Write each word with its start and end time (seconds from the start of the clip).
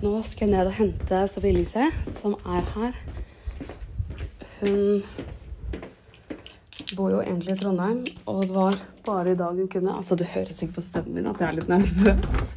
Nå 0.00 0.14
skal 0.24 0.48
jeg 0.48 0.54
ned 0.54 0.68
og 0.70 0.76
hente 0.78 1.16
Sofie 1.28 1.52
Elise, 1.52 1.90
som 2.16 2.32
er 2.48 2.64
her. 2.72 2.94
Hun 4.62 5.02
bor 6.96 7.10
jo 7.12 7.18
egentlig 7.20 7.52
i 7.52 7.58
Trondheim, 7.60 7.98
og 8.24 8.38
det 8.46 8.54
var 8.54 8.78
bare 9.04 9.34
i 9.34 9.36
dag 9.36 9.58
hun 9.58 9.68
kunne 9.68 9.92
Altså, 9.92 10.16
du 10.16 10.24
hører 10.24 10.54
sikkert 10.56 10.78
på 10.78 10.84
stemmen 10.86 11.18
min 11.18 11.28
at 11.28 11.42
jeg 11.42 11.48
er 11.50 11.58
litt 11.58 11.68
nervøs. 11.68 12.54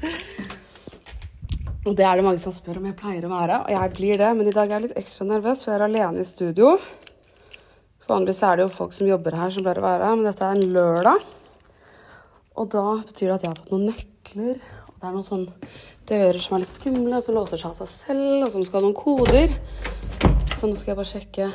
Og 1.83 1.97
det 1.99 2.05
er 2.07 2.15
det 2.15 2.23
mange 2.23 2.39
som 2.39 2.55
spør 2.55 2.79
om 2.79 2.87
jeg 2.87 2.95
pleier 3.01 3.27
å 3.27 3.33
være, 3.33 3.57
og 3.65 3.73
jeg 3.75 3.91
blir 3.97 4.23
det, 4.23 4.29
men 4.39 4.47
i 4.47 4.55
dag 4.55 4.69
er 4.69 4.77
jeg 4.77 4.85
litt 4.85 5.01
ekstra 5.03 5.27
nervøs, 5.27 5.65
for 5.65 5.73
jeg 5.73 5.81
er 5.81 5.85
alene 5.89 6.23
i 6.23 6.29
studio. 6.29 6.77
Vanligvis 8.07 8.39
er 8.47 8.55
det 8.55 8.69
jo 8.69 8.77
folk 8.77 8.95
som 8.95 9.09
jobber 9.09 9.35
her, 9.35 9.51
som 9.51 9.67
pleier 9.67 9.83
å 9.83 9.85
være 9.89 10.07
her, 10.07 10.15
men 10.15 10.29
dette 10.29 10.47
er 10.47 10.55
en 10.61 10.77
lørdag. 10.79 11.27
Og 12.55 12.71
da 12.71 12.85
betyr 13.03 13.33
det 13.33 13.35
at 13.35 13.43
jeg 13.43 13.51
har 13.51 13.59
fått 13.59 13.75
noen 13.75 13.89
nøkler, 13.91 14.63
det 15.03 15.09
er 15.09 15.15
noen 15.17 15.25
sånne 15.27 15.67
dører 16.07 16.37
som 16.39 16.53
er 16.55 16.61
litt 16.63 16.71
skumle, 16.71 17.17
som 17.19 17.35
låser 17.35 17.59
seg 17.59 17.73
av 17.73 17.79
seg 17.81 17.89
selv, 17.91 18.45
og 18.45 18.53
som 18.53 18.63
skal 18.63 18.79
ha 18.79 18.85
noen 18.85 18.95
koder. 18.95 19.51
Så 20.55 20.69
nå 20.69 20.77
skal 20.79 20.93
jeg 20.93 20.99
bare 21.01 21.09
sjekke 21.09 21.47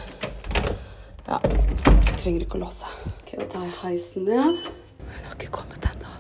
Ja, 1.24 1.38
jeg 1.41 2.19
trenger 2.21 2.45
ikke 2.45 2.59
å 2.59 2.66
låse. 2.66 2.93
Ok, 3.09 3.33
da 3.38 3.47
tar 3.55 3.65
jeg 3.65 3.74
heisen 3.79 4.29
ned. 4.29 4.69
Hun 5.01 5.24
har 5.30 5.33
ikke 5.38 5.48
kommet 5.62 5.88
ennå. 5.95 6.12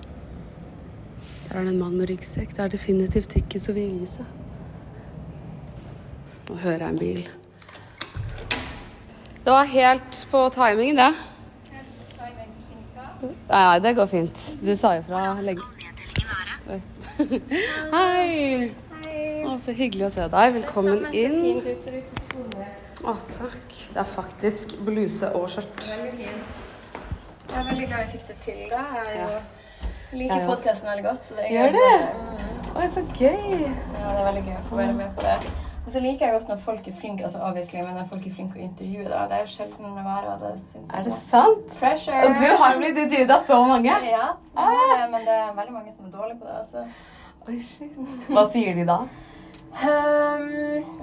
Der 1.50 1.60
er 1.60 1.68
det 1.68 1.74
en 1.74 1.84
mann 1.84 2.00
med 2.00 2.08
ryggsekk. 2.08 2.56
Det 2.56 2.64
er 2.64 2.72
definitivt 2.78 3.36
ikke 3.42 3.60
så 3.60 3.76
Elise. 3.76 4.24
Nå 6.48 6.56
hører 6.64 6.86
jeg 6.86 6.94
en 6.94 7.02
bil. 7.04 7.24
Det 9.44 9.52
var 9.52 9.68
helt 9.76 10.24
på 10.32 10.46
timingen, 10.56 11.04
det. 11.04 11.12
Nei, 13.52 13.80
det 13.84 13.98
går 14.00 14.14
fint. 14.16 14.46
Du 14.64 14.72
sa 14.80 14.96
ifra 14.96 15.34
lenge. 15.44 15.74
Oi. 17.98 18.70
Hei. 19.02 19.44
Å, 19.48 19.54
så 19.62 19.72
hyggelig 19.74 20.06
å 20.08 20.10
se 20.14 20.26
deg. 20.30 20.52
Velkommen 20.58 21.06
inn. 21.16 21.60
Å, 23.02 23.14
takk. 23.32 23.76
Det 23.94 24.00
er 24.02 24.08
faktisk 24.12 24.76
bluse 24.86 25.30
og 25.38 25.48
skjørt. 25.52 25.88
Veldig 25.88 26.12
fint. 26.20 26.56
Jeg 27.48 27.56
er 27.62 27.68
veldig 27.70 27.86
glad 27.90 28.04
vi 28.04 28.10
fikk 28.16 28.26
det 28.30 28.36
til. 28.44 28.60
da. 28.70 28.82
Jeg, 28.94 29.06
er 29.06 29.20
Ja. 29.22 29.40
liker 30.12 30.34
Ja, 30.34 30.40
ja. 30.42 30.46
podkasten 30.52 30.90
veldig 30.92 31.06
godt. 31.08 31.24
Så 31.24 31.34
det 31.38 31.46
er 31.48 31.54
Gjør 31.56 31.72
det? 31.78 31.94
Mm. 32.14 32.76
Oi, 32.76 32.86
så 32.94 33.02
gøy. 33.18 33.48
Ja, 33.62 34.04
det 34.04 34.18
er 34.18 34.24
veldig 34.28 34.44
gøy 34.50 34.56
å 34.58 34.66
få 34.68 34.76
være 34.82 34.94
med 35.00 35.16
på 35.16 35.26
det. 35.26 35.67
Og 35.88 35.92
så 35.94 36.00
liker 36.04 36.26
jeg 36.26 36.32
godt 36.34 36.48
når 36.52 36.56
folk 36.60 36.88
er 36.88 36.92
flinke 37.00 37.24
altså 37.24 37.38
obviously, 37.48 37.78
men 37.80 37.94
når 37.96 38.08
folk 38.10 38.26
er 38.28 38.32
flinke 38.34 38.58
å 38.58 38.62
intervjue. 38.64 39.04
da. 39.08 39.22
Det 39.30 39.36
er 39.40 39.46
sjelden 39.48 39.86
å 39.88 40.02
være, 40.04 40.34
og 40.34 40.42
det 40.42 40.50
syns 40.60 40.90
jeg 40.92 40.98
Er 40.98 41.06
det 41.06 41.14
sant? 41.16 41.70
Pressure! 41.78 42.18
Og 42.26 42.34
du 42.42 42.50
har 42.62 42.76
blitt 42.76 42.98
intervjua 43.04 43.38
så 43.46 43.60
mange? 43.70 43.94
Ja, 44.10 44.26
Ah. 44.56 45.06
men 45.14 45.24
det 45.24 45.36
er 45.38 45.54
veldig 45.56 45.72
mange 45.72 45.94
som 45.96 46.06
er 46.06 46.10
dårlige 46.18 46.38
på 46.42 46.44
det. 46.44 46.58
altså. 46.60 46.84
Oi, 47.48 47.56
shit. 47.70 47.96
Hva 48.28 48.44
sier 48.52 48.74
de 48.76 48.84
da? 48.84 48.98
Um, 49.80 50.46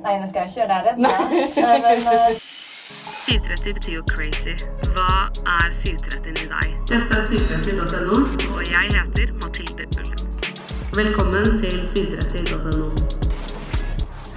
nei, 0.06 0.14
nå 0.22 0.30
skal 0.30 0.46
jeg 0.46 0.54
ikke 0.54 0.62
gjøre 0.62 0.70
deg 0.76 0.82
redd. 0.86 1.02
da. 1.02 1.10
Eh, 1.66 1.82
Men 1.82 2.08
eh, 2.14 2.38
730 3.26 3.74
betyr 3.80 3.94
jo 3.98 4.04
crazy. 4.14 4.56
Hva 4.94 5.10
er 5.58 5.74
730 5.82 6.46
i 6.46 6.50
deg? 6.54 6.78
Dette 6.94 7.24
er 7.24 7.26
730.no, 7.34 8.22
og 8.54 8.64
jeg 8.70 8.94
heter 9.00 9.34
Mathilde 9.42 9.90
Ullum. 9.98 10.30
Velkommen 10.94 11.58
til 11.58 11.82
730.no. 11.90 13.25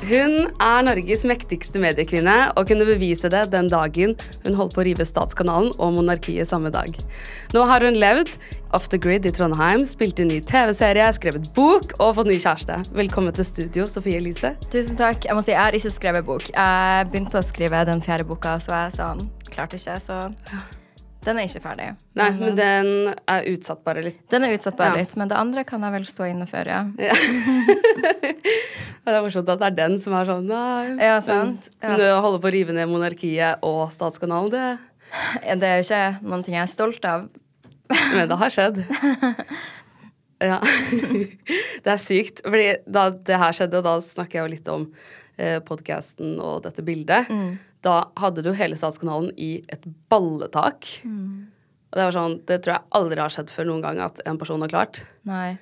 Hun 0.09 0.47
er 0.65 0.85
Norges 0.87 1.21
mektigste 1.29 1.81
mediekvinne 1.83 2.35
og 2.57 2.71
kunne 2.71 2.87
bevise 2.89 3.29
det 3.29 3.43
den 3.53 3.67
dagen 3.69 4.15
hun 4.47 4.57
holdt 4.57 4.73
på 4.73 4.81
å 4.81 4.87
rive 4.87 5.05
Statskanalen 5.05 5.75
og 5.77 5.99
monarkiet 5.99 6.49
samme 6.49 6.73
dag. 6.73 6.97
Nå 7.53 7.67
har 7.69 7.85
hun 7.85 7.99
levd 8.01 8.33
off 8.73 8.89
the 8.89 8.97
grid 8.97 9.29
i 9.29 9.35
Trondheim, 9.37 9.85
spilt 9.85 10.23
inn 10.23 10.33
ny 10.33 10.41
TV-serie, 10.41 11.11
skrevet 11.13 11.51
bok 11.53 11.93
og 11.99 12.17
fått 12.17 12.33
ny 12.33 12.39
kjæreste. 12.41 12.81
Velkommen 12.97 13.37
til 13.37 13.51
studio, 13.51 13.85
Sofie 13.93 14.17
Elise. 14.23 14.55
Tusen 14.73 14.97
takk. 14.97 15.29
Jeg 15.29 15.37
må 15.37 15.45
si, 15.45 15.53
jeg 15.53 15.61
har 15.61 15.77
ikke 15.77 15.97
skrevet 15.99 16.29
bok. 16.31 16.49
Jeg 16.57 17.13
begynte 17.13 17.43
å 17.43 17.45
skrive 17.45 17.85
den 17.89 18.01
fjerde 18.05 18.31
boka, 18.33 18.57
så 18.65 18.79
jeg 18.87 18.97
sånn, 18.97 19.27
klarte 19.53 19.77
ikke, 19.77 20.01
så 20.09 20.23
den 21.27 21.39
er 21.41 21.49
ikke 21.49 21.63
ferdig. 21.65 21.89
Nei, 22.19 22.29
men 22.39 22.55
den 22.57 22.91
er 23.29 23.47
utsatt 23.51 23.81
bare 23.87 24.05
litt. 24.07 24.21
Den 24.31 24.45
er 24.47 24.55
utsatt 24.55 24.77
bare 24.79 24.95
Ja. 24.97 25.03
litt, 25.03 25.17
men 25.19 25.29
det 25.29 25.37
andre 25.37 25.65
kan 25.67 25.83
jeg 25.83 25.93
vel 25.93 26.07
stå 26.07 26.29
inne 26.31 26.47
for, 26.47 26.69
ja. 26.69 26.85
Ja. 26.99 27.15
det 29.05 29.15
er 29.17 29.23
morsomt 29.25 29.49
at 29.51 29.59
det 29.61 29.67
er 29.73 29.77
den 29.77 29.99
som 30.03 30.15
er 30.15 30.29
sånn 30.29 30.47
Nei. 30.49 30.95
Ja, 31.03 31.19
sant. 31.25 31.71
Ja. 31.83 32.21
Holde 32.23 32.41
på 32.43 32.51
å 32.51 32.55
rive 32.55 32.77
ned 32.77 32.89
monarkiet 32.91 33.65
og 33.67 33.91
Statskanalen, 33.95 34.51
det 34.55 35.59
Det 35.59 35.69
er 35.69 35.81
jo 35.81 35.87
ikke 35.89 36.29
noen 36.29 36.45
ting 36.45 36.55
jeg 36.59 36.67
er 36.67 36.73
stolt 36.73 37.05
av. 37.09 37.29
Men 38.15 38.29
det 38.29 38.39
har 38.45 38.51
skjedd. 38.55 38.83
Ja. 40.39 40.61
Det 41.83 41.91
er 41.91 41.99
sykt. 41.99 42.45
Fordi 42.45 42.69
da 42.87 43.09
det 43.11 43.39
her 43.43 43.57
skjedde, 43.57 43.81
og 43.81 43.87
da 43.89 43.97
snakker 44.07 44.39
jeg 44.39 44.45
jo 44.45 44.53
litt 44.53 44.69
om 44.71 44.85
eh, 45.35 45.57
podkasten 45.67 46.37
og 46.39 46.61
dette 46.63 46.85
bildet, 46.87 47.27
da 47.87 48.09
hadde 48.19 48.43
du 48.43 48.53
hele 48.57 48.77
Statskanalen 48.79 49.31
i 49.37 49.59
et 49.71 49.85
balletak. 50.11 50.89
Og 51.89 51.97
det 51.97 52.05
var 52.05 52.17
sånn, 52.17 52.39
det 52.49 52.61
tror 52.65 52.75
jeg 52.75 52.87
aldri 52.99 53.23
har 53.23 53.33
skjedd 53.33 53.53
før 53.53 53.71
noen 53.71 53.85
gang 53.85 54.01
at 54.05 54.21
en 54.29 54.39
person 54.41 54.61
har 54.65 54.73
klart. 54.73 55.03
Nei. 55.29 55.57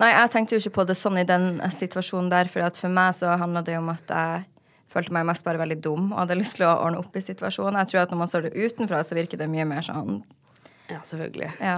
Nei, 0.00 0.08
jeg 0.14 0.32
tenkte 0.32 0.56
jo 0.56 0.62
ikke 0.62 0.78
på 0.80 0.86
det 0.88 0.96
sånn 0.98 1.20
i 1.20 1.26
den 1.26 1.60
situasjonen 1.74 2.30
der, 2.32 2.50
for 2.50 2.64
at 2.66 2.78
for 2.80 2.92
meg 2.92 3.14
så 3.18 3.36
handla 3.38 3.62
det 3.66 3.76
om 3.78 3.90
at 3.92 4.10
jeg 4.10 4.46
følte 4.90 5.14
meg 5.14 5.28
mest 5.28 5.46
bare 5.46 5.60
veldig 5.60 5.78
dum 5.84 6.08
og 6.10 6.24
hadde 6.24 6.38
lyst 6.40 6.56
til 6.58 6.66
å 6.66 6.74
ordne 6.74 6.98
opp 6.98 7.14
i 7.14 7.22
situasjonen. 7.22 7.78
Jeg 7.82 7.92
tror 7.92 8.02
at 8.02 8.14
når 8.14 8.20
man 8.22 8.30
står 8.32 8.48
det 8.48 8.56
utenfra, 8.58 9.02
så 9.06 9.18
virker 9.18 9.38
det 9.38 9.50
mye 9.50 9.68
mer 9.68 9.86
sånn 9.86 10.22
Ja, 10.90 11.00
selvfølgelig. 11.06 11.50
Ja. 11.62 11.76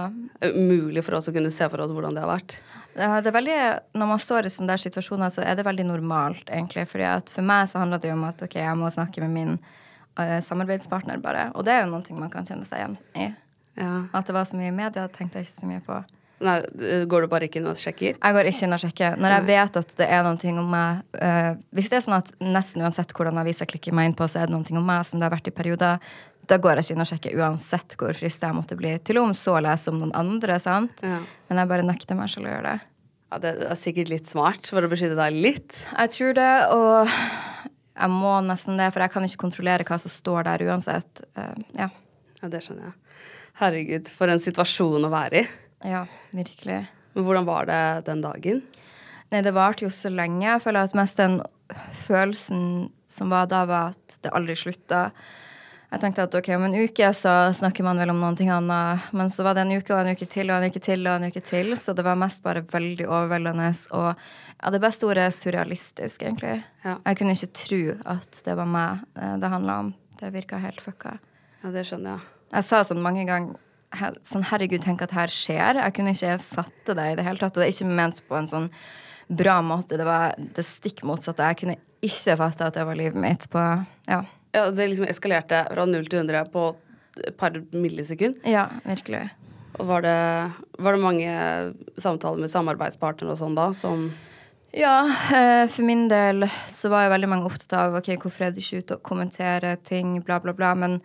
Umulig 0.55 1.03
for 1.05 1.19
oss 1.19 1.29
å 1.29 1.35
kunne 1.35 1.51
se 1.53 1.67
for 1.69 1.83
oss 1.83 1.93
hvordan 1.93 2.17
det 2.17 2.23
har 2.23 2.31
vært. 2.31 2.57
Det 2.93 3.29
er 3.29 3.33
veldig, 3.33 3.59
når 3.97 4.09
man 4.09 4.19
står 4.21 4.47
i 4.47 4.51
sånne 4.53 4.75
der 4.75 4.81
situasjoner, 4.83 5.31
så 5.33 5.41
er 5.45 5.57
det 5.57 5.65
veldig 5.65 5.85
normalt, 5.89 6.43
egentlig. 6.49 6.85
For 6.89 7.45
meg 7.45 7.69
så 7.71 7.81
handler 7.81 8.01
det 8.01 8.11
jo 8.11 8.17
om 8.17 8.27
at 8.27 8.43
ok, 8.45 8.59
jeg 8.61 8.79
må 8.79 8.91
snakke 8.93 9.23
med 9.25 9.33
min 9.33 9.55
uh, 10.19 10.39
samarbeidspartner, 10.45 11.21
bare. 11.23 11.47
Og 11.57 11.65
det 11.65 11.73
er 11.73 11.87
jo 11.87 12.01
ting 12.05 12.19
man 12.21 12.33
kan 12.33 12.45
kjenne 12.45 12.67
seg 12.69 12.83
igjen 12.83 12.99
i. 13.17 13.31
Ja. 13.79 13.93
At 14.13 14.29
det 14.29 14.35
var 14.37 14.45
så 14.45 14.59
mye 14.59 14.69
i 14.69 14.75
media, 14.75 15.07
tenkte 15.09 15.41
jeg 15.41 15.49
ikke 15.49 15.61
så 15.61 15.69
mye 15.69 15.85
på. 15.85 16.03
Nei, 16.43 16.57
går 17.07 17.23
du 17.23 17.29
bare 17.31 17.47
ikke 17.47 17.61
inn 17.61 17.69
og 17.71 17.79
sjekker? 17.79 18.17
Jeg 18.17 18.35
går 18.35 18.49
ikke 18.49 18.65
inn 18.67 18.75
og 18.75 18.81
sjekker. 18.83 19.17
Når 19.21 19.35
jeg 19.37 19.45
vet 19.47 19.79
at 19.79 19.95
det 19.99 20.07
er 20.11 20.29
ting 20.41 20.59
om 20.59 20.69
meg 20.73 21.01
uh, 21.15 21.53
Hvis 21.75 21.89
det 21.91 21.99
er 21.99 22.05
sånn 22.05 22.17
at 22.17 22.33
nesten 22.43 22.83
uansett 22.83 23.13
hvordan 23.15 23.39
aviser 23.41 23.69
klikker 23.69 23.95
meg 23.95 24.11
inn 24.11 24.17
på, 24.17 24.27
så 24.27 24.43
er 24.43 24.51
det 24.51 24.59
ting 24.67 24.79
om 24.79 24.85
meg 24.87 25.05
som 25.07 25.21
det 25.21 25.29
har 25.29 25.35
vært 25.35 25.49
i 25.49 25.55
perioder, 25.55 26.03
da 26.49 26.57
går 26.59 26.79
jeg 26.79 26.85
ikke 26.85 26.95
inn 26.95 27.03
og 27.03 27.09
sjekker 27.09 27.37
uansett 27.39 27.95
hvor 27.99 28.15
frista 28.17 28.49
jeg 28.49 28.57
måtte 28.57 28.77
bli. 28.79 28.91
Til 29.05 29.21
og 29.21 29.29
med 29.29 29.39
så 29.39 29.55
leser 29.63 29.93
om 29.93 30.01
noen 30.01 30.15
andre, 30.17 30.57
sant? 30.61 31.03
Ja. 31.05 31.21
Men 31.49 31.61
jeg 31.61 31.71
bare 31.71 31.85
nekter 31.87 32.19
meg 32.19 32.31
selv 32.33 32.49
å 32.49 32.53
gjøre 32.53 32.73
det. 32.73 32.89
Ja, 33.33 33.39
det 33.41 33.53
er 33.65 33.79
sikkert 33.79 34.11
litt 34.11 34.29
smart 34.29 34.69
for 34.69 34.85
å 34.85 34.89
beskytte 34.91 35.17
deg 35.17 35.37
litt. 35.41 35.79
Jeg 35.89 36.11
tror 36.13 36.35
det, 36.37 36.51
og 36.75 37.13
jeg 37.93 38.11
må 38.13 38.33
nesten 38.45 38.77
det, 38.77 38.91
for 38.93 39.05
jeg 39.05 39.13
kan 39.15 39.25
ikke 39.25 39.41
kontrollere 39.45 39.87
hva 39.87 39.97
som 40.01 40.11
står 40.13 40.49
der 40.49 40.65
uansett. 40.67 41.23
Uh, 41.37 41.55
ja. 41.79 41.89
Ja, 42.41 42.51
det 42.51 42.61
skjønner 42.65 42.91
jeg. 42.91 42.99
Herregud, 43.61 44.11
for 44.11 44.33
en 44.33 44.41
situasjon 44.41 45.07
å 45.07 45.13
være 45.13 45.43
i. 45.43 45.47
ja, 45.93 46.03
virkelig. 46.35 46.83
Men 47.13 47.25
hvordan 47.27 47.45
var 47.45 47.67
det 47.69 47.81
den 48.07 48.23
dagen? 48.23 48.63
Nei, 49.31 49.41
det 49.45 49.53
varte 49.53 49.85
jo 49.85 49.91
så 49.93 50.09
lenge. 50.13 50.45
Jeg 50.45 50.61
føler 50.61 50.87
at 50.87 50.95
mest 50.97 51.21
den 51.21 51.39
følelsen 52.03 52.91
som 53.09 53.33
var 53.33 53.47
da, 53.49 53.63
var 53.69 53.93
at 53.93 54.17
det 54.25 54.33
aldri 54.33 54.57
slutta. 54.57 55.07
Jeg 55.93 56.01
tenkte 56.01 56.23
at 56.25 56.33
ok, 56.33 56.47
om 56.55 56.63
en 56.65 56.75
uke 56.87 57.07
så 57.13 57.31
snakker 57.53 57.85
man 57.85 57.99
vel 58.01 58.09
om 58.09 58.17
noen 58.17 58.33
ting 58.37 58.47
annet. 58.49 59.11
Men 59.13 59.27
så 59.29 59.43
var 59.45 59.53
det 59.53 59.61
en 59.67 59.75
uke 59.77 59.93
og 59.93 59.99
en 60.01 60.15
uke 60.17 60.25
til 60.25 60.49
og 60.49 60.57
en 60.57 60.73
uke 60.73 60.81
til 60.81 61.05
og 61.05 61.19
en 61.19 61.29
uke 61.29 61.43
til. 61.45 61.69
Så 61.77 61.93
det 61.93 62.05
var 62.07 62.17
mest 62.17 62.41
bare 62.41 62.63
veldig 62.65 63.05
overveldende. 63.05 63.67
Og 63.93 64.07
ja, 64.09 64.71
det 64.73 64.81
beste 64.81 65.05
ordet 65.05 65.27
er 65.27 65.35
surrealistisk, 65.37 66.25
egentlig. 66.25 66.55
Ja. 66.81 66.97
Jeg 66.97 67.19
kunne 67.21 67.37
ikke 67.37 67.51
tro 67.61 67.81
at 68.15 68.41
det 68.47 68.57
var 68.57 68.73
meg 68.73 69.05
eh, 69.21 69.37
det 69.37 69.53
handla 69.53 69.77
om. 69.83 69.93
Det 70.17 70.33
virka 70.33 70.57
helt 70.65 70.81
fucka. 70.81 71.19
Ja, 71.61 71.77
det 71.77 71.85
skjønner 71.85 72.15
jeg. 72.15 72.29
Jeg 72.57 72.69
sa 72.71 72.83
sånn 72.89 73.05
mange 73.05 73.29
ganger 73.29 74.17
sånn, 74.25 74.49
herregud, 74.49 74.81
tenk 74.81 75.05
at 75.05 75.13
her 75.13 75.29
skjer. 75.29 75.77
Jeg 75.77 75.93
kunne 75.93 76.17
ikke 76.17 76.37
fatte 76.41 76.97
det 76.97 77.11
i 77.11 77.17
det 77.21 77.27
hele 77.29 77.37
tatt. 77.37 77.53
Og 77.53 77.61
det 77.61 77.69
er 77.69 77.75
ikke 77.75 77.97
ment 78.01 78.25
på 78.25 78.41
en 78.41 78.49
sånn 78.49 78.71
bra 79.29 79.61
måte. 79.61 79.99
Det 80.01 80.09
var 80.09 80.33
det 80.57 80.65
stikk 80.65 81.05
motsatte. 81.05 81.53
Jeg 81.53 81.61
kunne 81.61 81.81
ikke 82.01 82.41
fatte 82.41 82.65
at 82.65 82.81
det 82.81 82.89
var 82.89 82.97
livet 82.97 83.29
mitt 83.29 83.45
på 83.53 83.61
Ja, 84.09 84.23
Ja, 84.53 84.67
det 84.71 84.87
liksom 84.91 85.07
eskalerte 85.09 85.63
fra 85.71 85.85
0 85.89 86.05
til 86.09 86.19
100 86.21 86.45
på 86.53 86.67
et 87.23 87.37
par 87.37 87.55
millisekund. 87.71 88.39
ja 88.45 88.67
virkelig. 88.85 89.29
Og 89.81 89.87
var 89.89 90.03
det, 90.05 90.51
var 90.77 90.93
det 90.93 91.01
mange 91.01 91.31
samtaler 91.97 92.43
med 92.43 92.51
samarbeidspartnere 92.53 93.33
og 93.33 93.39
sånn 93.39 93.57
da, 93.57 93.71
som 93.73 94.11
Ja, 94.73 95.05
eh, 95.33 95.67
for 95.69 95.85
min 95.85 96.07
del 96.09 96.47
så 96.69 96.89
var 96.89 97.05
jo 97.05 97.13
veldig 97.13 97.29
mange 97.29 97.49
opptatt 97.49 97.75
av 97.77 97.97
ok, 97.99 98.15
hvorfor 98.21 98.47
er 98.47 98.53
du 98.53 98.61
ikke 98.61 98.81
ute 98.81 98.95
og 98.97 99.03
kommenterer 99.05 99.77
ting, 99.85 100.15
bla, 100.25 100.39
bla, 100.41 100.53
bla. 100.57 100.71
Men, 100.77 100.99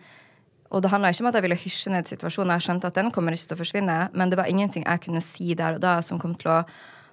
og 0.69 0.81
det 0.81 0.89
handla 0.89 1.11
ikke 1.13 1.25
om 1.25 1.29
at 1.29 1.37
jeg 1.37 1.45
ville 1.45 1.59
hysje 1.65 1.93
ned 1.93 2.09
situasjonen. 2.09 2.55
Jeg 2.57 2.65
skjønte 2.65 2.89
at 2.89 2.97
den 2.97 3.11
kommer 3.13 3.37
ikke 3.37 3.51
til 3.51 3.57
å 3.57 3.61
forsvinne. 3.61 3.97
Men 4.13 4.33
det 4.33 4.41
var 4.41 4.49
ingenting 4.49 4.87
jeg 4.87 5.03
kunne 5.05 5.21
si 5.25 5.53
der 5.53 5.77
og 5.77 5.85
da 5.85 5.99
som 6.05 6.21
kom 6.21 6.33
til 6.37 6.49
å 6.49 6.63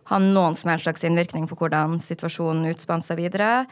ha 0.08 0.22
noen 0.22 0.56
som 0.56 0.72
helst 0.72 0.88
slags 0.88 1.04
innvirkning 1.04 1.44
på 1.50 1.58
hvordan 1.60 2.00
situasjonen 2.00 2.70
utspant 2.72 3.04
seg 3.04 3.20
videre. 3.20 3.66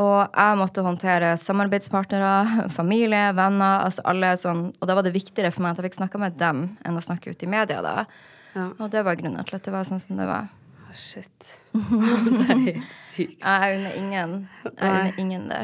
Og 0.00 0.18
jeg 0.24 0.56
måtte 0.56 0.84
håndtere 0.84 1.34
samarbeidspartnere, 1.36 2.68
familie, 2.72 3.26
venner, 3.36 3.82
altså 3.84 4.04
alle 4.08 4.32
sånn. 4.40 4.70
Og 4.80 4.88
da 4.88 4.96
var 4.96 5.04
det 5.04 5.12
viktigere 5.12 5.52
for 5.52 5.64
meg 5.64 5.74
at 5.74 5.82
jeg 5.82 5.90
fikk 5.90 5.98
snakka 6.00 6.20
med 6.22 6.38
dem 6.40 6.64
enn 6.80 6.96
å 6.96 7.04
snakke 7.04 7.34
ut 7.34 7.44
i 7.44 7.50
media 7.50 7.82
da. 7.84 8.06
Ja. 8.54 8.70
Og 8.78 8.88
det 8.92 9.04
var 9.04 9.18
grunnen 9.20 9.44
til 9.48 9.58
at 9.58 9.68
det 9.68 9.74
var 9.74 9.84
sånn 9.88 10.00
som 10.00 10.16
det 10.16 10.28
var. 10.28 10.48
shit. 10.96 11.52
Det 11.72 12.48
er 12.52 12.64
helt 12.66 12.96
sykt. 13.00 13.44
Jeg 13.44 13.76
unner 13.78 13.94
ingen. 13.96 14.34
Jeg 14.64 14.74
unner 14.80 15.20
ingen 15.20 15.46
det. 15.48 15.62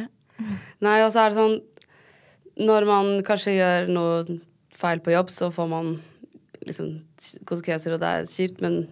Nei, 0.85 1.01
og 1.05 1.11
så 1.13 1.25
er 1.25 1.33
det 1.33 1.37
sånn 1.37 1.57
Når 2.69 2.87
man 2.87 3.11
kanskje 3.27 3.57
gjør 3.57 3.91
noe 3.91 4.39
feil 4.79 5.03
på 5.03 5.13
jobb, 5.13 5.33
så 5.35 5.51
får 5.53 5.69
man 5.69 5.91
liksom 6.65 6.89
konsekvenser, 7.49 7.95
og 7.95 8.03
det 8.03 8.09
er 8.09 8.29
kjipt, 8.31 8.63
men 8.63 8.85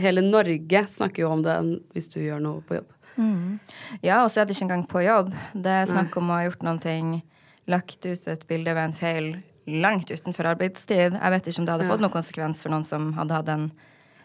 hele 0.00 0.24
Norge 0.24 0.84
snakker 0.90 1.24
jo 1.24 1.32
om 1.34 1.42
det 1.44 1.56
hvis 1.94 2.10
du 2.12 2.20
gjør 2.22 2.42
noe 2.42 2.62
på 2.66 2.78
jobb. 2.78 2.90
Ja, 4.02 4.22
og 4.24 4.30
så 4.30 4.40
er 4.42 4.46
det 4.48 4.56
ikke 4.56 4.66
engang 4.68 4.84
på 4.90 5.02
jobb. 5.04 5.32
Det 5.54 5.72
er 5.82 5.86
snakk 5.90 6.16
om 6.20 6.30
å 6.32 6.38
ha 6.40 6.44
gjort 6.48 6.62
noen 6.66 6.80
ting, 6.82 7.12
lagt 7.70 8.04
ut 8.06 8.28
et 8.28 8.44
bilde 8.48 8.74
ved 8.74 8.84
en 8.88 8.92
feil 8.96 9.30
langt 9.66 10.10
utenfor 10.10 10.48
arbeidstid. 10.50 11.14
Jeg 11.14 11.30
vet 11.36 11.46
ikke 11.46 11.60
om 11.62 11.66
det 11.68 11.74
hadde 11.76 11.88
fått 11.90 12.02
noen 12.02 12.14
konsekvens 12.16 12.62
for 12.64 12.72
noen 12.74 12.84
som 12.86 13.12
hadde 13.18 13.36
hatt 13.38 13.48
en 13.54 13.68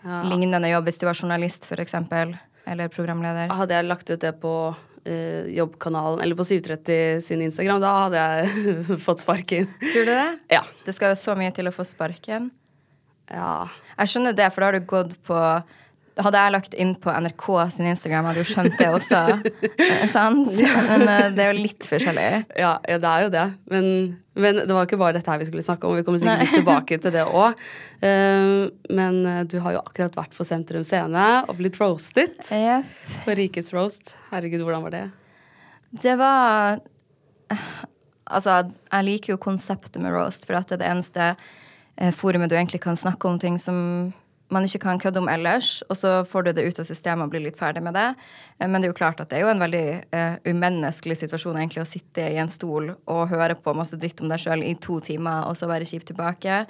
Ja. 0.06 0.22
lignende 0.24 0.70
jobb, 0.70 0.86
hvis 0.88 1.00
du 1.02 1.06
var 1.06 1.14
journalist, 1.18 1.66
eksempel, 1.74 2.38
eller 2.66 2.88
programleder. 2.90 3.50
Hadde 3.52 3.74
jeg 3.76 3.86
lagt 3.86 4.10
ut 4.10 4.20
det 4.22 4.32
på 4.42 4.54
uh, 5.08 5.46
jobbkanalen, 5.52 6.22
eller 6.24 6.36
på 6.36 6.46
730 6.46 7.22
sin 7.26 7.42
Instagram, 7.42 7.82
da 7.82 7.92
hadde 8.06 8.22
jeg 8.24 9.00
fått 9.08 9.20
sparken. 9.26 9.68
Tror 9.82 10.06
du 10.06 10.12
det? 10.14 10.40
Ja. 10.54 10.62
Det 10.86 10.96
skal 10.96 11.14
jo 11.14 11.20
så 11.22 11.36
mye 11.38 11.52
til 11.56 11.68
å 11.68 11.74
få 11.76 11.84
sparken. 11.86 12.50
Ja. 13.30 13.68
Jeg 13.98 14.08
skjønner 14.14 14.36
det, 14.38 14.48
for 14.54 14.62
da 14.64 14.70
har 14.72 14.78
du 14.80 14.86
gått 14.88 15.18
på 15.28 15.38
Hadde 16.18 16.40
jeg 16.42 16.54
lagt 16.56 16.74
inn 16.82 16.94
på 16.98 17.12
NRK 17.14 17.46
sin 17.76 17.88
Instagram, 17.92 18.26
hadde 18.32 18.42
jo 18.42 18.48
skjønt 18.50 18.78
det 18.80 18.88
også. 18.90 19.20
Eh, 19.88 20.08
Sant? 20.10 20.50
Men 20.90 21.04
eh, 21.08 21.28
det 21.36 21.44
er 21.44 21.52
jo 21.54 21.62
litt 21.64 21.86
forskjellig. 21.88 22.30
Ja, 22.58 22.72
ja, 22.90 22.98
det 23.04 23.10
er 23.12 23.26
jo 23.26 23.30
det. 23.36 23.44
Men, 23.72 23.86
men 24.38 24.60
det 24.64 24.74
var 24.74 24.88
ikke 24.88 25.00
bare 25.00 25.16
dette 25.18 25.30
her 25.32 25.40
vi 25.42 25.48
skulle 25.50 25.66
snakke 25.66 25.86
om. 25.90 25.96
Vi 26.00 26.04
kommer 26.08 26.22
sikkert 26.22 26.44
litt 26.46 26.56
tilbake 26.58 26.98
til 27.04 27.14
det 27.16 27.24
òg. 27.28 27.62
men 29.00 29.20
eh, 29.30 29.44
du 29.50 29.58
har 29.64 29.78
jo 29.78 29.84
akkurat 29.86 30.18
vært 30.18 30.36
på 30.38 30.46
Sentrum 30.48 30.86
Scene 30.88 31.28
og 31.48 31.56
blitt 31.62 31.78
roastet 31.82 32.50
Ja. 32.54 32.82
på 33.26 33.38
Rikets 33.38 33.74
roast. 33.78 34.16
Herregud, 34.32 34.66
hvordan 34.66 34.86
var 34.90 34.96
det? 34.98 35.06
Det 36.04 36.18
var 36.20 36.82
Altså, 38.28 38.58
jeg 38.92 39.06
liker 39.08 39.36
jo 39.38 39.38
konseptet 39.40 40.02
med 40.04 40.12
roast, 40.12 40.44
for 40.44 40.58
det 40.58 40.76
er 40.76 40.82
det 40.82 40.90
eneste 40.92 41.28
forumet 42.18 42.52
du 42.52 42.58
egentlig 42.58 42.82
kan 42.84 42.98
snakke 43.00 43.30
om 43.30 43.38
ting 43.40 43.56
som 43.62 43.78
man 44.54 44.64
ikke 44.64 44.80
kan 44.86 45.00
kødde 45.00 45.20
om 45.20 45.30
ellers, 45.32 45.82
og 45.90 45.98
så 46.00 46.12
får 46.28 46.48
du 46.48 46.52
det 46.56 46.68
ut 46.70 46.80
av 46.80 46.88
systemet 46.88 47.26
og 47.26 47.34
blir 47.34 47.44
litt 47.44 47.60
ferdig 47.60 47.84
med 47.84 47.98
det. 47.98 48.08
Eh, 48.60 48.68
Men 48.68 48.80
det 48.80 48.88
er 48.88 48.94
jo 48.94 49.00
klart 49.00 49.20
at 49.20 49.30
det 49.30 49.40
er 49.40 49.48
jo 49.48 49.52
en 49.52 49.64
veldig 49.64 49.88
uh, 50.16 50.38
umenneskelig 50.48 51.18
situasjon 51.24 51.58
egentlig 51.58 51.84
å 51.84 51.90
sitte 51.90 52.30
i 52.32 52.40
en 52.40 52.52
stol 52.52 52.94
og 52.96 53.28
høre 53.34 53.58
på 53.60 53.76
masse 53.76 54.00
dritt 54.00 54.22
om 54.22 54.32
deg 54.32 54.40
sjøl 54.40 54.64
i 54.64 54.76
to 54.80 55.00
timer, 55.04 55.48
og 55.50 55.58
så 55.60 55.68
være 55.68 55.90
kjip 55.90 56.08
tilbake. 56.08 56.64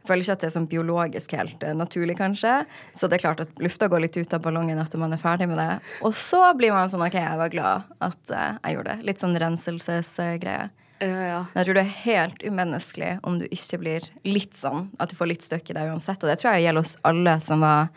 Jeg 0.00 0.08
føler 0.08 0.24
ikke 0.24 0.32
at 0.32 0.42
det 0.42 0.48
er 0.48 0.56
sånn 0.56 0.68
biologisk 0.70 1.36
helt 1.38 1.62
uh, 1.62 1.74
naturlig, 1.76 2.18
kanskje. 2.18 2.64
Så 2.96 3.06
det 3.06 3.20
er 3.20 3.26
klart 3.28 3.44
at 3.46 3.62
lufta 3.62 3.90
går 3.92 4.06
litt 4.06 4.18
ut 4.18 4.34
av 4.34 4.42
ballongen 4.42 4.80
etter 4.82 4.98
man 4.98 5.14
er 5.14 5.22
ferdig 5.22 5.46
med 5.50 5.60
det. 5.60 5.70
Og 6.02 6.16
så 6.16 6.42
blir 6.58 6.74
man 6.74 6.90
sånn 6.90 7.04
OK, 7.06 7.20
jeg 7.20 7.40
var 7.44 7.54
glad 7.54 7.96
at 8.02 8.34
uh, 8.34 8.58
jeg 8.58 8.78
gjorde 8.78 8.96
det. 8.96 9.06
Litt 9.10 9.22
sånn 9.22 9.38
renselsesgreie. 9.38 10.70
Ja, 11.00 11.20
ja. 11.24 11.40
Men 11.48 11.62
jeg 11.62 11.68
tror 11.68 11.78
det 11.78 11.84
er 11.86 12.00
helt 12.04 12.42
umenneskelig 12.44 13.12
om 13.26 13.38
du 13.40 13.46
ikke 13.48 13.80
blir 13.80 14.08
litt 14.28 14.58
sånn, 14.58 14.90
at 15.00 15.12
du 15.12 15.16
får 15.16 15.30
litt 15.30 15.46
støkk 15.46 15.72
i 15.72 15.76
deg 15.78 15.92
uansett. 15.92 16.20
Og 16.20 16.28
det 16.28 16.36
tror 16.40 16.52
jeg 16.52 16.66
gjelder 16.66 16.84
oss 16.84 16.98
alle 17.08 17.38
som 17.44 17.64
var 17.64 17.88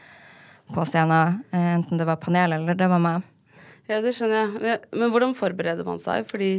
på 0.73 0.85
scenen, 0.87 1.41
eh, 1.51 1.73
enten 1.75 1.99
det 1.99 2.07
var 2.07 2.21
panel 2.23 2.55
eller 2.55 2.79
det 2.79 2.87
var 2.87 3.01
meg. 3.03 3.27
ja, 3.91 3.99
det 3.99 4.15
skjønner 4.15 4.39
jeg. 4.39 4.61
Men, 4.63 4.87
men 5.01 5.11
hvordan 5.11 5.35
forbereder 5.35 5.85
man 5.87 5.99
seg? 6.01 6.23
Fordi 6.31 6.53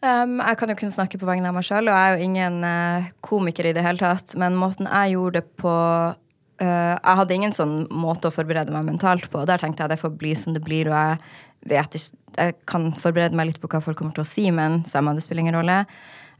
Um, 0.00 0.38
jeg 0.40 0.56
kan 0.56 0.70
jo 0.72 0.78
kun 0.80 0.92
snakke 0.94 1.18
på 1.20 1.26
vegne 1.28 1.50
av 1.50 1.56
meg 1.58 1.64
sjøl, 1.66 1.90
og 1.90 1.92
jeg 1.92 2.08
er 2.08 2.14
jo 2.14 2.24
ingen 2.24 2.54
uh, 2.64 3.08
komiker 3.20 3.66
i 3.68 3.74
det 3.76 3.82
hele 3.84 4.00
tatt. 4.00 4.32
Men 4.40 4.56
måten 4.56 4.88
jeg 4.88 5.12
gjorde 5.12 5.42
det 5.42 5.58
på 5.60 5.72
uh, 5.74 6.94
Jeg 6.96 7.18
hadde 7.18 7.36
ingen 7.36 7.52
sånn 7.52 7.74
måte 7.92 8.30
å 8.30 8.32
forberede 8.32 8.72
meg 8.72 8.86
mentalt 8.88 9.28
på. 9.28 9.44
Der 9.44 9.60
tenkte 9.60 9.84
jeg 9.84 9.92
det 9.92 10.00
får 10.00 10.14
bli 10.16 10.32
som 10.32 10.56
det 10.56 10.64
blir, 10.64 10.88
og 10.88 10.96
jeg 10.96 11.20
vet 11.68 11.98
ikke 11.98 12.16
Jeg 12.38 12.54
kan 12.70 12.92
forberede 12.94 13.34
meg 13.36 13.48
litt 13.48 13.60
på 13.60 13.68
hva 13.68 13.80
folk 13.82 13.98
kommer 13.98 14.14
til 14.14 14.22
å 14.22 14.28
si, 14.28 14.44
men 14.54 14.84
samme, 14.86 15.16
det 15.16 15.24
spiller 15.24 15.42
ingen 15.42 15.56
rolle. 15.58 15.80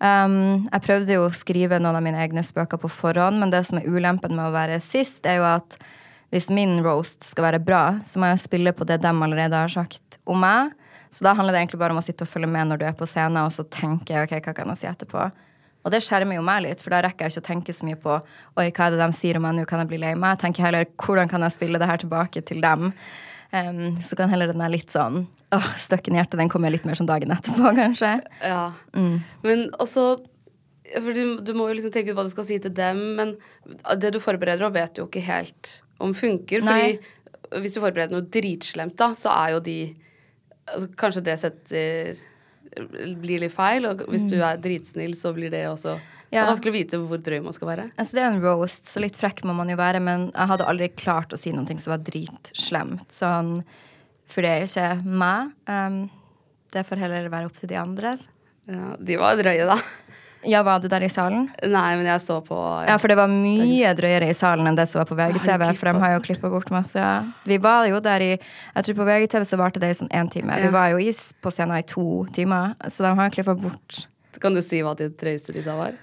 Um, 0.01 0.69
jeg 0.71 0.85
prøvde 0.87 1.17
jo 1.17 1.25
å 1.27 1.33
skrive 1.35 1.81
noen 1.83 1.99
av 1.99 2.05
mine 2.05 2.21
egne 2.23 2.45
spøker 2.47 2.79
på 2.81 2.89
forhånd, 2.89 3.41
men 3.43 3.51
det 3.53 3.65
som 3.69 3.81
er 3.81 3.89
ulempen 3.91 4.33
med 4.37 4.47
å 4.47 4.55
være 4.55 4.79
sist, 4.81 5.27
er 5.29 5.41
jo 5.43 5.49
at 5.51 5.77
hvis 6.31 6.47
min 6.55 6.79
roast 6.87 7.27
skal 7.27 7.49
være 7.49 7.61
bra, 7.67 7.83
så 8.07 8.23
må 8.23 8.31
jeg 8.31 8.45
spille 8.47 8.73
på 8.73 8.87
det 8.89 9.01
de 9.03 9.11
allerede 9.11 9.65
har 9.65 9.73
sagt 9.73 10.21
om 10.31 10.41
meg. 10.41 10.73
Så 11.11 11.27
da 11.27 11.35
handler 11.35 11.57
det 11.57 11.65
egentlig 11.65 11.83
bare 11.83 11.97
om 11.97 11.99
å 11.99 12.07
sitte 12.07 12.23
og 12.23 12.31
følge 12.31 12.49
med 12.49 12.71
når 12.71 12.81
du 12.81 12.85
er 12.87 12.97
på 12.97 13.09
scenen, 13.11 13.43
og 13.43 13.53
så 13.53 13.67
tenke 13.67 14.23
ok, 14.23 14.37
hva 14.39 14.55
kan 14.55 14.71
jeg 14.71 14.81
si 14.85 14.89
etterpå. 14.89 15.27
Og 15.81 15.93
det 15.93 16.03
skjermer 16.05 16.37
jo 16.37 16.45
meg 16.45 16.63
litt, 16.69 16.85
for 16.85 16.95
da 16.95 17.01
rekker 17.05 17.27
jeg 17.27 17.35
ikke 17.35 17.43
å 17.43 17.49
tenke 17.49 17.75
så 17.75 17.89
mye 17.89 17.99
på 17.99 18.13
oi, 18.15 18.69
hva 18.69 18.87
er 18.87 18.95
det 18.95 19.01
de 19.01 19.17
sier 19.17 19.41
om 19.41 19.45
meg 19.49 19.57
nå, 19.57 19.67
kan 19.69 19.83
jeg 19.83 19.91
bli 19.91 20.01
lei 20.03 20.13
meg? 20.15 20.37
Jeg 20.37 20.45
tenker 20.45 20.69
heller 20.69 20.87
hvordan 21.01 21.31
kan 21.33 21.45
jeg 21.47 21.57
spille 21.57 21.81
det 21.83 21.89
her 21.91 22.03
tilbake 22.05 22.45
til 22.47 22.63
dem? 22.63 22.93
Um, 23.51 23.97
så 23.99 24.15
kan 24.15 24.31
heller 24.31 24.53
den 24.53 24.63
er 24.63 24.71
litt 24.71 24.93
sånn 24.95 25.25
åh, 25.51 25.71
støkken 25.81 26.15
i 26.15 26.21
hjertet, 26.21 26.39
den 26.39 26.51
kommer 26.53 26.71
litt 26.71 26.85
mer 26.87 26.99
som 26.99 27.09
dagen 27.09 27.33
etterpå, 27.35 27.73
kanskje. 27.81 28.13
Ja. 28.47 28.71
Men 29.43 29.69
også 29.83 30.21
for 30.91 31.15
du, 31.15 31.39
du 31.45 31.53
må 31.55 31.69
jo 31.71 31.77
liksom 31.79 31.93
tenke 31.95 32.11
ut 32.11 32.19
hva 32.19 32.25
du 32.27 32.33
skal 32.33 32.47
si 32.49 32.59
til 32.63 32.73
dem, 32.75 33.01
men 33.19 33.37
det 34.01 34.13
du 34.15 34.21
forbereder, 34.23 34.65
og 34.67 34.75
vet 34.75 34.97
du 34.97 35.05
jo 35.05 35.07
ikke 35.07 35.23
helt 35.27 35.77
om 36.03 36.15
funker. 36.17 36.65
Nei. 36.67 36.79
Fordi 36.97 37.63
hvis 37.63 37.77
du 37.77 37.83
forbereder 37.83 38.15
noe 38.15 38.27
dritslemt, 38.27 38.97
da, 38.99 39.13
så 39.19 39.31
er 39.35 39.55
jo 39.57 39.63
de 39.67 39.79
altså, 40.71 40.89
Kanskje 40.99 41.25
det 41.27 41.37
setter 41.43 42.27
blir 43.21 43.43
litt 43.43 43.55
feil, 43.55 43.87
og 43.89 44.05
hvis 44.11 44.27
du 44.31 44.37
er 44.39 44.59
dritsnill, 44.63 45.17
så 45.19 45.33
blir 45.35 45.51
det 45.53 45.65
også 45.67 45.97
Det 46.31 46.39
er 46.39 46.47
vanskelig 46.47 46.71
å 46.71 46.77
vite 46.77 46.99
hvor 47.11 47.23
drøy 47.27 47.41
man 47.43 47.55
skal 47.57 47.71
være. 47.73 47.85
Altså, 47.97 48.15
det 48.15 48.23
er 48.23 48.29
jo 48.29 48.35
en 48.37 48.45
roast, 48.45 48.87
så 48.87 49.03
litt 49.03 49.19
frekk 49.19 49.43
må 49.49 49.55
man 49.59 49.71
jo 49.73 49.79
være, 49.81 50.03
men 50.05 50.29
jeg 50.31 50.51
hadde 50.53 50.69
aldri 50.71 50.91
klart 50.95 51.35
å 51.35 51.39
si 51.41 51.51
noe 51.55 51.75
som 51.75 51.95
var 51.97 52.05
dritslemt. 52.07 53.11
Sånn, 53.15 53.57
for 54.31 54.47
det 54.47 54.53
er 54.53 54.63
jo 54.63 54.71
ikke 54.71 55.17
meg. 55.25 55.51
Um, 55.67 56.05
det 56.71 56.87
får 56.87 57.03
heller 57.03 57.27
være 57.33 57.51
opp 57.51 57.59
til 57.59 57.73
de 57.73 57.81
andre. 57.81 58.15
Ja, 58.71 58.95
de 58.95 59.19
var 59.19 59.41
drøye, 59.41 59.67
da. 59.67 59.81
Ja, 60.47 60.63
var 60.63 60.79
du 60.81 60.87
der 60.89 61.03
i 61.05 61.09
salen? 61.13 61.51
Nei, 61.69 61.89
men 61.99 62.07
jeg 62.09 62.23
så 62.25 62.39
på 62.41 62.57
Ja, 62.89 62.95
for 62.97 63.13
det 63.13 63.19
var 63.19 63.29
mye 63.29 63.91
drøyere 63.97 64.31
i 64.31 64.37
salen 64.37 64.71
enn 64.71 64.79
det 64.79 64.87
som 64.89 65.03
var 65.03 65.09
på 65.11 65.19
VGTV. 65.19 65.65
For 65.77 65.91
de 65.91 66.01
har 66.01 66.15
jo 66.15 66.23
klippa 66.25 66.49
bort 66.53 66.71
masse. 66.73 66.97
Ja. 66.97 67.27
Vi 67.45 67.59
var 67.61 67.85
jo 67.91 68.01
der 68.01 68.25
i 68.25 68.31
Jeg 68.39 68.87
tror 68.87 68.97
på 69.03 69.09
VGTV 69.11 69.45
så 69.45 69.59
varte 69.61 69.83
det 69.83 69.91
i 69.93 69.99
sånn 69.99 70.09
én 70.09 70.31
time. 70.33 70.57
Ja. 70.57 70.71
Vi 70.71 70.73
var 70.79 70.95
jo 70.95 71.03
i, 71.03 71.11
på 71.13 71.53
scenen 71.53 71.83
i 71.83 71.85
to 71.85 72.25
timer, 72.33 72.73
så 72.89 73.05
de 73.05 73.13
har 73.19 73.35
klippa 73.35 73.57
bort 73.59 74.07
Kan 74.41 74.57
du 74.57 74.63
si 74.65 74.81
hva 74.81 74.95
de 74.97 75.11
drøyeste 75.13 75.53
de 75.53 75.67
sa 75.67 75.77
var? 75.77 75.99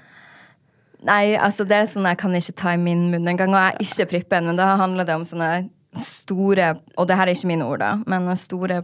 Nei, 1.05 1.35
altså 1.37 1.65
det 1.67 1.75
er 1.77 1.85
sånn 1.85 2.07
jeg 2.09 2.17
kan 2.17 2.33
ikke 2.33 2.55
ta 2.57 2.73
i 2.73 2.77
min 2.81 3.11
munn 3.11 3.27
engang. 3.29 3.53
Og 3.53 3.59
jeg 3.61 3.73
er 3.75 3.85
ikke 3.85 4.09
prippen, 4.15 4.47
men 4.49 4.57
da 4.57 4.71
handler 4.79 5.05
det 5.05 5.13
om 5.15 5.25
sånne 5.27 5.69
store 5.97 6.75
Og 6.97 7.07
det 7.09 7.15
her 7.17 7.27
er 7.29 7.33
ikke 7.37 7.47
mine 7.49 7.65
ord, 7.65 7.79
da, 7.81 7.95
men 8.05 8.27
store 8.37 8.83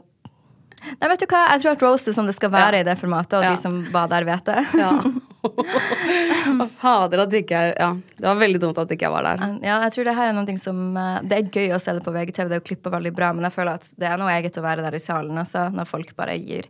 Nei, 1.00 1.08
vet 1.08 1.22
du 1.22 1.26
hva? 1.32 1.46
Jeg 1.54 1.62
tror 1.64 1.72
at 1.78 1.84
roast 1.86 2.10
er 2.12 2.16
sånn 2.18 2.28
det 2.28 2.34
skal 2.36 2.52
være 2.52 2.76
Ja. 2.76 2.80
i 2.82 2.84
det 2.84 2.98
formatet, 3.00 3.34
og 3.38 3.44
Ja. 3.46 3.52
de 3.56 3.58
som 3.62 3.78
var 3.94 4.10
der, 4.12 4.26
vet 4.28 4.44
det. 4.44 4.66
Ja. 4.76 4.90
Å, 5.44 6.66
Fader, 6.80 7.20
at 7.24 7.32
ikke 7.36 7.52
jeg 7.56 7.76
Ja, 7.80 7.90
det 7.94 8.26
var 8.28 8.36
veldig 8.40 8.60
dumt 8.60 8.78
at 8.82 8.92
ikke 8.92 9.08
jeg 9.08 9.12
var 9.14 9.24
der. 9.24 9.44
Ja, 9.64 9.78
jeg 9.86 9.94
tror 9.96 10.04
det 10.10 10.16
her 10.16 10.30
er 10.32 10.34
noe 10.38 10.58
som 10.60 10.98
eh, 10.98 11.20
Det 11.24 11.38
er 11.38 11.50
gøy 11.56 11.76
å 11.76 11.80
se 11.82 11.94
det 11.94 12.04
på 12.04 12.12
VGTV, 12.16 12.50
det 12.50 12.58
er 12.58 12.62
jo 12.62 12.68
klippa 12.68 12.92
veldig 12.92 13.14
bra, 13.16 13.32
men 13.34 13.44
jeg 13.48 13.56
føler 13.56 13.80
at 13.80 13.88
det 13.98 14.10
er 14.10 14.18
noe 14.22 14.32
eget 14.36 14.60
å 14.60 14.64
være 14.66 14.84
der 14.86 14.96
i 14.96 15.04
salen 15.04 15.38
også, 15.40 15.70
når 15.74 15.88
folk 15.90 16.16
bare 16.20 16.36
gir 16.40 16.68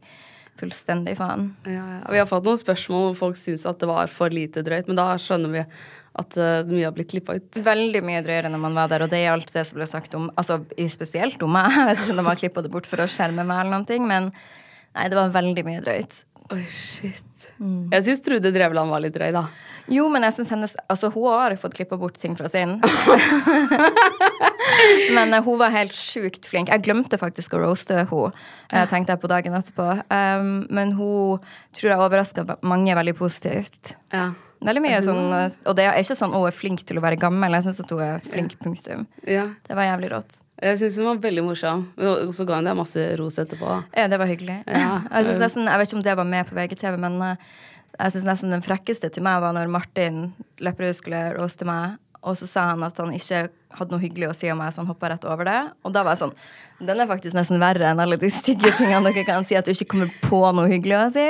fullstendig 0.60 1.16
faen. 1.18 1.50
Ja, 1.66 1.84
ja. 1.98 2.00
Vi 2.12 2.22
har 2.22 2.30
fått 2.30 2.46
noen 2.46 2.60
spørsmål 2.60 3.08
hvor 3.10 3.20
folk 3.26 3.40
syns 3.40 3.66
at 3.70 3.82
det 3.82 3.90
var 3.90 4.12
for 4.12 4.34
lite 4.34 4.64
drøyt, 4.66 4.90
men 4.90 5.00
da 5.00 5.08
skjønner 5.22 5.54
vi 5.54 5.64
at 6.22 6.38
uh, 6.38 6.62
mye 6.70 6.86
har 6.86 6.94
blitt 6.94 7.10
klippa 7.14 7.38
ut. 7.40 7.62
Veldig 7.66 8.04
mye 8.06 8.22
drøyere 8.26 8.52
når 8.54 8.62
man 8.62 8.78
var 8.78 8.92
der, 8.92 9.06
og 9.06 9.14
det 9.14 9.24
er 9.24 9.34
alt 9.34 9.50
det 9.54 9.66
som 9.66 9.80
ble 9.80 9.90
sagt 9.90 10.14
om 10.18 10.30
Altså 10.38 10.60
spesielt 10.94 11.42
om 11.46 11.56
meg. 11.58 11.74
Jeg 11.80 11.90
vet 11.90 12.04
ikke 12.04 12.16
om 12.16 12.22
de 12.22 12.28
har 12.30 12.42
klippa 12.44 12.66
det 12.66 12.74
bort 12.74 12.90
for 12.90 13.02
å 13.02 13.10
skjerme 13.10 13.46
meg 13.50 13.66
eller 13.66 13.82
noe, 13.82 14.00
men 14.14 14.30
nei, 14.30 15.10
det 15.10 15.18
var 15.18 15.34
veldig 15.34 15.66
mye 15.68 15.84
drøyt. 15.86 16.22
Oi, 16.54 16.64
shit. 16.70 17.33
Jeg 17.94 18.06
syns 18.06 18.24
Trude 18.26 18.52
Drevland 18.54 18.92
var 18.94 19.04
litt 19.04 19.16
drøy, 19.16 19.32
da. 19.36 19.48
Jo, 19.92 20.06
men 20.12 20.24
jeg 20.24 20.38
synes 20.38 20.52
hennes 20.54 20.76
Altså, 20.88 21.10
hun 21.12 21.28
har 21.32 21.56
fått 21.60 21.76
klippa 21.76 21.98
bort 22.00 22.16
ting 22.20 22.38
fra 22.40 22.48
sin. 22.52 22.78
men 25.18 25.34
eh, 25.34 25.44
hun 25.44 25.60
var 25.60 25.74
helt 25.76 25.96
sjukt 25.98 26.48
flink. 26.48 26.72
Jeg 26.72 26.86
glemte 26.86 27.20
faktisk 27.20 27.56
å 27.58 27.64
roaste 27.66 28.00
henne, 28.00 28.32
uh, 28.32 28.86
tenkte 28.92 29.16
jeg 29.16 29.24
på 29.24 29.32
dagen 29.32 29.58
etterpå. 29.58 29.90
Um, 30.08 30.54
men 30.74 30.96
hun 30.98 31.44
tror 31.76 31.92
jeg 31.92 32.06
overraska 32.06 32.48
mange 32.64 32.96
veldig 32.96 33.16
positivt. 33.20 33.96
Ja. 34.14 34.32
Veldig 34.64 34.82
mye 34.86 35.00
sånn 35.04 35.34
eh, 35.36 35.58
Og 35.70 35.76
det 35.78 35.86
er 35.90 35.98
ikke 36.00 36.16
sånn 36.18 36.32
hun 36.34 36.48
er 36.48 36.56
flink 36.56 36.84
til 36.88 37.00
å 37.00 37.04
være 37.04 37.20
gammel. 37.22 37.58
Jeg 37.58 37.66
syns 37.68 37.82
at 37.84 37.92
hun 37.92 38.04
er 38.06 38.24
flink, 38.24 38.56
punktum. 38.64 39.06
ja. 39.28 39.50
Det 39.68 39.76
var 39.78 39.90
jævlig 39.90 40.12
rått. 40.14 40.40
Jeg 40.64 40.80
syns 40.80 40.98
hun 41.02 41.10
var 41.10 41.20
veldig 41.26 41.44
morsom. 41.44 41.84
Og 42.00 42.32
så 42.36 42.46
ga 42.48 42.62
hun 42.62 42.70
deg 42.70 42.78
masse 42.80 43.04
ros 43.20 43.40
etterpå. 43.44 43.76
Ja, 43.98 44.08
det 44.12 44.20
var 44.22 44.32
hyggelig. 44.32 44.62
Ja. 44.68 45.02
Jeg, 45.12 45.36
nesten, 45.42 45.68
jeg 45.68 45.82
vet 45.82 45.92
ikke 45.92 46.00
om 46.00 46.06
det 46.08 46.16
var 46.22 46.30
med 46.30 46.48
på 46.50 46.56
VGTV, 46.58 46.98
men 47.04 47.20
eh, 47.28 47.50
jeg 48.00 48.16
synes 48.16 48.26
nesten 48.32 48.56
den 48.56 48.64
frekkeste 48.66 49.10
til 49.14 49.22
meg 49.26 49.42
var 49.44 49.54
når 49.54 49.68
Martin 49.70 50.24
Lepperød 50.64 50.96
skulle 50.98 51.20
roaste 51.36 51.68
meg, 51.68 52.00
og 52.24 52.38
så 52.40 52.48
sa 52.48 52.64
han 52.72 52.82
at 52.88 52.98
han 52.98 53.12
ikke 53.14 53.44
hadde 53.76 53.92
noe 53.94 54.02
hyggelig 54.02 54.30
å 54.32 54.36
si 54.38 54.48
om 54.54 54.58
meg, 54.62 54.72
så 54.74 54.82
han 54.82 54.88
hoppa 54.90 55.10
rett 55.12 55.26
over 55.28 55.46
det. 55.50 55.58
Og 55.84 55.92
da 55.94 56.02
var 56.06 56.16
jeg 56.16 56.24
sånn 56.24 56.34
Den 56.88 57.02
er 57.04 57.10
faktisk 57.10 57.36
nesten 57.38 57.60
verre 57.62 57.90
enn 57.92 58.00
alle 58.02 58.18
de 58.22 58.30
stygge 58.34 58.72
tingene 58.78 59.12
dere 59.12 59.26
kan 59.28 59.46
si, 59.46 59.58
at 59.60 59.68
du 59.68 59.74
ikke 59.76 59.90
kommer 59.94 60.14
på 60.24 60.40
noe 60.56 60.70
hyggelig 60.72 60.98
å 61.00 61.04
si. 61.14 61.26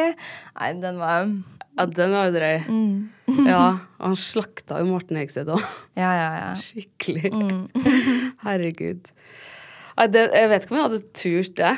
Nei, 0.59 0.69
den 0.83 0.99
var 1.01 1.27
Ja, 1.73 1.87
den 1.89 2.13
var 2.13 2.29
drøy. 2.33 2.67
Mm. 2.69 3.47
ja, 3.47 3.63
og 3.99 4.05
han 4.11 4.19
slakta 4.19 4.81
jo 4.81 4.91
Morten 4.91 5.17
Hegseth 5.17 5.55
òg. 5.55 5.63
Ja, 5.97 6.11
ja, 6.17 6.29
ja. 6.37 6.51
Skikkelig. 6.59 7.31
Mm. 7.33 7.65
Herregud. 8.45 9.09
Nei, 9.97 10.07
det, 10.13 10.27
jeg 10.33 10.51
vet 10.51 10.65
ikke 10.65 10.75
om 10.75 10.79
jeg 10.79 10.87
hadde 10.89 11.01
turt 11.17 11.57
det. 11.59 11.73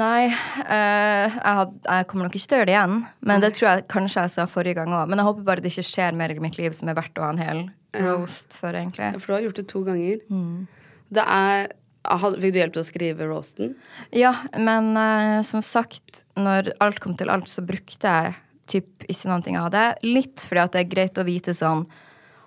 Nei, 0.00 0.28
eh, 0.30 1.26
jeg, 1.26 1.54
had, 1.58 1.72
jeg 1.82 2.06
kommer 2.06 2.28
nok 2.28 2.36
ikke 2.38 2.46
til 2.46 2.56
å 2.56 2.60
gjøre 2.60 2.68
det 2.70 2.76
igjen. 2.76 2.96
Men 3.26 3.42
det 3.42 3.52
tror 3.56 3.68
jeg 3.68 3.86
kanskje 3.90 4.24
jeg 4.26 4.34
sa 4.36 4.46
forrige 4.50 4.78
gang 4.78 4.94
òg. 4.94 5.10
Men 5.10 5.20
jeg 5.20 5.28
håper 5.28 5.48
bare 5.48 5.64
det 5.64 5.72
ikke 5.72 5.88
skjer 5.88 6.16
mer 6.20 6.32
i 6.32 6.38
mitt 6.44 6.60
liv 6.60 6.76
som 6.76 6.92
er 6.92 6.98
verdt 7.00 7.18
å 7.18 7.26
ha 7.26 7.32
en 7.34 7.42
hel 7.42 7.62
roast 8.06 8.54
for, 8.54 8.76
egentlig. 8.76 9.10
For 9.18 9.32
du 9.32 9.36
har 9.36 9.46
gjort 9.48 9.58
det 9.58 9.66
to 9.72 9.82
ganger. 9.88 10.22
Det 11.10 11.26
er 11.26 11.70
Fikk 12.00 12.54
du 12.54 12.56
hjelp 12.56 12.72
til 12.72 12.80
å 12.80 12.88
skrive 12.88 13.26
roasten? 13.28 13.74
Ja, 14.16 14.30
men 14.56 14.94
eh, 14.96 15.42
som 15.44 15.60
sagt, 15.60 16.22
når 16.32 16.72
alt 16.80 17.00
kom 17.04 17.12
til 17.18 17.28
alt, 17.28 17.50
så 17.52 17.60
brukte 17.66 18.08
jeg 18.08 18.38
typ 18.70 19.04
ikke 19.10 19.30
noe 19.32 19.64
av 19.64 19.70
det. 19.74 19.86
Litt 20.06 20.44
fordi 20.46 20.62
at 20.64 20.74
det 20.76 20.84
er 20.84 20.90
greit 20.92 21.18
å 21.20 21.26
vite 21.26 21.54
sånn 21.56 21.84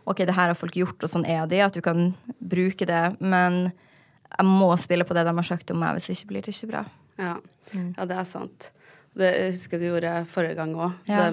OK, 0.06 0.20
det 0.28 0.36
her 0.36 0.50
har 0.52 0.58
folk 0.60 0.76
gjort, 0.76 1.00
og 1.06 1.12
sånn 1.12 1.24
er 1.30 1.46
de, 1.48 1.62
at 1.64 1.76
du 1.76 1.80
kan 1.84 2.10
bruke 2.44 2.84
det. 2.90 3.04
Men 3.24 3.70
jeg 4.34 4.46
må 4.50 4.72
spille 4.82 5.06
på 5.08 5.16
det 5.16 5.24
de 5.28 5.36
har 5.38 5.48
sagt 5.48 5.72
om 5.72 5.80
meg, 5.80 5.96
hvis 5.96 6.10
ikke 6.12 6.28
blir 6.34 6.44
det 6.44 6.56
ikke 6.58 6.72
bra. 6.74 6.82
Ja. 7.22 7.36
ja, 7.72 8.06
det 8.10 8.18
er 8.18 8.28
sant. 8.28 8.72
Det 9.14 9.30
jeg 9.30 9.52
husker 9.54 9.80
du 9.80 9.86
gjorde 9.92 10.12
forrige 10.28 10.58
gang 10.58 10.74
òg. 10.76 10.96
Ja. 11.08 11.30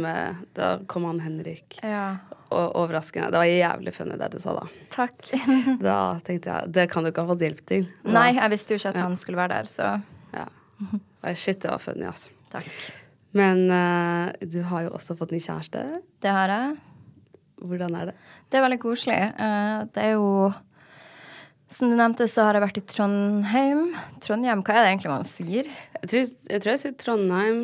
Da 0.54 0.68
kom 0.87 1.06
han 1.09 1.18
Henrik. 1.25 1.80
Ja. 1.82 2.18
Og 2.50 2.76
overraskende. 2.82 3.30
Det 3.32 3.40
var 3.40 3.49
jævlig 3.49 3.94
funny 3.97 4.18
det 4.20 4.28
du 4.35 4.38
sa 4.42 4.54
da. 4.59 4.66
Takk. 4.92 5.18
Da 5.88 5.97
tenkte 6.26 6.50
jeg 6.52 6.73
det 6.76 6.87
kan 6.92 7.06
du 7.06 7.11
ikke 7.11 7.25
ha 7.25 7.32
fått 7.32 7.42
hjelp 7.47 7.62
til. 7.66 7.87
Da- 8.04 8.14
Nei, 8.20 8.28
jeg 8.37 8.52
visste 8.54 8.75
jo 8.75 8.82
ikke 8.82 8.92
at 8.94 9.00
han 9.02 9.16
skulle 9.18 9.40
være 9.40 9.59
der, 9.61 9.70
så 9.70 9.90
Ja. 10.35 10.47
Shit, 11.37 11.61
det 11.62 11.70
var 11.73 11.78
funny, 11.82 12.06
altså. 12.09 12.30
takk. 12.52 12.68
Men 13.37 13.60
uh, 13.70 14.30
du 14.42 14.62
har 14.66 14.87
jo 14.88 14.94
også 14.96 15.14
fått 15.18 15.30
ny 15.34 15.38
kjæreste. 15.42 15.84
Det 16.22 16.30
har 16.34 16.50
jeg. 16.50 16.76
Hvordan 17.60 17.94
er 18.00 18.10
det? 18.10 18.14
Det 18.50 18.58
er 18.58 18.64
veldig 18.64 18.80
koselig. 18.82 19.18
Uh, 19.38 19.84
Det 19.94 20.02
er 20.08 20.12
jo 20.16 20.52
Som 21.70 21.92
du 21.92 21.94
nevnte, 22.00 22.26
så 22.26 22.42
har 22.49 22.56
jeg 22.58 22.64
vært 22.64 22.80
i 22.80 22.87
Trondheim. 22.90 23.92
Trondheim, 24.25 24.62
hva 24.66 24.75
er 24.75 24.82
det 24.82 24.88
egentlig 24.90 25.12
man 25.12 25.28
sier? 25.28 25.68
Jeg 26.00 26.08
tror 26.10 26.18
jeg, 26.25 26.62
tror 26.64 26.72
jeg 26.72 26.80
sier 26.82 26.96
Trondheim. 26.99 27.60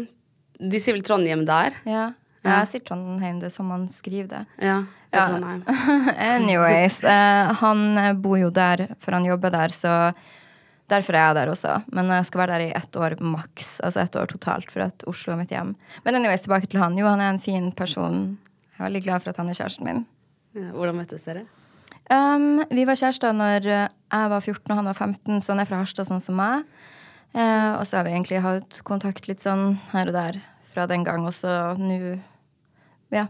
De 0.62 0.78
sier 0.80 0.94
vel 0.94 1.02
Trondheim 1.02 1.42
der? 1.48 1.74
Ja, 1.84 2.04
Ja. 2.46 2.60
jeg 2.60 2.68
sier 2.70 2.84
Trondheim, 2.86 3.40
det 3.42 3.48
er 3.50 3.54
som 3.56 3.66
man 3.66 3.88
skriver 3.90 4.28
det. 4.30 4.44
Ja. 4.62 4.76
det 5.10 5.18
er 5.18 5.18
Ja. 5.18 5.26
Trondheim. 5.32 5.64
Anyways, 6.30 7.00
uh, 7.02 7.50
han 7.58 7.82
bor 8.22 8.38
jo 8.38 8.50
der, 8.54 8.94
for 9.02 9.12
han 9.18 9.24
jobber 9.26 9.50
der, 9.50 9.74
så 9.74 10.14
derfor 10.92 11.16
er 11.16 11.28
jeg 11.28 11.36
der 11.38 11.52
også. 11.52 11.74
Men 11.94 12.10
jeg 12.14 12.26
skal 12.28 12.42
være 12.42 12.56
der 12.56 12.64
i 12.66 12.74
ett 12.78 12.96
år 12.96 13.16
maks, 13.20 13.76
altså 13.84 14.02
ett 14.02 14.16
år 14.16 14.30
totalt, 14.30 14.70
for 14.72 14.86
at 14.86 15.06
Oslo 15.10 15.34
er 15.34 15.40
mitt 15.42 15.54
hjem. 15.54 15.74
Men 16.04 16.18
anyways, 16.18 16.46
tilbake 16.46 16.70
til 16.70 16.82
han. 16.82 16.98
Jo, 16.98 17.08
han 17.10 17.22
er 17.22 17.34
en 17.34 17.42
fin 17.42 17.70
person. 17.72 18.38
Jeg 18.72 18.80
er 18.80 18.88
veldig 18.88 19.04
glad 19.06 19.24
for 19.24 19.32
at 19.32 19.40
han 19.42 19.50
er 19.50 19.58
kjæresten 19.58 19.88
min. 19.88 20.02
Ja, 20.56 20.72
hvordan 20.72 20.98
møttes 21.00 21.26
dere? 21.28 21.46
Um, 22.06 22.62
vi 22.70 22.84
var 22.86 22.98
kjærester 22.98 23.34
når 23.34 23.64
jeg 23.66 24.28
var 24.30 24.40
14 24.40 24.70
og 24.70 24.76
han 24.78 24.86
var 24.86 24.94
15, 24.94 25.40
så 25.42 25.52
han 25.52 25.62
er 25.62 25.68
fra 25.68 25.80
Harstad, 25.80 26.06
sånn 26.06 26.22
som 26.22 26.38
meg. 26.38 26.62
Uh, 27.34 27.76
og 27.80 27.86
så 27.88 27.98
har 27.98 28.06
vi 28.06 28.14
egentlig 28.14 28.44
hatt 28.44 28.78
kontakt 28.86 29.26
litt 29.28 29.42
sånn 29.42 29.74
her 29.90 30.12
og 30.12 30.14
der 30.14 30.38
fra 30.70 30.86
den 30.86 31.02
gang, 31.04 31.26
og 31.26 31.34
så 31.34 31.74
nå 31.80 31.98
ja, 33.14 33.26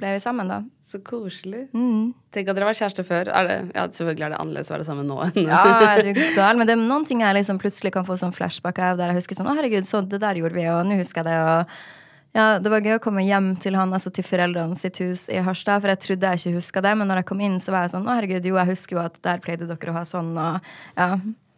ble 0.00 0.14
vi 0.16 0.22
sammen, 0.24 0.50
da. 0.50 0.62
Så 0.84 1.00
koselig. 1.00 1.64
Mm. 1.72 2.12
Tenk 2.34 2.50
at 2.50 2.58
dere 2.58 2.68
var 2.68 2.76
kjærester 2.76 3.06
før. 3.08 3.30
Det, 3.32 3.56
ja, 3.72 3.86
selvfølgelig 3.88 4.26
er 4.26 4.32
det 4.34 4.40
annerledes 4.42 4.70
å 4.70 4.74
være 4.74 4.86
sammen 4.86 5.08
nå 5.08 5.16
Ja, 5.40 5.62
er 5.94 6.02
du 6.04 6.20
gal? 6.36 6.58
Men 6.60 6.68
det 6.68 6.76
er 6.76 6.82
noen 6.82 7.06
ting 7.08 7.22
jeg 7.24 7.38
liksom 7.38 7.60
plutselig 7.62 7.94
kan 7.94 8.04
få 8.04 8.18
sånn 8.20 8.34
flashback 8.36 8.82
av, 8.84 8.98
der 9.00 9.12
jeg 9.12 9.22
husker 9.22 9.38
sånn 9.38 9.48
Å, 9.48 9.56
herregud, 9.56 9.88
så 9.88 10.02
det 10.04 10.20
der 10.20 10.40
gjorde 10.42 10.58
vi, 10.58 10.66
og 10.68 10.82
nå 10.84 10.98
husker 11.00 11.24
jeg 11.24 11.30
det, 11.30 11.38
og 11.40 12.34
ja, 12.34 12.46
det 12.58 12.70
var 12.72 12.82
gøy 12.82 12.96
å 12.96 13.02
komme 13.02 13.22
hjem 13.22 13.52
til 13.62 13.76
han, 13.78 13.92
altså 13.94 14.10
til 14.10 14.26
foreldrene 14.26 14.74
sitt 14.76 14.98
hus 14.98 15.28
i 15.30 15.38
Harstad, 15.46 15.80
for 15.80 15.92
jeg 15.92 16.02
trodde 16.02 16.32
jeg 16.32 16.42
ikke 16.42 16.58
huska 16.58 16.82
det, 16.82 16.92
men 16.98 17.08
når 17.08 17.22
jeg 17.22 17.28
kom 17.30 17.44
inn, 17.46 17.60
så 17.62 17.72
var 17.72 17.86
jeg 17.86 17.94
sånn 17.94 18.08
Å, 18.08 18.16
herregud, 18.18 18.48
jo, 18.50 18.58
jeg 18.58 18.72
husker 18.74 18.98
jo 18.98 19.04
at 19.04 19.20
der 19.24 19.40
pleide 19.44 19.70
dere 19.70 19.94
å 19.94 19.96
ha 19.96 20.04
sånn, 20.08 20.34
og 20.34 20.98
ja. 20.98 21.08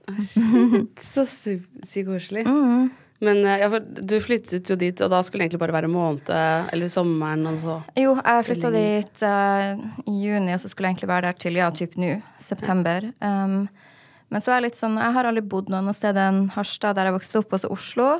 Så 1.15 1.25
sykt 1.27 2.07
koselig. 2.07 2.45
Mm. 2.47 2.93
Men 3.25 3.41
eh, 3.45 3.63
ja, 3.63 3.81
du 3.81 4.17
flyttet 4.21 4.69
jo 4.71 4.77
dit, 4.81 5.01
og 5.01 5.13
da 5.13 5.23
skulle 5.25 5.43
det 5.43 5.49
egentlig 5.49 5.63
bare 5.63 5.77
være 5.79 5.91
måned 5.93 6.31
eller 6.33 6.93
sommeren 6.93 7.47
og 7.49 7.59
så. 7.63 7.79
Jo, 7.97 8.17
jeg 8.21 8.47
flytta 8.51 8.73
dit 8.75 9.25
uh, 9.25 9.85
i 10.05 10.17
juni, 10.27 10.53
og 10.53 10.63
så 10.63 10.71
skulle 10.73 10.91
jeg 10.91 10.97
egentlig 10.97 11.13
være 11.15 11.31
der 11.31 11.43
til 11.47 11.61
ja, 11.61 11.71
typ 11.73 11.97
nå, 12.01 12.17
september. 12.43 13.11
Um, 13.25 13.65
men 14.33 14.43
så 14.43 14.53
er 14.53 14.59
jeg 14.59 14.67
litt 14.71 14.81
sånn 14.81 14.99
Jeg 14.99 15.15
har 15.15 15.29
aldri 15.29 15.45
bodd 15.47 15.71
noe 15.71 15.85
annet 15.85 15.99
sted 15.99 16.19
enn 16.19 16.49
Harstad, 16.57 16.99
der 16.99 17.09
jeg 17.09 17.17
vokste 17.17 17.41
opp, 17.41 17.55
også 17.57 17.71
Oslo. 17.73 18.11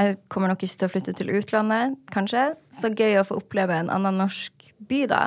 Jeg 0.00 0.16
kommer 0.32 0.48
nok 0.48 0.62
ikke 0.64 0.78
til 0.80 0.88
å 0.88 0.92
flytte 0.94 1.14
til 1.18 1.32
utlandet, 1.36 1.98
kanskje. 2.14 2.52
Så 2.72 2.90
gøy 2.96 3.18
å 3.20 3.26
få 3.28 3.36
oppleve 3.42 3.76
en 3.76 3.92
annen 3.92 4.22
norsk 4.22 4.72
by, 4.88 5.02
da. 5.10 5.22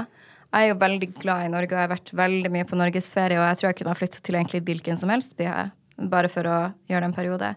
Jeg 0.50 0.70
er 0.70 0.72
jo 0.72 0.80
veldig 0.82 1.10
glad 1.20 1.46
i 1.46 1.52
Norge, 1.52 1.74
og 1.74 1.78
jeg 1.78 1.84
har 1.84 1.92
vært 1.92 2.12
veldig 2.16 2.52
mye 2.54 2.68
på 2.68 2.78
norgesferie, 2.80 3.38
og 3.38 3.46
jeg 3.50 3.60
tror 3.60 3.70
jeg 3.70 3.78
kunne 3.82 3.94
ha 3.94 4.00
flytta 4.00 4.22
til 4.24 4.38
egentlig 4.40 4.64
hvilken 4.66 4.98
som 4.98 5.12
helst 5.14 5.36
by, 5.38 5.48
jeg, 5.50 5.74
bare 6.12 6.32
for 6.32 6.50
å 6.50 6.58
gjøre 6.90 7.04
det 7.04 7.10
en 7.12 7.18
periode. 7.18 7.50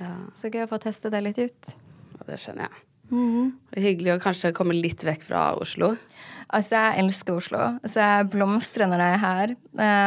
Ja, 0.00 0.14
Så 0.34 0.50
gøy 0.50 0.64
å 0.64 0.70
få 0.70 0.80
teste 0.82 1.10
det 1.10 1.22
litt 1.22 1.38
ut. 1.38 1.76
ja, 2.18 2.26
det 2.26 2.40
skjønner 2.42 2.68
jeg. 2.68 2.82
Mhm. 3.10 3.52
Hyggelig 3.76 4.14
å 4.14 4.22
kanskje 4.22 4.52
komme 4.56 4.74
litt 4.74 5.04
vekk 5.04 5.22
fra 5.22 5.54
Oslo. 5.60 5.96
Altså, 6.50 6.76
jeg 6.76 7.04
elsker 7.04 7.36
Oslo. 7.36 7.78
Så 7.84 8.00
jeg 8.00 8.30
blomstrer 8.32 8.88
når 8.88 9.02
jeg 9.04 9.14
er 9.14 9.22
her. 9.24 9.54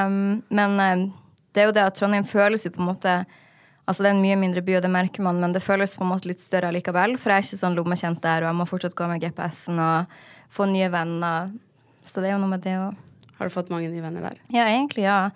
Um, 0.07 0.43
men 0.49 0.79
um, 0.79 1.13
det 1.53 1.61
er 1.63 1.69
jo 1.69 1.75
det 1.75 1.83
at 1.85 1.95
Trondheim 1.99 2.25
føles 2.25 2.65
jo 2.65 2.71
på 2.71 2.81
en 2.83 2.91
måte 2.93 3.25
Altså, 3.87 4.03
det 4.03 4.09
er 4.09 4.15
en 4.17 4.19
mye 4.19 4.35
mindre 4.35 4.59
by, 4.67 4.73
og 4.75 4.81
det 4.83 4.89
merker 4.91 5.23
man, 5.23 5.37
men 5.39 5.53
det 5.55 5.61
føles 5.63 5.93
på 5.95 6.03
en 6.03 6.09
måte 6.09 6.27
litt 6.27 6.41
større 6.43 6.73
likevel. 6.75 7.13
For 7.15 7.31
jeg 7.31 7.39
er 7.39 7.45
ikke 7.45 7.59
sånn 7.61 7.77
lommekjent 7.77 8.19
der, 8.19 8.43
og 8.43 8.49
jeg 8.49 8.57
må 8.59 8.65
fortsatt 8.67 8.95
gå 8.99 9.05
med 9.07 9.21
GPS-en 9.23 9.79
og 9.79 10.17
få 10.51 10.67
nye 10.67 10.89
venner. 10.91 11.53
Så 12.03 12.19
det 12.19 12.27
er 12.27 12.33
jo 12.35 12.41
noe 12.41 12.51
med 12.51 12.65
det 12.65 12.73
òg. 12.75 12.97
Har 13.37 13.47
du 13.47 13.53
fått 13.53 13.71
mange 13.71 13.87
nye 13.87 14.03
venner 14.03 14.25
der? 14.27 14.41
Ja, 14.51 14.65
egentlig, 14.67 15.05
ja. 15.07 15.29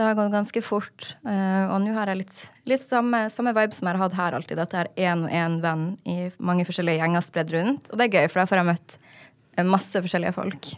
Det 0.00 0.06
har 0.06 0.14
gått 0.16 0.32
ganske 0.32 0.60
fort. 0.64 1.14
eh, 1.28 1.64
og 1.68 1.82
nå 1.84 1.92
har 1.92 2.08
jeg 2.08 2.22
litt, 2.22 2.36
litt 2.70 2.80
samme, 2.80 3.26
samme 3.28 3.52
vibe 3.52 3.76
som 3.76 3.84
jeg 3.90 3.98
har 3.98 4.06
hatt 4.06 4.14
her 4.16 4.36
alltid. 4.38 4.62
At 4.62 4.72
jeg 4.72 4.80
har 4.80 4.88
én 4.96 5.26
og 5.26 5.34
én 5.36 5.58
venn 5.60 5.82
i 6.08 6.30
mange 6.40 6.64
forskjellige 6.64 7.02
gjenger 7.02 7.26
spredd 7.26 7.52
rundt. 7.52 7.90
Og 7.92 8.00
det 8.00 8.06
er 8.06 8.14
gøy, 8.14 8.30
for 8.32 8.40
da 8.40 8.46
får 8.48 8.60
jeg 8.62 8.68
møtt 8.70 8.96
eh, 8.96 9.66
masse 9.68 10.00
forskjellige 10.00 10.32
folk. 10.38 10.70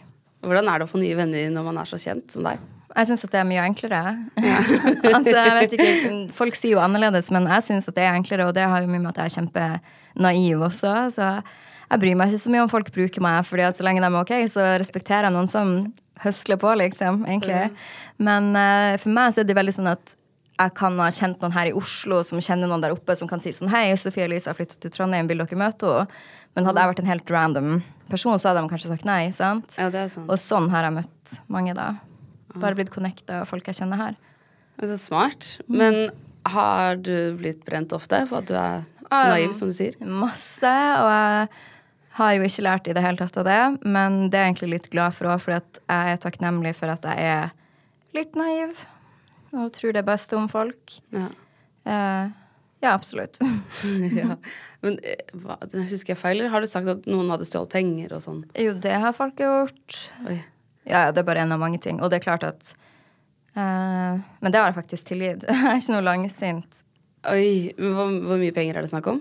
Hvordan 0.43 0.73
er 0.73 0.83
det 0.83 0.89
å 0.89 0.91
få 0.91 0.99
nye 0.99 1.15
venner 1.21 1.55
når 1.55 1.69
man 1.69 1.79
er 1.79 1.93
så 1.93 2.01
kjent 2.03 2.35
som 2.35 2.49
deg? 2.49 2.67
Jeg 2.97 3.13
syns 3.13 3.23
at 3.29 3.37
det 3.37 3.41
er 3.45 3.47
mye 3.53 3.69
enklere. 3.71 4.01
altså, 5.15 5.37
jeg 5.39 5.55
vet 5.61 5.77
ikke, 5.79 6.17
Folk 6.43 6.59
sier 6.59 6.75
jo 6.75 6.83
annerledes, 6.83 7.31
men 7.31 7.47
jeg 7.47 7.69
syns 7.71 7.87
at 7.93 8.01
det 8.01 8.09
er 8.09 8.19
enklere, 8.19 8.51
og 8.51 8.59
det 8.59 8.67
har 8.75 8.83
jo 8.83 8.91
mye 8.91 9.05
med 9.05 9.13
at 9.15 9.23
jeg 9.23 9.31
er 9.31 9.37
kjempenaiv 9.39 10.67
også. 10.67 10.97
Så 11.15 11.31
jeg 11.93 12.01
bryr 12.01 12.17
meg 12.17 12.33
ikke 12.33 12.45
så 12.47 12.53
mye 12.55 12.65
om 12.65 12.71
folk 12.73 12.89
bruker 12.95 13.25
meg, 13.25 13.43
fordi 13.45 13.67
at 13.67 13.77
så 13.77 13.85
lenge 13.85 14.01
de 14.01 14.09
er 14.09 14.19
ok, 14.23 14.33
så 14.49 14.65
respekterer 14.81 15.29
jeg 15.29 15.35
noen 15.35 15.51
som 15.51 15.75
høsler 16.23 16.59
på, 16.61 16.73
liksom, 16.81 17.25
egentlig. 17.29 17.67
Men 18.23 18.53
uh, 18.57 18.95
for 19.03 19.13
meg 19.13 19.35
så 19.35 19.43
er 19.43 19.49
det 19.49 19.57
veldig 19.59 19.75
sånn 19.77 19.91
at 19.93 20.15
jeg 20.63 20.75
kan 20.79 20.97
ha 21.01 21.09
kjent 21.13 21.43
noen 21.43 21.55
her 21.57 21.71
i 21.71 21.75
Oslo 21.77 22.21
som 22.27 22.41
kjenner 22.43 22.71
noen 22.71 22.85
der 22.85 22.95
oppe, 22.95 23.17
som 23.19 23.29
kan 23.29 23.41
si 23.43 23.51
sånn 23.57 23.73
Hei, 23.73 23.91
Sofie 23.99 24.29
Elise 24.29 24.51
har 24.51 24.57
flyttet 24.57 24.79
til 24.85 24.93
Trondheim, 24.95 25.29
vil 25.31 25.43
dere 25.43 25.59
møte 25.59 25.89
henne? 25.89 26.23
Men 26.53 26.67
hadde 26.69 26.83
jeg 26.83 26.91
vært 26.91 27.01
en 27.01 27.09
helt 27.09 27.31
random 27.33 27.69
person, 28.13 28.37
så 28.37 28.51
hadde 28.51 28.61
de 28.61 28.69
kanskje 28.69 28.91
sagt 28.91 29.07
nei. 29.09 29.23
sant? 29.33 29.73
Ja, 29.81 29.87
det 29.93 30.03
er 30.03 30.11
sant. 30.13 30.29
Og 30.29 30.37
sånn 30.37 30.69
har 30.69 30.85
jeg 30.85 30.95
møtt 30.99 31.37
mange, 31.53 31.73
da. 31.79 31.95
Bare 32.53 32.77
blitt 32.77 32.93
connecta 32.93 33.39
av 33.41 33.49
folk 33.49 33.71
jeg 33.71 33.79
kjenner 33.79 33.97
her. 33.97 34.19
Det 34.77 34.85
er 34.85 34.93
så 34.93 34.99
smart. 35.01 35.49
Men 35.73 36.11
har 36.53 37.01
du 37.01 37.39
blitt 37.41 37.65
brent 37.65 37.95
ofte 37.97 38.21
for 38.29 38.43
at 38.43 38.51
du 38.51 38.53
er 38.53 38.85
naiv, 39.09 39.57
som 39.57 39.73
du 39.73 39.77
sier? 39.77 39.97
Masse. 40.05 40.69
Og 41.01 41.09
jeg 41.09 41.49
har 42.19 42.35
jo 42.37 42.45
ikke 42.45 42.65
lært 42.67 42.89
i 42.91 42.95
det 42.97 43.03
hele 43.05 43.21
tatt 43.21 43.39
av 43.41 43.49
det, 43.49 43.61
men 43.89 44.27
det 44.29 44.39
er 44.39 44.47
jeg 44.47 44.53
egentlig 44.53 44.73
litt 44.75 44.91
glad 44.93 45.17
for 45.17 45.33
òg, 45.33 45.41
for 45.41 45.55
jeg 45.57 45.63
er 45.89 46.21
takknemlig 46.21 46.75
for 46.77 46.93
at 46.93 47.07
jeg 47.09 47.31
er 47.33 47.53
litt 48.17 48.37
naiv 48.37 48.85
og 49.53 49.73
tror 49.77 49.97
det 49.97 50.05
beste 50.05 50.37
om 50.37 50.49
folk. 50.49 50.97
Ja. 51.13 51.29
Eh, 51.89 52.31
ja, 52.83 52.93
absolutt. 52.93 53.39
ja. 54.21 54.37
Men 54.85 54.99
eh, 55.07 55.35
hva, 55.39 55.59
husker 55.73 56.15
jeg 56.15 56.21
feil, 56.21 56.41
eller 56.41 56.53
har 56.53 56.65
du 56.65 56.71
sagt 56.71 56.89
at 56.91 57.09
noen 57.11 57.31
hadde 57.33 57.47
stjålet 57.49 57.73
penger 57.73 58.17
og 58.17 58.25
sånn? 58.25 58.41
Jo, 58.59 58.75
det 58.75 58.97
har 59.05 59.17
folk 59.17 59.41
gjort. 59.41 59.99
Oi. 60.27 60.41
Ja, 60.89 61.07
det 61.15 61.23
er 61.23 61.29
bare 61.29 61.45
en 61.45 61.55
av 61.55 61.61
mange 61.63 61.79
ting. 61.83 62.01
Og 62.03 62.11
det 62.11 62.19
er 62.19 62.25
klart 62.25 62.47
at 62.49 62.73
uh, 63.55 64.19
Men 64.19 64.51
det 64.51 64.59
har 64.59 64.73
jeg 64.73 64.81
faktisk 64.81 65.13
tilgitt. 65.13 65.45
Jeg 65.49 65.69
er 65.69 65.79
ikke 65.79 65.95
noe 65.95 66.07
langsint. 66.09 66.81
Oi, 67.31 67.71
hvor, 67.79 68.11
hvor 68.27 68.41
mye 68.41 68.55
penger 68.57 68.81
er 68.81 68.83
det 68.83 68.91
snakk 68.91 69.13
om? 69.13 69.21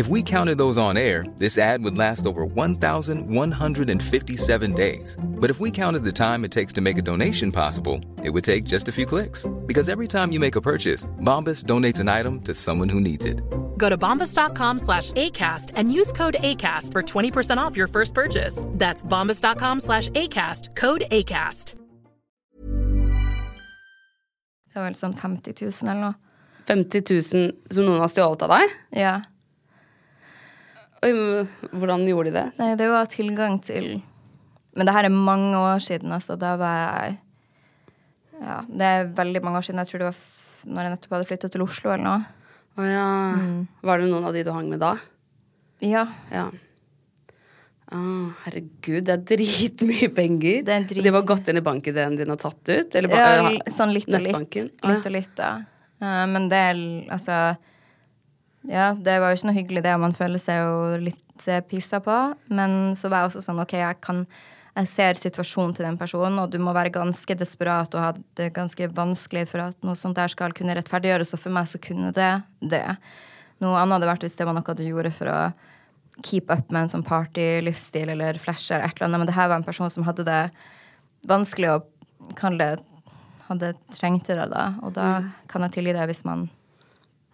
If 0.00 0.08
we 0.08 0.22
counted 0.22 0.56
those 0.56 0.78
on 0.78 0.96
air, 0.96 1.26
this 1.36 1.58
ad 1.58 1.84
would 1.84 1.98
last 1.98 2.24
over 2.24 2.46
1,157 2.46 4.72
days. 4.72 5.18
But 5.22 5.50
if 5.50 5.60
we 5.60 5.70
counted 5.70 6.04
the 6.04 6.10
time 6.10 6.42
it 6.46 6.50
takes 6.50 6.72
to 6.72 6.80
make 6.80 6.96
a 6.96 7.02
donation 7.02 7.52
possible, 7.52 8.00
it 8.24 8.30
would 8.30 8.42
take 8.42 8.64
just 8.64 8.88
a 8.88 8.92
few 8.92 9.04
clicks. 9.04 9.44
Because 9.66 9.90
every 9.90 10.08
time 10.08 10.32
you 10.32 10.40
make 10.40 10.56
a 10.56 10.60
purchase, 10.62 11.04
Bombas 11.20 11.64
donates 11.64 12.00
an 12.00 12.08
item 12.08 12.40
to 12.48 12.54
someone 12.54 12.88
who 12.88 12.98
needs 12.98 13.26
it. 13.26 13.42
Go 13.76 13.90
to 13.90 13.98
bombas.com 13.98 14.78
slash 14.78 15.12
ACAST 15.12 15.72
and 15.76 15.92
use 15.92 16.14
code 16.14 16.36
ACAST 16.40 16.92
for 16.92 17.02
20% 17.02 17.58
off 17.58 17.76
your 17.76 17.86
first 17.86 18.14
purchase. 18.14 18.64
That's 18.78 19.04
bombas.com 19.04 19.80
slash 19.80 20.08
ACAST, 20.16 20.76
code 20.76 21.04
ACAST. 21.10 21.74
Det 24.72 24.78
var 24.78 24.84
vel 24.88 24.96
sånn 24.96 25.12
50 25.12 25.52
000 25.60 25.90
eller 25.90 26.00
noe. 26.00 26.14
50 26.70 27.02
000 27.10 27.22
som 27.74 27.84
noen 27.84 28.00
har 28.00 28.08
stjålet 28.08 28.42
av 28.46 28.50
deg? 28.54 28.70
Ja. 28.96 29.29
Oi, 31.02 31.10
men 31.16 31.48
hvordan 31.80 32.02
gjorde 32.08 32.28
de 32.30 32.36
det? 32.36 32.46
Nei, 32.60 32.74
det 32.76 32.88
var 32.92 33.06
tilgang 33.08 33.54
til 33.64 34.02
Men 34.76 34.86
det 34.86 34.92
her 34.94 35.08
er 35.08 35.14
mange 35.14 35.56
år 35.58 35.80
siden, 35.82 36.12
altså. 36.12 36.36
Da 36.38 36.54
var 36.60 36.76
jeg 37.08 37.18
Ja, 38.40 38.60
det 38.68 38.86
er 38.90 39.08
veldig 39.16 39.42
mange 39.44 39.58
år 39.60 39.64
siden. 39.66 39.80
Jeg 39.82 39.88
tror 39.90 39.98
det 40.04 40.10
var 40.10 40.18
f 40.18 40.36
når 40.68 40.84
jeg 40.84 40.92
nettopp 40.92 41.12
hadde 41.16 41.26
flytta 41.28 41.48
til 41.50 41.62
Oslo 41.64 41.90
eller 41.94 42.04
noe. 42.04 42.24
Å 42.76 42.84
ja. 42.84 43.04
Var 43.82 43.98
det 44.02 44.08
noen 44.10 44.26
av 44.28 44.34
de 44.36 44.42
du 44.44 44.50
hang 44.52 44.68
med 44.68 44.80
da? 44.82 44.90
Ja. 45.80 46.02
Ja. 46.30 46.50
Ah, 47.90 48.28
herregud, 48.44 49.02
det 49.08 49.14
er 49.16 49.22
dritmye 49.32 50.10
penger. 50.14 50.60
Det 50.68 50.74
er 50.76 50.84
drit- 50.86 51.02
De 51.08 51.10
var 51.16 51.24
gått 51.26 51.48
inn 51.50 51.58
i 51.58 51.64
banken 51.64 51.96
din 52.16 52.30
og 52.30 52.38
tatt 52.38 52.60
ut? 52.68 52.94
Eller 52.94 53.08
ba- 53.08 53.16
ja 53.16 53.48
eh, 53.56 53.72
sånn 53.72 53.92
litt 53.96 54.06
og 54.12 54.20
litt. 54.22 54.54
Litt 54.84 55.06
og 55.08 55.12
litt, 55.16 55.32
da. 55.34 55.48
Ja. 56.00 56.26
men 56.26 56.48
det 56.48 56.56
er 56.68 56.78
altså 57.10 57.56
Ja, 58.68 58.92
det 58.92 59.16
var 59.22 59.32
jo 59.32 59.38
ikke 59.38 59.48
noe 59.48 59.56
hyggelig, 59.56 59.82
det. 59.86 59.96
Man 60.02 60.16
føler 60.16 60.42
seg 60.42 60.60
jo 60.60 61.02
litt 61.08 61.46
eh, 61.48 61.62
pissa 61.64 62.00
på. 62.04 62.16
Men 62.52 62.96
så 62.98 63.08
var 63.08 63.24
jeg 63.24 63.32
også 63.32 63.44
sånn 63.48 63.62
OK, 63.62 63.78
jeg 63.80 64.00
kan 64.04 64.24
jeg 64.70 64.86
ser 64.86 65.18
situasjonen 65.18 65.72
til 65.74 65.84
den 65.84 65.96
personen, 65.98 66.36
og 66.38 66.52
du 66.52 66.60
må 66.62 66.72
være 66.72 66.92
ganske 66.94 67.34
desperat 67.36 67.94
og 67.96 68.04
ha 68.04 68.10
det 68.38 68.52
ganske 68.54 68.86
vanskelig 68.94 69.48
for 69.50 69.64
at 69.64 69.78
noe 69.84 69.98
sånt 69.98 70.16
der 70.16 70.30
skal 70.30 70.54
kunne 70.56 70.76
rettferdiggjøres. 70.78 71.34
Og 71.34 71.42
for 71.42 71.54
meg 71.54 71.66
så 71.70 71.80
kunne 71.82 72.12
det 72.16 72.30
det. 72.62 72.84
Noe 73.60 73.80
annet 73.80 73.98
hadde 73.98 74.10
vært 74.12 74.26
hvis 74.26 74.38
det 74.38 74.46
var 74.48 74.56
noe 74.56 74.76
du 74.76 74.84
gjorde 74.86 75.12
for 75.14 75.32
å 75.32 75.40
keep 76.22 76.52
up 76.52 76.70
med 76.70 76.84
en 76.84 76.92
sånn 76.92 77.06
party-livsstil 77.06 78.12
eller 78.14 78.38
flasher 78.40 78.78
eller 78.78 78.92
et 78.92 79.00
eller 79.00 79.08
annet. 79.08 79.22
Men 79.22 79.30
det 79.32 79.36
her 79.36 79.50
var 79.50 79.58
en 79.58 79.66
person 79.66 79.90
som 79.92 80.06
hadde 80.06 80.26
det 80.28 80.44
vanskelig 81.28 81.74
og 81.78 82.36
kan 82.38 82.60
det 82.60 82.76
Hadde 83.50 83.72
trengte 83.90 84.36
det, 84.38 84.44
da. 84.52 84.76
Og 84.86 84.92
da 84.94 85.24
kan 85.50 85.64
jeg 85.64 85.72
tilgi 85.74 85.90
det 85.96 86.04
hvis 86.06 86.20
man 86.22 86.44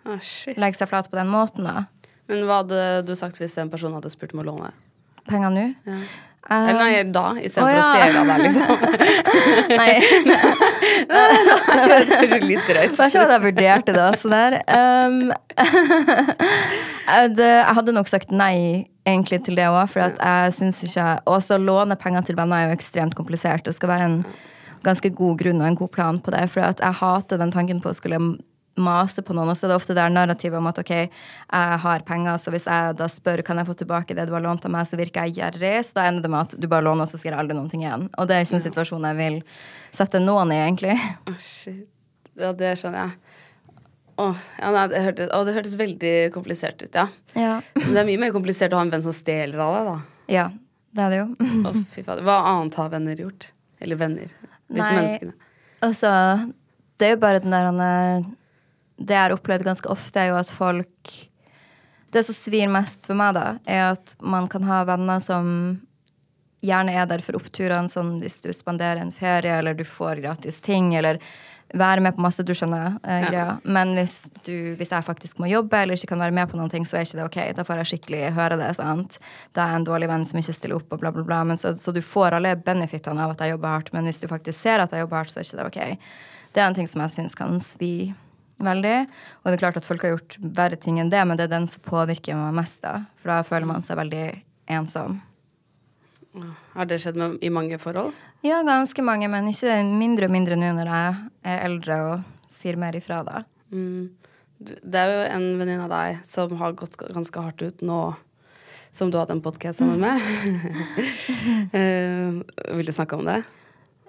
ah, 0.07 0.31
legge 0.63 0.79
seg 0.79 0.91
flat 0.91 1.11
på 1.11 1.19
den 1.19 1.31
måten, 1.33 1.67
da. 1.69 1.87
Men 2.31 2.47
hva 2.47 2.63
hadde 2.63 2.81
du 3.07 3.15
sagt 3.19 3.39
hvis 3.39 3.55
en 3.63 3.71
person 3.71 3.95
hadde 3.95 4.11
spurt 4.11 4.35
om 4.35 4.43
å 4.43 4.49
låne? 4.49 4.73
Penger 5.27 5.53
nå? 5.55 5.69
Ja. 5.87 6.01
Um, 6.47 6.69
Eller 6.69 6.79
nei, 6.79 6.91
da, 7.11 7.25
istedenfor 7.43 7.75
ja. 7.75 7.81
å 7.83 7.87
stjele 7.91 8.21
av 8.21 8.29
deg, 8.31 8.39
liksom. 8.45 8.69
nei. 9.81 9.95
det 11.11 11.97
er 11.97 12.05
kanskje 12.13 12.39
litt 12.45 12.69
drøyt. 12.69 12.93
Kanskje 12.95 13.25
hadde 13.25 13.35
jeg 13.35 13.45
vurdert 13.49 13.89
det, 13.89 13.95
da. 13.97 14.13
Så 14.15 14.31
der. 14.31 14.61
Um, 14.71 15.33
jeg 17.41 17.65
hadde 17.79 17.95
nok 17.97 18.11
sagt 18.11 18.31
nei 18.31 18.87
egentlig 19.07 19.41
til 19.47 19.59
det 19.59 19.67
òg, 19.73 19.89
for 19.91 20.07
at 20.07 20.19
jeg 20.23 20.55
syns 20.61 20.83
ikke 20.87 21.09
Også 21.31 21.59
låne 21.59 21.99
penger 21.99 22.27
til 22.27 22.39
venner 22.39 22.63
er 22.63 22.71
jo 22.71 22.79
ekstremt 22.79 23.19
komplisert. 23.19 23.67
Det 23.67 23.75
skal 23.75 23.91
være 23.91 24.11
en 24.13 24.21
ganske 24.87 25.11
god 25.19 25.41
grunn 25.43 25.63
og 25.65 25.67
en 25.73 25.81
god 25.83 25.91
plan 25.99 26.23
på 26.23 26.35
det. 26.35 26.47
For 26.55 26.63
at 26.63 26.79
jeg 26.83 27.01
hater 27.03 27.43
den 27.43 27.55
tanken 27.55 27.83
på 27.83 27.91
å 27.91 27.99
skulle 27.99 28.23
mase 28.77 29.23
på 29.25 29.35
noen. 29.37 29.51
Og 29.53 29.59
så 29.59 29.67
er 29.67 29.73
det 29.73 29.79
ofte 29.79 29.97
det 29.97 30.07
narrativet 30.13 30.59
om 30.59 30.69
at 30.71 30.81
ok, 30.83 30.93
jeg 30.97 31.79
har 31.85 32.05
penger, 32.09 32.39
så 32.43 32.53
hvis 32.55 32.69
jeg 32.71 32.97
da 32.99 33.09
spør 33.11 33.43
kan 33.47 33.61
jeg 33.61 33.69
få 33.69 33.77
tilbake 33.83 34.17
det 34.17 34.29
du 34.29 34.35
har 34.37 34.45
lånt 34.45 34.67
av 34.69 34.75
meg, 34.75 34.89
så 34.89 34.99
virker 35.01 35.27
jeg 35.27 35.41
gjerrig. 35.41 35.75
Så 35.89 35.99
da 35.99 36.07
ender 36.11 36.27
det 36.27 36.33
med 36.33 36.43
at 36.45 36.57
du 36.61 36.69
bare 36.71 36.87
låner, 36.87 37.07
og 37.07 37.13
så 37.13 37.21
skal 37.21 37.33
jeg 37.33 37.41
aldri 37.45 37.59
noen 37.59 37.73
ting 37.73 37.87
igjen. 37.87 38.09
Og 38.17 38.29
det 38.29 38.37
er 38.37 38.47
ikke 38.47 38.59
en 38.61 38.67
situasjon 38.69 39.09
jeg 39.11 39.21
vil 39.21 39.41
sette 39.97 40.23
noen 40.23 40.53
i, 40.55 40.61
egentlig. 40.67 40.97
Å, 41.27 41.37
shit. 41.41 41.87
Ja, 42.37 42.53
det 42.53 42.75
skjønner 42.81 43.07
jeg. 43.07 43.43
Åh, 44.17 44.45
ja, 44.61 44.69
nei, 44.73 44.85
det, 44.93 45.01
hørtes, 45.05 45.33
å, 45.33 45.43
det 45.45 45.53
hørtes 45.57 45.75
veldig 45.77 46.13
komplisert 46.33 46.81
ut, 46.81 46.95
ja. 46.97 47.05
Ja. 47.37 47.59
Det 47.77 47.99
er 48.01 48.07
mye 48.09 48.21
mer 48.21 48.33
komplisert 48.33 48.73
å 48.73 48.79
ha 48.81 48.87
en 48.87 48.93
venn 48.93 49.05
som 49.05 49.13
stjeler 49.13 49.61
av 49.61 49.75
deg, 49.75 49.91
da. 49.91 49.97
ja, 50.33 50.47
det 50.97 51.05
er 51.05 51.13
det 51.13 51.19
jo. 51.19 51.27
Å, 51.69 51.73
fy 51.93 52.05
fader. 52.05 52.25
Hva 52.25 52.39
annet 52.55 52.79
har 52.81 52.93
venner 52.95 53.21
gjort? 53.21 53.51
Eller 53.85 54.01
venner? 54.01 54.33
Disse 54.73 54.87
Nei. 54.89 54.95
menneskene. 54.97 55.35
Altså, 55.85 56.11
det 56.97 57.11
er 57.11 57.13
jo 57.13 57.21
bare 57.27 57.43
den 57.45 57.53
der 57.53 57.69
han, 57.69 57.83
eh, 57.85 58.31
Det 58.97 59.15
jeg 59.17 59.23
har 59.27 59.35
opplevd 59.37 59.67
ganske 59.69 59.91
ofte, 59.93 60.21
er 60.23 60.31
jo 60.33 60.39
at 60.41 60.51
folk 60.53 61.17
Det 62.13 62.23
som 62.25 62.35
svir 62.37 62.69
mest 62.73 63.05
for 63.07 63.19
meg, 63.19 63.35
da, 63.37 63.59
er 63.69 63.91
at 63.93 64.15
man 64.23 64.47
kan 64.49 64.63
ha 64.65 64.85
venner 64.89 65.19
som 65.21 65.81
gjerne 66.65 66.95
er 66.97 67.05
der 67.11 67.21
for 67.21 67.37
oppturene, 67.37 67.91
sånn 67.93 68.17
hvis 68.23 68.41
du 68.41 68.49
spanderer 68.57 69.03
en 69.03 69.13
ferie, 69.13 69.59
eller 69.59 69.75
du 69.77 69.85
får 69.85 70.23
gratis 70.23 70.63
ting, 70.65 70.95
eller 70.97 71.19
være 71.75 72.01
med 72.01 72.15
på 72.17 72.23
masse, 72.23 72.43
du 72.47 72.55
skjønner 72.55 72.97
eh, 73.05 73.21
Ja. 73.21 73.29
greia. 73.29 73.61
Men 73.65 73.93
hvis, 73.99 74.31
du, 74.47 74.75
hvis 74.79 74.91
jeg 74.95 75.05
faktisk 75.05 75.39
må 75.43 75.51
jobbe, 75.51 75.77
eller 75.83 75.99
ikke 75.99 76.13
kan 76.15 76.23
være 76.23 76.33
med 76.39 76.49
på 76.49 76.57
noen 76.57 76.71
ting, 76.73 76.87
så 76.87 76.97
er 76.97 77.05
ikke 77.05 77.19
det 77.19 77.27
ok. 77.27 77.39
Da 77.59 77.65
får 77.67 77.83
jeg 77.83 77.91
skikkelig 77.93 78.33
høre 78.39 78.57
det, 78.63 78.71
sant. 78.79 79.19
Da 79.53 79.65
er 79.67 79.75
jeg 79.75 79.83
en 79.83 79.89
dårlig 79.91 80.09
venn 80.09 80.25
som 80.25 80.41
ikke 80.41 80.55
stiller 80.57 80.77
opp, 80.79 80.93
og 80.95 81.01
bla, 81.03 81.11
bla, 81.13 81.23
bla. 81.27 81.43
Men 81.45 81.59
så, 81.61 81.75
så 81.77 81.93
du 81.93 82.01
får 82.01 82.39
alle 82.39 82.55
benefitene 82.57 83.27
av 83.27 83.35
at 83.35 83.43
jeg 83.45 83.57
jobber 83.57 83.69
hardt, 83.77 83.93
men 83.93 84.05
hvis 84.09 84.23
du 84.23 84.29
faktisk 84.31 84.59
ser 84.63 84.81
at 84.87 84.95
jeg 84.95 85.05
jobber 85.05 85.21
hardt, 85.21 85.35
så 85.35 85.43
er 85.43 85.49
ikke 85.51 85.59
det 85.61 85.67
ok. 85.67 86.15
Det 86.55 86.63
er 86.63 86.71
en 86.71 86.79
ting 86.79 86.89
som 86.89 87.03
jeg 87.05 87.11
syns 87.19 87.35
kan 87.37 87.59
svi 87.61 88.15
veldig. 88.63 88.97
Og 89.43 89.49
det 89.49 89.57
er 89.57 89.63
klart 89.63 89.79
at 89.81 89.89
folk 89.89 90.05
har 90.05 90.15
gjort 90.15 90.37
verre 90.41 90.79
ting 90.81 91.01
enn 91.03 91.13
det, 91.13 91.23
men 91.27 91.39
det 91.39 91.47
er 91.47 91.55
den 91.55 91.69
som 91.71 91.85
påvirker 91.87 92.39
meg 92.39 92.57
mest, 92.61 92.83
da. 92.85 93.07
For 93.21 93.33
da 93.33 93.41
føler 93.47 93.69
man 93.69 93.85
seg 93.85 94.01
veldig 94.01 94.27
ensom. 94.77 95.21
Har 96.77 96.89
det 96.89 97.01
skjedd 97.01 97.17
med, 97.21 97.39
i 97.41 97.53
mange 97.53 97.79
forhold? 97.81 98.13
Ja, 98.45 98.61
ganske 98.67 99.03
mange, 99.05 99.29
men 99.33 99.49
ikke 99.51 99.79
mindre 99.89 100.29
og 100.29 100.35
mindre 100.35 100.59
nå 100.61 100.75
når 100.77 100.93
jeg 100.93 101.17
er 101.49 101.65
eldre 101.65 102.01
og 102.05 102.53
sier 102.53 102.79
mer 102.81 102.97
ifra, 102.99 103.23
da. 103.27 103.43
Mm. 103.73 104.13
Det 104.59 105.01
er 105.01 105.13
jo 105.13 105.25
en 105.35 105.49
venninne 105.61 105.85
av 105.85 105.93
deg 105.93 106.23
som 106.29 106.53
har 106.61 106.77
gått 106.79 106.97
ganske 107.01 107.43
hardt 107.45 107.65
ut 107.65 107.83
nå 107.85 108.01
som 108.97 109.11
du 109.11 109.19
har 109.19 109.27
hatt 109.27 109.35
en 109.35 109.43
podkast 109.45 109.83
sammen 109.83 110.01
med. 110.01 110.17
uh, 111.77 112.41
vil 112.79 112.89
du 112.89 112.93
snakke 112.97 113.19
om 113.19 113.27
det? 113.29 113.43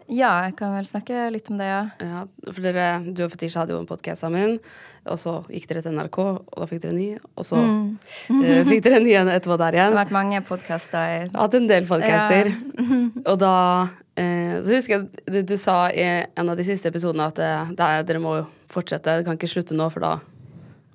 Ja, 0.08 0.30
jeg 0.46 0.54
kan 0.56 0.72
vel 0.72 0.86
snakke 0.88 1.26
litt 1.36 1.50
om 1.52 1.58
det, 1.60 1.65
ja. 1.67 1.82
Ja, 2.00 2.22
for 2.48 2.63
dere, 2.63 2.86
du 3.04 3.26
og 3.26 3.32
Fetisha 3.34 3.60
hadde 3.60 3.74
jo 3.76 3.82
en 3.82 3.89
podkast 3.89 4.24
sammen, 4.24 4.56
og 5.04 5.17
så 5.20 5.34
gikk 5.52 5.65
dere 5.67 5.82
til 5.84 5.98
NRK, 5.98 6.20
og 6.24 6.62
da 6.62 6.67
fikk 6.70 6.86
dere 6.86 6.93
en 6.93 7.02
ny, 7.02 7.08
og 7.36 7.48
så 7.48 7.60
eh, 7.60 8.62
fikk 8.70 8.86
dere 8.86 9.02
en 9.02 9.04
ny 9.04 9.17
en 9.20 9.32
etterpå 9.34 9.58
der 9.60 9.76
igjen. 9.76 9.91
Det 9.91 9.98
har 9.98 10.06
vært 10.06 10.15
mange 10.15 10.39
podkaster 10.48 11.12
Jeg 11.12 11.32
hatt 11.36 11.58
en 11.60 11.67
del 11.67 11.89
podcaster. 11.89 12.52
og 13.34 13.41
da 13.43 13.58
uh, 13.91 14.56
så 14.63 14.78
husker 14.78 14.96
jeg 14.96 15.26
du, 15.28 15.41
du 15.52 15.58
sa 15.60 15.76
i 15.91 16.08
en 16.24 16.54
av 16.54 16.56
de 16.56 16.67
siste 16.70 16.88
episodene 16.88 17.28
at 17.28 17.43
eh, 17.43 17.76
det 17.76 17.89
er, 17.98 18.08
dere 18.08 18.24
må 18.24 18.38
jo 18.39 18.48
fortsette, 18.72 19.20
det 19.20 19.28
kan 19.28 19.36
ikke 19.36 19.52
slutte 19.58 19.76
nå, 19.76 19.89
for 19.91 20.08
da 20.08 20.13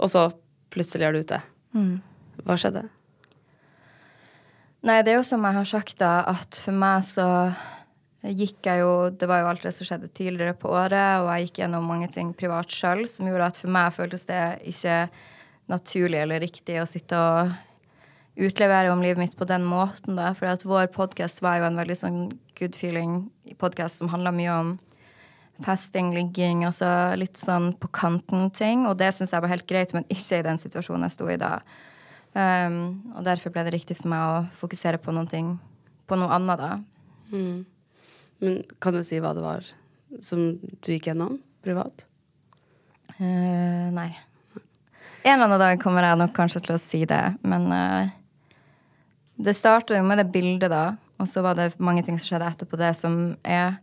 Og 0.00 0.08
så 0.08 0.24
plutselig 0.72 1.04
er 1.04 1.12
du 1.12 1.20
ute. 1.20 1.42
Hva 2.48 2.56
skjedde? 2.56 2.86
Nei, 4.88 5.02
det 5.04 5.12
er 5.12 5.20
jo 5.20 5.26
som 5.26 5.44
jeg 5.44 5.60
har 5.60 5.68
sagt, 5.68 5.98
da, 6.00 6.14
at 6.32 6.56
for 6.58 6.74
meg 6.74 7.04
så 7.06 7.26
gikk 8.22 8.68
jeg 8.68 8.82
jo 8.82 9.10
Det 9.10 9.26
var 9.26 9.42
jo 9.42 9.48
alt 9.50 9.64
det 9.66 9.72
som 9.74 9.86
skjedde 9.86 10.12
tidligere 10.14 10.54
på 10.54 10.70
året, 10.70 11.22
og 11.22 11.30
jeg 11.32 11.48
gikk 11.48 11.62
gjennom 11.64 11.88
mange 11.90 12.08
ting 12.12 12.30
privat 12.38 12.70
sjøl 12.70 13.04
som 13.10 13.26
gjorde 13.26 13.50
at 13.50 13.58
for 13.58 13.72
meg 13.74 13.94
føltes 13.96 14.28
det 14.28 14.42
ikke 14.70 14.96
naturlig 15.72 16.20
eller 16.22 16.42
riktig 16.42 16.78
å 16.82 16.88
sitte 16.88 17.18
og 17.18 17.52
utlevere 18.42 18.92
om 18.92 19.02
livet 19.02 19.20
mitt 19.20 19.36
på 19.36 19.46
den 19.48 19.64
måten, 19.68 20.16
da. 20.16 20.32
For 20.38 20.48
at 20.48 20.64
vår 20.64 20.88
podkast 20.94 21.42
var 21.44 21.58
jo 21.60 21.66
en 21.68 21.76
veldig 21.78 21.98
sånn 21.98 22.20
good 22.58 22.78
feeling-podkast 22.78 24.00
som 24.00 24.10
handla 24.12 24.32
mye 24.34 24.54
om 24.54 24.72
festing, 25.62 26.12
ligging, 26.16 26.64
altså 26.66 27.12
litt 27.18 27.38
sånn 27.38 27.72
på 27.78 27.90
kanten-ting. 27.94 28.86
Og 28.88 28.96
det 29.02 29.12
syns 29.14 29.34
jeg 29.34 29.44
var 29.44 29.52
helt 29.52 29.68
greit, 29.68 29.92
men 29.96 30.08
ikke 30.08 30.40
i 30.40 30.46
den 30.46 30.60
situasjonen 30.62 31.06
jeg 31.06 31.16
sto 31.16 31.28
i 31.30 31.38
da. 31.40 31.58
Um, 32.32 33.02
og 33.12 33.26
derfor 33.28 33.52
ble 33.52 33.66
det 33.66 33.74
riktig 33.76 33.98
for 34.00 34.08
meg 34.12 34.24
å 34.24 34.40
fokusere 34.62 35.00
på 35.02 35.12
noe, 35.12 35.44
på 36.08 36.18
noe 36.18 36.40
annet, 36.40 36.64
da. 36.64 36.72
Men 38.42 38.62
kan 38.82 38.96
du 38.96 39.04
si 39.06 39.20
hva 39.22 39.32
det 39.36 39.44
var 39.44 39.66
som 40.20 40.56
du 40.58 40.90
gikk 40.90 41.12
gjennom 41.12 41.38
privat? 41.62 42.04
Uh, 43.20 43.88
nei. 43.94 44.10
En 45.22 45.36
eller 45.36 45.46
annen 45.46 45.62
dag 45.62 45.78
kommer 45.82 46.02
jeg 46.02 46.18
nok 46.18 46.34
kanskje 46.34 46.64
til 46.66 46.74
å 46.74 46.82
si 46.82 47.04
det, 47.06 47.22
men 47.46 47.68
uh, 47.70 48.10
det 49.38 49.54
starta 49.54 49.94
jo 49.94 50.02
med 50.06 50.18
det 50.18 50.26
bildet, 50.34 50.72
da. 50.72 50.96
Og 51.22 51.30
så 51.30 51.44
var 51.44 51.54
det 51.54 51.76
mange 51.78 52.02
ting 52.02 52.18
som 52.18 52.32
skjedde 52.32 52.50
etterpå 52.50 52.80
det, 52.80 52.90
som 52.98 53.36
er 53.46 53.76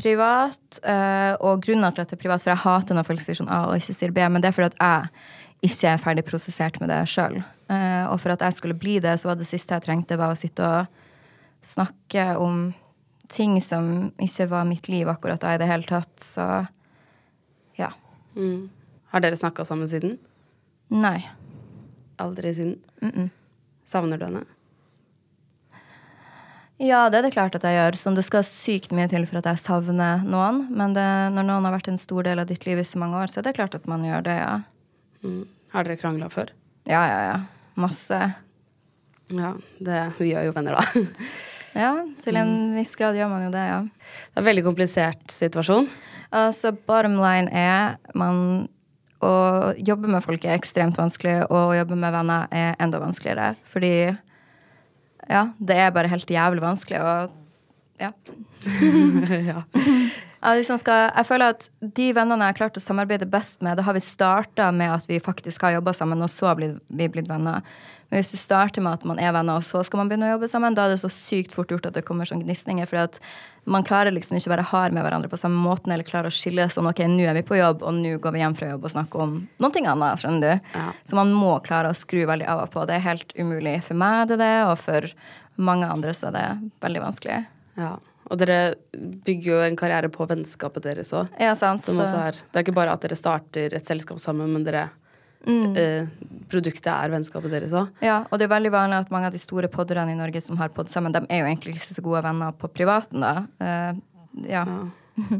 privat. 0.00 0.80
Uh, 0.82 1.38
og 1.38 1.62
grunnen 1.62 1.94
til 1.94 2.02
at 2.02 2.10
det 2.10 2.18
er 2.18 2.24
privat, 2.24 2.42
for 2.42 2.50
jeg 2.50 2.64
hater 2.64 2.98
når 2.98 3.06
folk 3.06 3.22
sier 3.22 3.38
sånn 3.38 3.52
A 3.54 3.68
og 3.68 3.78
ikke 3.78 3.94
sier 3.94 4.16
B, 4.16 4.26
men 4.26 4.42
det 4.42 4.50
er 4.50 4.56
fordi 4.56 4.72
at 4.72 4.82
jeg 4.82 5.70
ikke 5.70 5.94
er 5.94 6.02
ferdig 6.02 6.26
prosessert 6.26 6.82
med 6.82 6.90
det 6.90 7.04
sjøl. 7.12 7.42
og 7.68 8.16
for 8.18 8.32
at 8.32 8.40
jeg 8.40 8.56
skulle 8.56 8.74
bli 8.80 8.94
det, 8.98 9.12
så 9.20 9.28
var 9.28 9.36
det 9.36 9.46
siste 9.46 9.76
jeg 9.76 9.84
trengte, 9.84 10.16
var 10.16 10.32
å 10.32 10.38
sitte 10.40 10.64
og 10.64 11.02
snakke 11.62 12.24
om 12.40 12.70
ting 13.30 13.60
som 13.62 14.10
ikke 14.20 14.48
var 14.50 14.68
mitt 14.68 14.88
liv 14.90 15.08
akkurat 15.08 15.40
da 15.42 15.54
i 15.54 15.60
det 15.60 15.68
hele 15.70 15.86
tatt. 15.88 16.12
Så 16.24 16.46
ja. 17.78 17.92
Mm. 18.36 18.68
Har 19.10 19.24
dere 19.24 19.38
snakka 19.38 19.64
sammen 19.64 19.88
siden? 19.90 20.18
Nei. 20.90 21.18
Aldri 22.20 22.54
siden? 22.54 23.30
Savner 23.86 24.18
du 24.18 24.26
henne? 24.26 24.42
Ja, 26.80 27.10
det 27.12 27.18
er 27.18 27.26
det 27.26 27.34
klart 27.34 27.56
at 27.58 27.64
jeg 27.66 27.76
gjør. 27.76 27.96
Sånn, 28.00 28.16
det 28.16 28.24
skal 28.24 28.44
sykt 28.46 28.92
mye 28.96 29.08
til 29.10 29.26
for 29.28 29.42
at 29.42 29.48
jeg 29.50 29.60
savner 29.60 30.22
noen. 30.24 30.62
Men 30.72 30.94
det, 30.96 31.06
når 31.34 31.44
noen 31.44 31.66
har 31.68 31.74
vært 31.74 31.90
en 31.92 32.00
stor 32.00 32.24
del 32.24 32.40
av 32.40 32.48
ditt 32.48 32.64
liv 32.64 32.80
i 32.80 32.86
så 32.88 33.00
mange 33.02 33.20
år, 33.20 33.28
så 33.28 33.42
er 33.42 33.50
det 33.50 33.56
klart 33.58 33.76
at 33.76 33.88
man 33.90 34.06
gjør 34.06 34.24
det, 34.24 34.36
ja. 34.40 34.54
Mm. 35.20 35.42
Har 35.74 35.84
dere 35.86 36.00
krangla 36.00 36.30
før? 36.32 36.54
Ja, 36.88 37.02
ja, 37.04 37.18
ja. 37.28 37.36
Masse. 37.80 38.20
Ja, 39.30 39.52
det, 39.78 39.98
vi 40.16 40.32
gjør 40.32 40.48
jo 40.48 40.56
venner, 40.56 40.80
da. 40.80 41.04
Ja, 41.76 41.92
til 42.22 42.38
en 42.40 42.74
viss 42.74 42.96
grad 42.98 43.18
gjør 43.18 43.30
man 43.30 43.46
jo 43.46 43.52
det, 43.54 43.64
ja. 43.68 43.80
Det 43.84 44.38
er 44.38 44.42
en 44.42 44.48
veldig 44.48 44.64
komplisert 44.66 45.34
situasjon. 45.34 45.88
Altså, 46.34 46.72
bottom 46.72 47.18
line 47.18 47.50
er 47.50 47.96
man 48.14 48.68
Å 49.20 49.74
jobbe 49.76 50.08
med 50.08 50.24
folk 50.24 50.46
er 50.48 50.56
ekstremt 50.56 50.96
vanskelig, 50.96 51.42
og 51.50 51.58
å 51.58 51.74
jobbe 51.76 51.98
med 52.00 52.14
venner 52.14 52.46
er 52.56 52.78
enda 52.80 52.96
vanskeligere. 53.02 53.50
Fordi 53.68 53.90
ja, 55.28 55.42
det 55.60 55.76
er 55.76 55.92
bare 55.92 56.08
helt 56.08 56.32
jævlig 56.32 56.62
vanskelig, 56.64 57.02
og 57.04 57.36
ja. 58.00 58.14
ja. 59.50 59.62
Liksom 60.56 60.80
skal, 60.80 61.10
jeg 61.12 61.28
føler 61.28 61.52
at 61.52 61.66
de 61.84 62.06
vennene 62.16 62.46
jeg 62.46 62.54
har 62.54 62.58
klart 62.62 62.80
å 62.80 62.82
samarbeide 62.82 63.28
best 63.28 63.60
med, 63.60 63.76
da 63.76 63.84
har 63.84 63.96
vi 63.96 64.00
starta 64.00 64.70
med 64.72 64.94
at 64.94 65.04
vi 65.10 65.20
faktisk 65.20 65.66
har 65.66 65.76
jobba 65.76 65.92
sammen, 65.96 66.24
og 66.24 66.32
så 66.32 66.48
har 66.48 66.56
vi 66.56 67.10
blitt 67.12 67.28
venner. 67.28 67.60
Men 68.10 68.18
hvis 68.18 68.32
du 68.34 68.40
starter 68.42 68.82
med 68.82 68.98
at 68.98 69.04
man 69.06 69.20
er 69.22 69.30
venner, 69.34 69.60
og 69.60 69.66
så 69.66 69.84
skal 69.86 70.00
man 70.00 70.10
begynne 70.10 70.26
å 70.26 70.32
jobbe 70.32 70.48
sammen, 70.50 70.74
da 70.74 70.88
er 70.88 70.94
det 70.94 71.02
så 71.02 71.10
sykt 71.14 71.54
fort 71.54 71.70
gjort 71.70 71.86
at 71.86 71.94
det 71.94 72.02
kommer 72.08 72.26
sånn 72.26 72.42
gnisninger. 72.42 72.88
For 72.90 72.98
at 73.04 73.20
man 73.70 73.86
klarer 73.86 74.10
liksom 74.14 74.38
ikke 74.38 74.50
å 74.50 74.54
være 74.56 74.66
hard 74.72 74.96
med 74.96 75.06
hverandre 75.06 75.30
på 75.30 75.38
samme 75.38 75.62
måten, 75.62 75.94
eller 75.94 76.06
klarer 76.06 76.32
å 76.32 76.34
skille 76.34 76.66
sånn 76.74 76.90
ok, 76.90 77.04
nå 77.06 77.28
er 77.30 77.38
vi 77.38 77.44
på 77.46 77.60
jobb, 77.60 77.84
og 77.86 77.94
nå 78.00 78.16
går 78.22 78.34
vi 78.34 78.42
hjem 78.42 78.58
fra 78.58 78.72
jobb 78.72 78.88
og 78.88 78.94
snakker 78.96 79.24
om 79.26 79.36
noe 79.62 79.84
annet. 79.94 80.24
skjønner 80.24 80.42
du? 80.42 80.70
Ja. 80.74 80.90
Så 81.06 81.18
man 81.20 81.30
må 81.36 81.54
klare 81.66 81.92
å 81.92 81.96
skru 81.96 82.24
veldig 82.26 82.50
av 82.50 82.64
og 82.66 82.74
på. 82.74 82.82
Det 82.90 82.98
er 82.98 83.06
helt 83.06 83.34
umulig 83.38 83.78
for 83.86 84.02
meg, 84.02 84.26
det 84.32 84.40
det, 84.42 84.54
og 84.66 84.74
for 84.82 85.06
mange 85.60 85.86
andre 85.86 86.14
så 86.16 86.32
er 86.32 86.38
det 86.38 86.46
veldig 86.82 87.06
vanskelig. 87.06 87.42
ja. 87.78 87.96
Og 88.30 88.38
dere 88.38 88.76
bygger 88.94 89.48
jo 89.50 89.56
en 89.64 89.76
karriere 89.78 90.06
på 90.12 90.22
vennskapet 90.30 90.84
deres 90.84 91.10
òg. 91.18 91.32
Ja, 91.42 91.56
sant. 91.58 91.82
Er 91.82 92.36
Det 92.38 92.60
er 92.60 92.62
ikke 92.62 92.76
bare 92.76 92.92
at 92.94 93.02
dere 93.02 93.18
starter 93.18 93.74
et 93.74 93.90
selskap 93.90 94.20
sammen, 94.22 94.52
men 94.54 94.62
dere 94.62 94.84
Mm. 95.46 95.76
eh, 95.76 96.06
Produktet 96.50 96.90
er 96.90 97.12
vennskapet 97.12 97.52
deres 97.52 97.72
òg. 97.76 97.92
Ja, 98.02 98.24
og 98.28 98.40
det 98.40 98.48
er 98.48 98.52
veldig 98.54 98.72
vanlig 98.74 98.98
at 99.04 99.12
mange 99.14 99.28
av 99.30 99.34
de 99.36 99.40
store 99.40 99.68
podderne 99.72 100.12
i 100.12 100.18
Norge 100.18 100.42
som 100.42 100.58
har 100.60 100.72
podd 100.74 100.90
sammen, 100.90 101.14
de 101.14 101.22
er 101.30 101.44
jo 101.44 101.46
egentlig 101.46 101.76
ikke 101.76 101.94
så 101.94 102.02
gode 102.04 102.22
venner 102.26 102.56
på 102.58 102.68
privaten, 102.74 103.22
da. 103.22 103.46
Eh, 103.62 104.00
ja. 104.50 104.64
Ja. 104.66 104.80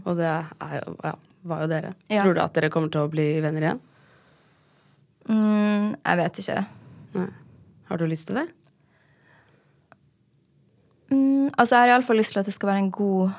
Og 0.05 0.17
det 0.19 0.31
jo, 0.31 0.95
ja, 1.05 1.15
var 1.51 1.65
jo 1.65 1.71
dere. 1.73 1.93
Ja. 2.11 2.23
Tror 2.23 2.37
du 2.37 2.43
at 2.45 2.55
dere 2.57 2.71
kommer 2.73 2.93
til 2.93 3.03
å 3.05 3.11
bli 3.11 3.27
venner 3.43 3.67
igjen? 3.67 3.83
Mm, 5.31 5.93
jeg 5.99 6.21
vet 6.23 6.41
ikke. 6.43 6.65
Nei. 7.19 7.29
Har 7.91 7.99
du 8.01 8.07
lyst 8.07 8.29
til 8.31 8.39
det? 8.39 8.47
Mm, 11.11 11.51
altså, 11.59 11.75
jeg 11.75 11.81
har 11.83 11.95
iallfall 11.97 12.21
lyst 12.21 12.35
til 12.37 12.43
at 12.43 12.47
det 12.47 12.55
skal 12.55 12.71
være 12.71 12.85
en 12.85 12.93
god 12.95 13.33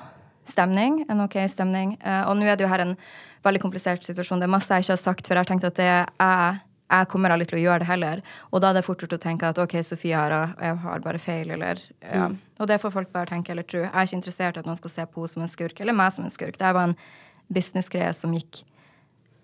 stemning. 0.47 1.03
En 1.09 1.23
ok 1.25 1.37
stemning. 1.51 1.95
Eh, 2.01 2.23
og 2.27 2.35
nå 2.37 2.49
er 2.49 2.57
det 2.57 2.65
jo 2.65 2.71
her 2.71 2.83
en 2.85 2.97
veldig 3.45 3.61
komplisert 3.61 4.05
situasjon. 4.05 4.41
Det 4.41 4.49
er 4.49 4.55
masse 4.55 4.73
jeg 4.73 4.85
ikke 4.85 4.95
har 4.95 5.01
sagt, 5.01 5.27
for 5.27 5.37
jeg 5.37 5.45
har 5.45 5.49
tenkt 5.49 5.67
at 5.69 5.79
det 5.79 5.89
er 5.91 6.61
jeg 6.91 7.07
kommer 7.07 7.31
aldri 7.31 7.47
til 7.47 7.59
å 7.59 7.63
gjøre 7.63 7.83
det 7.83 7.87
heller. 7.87 8.21
Og 8.51 8.59
da 8.59 8.71
er 8.71 8.75
det 8.75 8.83
fort 8.83 8.99
gjort 8.99 9.15
å 9.15 9.21
tenke 9.21 9.47
at 9.47 9.59
ok, 9.63 9.77
Sofie 9.85 10.17
har, 10.17 10.33
jeg 10.59 10.79
har 10.83 11.03
bare 11.03 11.21
feil, 11.23 11.53
eller 11.55 11.79
ja. 12.03 12.25
Og 12.59 12.67
det 12.69 12.81
får 12.83 12.93
folk 12.93 13.13
bare 13.13 13.31
tenke 13.31 13.53
eller 13.53 13.63
tro. 13.63 13.79
Jeg 13.85 13.93
er 13.93 14.09
ikke 14.09 14.19
interessert 14.19 14.57
i 14.57 14.61
at 14.61 14.67
noen 14.67 14.79
skal 14.79 14.93
se 14.93 15.05
på 15.07 15.23
henne 15.23 15.31
som 15.31 15.45
en 15.45 15.51
skurk, 15.51 15.79
eller 15.79 15.95
meg 15.95 16.11
som 16.13 16.27
en 16.27 16.33
skurk. 16.33 16.59
Det 16.59 16.73
var 16.75 16.89
en 16.89 16.97
businessgreie 17.51 18.11
som 18.17 18.35
gikk 18.35 18.65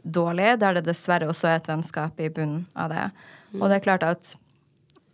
dårlig, 0.04 0.58
der 0.62 0.78
det 0.78 0.86
dessverre 0.88 1.30
også 1.32 1.50
er 1.50 1.62
et 1.62 1.72
vennskap 1.72 2.20
i 2.20 2.30
bunnen 2.34 2.66
av 2.76 2.92
det. 2.92 3.08
Og 3.58 3.68
det 3.70 3.80
er 3.80 3.86
klart 3.86 4.06
at 4.08 4.34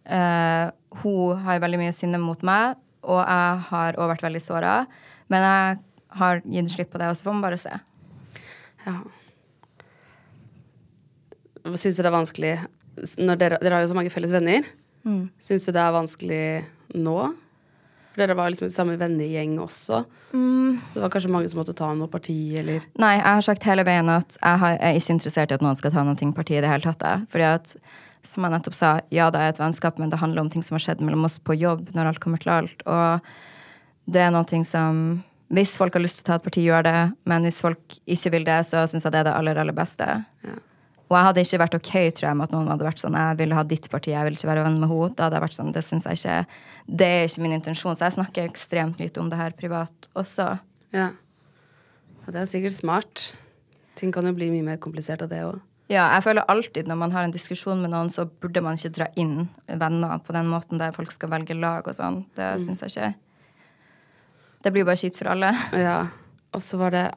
uh, 0.09 0.73
hun 1.03 1.45
har 1.45 1.61
veldig 1.63 1.79
mye 1.85 1.95
sinne 1.95 2.21
mot 2.21 2.41
meg, 2.45 2.79
og 3.03 3.21
jeg 3.21 3.63
har 3.69 3.97
også 3.97 4.11
vært 4.13 4.25
veldig 4.27 4.43
såra. 4.43 4.75
Men 5.33 5.47
jeg 5.47 5.81
har 6.19 6.43
gitt 6.45 6.71
slipp 6.75 6.93
på 6.93 7.01
det, 7.01 7.09
og 7.09 7.17
så 7.17 7.27
får 7.27 7.37
man 7.37 7.45
bare 7.47 7.59
se. 7.61 7.73
Ja. 8.85 8.97
Syns 11.73 11.97
du 11.97 12.03
det 12.03 12.09
er 12.09 12.17
vanskelig 12.17 12.55
dere, 12.93 13.57
dere 13.57 13.77
har 13.77 13.85
jo 13.85 13.89
så 13.89 13.97
mange 13.97 14.11
felles 14.13 14.33
venner. 14.33 14.67
Mm. 15.07 15.31
Syns 15.41 15.65
du 15.65 15.73
det 15.73 15.81
er 15.81 15.95
vanskelig 15.95 16.43
nå? 16.93 17.17
For 18.13 18.21
dere 18.21 18.35
var 18.37 18.51
liksom 18.53 18.67
i 18.69 18.73
samme 18.73 18.95
vennegjeng 19.01 19.55
også. 19.63 20.03
Mm. 20.35 20.77
Så 20.85 20.99
det 20.99 21.01
var 21.01 21.13
kanskje 21.15 21.31
mange 21.33 21.49
som 21.49 21.63
måtte 21.63 21.73
ta 21.77 21.89
noe 21.97 22.11
parti, 22.11 22.35
eller 22.59 22.85
Nei, 23.01 23.15
jeg 23.17 23.25
har 23.25 23.45
sagt 23.47 23.65
hele 23.65 23.85
veien 23.87 24.11
at 24.13 24.37
jeg 24.37 24.61
har, 24.61 24.75
jeg 24.75 24.83
er 24.85 24.99
ikke 24.99 25.15
interessert 25.15 25.53
i 25.53 25.57
at 25.57 25.65
noen 25.65 25.79
skal 25.79 25.95
ta 25.95 26.03
noe 26.05 26.33
parti 26.37 26.59
i 26.59 26.61
det 26.61 26.69
hele 26.69 26.93
tatt. 26.93 27.25
Fordi 27.33 27.47
at, 27.49 27.73
som 28.21 28.45
jeg 28.45 28.53
nettopp 28.53 28.77
sa, 28.77 28.91
ja, 29.09 29.31
det 29.33 29.41
er 29.41 29.55
et 29.55 29.63
vennskap, 29.63 29.97
men 29.97 30.13
det 30.13 30.21
handler 30.21 30.45
om 30.45 30.53
ting 30.53 30.65
som 30.65 30.77
har 30.77 30.85
skjedd 30.85 31.01
mellom 31.01 31.25
oss 31.25 31.39
på 31.41 31.57
jobb, 31.57 31.89
når 31.97 32.11
alt 32.11 32.21
kommer 32.21 32.43
til 32.43 32.53
alt. 32.53 32.85
Og 32.85 33.33
det 34.09 34.21
er 34.21 34.31
noe 34.31 34.63
som 34.65 35.23
Hvis 35.53 35.75
folk 35.77 35.93
har 35.93 36.01
lyst 36.01 36.17
til 36.17 36.23
å 36.23 36.27
ta 36.31 36.35
et 36.39 36.43
parti, 36.43 36.63
gjør 36.65 36.83
det. 36.83 37.13
Men 37.29 37.43
hvis 37.45 37.59
folk 37.61 37.99
ikke 38.09 38.31
vil 38.31 38.43
det, 38.47 38.65
så 38.65 38.87
syns 38.89 39.03
jeg 39.05 39.11
det 39.13 39.19
er 39.19 39.23
det 39.27 39.33
aller, 39.37 39.57
aller 39.61 39.75
beste. 39.77 40.07
Ja. 40.43 40.55
Og 41.11 41.17
jeg 41.19 41.25
hadde 41.27 41.41
ikke 41.45 41.59
vært 41.61 41.75
ok 41.77 41.91
tror 42.17 42.25
jeg, 42.25 42.37
med 42.39 42.43
at 42.47 42.51
noen 42.55 42.67
hadde 42.71 42.85
vært 42.87 42.97
sånn 43.03 43.13
jeg 43.13 43.37
ville 43.37 43.53
ha 43.53 43.61
ditt 43.63 43.85
parti, 43.91 44.09
jeg 44.15 44.25
vil 44.25 44.33
ikke 44.33 44.47
være 44.49 44.63
venn 44.65 44.79
med 44.81 44.89
henne. 44.89 45.13
Da 45.13 45.27
hadde 45.27 45.37
jeg 45.37 45.43
vært 45.43 45.57
sånn, 45.59 45.73
det 45.75 45.83
synes 45.85 46.07
jeg 46.09 46.17
ikke 46.17 46.37
Det 46.97 47.05
er 47.07 47.27
ikke 47.27 47.41
min 47.43 47.53
intensjon. 47.59 47.95
Så 47.95 48.07
jeg 48.07 48.15
snakker 48.17 48.47
ekstremt 48.49 48.97
lite 49.03 49.21
om 49.21 49.29
det 49.29 49.37
her 49.37 49.51
privat 49.51 50.07
også. 50.15 50.47
Ja. 50.95 51.11
Og 52.25 52.33
det 52.33 52.41
er 52.41 52.49
sikkert 52.49 52.73
smart. 52.79 53.35
Ting 53.99 54.11
kan 54.15 54.25
jo 54.25 54.33
bli 54.33 54.49
mye 54.49 54.63
mer 54.65 54.77
komplisert 54.81 55.21
av 55.21 55.29
det 55.29 55.43
òg. 55.45 55.59
Ja, 55.91 56.07
jeg 56.15 56.23
føler 56.25 56.47
alltid 56.49 56.87
når 56.87 56.97
man 56.97 57.11
har 57.11 57.27
en 57.27 57.31
diskusjon 57.35 57.81
med 57.83 57.91
noen, 57.91 58.09
så 58.09 58.25
burde 58.25 58.63
man 58.63 58.79
ikke 58.79 58.93
dra 58.95 59.07
inn 59.19 59.49
venner 59.67 60.17
på 60.23 60.33
den 60.33 60.47
måten 60.49 60.79
der 60.81 60.95
folk 60.95 61.11
skal 61.13 61.29
velge 61.29 61.53
lag 61.59 61.85
og 61.85 61.93
sånn. 61.93 62.23
Det 62.33 62.55
Mm. 62.55 62.63
syns 62.65 62.81
jeg 62.81 62.89
ikke. 62.89 63.13
Det 64.63 64.71
blir 64.71 64.85
jo 64.85 64.89
bare 64.91 65.01
kjipt 65.01 65.19
for 65.19 65.31
alle. 65.33 65.51
Ja. 65.75 65.97
Og 66.55 66.63
så 66.63 66.79
var 66.79 66.95
det 66.95 67.07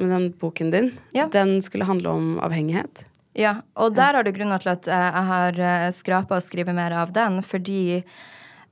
med 0.00 0.12
den 0.12 0.30
boken 0.40 0.72
din. 0.72 0.90
Ja. 1.16 1.28
Den 1.32 1.58
skulle 1.64 1.88
handle 1.88 2.12
om 2.12 2.38
avhengighet. 2.44 3.04
Ja, 3.36 3.58
og 3.76 3.92
der 3.96 4.16
har 4.16 4.24
du 4.24 4.32
grunner 4.32 4.60
til 4.62 4.72
at 4.72 4.88
eh, 4.88 5.08
jeg 5.10 5.28
har 5.30 5.58
uh, 5.60 5.90
skrapa 5.92 6.38
å 6.38 6.44
skrive 6.44 6.72
mer 6.76 6.96
av 6.96 7.12
den, 7.16 7.42
fordi 7.44 8.02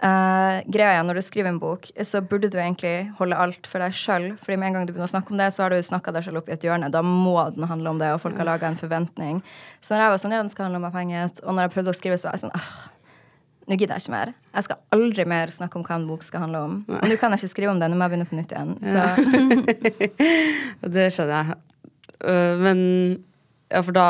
Uh, 0.05 0.59
greia 0.69 0.99
er 0.99 1.05
når 1.07 1.17
du 1.17 1.23
skriver 1.25 1.49
en 1.49 1.59
bok, 1.63 1.87
så 2.05 2.21
burde 2.21 2.51
du 2.53 2.59
egentlig 2.59 3.07
holde 3.17 3.39
alt 3.41 3.69
for 3.71 3.81
deg 3.81 3.95
sjøl. 3.97 4.27
Fordi 4.43 4.59
med 4.61 4.69
en 4.69 4.77
gang 4.77 4.89
du 4.89 4.93
begynner 4.93 5.09
å 5.09 5.13
snakke 5.15 5.33
om 5.33 5.39
det, 5.41 5.47
så 5.55 5.65
har 5.65 5.73
du 5.73 5.79
snakka 5.87 6.13
deg 6.13 6.27
sjøl 6.27 6.41
opp 6.43 6.51
i 6.51 6.55
et 6.57 6.67
hjørne. 6.67 6.91
Da 6.93 7.01
må 7.07 7.39
den 7.55 7.65
handle 7.71 7.95
om 7.95 8.01
det, 8.03 8.11
og 8.13 8.21
folk 8.21 8.37
har 8.37 8.49
laga 8.51 8.69
en 8.69 8.77
forventning. 8.77 9.39
Så 9.81 9.95
når 9.95 10.03
jeg 10.03 10.13
var 10.13 10.21
sånn, 10.21 10.35
ja, 10.37 10.43
den 10.43 10.53
skal 10.53 10.67
handle 10.67 10.83
om 10.83 10.89
avhengighet, 10.91 11.41
og 11.47 11.57
når 11.57 11.69
jeg 11.69 11.75
prøvde 11.77 11.95
å 11.95 11.97
skrive, 11.97 12.19
så 12.21 12.29
var 12.29 12.37
jeg 12.37 12.45
sånn 12.45 12.59
ah, 12.59 12.75
nå 13.69 13.77
gidder 13.81 13.97
jeg 13.97 14.05
ikke 14.05 14.13
mer. 14.13 14.33
Jeg 14.55 14.65
skal 14.67 14.77
aldri 14.93 15.25
mer 15.25 15.53
snakke 15.55 15.77
om 15.81 15.85
hva 15.87 15.95
en 15.97 16.07
bok 16.09 16.23
skal 16.27 16.41
handle 16.45 16.59
om. 16.67 16.75
Og 16.89 17.07
nå 17.09 17.17
kan 17.21 17.33
jeg 17.33 17.41
ikke 17.45 17.53
skrive 17.55 17.71
om 17.73 17.79
det, 17.81 17.89
nå 17.91 17.97
må 17.97 18.05
jeg 18.05 18.13
begynne 18.13 18.29
på 18.29 18.37
nytt 18.37 18.53
igjen. 18.53 18.75
Så 18.85 19.05
Det 20.95 21.07
skjønner 21.15 21.39
jeg. 21.39 21.57
Øh, 22.25 22.59
Men 22.61 22.83
ja, 23.73 23.81
for 23.81 23.93
da 23.97 24.07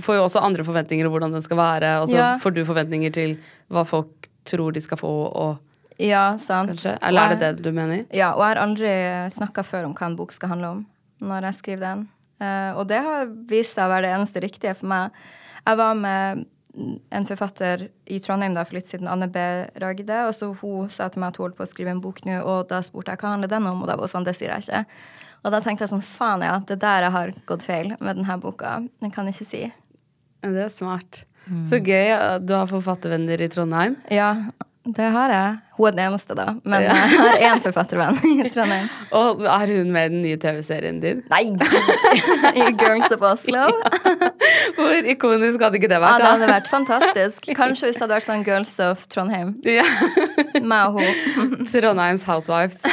får 0.00 0.16
jo 0.18 0.24
også 0.28 0.42
andre 0.46 0.64
forventninger 0.66 1.06
om 1.06 1.12
hvordan 1.14 1.34
den 1.34 1.42
skal 1.44 1.56
være, 1.58 1.92
og 2.00 2.08
så 2.08 2.16
Ja. 2.16 2.30
får 2.40 2.54
du 2.54 2.64
forventninger 2.64 3.10
til 3.12 3.36
hva 3.70 3.82
folk 3.84 4.28
tror 4.46 4.72
de 4.72 4.80
skal 4.80 4.96
få, 5.00 5.10
og 5.34 5.56
ja, 5.98 6.36
sant. 6.36 6.68
kanskje 6.70 6.98
Eller 7.02 7.20
er 7.22 7.34
det 7.34 7.56
det 7.56 7.62
du 7.64 7.72
mener? 7.72 8.04
Ja, 8.12 8.32
og 8.34 8.40
jeg 8.42 8.56
har 8.56 8.62
aldri 8.66 9.30
snakka 9.30 9.62
før 9.62 9.84
om 9.86 9.94
hva 9.94 10.06
en 10.06 10.16
bok 10.16 10.32
skal 10.32 10.48
handle 10.48 10.68
om 10.68 10.86
når 11.20 11.42
jeg 11.48 11.54
skriver 11.54 11.80
den. 11.80 12.08
Eh, 12.40 12.72
og 12.76 12.88
det 12.88 12.98
har 13.02 13.26
vist 13.48 13.74
seg 13.74 13.86
å 13.86 13.88
være 13.92 14.02
det 14.08 14.14
eneste 14.16 14.40
riktige 14.42 14.74
for 14.74 14.86
meg. 14.86 15.10
Jeg 15.66 15.76
var 15.76 15.94
med 15.94 16.46
en 16.74 17.26
forfatter 17.28 17.88
i 18.10 18.18
Trondheim 18.22 18.54
da 18.56 18.64
for 18.66 18.78
litt 18.78 18.88
siden, 18.88 19.08
Anne 19.10 19.28
B. 19.30 19.42
Ragde, 19.82 20.20
og 20.28 20.32
så 20.34 20.50
hun 20.60 20.88
sa 20.90 21.06
til 21.08 21.22
meg 21.22 21.32
at 21.32 21.38
hun 21.38 21.46
holdt 21.46 21.58
på 21.58 21.66
å 21.66 21.70
skrive 21.70 21.92
en 21.94 22.02
bok 22.02 22.24
nå, 22.26 22.40
og 22.42 22.66
da 22.72 22.80
spurte 22.84 23.14
jeg 23.14 23.22
hva 23.22 23.34
handler 23.36 23.52
den 23.52 23.68
om, 23.70 23.84
og 23.84 23.90
da 23.90 23.98
var 23.98 24.08
hun 24.08 24.14
sånn, 24.16 24.26
det 24.26 24.36
sier 24.38 24.54
jeg 24.54 24.66
ikke. 24.66 24.82
Og 25.44 25.52
da 25.52 25.60
tenkte 25.60 25.84
jeg 25.84 25.92
sånn, 25.92 26.04
faen 26.04 26.44
ja, 26.46 26.56
det 26.64 26.78
er 26.78 26.82
der 26.82 27.06
jeg 27.06 27.14
har 27.18 27.32
gått 27.50 27.66
feil 27.66 27.94
med 27.98 28.16
denne 28.16 28.38
boka. 28.40 28.78
Den 29.04 29.12
kan 29.14 29.28
jeg 29.28 29.36
ikke 29.36 29.50
si. 29.50 29.62
Det 30.44 30.62
er 30.66 30.72
smart. 30.72 31.24
Så 31.68 31.76
gøy. 31.84 32.14
Du 32.40 32.54
har 32.56 32.68
forfattervenner 32.70 33.42
i 33.44 33.50
Trondheim. 33.52 33.98
Ja, 34.12 34.30
Det 34.84 35.06
har 35.14 35.30
jeg. 35.32 35.52
Hun 35.78 35.86
er 35.88 35.94
den 35.96 36.00
eneste, 36.04 36.34
da. 36.36 36.44
Men 36.68 36.82
jeg 36.84 36.92
har 37.16 37.38
én 37.48 37.62
forfattervenn 37.64 38.18
i 38.44 38.50
Trondheim. 38.52 38.84
Og 39.16 39.40
er 39.48 39.70
hun 39.78 39.88
med 39.94 40.10
i 40.10 40.12
den 40.12 40.20
nye 40.20 40.36
TV-serien 40.42 40.98
din? 41.00 41.22
Nei! 41.32 41.46
I 42.60 42.66
Girls 42.78 43.08
of 43.16 43.24
Oslo. 43.24 43.64
Hvor 44.76 45.08
ikonisk 45.14 45.64
hadde 45.64 45.80
ikke 45.80 45.88
det 45.88 45.96
Ja, 45.96 46.02
vært? 46.04 46.20
det 46.20 46.28
hadde 46.34 46.50
vært 46.52 46.68
fantastisk. 46.70 47.48
Kanskje 47.62 47.88
hvis 47.88 47.96
det 47.96 48.04
hadde 48.04 48.18
vært 48.18 48.28
sånn 48.28 48.44
Girls 48.46 48.74
of 48.84 49.06
Trondheim. 49.08 49.54
Ja. 49.64 49.88
Meg 50.60 50.92
og 50.92 51.00
hun. 51.00 51.64
Trondheims 51.72 52.28
Housewives. 52.28 52.84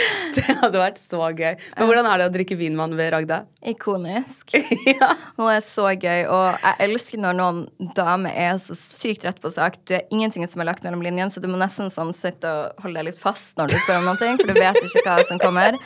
det 0.36 0.44
hadde 0.60 0.80
vært 0.80 1.00
så 1.00 1.20
gøy. 1.30 1.54
Men 1.76 1.88
hvordan 1.88 2.08
er 2.08 2.20
det 2.20 2.28
å 2.28 2.32
drikke 2.34 2.58
vinmann 2.58 2.96
ved 2.98 3.12
Ragda? 3.14 3.42
Ikonisk. 3.72 4.54
ja. 4.92 5.12
Hun 5.38 5.48
er 5.52 5.62
så 5.64 5.88
gøy, 5.92 6.24
og 6.26 6.58
jeg 6.62 6.88
elsker 6.88 7.22
når 7.22 7.38
noen 7.38 7.62
damer 7.96 8.34
er 8.34 8.58
så 8.62 8.76
sykt 8.78 9.26
rett 9.28 9.40
på 9.42 9.52
sak. 9.52 9.80
Det 9.88 10.00
er 10.00 10.14
ingenting 10.14 10.46
som 10.50 10.64
er 10.64 10.70
lagt 10.72 10.84
mellom 10.86 11.04
linjene, 11.04 11.30
så 11.32 11.42
du 11.42 11.48
må 11.50 11.60
nesten 11.60 11.92
sånn 11.92 12.12
sitte 12.16 12.50
og 12.50 12.84
holde 12.84 13.00
deg 13.00 13.10
litt 13.12 13.20
fast 13.20 13.58
når 13.60 13.72
du 13.72 13.78
spør 13.78 14.02
om 14.02 14.12
noe, 14.12 14.36
for 14.40 14.52
du 14.52 14.58
vet 14.58 14.82
ikke 14.82 15.06
hva 15.06 15.18
som 15.28 15.40
kommer. 15.42 15.78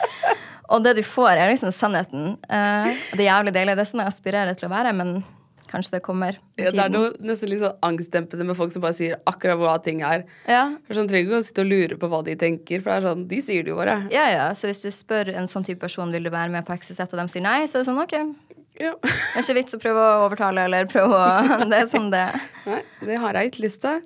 Og 0.73 0.83
det 0.83 0.97
du 0.97 1.03
får, 1.05 1.37
er 1.37 1.53
liksom 1.53 1.71
sannheten. 1.71 2.35
Eh, 2.43 2.93
det 3.15 3.23
er 3.23 3.29
jævlig 3.29 3.53
deilig. 3.55 3.77
Det 3.77 3.85
er 3.85 3.89
sånn 3.91 4.03
jeg 4.03 4.11
aspirerer 4.11 4.57
til 4.57 4.67
å 4.67 4.73
være, 4.73 4.91
men 4.97 5.19
kanskje 5.69 5.97
det 5.97 6.01
kommer. 6.05 6.39
Ja, 6.59 6.71
det 6.73 6.83
er 6.85 6.93
noe 6.93 7.11
nesten 7.23 7.51
litt 7.51 7.61
sånn 7.63 7.77
angstdempende 7.85 8.47
med 8.47 8.57
folk 8.59 8.73
som 8.75 8.83
bare 8.85 8.97
sier 8.97 9.19
akkurat 9.29 9.59
hva 9.61 9.75
ting 9.83 10.01
er. 10.05 10.25
Ja. 10.49 10.63
For 10.87 10.97
sånn 10.97 11.09
trenger 11.11 11.29
ikke 11.29 11.41
å 11.41 11.47
sitte 11.47 11.65
og 11.65 11.71
lure 11.71 11.99
på 12.01 12.09
hva 12.11 12.23
de 12.27 12.37
tenker, 12.39 12.83
for 12.83 12.91
det 12.91 12.97
er 12.99 13.07
sånn, 13.09 13.27
de 13.31 13.41
sier 13.43 13.67
det 13.67 13.73
jo 13.73 13.79
bare. 13.79 13.99
Ja, 14.13 14.27
ja, 14.33 14.49
så 14.57 14.71
hvis 14.71 14.83
du 14.85 14.91
spør 14.93 15.33
en 15.35 15.49
sånn 15.51 15.67
type 15.67 15.83
person 15.83 16.13
vil 16.13 16.27
du 16.27 16.33
være 16.33 16.53
med 16.53 16.67
på 16.67 16.77
XYZ, 16.77 17.07
og 17.07 17.19
de 17.21 17.27
sier 17.33 17.45
nei, 17.45 17.59
så 17.67 17.79
er 17.79 17.85
det 17.85 17.91
sånn, 17.91 18.03
ok. 18.03 18.17
Ja. 18.77 18.93
Det 19.01 19.09
er 19.09 19.41
ikke 19.41 19.57
vits 19.57 19.75
å 19.77 19.81
prøve 19.81 20.01
å 20.05 20.25
overtale, 20.27 20.67
eller 20.69 20.89
prøve 20.89 21.17
å 21.17 21.65
Det 21.71 21.81
er 21.81 21.87
sånn 21.89 22.11
det. 22.13 22.27
Nei, 22.67 22.81
det 23.09 23.21
har 23.23 23.39
jeg 23.39 23.53
ikke 23.53 23.65
lyst 23.65 23.85
til. 23.85 24.03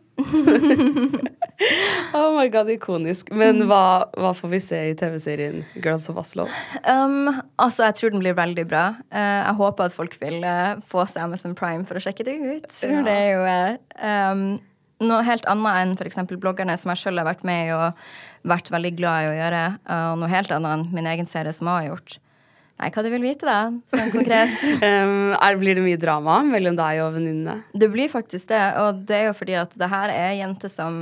oh 2.17 2.32
my 2.36 2.47
god, 2.52 2.69
ikonisk. 2.74 3.32
Men 3.36 3.65
hva, 3.69 4.08
hva 4.17 4.32
får 4.38 4.52
vi 4.54 4.62
se 4.63 4.80
i 4.91 4.95
TV-serien 4.97 5.62
Girls 5.82 6.08
of 6.12 6.19
Oslo? 6.21 6.47
Um, 6.86 7.30
altså, 7.62 7.88
jeg 7.89 8.00
tror 8.00 8.15
den 8.15 8.24
blir 8.24 8.38
veldig 8.38 8.65
bra. 8.69 8.86
Uh, 9.13 9.19
jeg 9.19 9.56
håper 9.62 9.89
at 9.89 9.95
folk 9.95 10.17
vil 10.21 10.41
uh, 10.45 10.82
få 10.86 11.06
seg 11.10 11.28
Amazon 11.28 11.56
Prime 11.58 11.86
for 11.89 12.00
å 12.00 12.04
sjekke 12.04 12.26
det 12.28 12.38
ut. 12.39 12.82
Ja. 12.86 13.04
Det 13.06 13.15
er 13.15 13.30
jo 13.32 13.45
uh, 13.45 14.02
um, 14.32 14.43
noe 15.06 15.21
helt 15.28 15.47
annet 15.50 15.84
enn 15.84 15.95
f.eks. 16.00 16.24
bloggerne, 16.34 16.78
som 16.80 16.93
jeg 16.93 17.04
sjøl 17.06 17.21
har 17.21 17.30
vært 17.30 17.45
med 17.47 17.69
i 17.69 17.78
og 17.78 18.04
vært 18.50 18.74
veldig 18.74 18.95
glad 18.97 19.24
i 19.24 19.32
å 19.32 19.38
gjøre. 19.38 19.63
Og 19.97 20.19
noe 20.21 20.30
helt 20.34 20.52
annet 20.54 20.76
enn 20.76 20.91
min 20.93 21.10
egen 21.10 21.30
serie 21.30 21.54
som 21.56 21.69
jeg 21.69 21.80
har 21.80 21.89
gjort. 21.93 22.19
Nei, 22.82 22.89
hva 22.89 23.02
du 23.06 23.12
vil 23.13 23.21
vite, 23.21 23.45
da? 23.45 23.69
Sånn 23.93 24.13
konkret. 24.13 24.58
Um, 24.82 25.34
er, 25.36 25.58
blir 25.62 25.78
det 25.78 25.84
mye 25.86 26.00
drama 26.00 26.39
mellom 26.45 26.78
deg 26.78 27.02
og 27.04 27.15
venninnene? 27.15 27.60
Det 27.78 27.89
blir 27.93 28.10
faktisk 28.10 28.50
det, 28.50 28.62
og 28.82 29.04
det 29.10 29.17
er 29.17 29.28
jo 29.28 29.36
fordi 29.38 29.56
at 29.60 29.74
det 29.78 29.89
her 29.91 30.13
er 30.13 30.32
jenter 30.39 30.71
som 30.71 30.95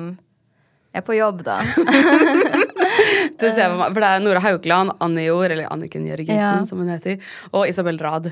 er 0.95 1.03
på 1.05 1.13
jobb, 1.17 1.43
da. 1.45 1.59
Det 3.39 3.51
ser 3.53 3.61
jeg 3.67 3.75
meg. 3.77 3.91
For 3.93 4.01
det 4.01 4.07
er 4.09 4.23
Nora 4.23 4.41
Haukeland, 4.43 4.91
Anne 5.03 5.23
Jord, 5.27 5.51
eller 5.53 5.69
Anniken 5.71 6.07
Jørgensen, 6.07 6.39
Ja. 6.39 6.65
som 6.67 6.79
hun 6.81 6.89
heter, 6.91 7.19
og 7.53 7.67
Isabel 7.69 7.99
Rad. 8.01 8.31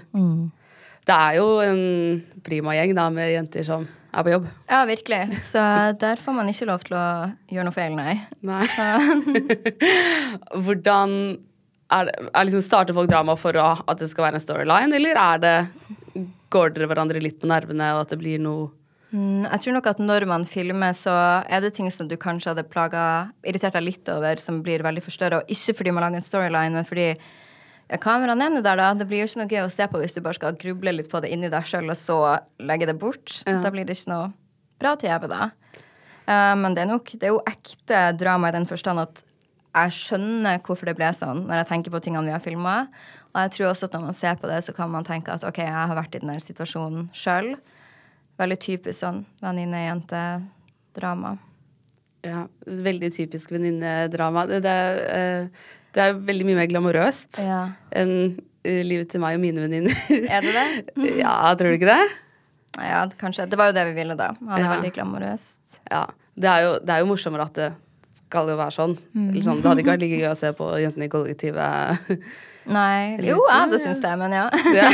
Det 1.08 1.16
er 1.16 1.38
jo 1.38 1.46
en 1.64 2.24
prima 2.44 2.74
gjeng 2.76 2.96
da, 2.98 3.06
med 3.14 3.30
jenter 3.32 3.64
som 3.68 3.86
er 4.12 4.26
på 4.26 4.34
jobb. 4.34 4.48
Ja, 4.68 4.82
virkelig. 4.90 5.22
Så 5.46 5.62
der 6.02 6.16
får 6.20 6.36
man 6.36 6.50
ikke 6.52 6.68
lov 6.68 6.84
til 6.88 6.98
å 6.98 7.06
gjøre 7.54 7.68
noe 7.70 7.76
feil, 7.76 7.96
nei. 7.96 8.18
Nei. 8.42 8.66
Hvordan 10.66 11.14
er 11.94 12.10
det, 12.10 12.16
er 12.34 12.48
liksom 12.50 12.64
Starter 12.66 12.98
folk 12.98 13.10
drama 13.12 13.38
for 13.40 13.56
å, 13.60 13.70
at 13.88 14.02
det 14.02 14.10
skal 14.12 14.28
være 14.28 14.42
en 14.42 14.44
storyline, 14.44 14.98
eller 14.98 15.22
er 15.22 15.44
det 15.46 15.56
Går 16.52 16.72
dere 16.76 16.88
hverandre 16.88 17.20
litt 17.22 17.40
på 17.42 17.48
nervene, 17.52 17.90
og 17.96 18.06
at 18.06 18.14
det 18.16 18.22
blir 18.24 18.40
noe 18.44 18.70
Mm, 18.72 18.77
Jeg 19.12 19.64
tror 19.64 19.76
nok 19.78 19.88
at 19.88 20.00
når 20.04 20.26
man 20.28 20.44
filmer, 20.48 20.92
så 20.98 21.14
er 21.48 21.62
det 21.64 21.74
ting 21.78 21.88
som 21.94 22.10
du 22.10 22.18
kanskje 22.20 22.52
hadde 22.52 22.66
plaga, 22.68 23.04
irritert 23.48 23.78
deg 23.78 23.86
litt 23.86 24.10
over, 24.12 24.40
som 24.44 24.60
blir 24.66 24.84
veldig 24.84 25.04
forstørra. 25.06 25.40
Og 25.40 25.54
ikke 25.54 25.78
fordi 25.80 25.94
man 25.96 26.04
lager 26.04 26.20
en 26.20 26.26
storyline, 26.26 26.76
men 26.76 26.88
fordi 26.88 27.08
ja, 27.14 28.00
kameraene 28.04 28.50
er 28.50 28.66
der, 28.66 28.82
da. 28.82 28.90
Det 29.00 29.08
blir 29.08 29.24
jo 29.24 29.30
ikke 29.30 29.42
noe 29.44 29.54
gøy 29.54 29.62
å 29.64 29.72
se 29.72 29.88
på 29.88 30.02
hvis 30.02 30.18
du 30.18 30.20
bare 30.26 30.36
skal 30.36 30.58
gruble 30.60 30.92
litt 30.98 31.08
på 31.12 31.22
det 31.24 31.32
inni 31.32 31.52
deg 31.54 31.70
sjøl, 31.70 31.88
og 31.88 32.00
så 32.00 32.18
legge 32.60 32.90
det 32.90 32.98
bort. 33.00 33.40
Da 33.48 33.72
blir 33.72 33.88
det 33.88 33.96
ikke 33.96 34.12
noe 34.12 34.28
bra 34.82 34.98
TV, 35.00 35.30
da. 35.32 35.48
Eh, 36.28 36.54
men 36.60 36.76
det 36.76 36.84
er 36.84 36.92
nok 36.92 37.14
Det 37.16 37.30
er 37.30 37.32
jo 37.32 37.46
ekte 37.48 38.02
drama 38.20 38.52
i 38.52 38.58
den 38.58 38.68
forstand 38.68 39.00
at 39.06 39.24
jeg 39.78 39.94
skjønner 39.94 40.60
hvorfor 40.66 40.90
det 40.90 40.98
ble 40.98 41.14
sånn, 41.14 41.46
når 41.48 41.62
jeg 41.62 41.70
tenker 41.70 41.94
på 41.94 42.02
tingene 42.04 42.28
vi 42.28 42.34
har 42.36 42.44
filma. 42.44 42.76
Og 43.32 43.44
jeg 43.46 43.54
tror 43.54 43.72
også 43.72 43.88
at 43.88 43.96
når 43.96 44.06
man 44.10 44.16
ser 44.18 44.38
på 44.42 44.50
det, 44.50 44.60
så 44.66 44.74
kan 44.74 44.90
man 44.92 45.06
tenke 45.06 45.32
at 45.32 45.46
OK, 45.46 45.60
jeg 45.62 45.72
har 45.72 45.96
vært 45.96 46.18
i 46.18 46.22
den 46.24 46.40
situasjonen 46.42 47.12
sjøl. 47.16 47.54
Veldig 48.38 48.58
typisk 48.62 49.00
sånn 49.02 49.24
venninne-jente-drama. 49.42 51.38
ja, 52.28 52.44
Veldig 52.68 53.10
typisk 53.16 53.52
venninnedrama. 53.52 54.46
Det, 54.50 54.60
det, 54.66 54.76
eh, 55.16 55.48
det 55.96 56.04
er 56.04 56.14
veldig 56.14 56.46
mye 56.46 56.56
mer 56.60 56.68
glamorøst 56.70 57.40
Ja. 57.48 57.64
enn 57.92 58.38
eh, 58.64 58.84
livet 58.86 59.10
til 59.10 59.22
meg 59.24 59.36
og 59.38 59.42
mine 59.42 59.62
venninner. 59.64 59.96
Er 60.30 60.42
det 60.46 60.54
det? 60.54 60.68
ja, 61.24 61.34
tror 61.56 61.72
du 61.74 61.78
ikke 61.80 61.90
det? 61.94 62.08
Ja, 62.78 63.08
kanskje. 63.18 63.48
Det 63.50 63.58
var 63.58 63.72
jo 63.72 63.78
det 63.80 63.86
vi 63.90 63.94
ville, 64.04 64.16
da. 64.20 64.34
Ha 64.36 64.56
det 64.58 64.64
Ja. 64.66 64.74
veldig 64.76 64.94
glamorøst. 64.94 65.80
Ja. 65.90 66.06
Det 66.38 66.46
er 66.52 66.62
jo, 66.68 66.74
det 66.86 66.94
er 66.94 67.00
jo 67.02 67.06
morsommere 67.10 67.48
at 67.50 67.54
det 67.58 67.72
skal 68.28 68.50
jo 68.52 68.58
være 68.60 68.76
sånn. 68.76 68.94
Mm. 69.16 69.32
Sånn. 69.42 69.62
Det 69.64 69.70
hadde 69.72 69.82
ikke 69.82 69.94
vært 69.96 70.04
like 70.06 70.20
gøy 70.22 70.30
å 70.30 70.38
se 70.38 70.52
på 70.54 70.68
Jentene 70.84 71.08
i 71.08 71.10
kollektivet. 71.10 71.98
Nei 72.68 73.16
Jo, 73.24 73.38
ja, 73.48 73.62
det 73.72 73.80
syns 73.80 74.02
jeg, 74.04 74.18
men 74.20 74.34
ja. 74.36 74.50
Ja. 74.76 74.90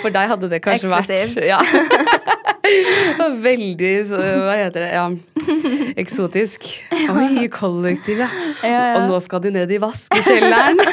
For 0.00 0.14
deg 0.14 0.28
hadde 0.30 0.48
det 0.48 0.60
kanskje 0.62 0.86
Eksklusivt. 0.86 1.40
vært 1.42 1.48
ja. 1.50 1.58
Veldig 3.48 3.92
så, 4.08 4.20
Hva 4.20 4.54
heter 4.58 4.84
det? 4.84 4.90
Ja. 4.94 5.06
Eksotisk. 6.00 6.68
Oi, 6.92 7.48
kollektiv, 7.52 8.20
Ja, 8.20 8.30
ja. 8.62 8.84
Og 9.00 9.08
nå 9.10 9.20
skal 9.24 9.42
de 9.44 9.54
ned 9.54 9.72
i 9.72 9.80
vaskekjelleren. 9.82 10.80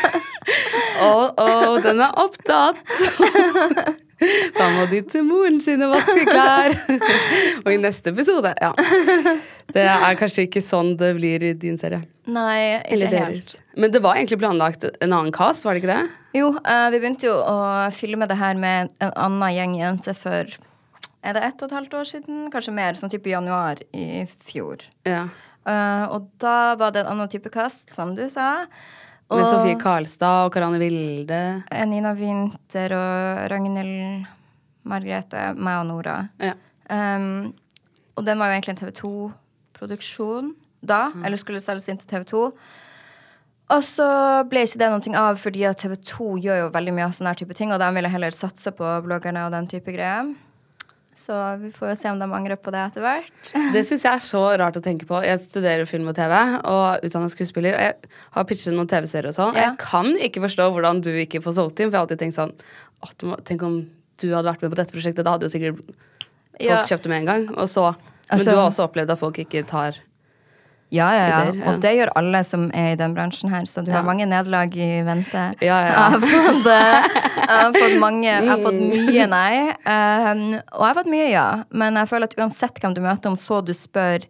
Og, 1.07 1.37
å, 1.37 1.77
den 1.83 2.01
er 2.01 2.19
opptatt. 2.23 2.83
Da 4.17 4.65
må 4.73 4.87
de 4.89 5.03
til 5.05 5.21
moren 5.27 5.59
sin 5.61 5.83
og 5.85 5.91
vaske 5.93 6.23
klær. 6.25 6.73
Og 7.59 7.67
i 7.69 7.75
neste 7.77 8.09
episode, 8.09 8.49
ja. 8.57 8.71
Det 9.69 9.83
er 9.85 10.17
kanskje 10.17 10.47
ikke 10.47 10.63
sånn 10.65 10.95
det 10.97 11.11
blir 11.19 11.43
i 11.45 11.51
din 11.53 11.77
serie. 11.77 11.99
Nei, 12.25 12.79
ikke 12.79 12.95
Eller 12.95 13.13
helt. 13.27 13.51
Men 13.77 13.93
det 13.93 14.01
var 14.01 14.17
egentlig 14.17 14.39
planlagt 14.41 14.87
en 14.89 15.13
annen 15.13 15.29
cast, 15.35 15.67
var 15.67 15.77
det 15.77 15.83
ikke 15.83 15.91
det? 15.93 16.09
Jo, 16.39 16.49
eh, 16.57 16.87
vi 16.95 16.97
begynte 17.03 17.29
jo 17.29 17.35
å 17.37 17.59
filme 17.93 18.25
det 18.25 18.39
her 18.41 18.57
med 18.57 18.89
en 19.05 19.13
annen 19.13 19.53
gjeng 19.53 19.77
jenter 19.83 20.17
for 20.17 20.57
Er 21.27 21.35
det 21.35 21.43
ett 21.43 21.59
og 21.61 21.67
et 21.67 21.75
halvt 21.75 21.95
år 21.99 22.07
siden? 22.07 22.45
Kanskje 22.53 22.73
mer. 22.75 22.95
Sånn 22.95 23.11
type 23.11 23.27
januar 23.27 23.81
i 23.91 24.23
fjor. 24.47 24.85
Ja. 25.07 25.25
Uh, 25.67 26.05
og 26.15 26.29
da 26.39 26.75
var 26.79 26.93
det 26.95 27.03
en 27.03 27.11
annen 27.11 27.27
type 27.31 27.51
kast, 27.51 27.91
som 27.91 28.13
du 28.15 28.23
sa. 28.31 28.65
Med 29.27 29.43
Sofie 29.43 29.75
Karlstad 29.75 30.45
og 30.45 30.53
Karanne 30.55 30.79
Vilde. 30.79 31.41
Nina 31.91 32.13
Winther 32.15 32.95
og 32.95 33.41
Ragnhild 33.51 34.29
Margrethe, 34.87 35.49
meg 35.59 35.81
og 35.81 35.89
Nora. 35.89 36.15
Ja. 36.39 36.53
Um, 36.87 37.51
og 38.15 38.23
den 38.23 38.39
var 38.39 38.47
jo 38.47 38.55
egentlig 38.55 38.77
en 38.77 38.79
TV 38.85 38.93
2-produksjon 39.01 40.53
da, 40.79 41.09
Mm. 41.11 41.25
eller 41.25 41.37
skulle 41.37 41.59
selges 41.59 41.89
inn 41.89 41.97
til 41.99 42.07
TV 42.07 42.23
2. 42.23 42.43
Og 43.75 43.83
så 43.83 44.07
ble 44.47 44.63
ikke 44.63 44.79
det 44.79 44.89
noe 44.93 45.19
av, 45.19 45.35
fordi 45.35 45.67
TV 45.75 45.95
2 45.97 46.37
gjør 46.39 46.59
jo 46.61 46.69
veldig 46.71 46.93
mye 46.93 47.05
av 47.09 47.11
sånne 47.11 47.35
type 47.35 47.53
ting, 47.53 47.73
og 47.73 47.79
de 47.79 47.93
ville 47.93 48.09
heller 48.09 48.31
satse 48.31 48.71
på 48.71 49.03
bloggerne 49.03 49.43
og 49.45 49.51
den 49.51 49.67
type 49.67 49.91
greier. 49.91 50.31
Så 51.17 51.33
vi 51.59 51.71
får 51.73 51.89
jo 51.89 51.95
se 51.97 52.09
om 52.13 52.19
de 52.21 52.27
angrer 52.37 52.59
på 52.61 52.69
det 52.73 52.81
etter 52.91 53.01
hvert. 53.01 53.51
Det 53.73 53.81
syns 53.87 54.03
jeg 54.05 54.13
er 54.13 54.21
så 54.21 54.41
rart 54.61 54.77
å 54.77 54.83
tenke 54.85 55.07
på. 55.09 55.17
Jeg 55.25 55.39
studerer 55.41 55.87
film 55.89 56.07
og 56.11 56.15
TV 56.17 56.33
og 56.61 57.01
utdannet 57.07 57.33
skuespiller. 57.33 57.73
Og 57.73 57.81
jeg 57.87 58.11
har 58.37 58.45
pitchet 58.51 58.75
noen 58.77 58.89
TV-serier 58.91 59.31
og 59.31 59.37
sånn. 59.37 59.57
Ja. 59.57 59.71
Jeg 59.71 59.79
kan 59.81 60.11
ikke 60.29 60.43
forstå 60.45 60.67
hvordan 60.75 61.01
du 61.01 61.09
ikke 61.17 61.41
får 61.41 61.57
solgt 61.57 61.81
inn, 61.81 61.89
for 61.89 61.97
jeg 61.97 62.01
har 62.03 62.05
alltid 62.05 62.21
tenkt 62.21 62.37
sånn 62.37 62.53
må- 63.25 63.39
Tenk 63.45 63.63
om 63.65 63.79
du 64.21 64.27
hadde 64.33 64.47
vært 64.49 64.61
med 64.61 64.71
på 64.73 64.77
dette 64.79 64.93
prosjektet, 64.93 65.23
da 65.25 65.33
hadde 65.35 65.49
jo 65.49 65.53
sikkert 65.53 65.81
folk 65.81 66.61
Ja. 66.69 66.81
kjøpt 66.85 67.03
det 67.05 67.09
med 67.09 67.19
en 67.21 67.25
gang. 67.33 67.49
Og 67.57 67.67
så 67.69 67.95
Men 68.29 68.39
Altså- 68.39 68.51
du 68.51 68.57
har 68.57 68.67
også 68.69 68.83
opplevd 68.89 69.09
at 69.09 69.19
folk 69.19 69.37
ikke 69.39 69.65
tar 69.65 69.95
Ja, 70.89 71.07
ja, 71.11 71.23
ja. 71.27 71.39
Der, 71.43 71.55
ja. 71.59 71.63
Og 71.73 71.79
det 71.83 71.89
gjør 71.97 72.09
alle 72.15 72.39
som 72.47 72.67
er 72.71 72.93
i 72.93 72.99
den 72.99 73.13
bransjen 73.15 73.49
her, 73.51 73.65
så 73.67 73.81
du 73.83 73.89
Ja. 73.91 73.97
har 73.97 74.03
mange 74.07 74.25
nederlag 74.25 74.71
i 74.75 75.01
vente. 75.03 75.41
Ja, 75.59 75.79
ja. 75.83 75.89
Jeg 75.91 76.11
har 76.13 76.19
fått, 76.21 76.67
eh, 76.71 77.07
jeg 77.43 77.57
har 77.57 77.73
fått 77.75 77.99
mange 77.99 78.23
Jeg 78.29 78.47
har 78.47 78.57
fått 78.63 78.79
mye 78.79 79.25
nei. 79.27 79.57
Um, 79.83 80.45
og 80.71 80.79
jeg 80.85 80.87
har 80.87 80.95
fått 81.01 81.11
mye 81.11 81.29
ja. 81.31 81.47
Men 81.71 81.95
jeg 81.99 82.07
føler 82.07 82.23
at 82.31 82.37
uansett 82.39 82.79
hvem 82.79 82.93
du 82.95 83.01
møter, 83.01 83.27
om 83.27 83.35
så 83.35 83.59
du 83.65 83.73
spør 83.73 84.23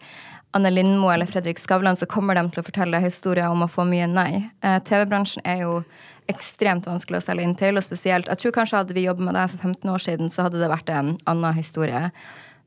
Anne 0.56 0.72
Lindmo 0.72 1.12
eller 1.14 1.28
Fredrik 1.30 1.60
Skavlan, 1.62 1.96
så 2.00 2.08
kommer 2.10 2.34
de 2.34 2.50
til 2.50 2.64
å 2.64 2.66
fortelle 2.66 3.02
historier 3.04 3.52
om 3.52 3.62
å 3.62 3.70
få 3.70 3.86
mye 3.86 4.08
nei. 4.10 4.50
Eh, 4.64 4.80
TV-bransjen 4.80 5.46
er 5.46 5.62
jo 5.62 5.84
ekstremt 6.28 6.88
vanskelig 6.90 7.22
å 7.22 7.24
selge 7.28 7.44
inn 7.46 7.54
til, 7.56 7.78
og 7.78 7.84
spesielt 7.86 8.26
Jeg 8.28 8.38
tror 8.42 8.52
kanskje 8.52 8.78
hadde 8.82 8.94
vi 8.98 9.06
jobbet 9.06 9.24
med 9.30 9.36
det 9.36 9.46
for 9.52 9.58
15 9.70 9.94
år 9.94 10.02
siden, 10.02 10.30
så 10.34 10.48
hadde 10.48 10.58
det 10.60 10.70
vært 10.74 10.90
en 10.90 11.18
annen 11.28 11.54
historie. 11.54 12.12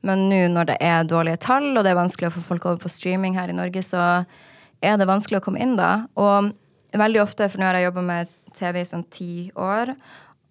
Men 0.07 0.25
nå 0.31 0.39
når 0.53 0.71
det 0.71 0.77
er 0.81 1.05
dårlige 1.09 1.43
tall, 1.45 1.71
og 1.75 1.85
det 1.85 1.93
er 1.93 1.99
vanskelig 1.99 2.31
å 2.31 2.35
få 2.37 2.43
folk 2.53 2.65
over 2.69 2.81
på 2.81 2.91
streaming 2.91 3.37
her 3.37 3.51
i 3.51 3.57
Norge, 3.57 3.83
så 3.85 4.23
er 4.81 4.97
det 4.97 5.09
vanskelig 5.09 5.41
å 5.41 5.45
komme 5.45 5.61
inn 5.61 5.75
da. 5.77 6.07
Og 6.17 6.51
veldig 6.97 7.21
ofte, 7.23 7.47
for 7.49 7.61
nå 7.61 7.69
har 7.69 7.77
jeg 7.77 7.89
jobba 7.89 8.05
med 8.07 8.31
TV 8.57 8.81
i 8.81 8.87
sånn 8.89 9.05
ti 9.13 9.33
år, 9.55 9.93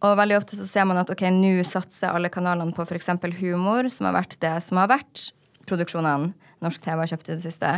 og 0.00 0.16
veldig 0.16 0.38
ofte 0.38 0.56
så 0.56 0.64
ser 0.64 0.86
man 0.88 1.00
at 1.02 1.10
ok, 1.12 1.26
nå 1.34 1.58
satser 1.68 2.14
alle 2.14 2.30
kanalene 2.32 2.72
på 2.72 2.86
f.eks. 2.86 3.10
humor, 3.42 3.90
som 3.92 4.08
har 4.08 4.16
vært 4.16 4.38
det 4.40 4.54
som 4.64 4.80
har 4.80 4.88
vært 4.88 5.26
produksjonene 5.68 6.32
norsk 6.64 6.82
TV 6.84 7.00
har 7.00 7.10
kjøpt 7.10 7.28
i 7.30 7.34
det 7.34 7.42
siste, 7.44 7.74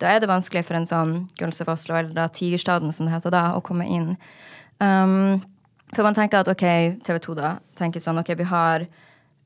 da 0.00 0.12
er 0.12 0.20
det 0.20 0.28
vanskelig 0.28 0.64
for 0.68 0.76
en 0.76 0.88
sånn 0.88 1.12
Girls 1.40 1.62
of 1.64 1.70
Oslo, 1.72 1.96
eller 1.96 2.12
da 2.16 2.28
Tigerstaden 2.28 2.92
som 2.92 3.08
det 3.08 3.14
heter 3.14 3.32
da, 3.32 3.46
å 3.56 3.62
komme 3.64 3.86
inn. 3.88 4.14
Um, 4.76 5.40
for 5.94 6.04
man 6.04 6.16
tenker 6.16 6.42
at 6.42 6.50
ok, 6.52 6.66
TV 7.06 7.20
2 7.24 7.36
da, 7.38 7.54
tenker 7.78 8.02
sånn 8.02 8.20
ok, 8.20 8.34
vi 8.36 8.48
har 8.50 8.84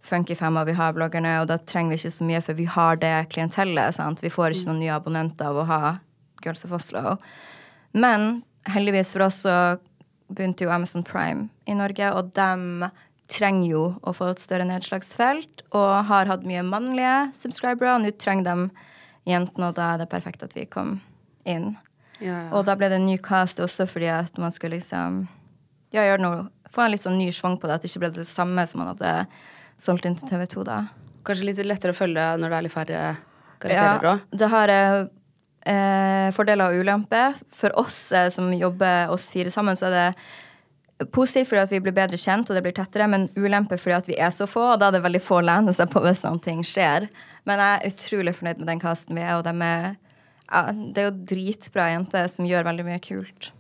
Funky 0.03 0.35
Femma, 0.35 0.65
vi 0.65 0.73
har 0.79 0.95
bloggerne, 0.97 1.37
og 1.43 1.49
da 1.51 1.59
trenger 1.59 1.95
vi 1.95 2.01
ikke 2.01 2.15
så 2.15 2.27
mye, 2.27 2.41
for 2.45 2.59
vi 2.59 2.67
har 2.71 3.01
det 3.03 3.15
klientellet. 3.35 3.95
sant? 3.95 4.23
Vi 4.23 4.33
får 4.33 4.55
ikke 4.55 4.71
noen 4.71 4.81
nye 4.83 4.97
abonnenter 4.97 5.51
av 5.51 5.61
å 5.61 5.67
ha 5.69 5.83
Girls 6.45 6.65
of 6.65 6.73
Oslo. 6.73 7.17
Men 7.93 8.43
heldigvis 8.71 9.13
for 9.15 9.27
oss 9.27 9.43
så 9.45 9.57
begynte 10.31 10.65
jo 10.65 10.73
Amazon 10.73 11.05
Prime 11.05 11.49
i 11.67 11.77
Norge, 11.77 12.13
og 12.15 12.33
de 12.37 12.91
trenger 13.31 13.69
jo 13.71 13.83
å 14.03 14.15
få 14.15 14.33
et 14.33 14.43
større 14.43 14.67
nedslagsfelt, 14.67 15.67
og 15.71 16.07
har 16.11 16.31
hatt 16.31 16.47
mye 16.49 16.65
mannlige 16.67 17.31
subscribere, 17.37 17.95
og 17.95 18.05
nå 18.05 18.15
trenger 18.19 18.49
de 18.49 19.31
jentene, 19.31 19.69
og 19.69 19.77
da 19.79 19.93
er 19.93 20.03
det 20.03 20.11
perfekt 20.11 20.43
at 20.47 20.57
vi 20.57 20.67
kom 20.67 20.99
inn. 21.49 21.75
Ja, 22.21 22.35
ja. 22.35 22.49
Og 22.57 22.67
da 22.69 22.77
ble 22.77 22.91
det 22.93 22.99
en 23.01 23.07
ny 23.09 23.17
cast 23.23 23.63
også 23.63 23.87
fordi 23.89 24.11
at 24.13 24.37
man 24.41 24.53
skulle 24.53 24.77
liksom 24.77 25.23
ja, 25.95 26.03
gjøre 26.05 26.21
noe, 26.21 26.43
få 26.71 26.85
en 26.85 26.93
litt 26.93 27.05
sånn 27.05 27.17
ny 27.19 27.31
schwung 27.35 27.57
på 27.61 27.69
det, 27.69 27.79
at 27.79 27.85
det 27.85 27.91
ikke 27.91 28.05
ble 28.05 28.13
det 28.19 28.29
samme 28.29 28.67
som 28.69 28.83
man 28.83 28.93
hadde 28.93 29.15
solgt 29.81 30.07
inn 30.09 30.19
til 30.19 30.29
TV 30.29 30.45
2 30.55 30.67
da. 30.69 30.83
Kanskje 31.27 31.49
litt 31.49 31.63
lettere 31.67 31.95
å 31.95 31.99
følge 31.99 32.27
når 32.41 32.53
det 32.53 32.59
er 32.59 32.67
litt 32.67 32.75
færre 32.75 33.01
karakterer 33.61 34.07
Ja, 34.07 34.13
òg. 34.15 34.39
det 34.41 34.51
har 34.53 34.73
eh, 34.75 35.01
eh, 35.73 36.29
fordeler 36.37 36.71
og 36.71 36.85
ulemper. 36.85 37.41
For 37.55 37.75
oss 37.81 38.13
eh, 38.17 38.29
som 38.33 38.53
jobber 38.57 39.13
oss 39.13 39.31
fire 39.35 39.53
sammen, 39.53 39.77
så 39.77 39.91
er 39.91 39.97
det 39.99 41.09
positivt 41.15 41.49
fordi 41.49 41.63
at 41.63 41.73
vi 41.73 41.81
blir 41.81 41.97
bedre 41.97 42.19
kjent 42.21 42.51
og 42.51 42.57
det 42.57 42.63
blir 42.65 42.77
tettere, 42.77 43.09
men 43.09 43.29
ulemper 43.37 43.81
fordi 43.81 43.97
at 43.97 44.09
vi 44.11 44.19
er 44.21 44.33
så 44.37 44.49
få, 44.49 44.75
og 44.75 44.81
da 44.81 44.91
er 44.91 44.99
det 44.99 45.05
veldig 45.07 45.23
få 45.25 45.41
å 45.41 45.47
lene 45.49 45.73
seg 45.77 45.89
på 45.93 46.03
hvis 46.05 46.25
sånne 46.27 46.45
ting 46.45 46.65
skjer. 46.67 47.09
Men 47.49 47.63
jeg 47.63 47.77
er 47.77 47.95
utrolig 47.95 48.35
fornøyd 48.37 48.61
med 48.61 48.69
den 48.69 48.83
casten 48.83 49.17
vi 49.17 49.25
er, 49.25 49.39
og 49.39 49.47
de 49.47 49.55
er, 49.65 49.87
ja, 50.51 50.65
det 50.77 51.01
er 51.01 51.09
jo 51.09 51.15
dritbra 51.33 51.89
jenter 51.95 52.29
som 52.33 52.49
gjør 52.49 52.69
veldig 52.69 52.89
mye 52.91 53.01
kult. 53.05 53.53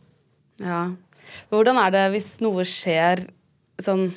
Ja. 0.61 0.83
Hvordan 1.49 1.79
er 1.81 1.95
det 1.95 2.05
hvis 2.13 2.35
noe 2.45 2.67
skjer 2.69 3.25
sånn 3.81 4.11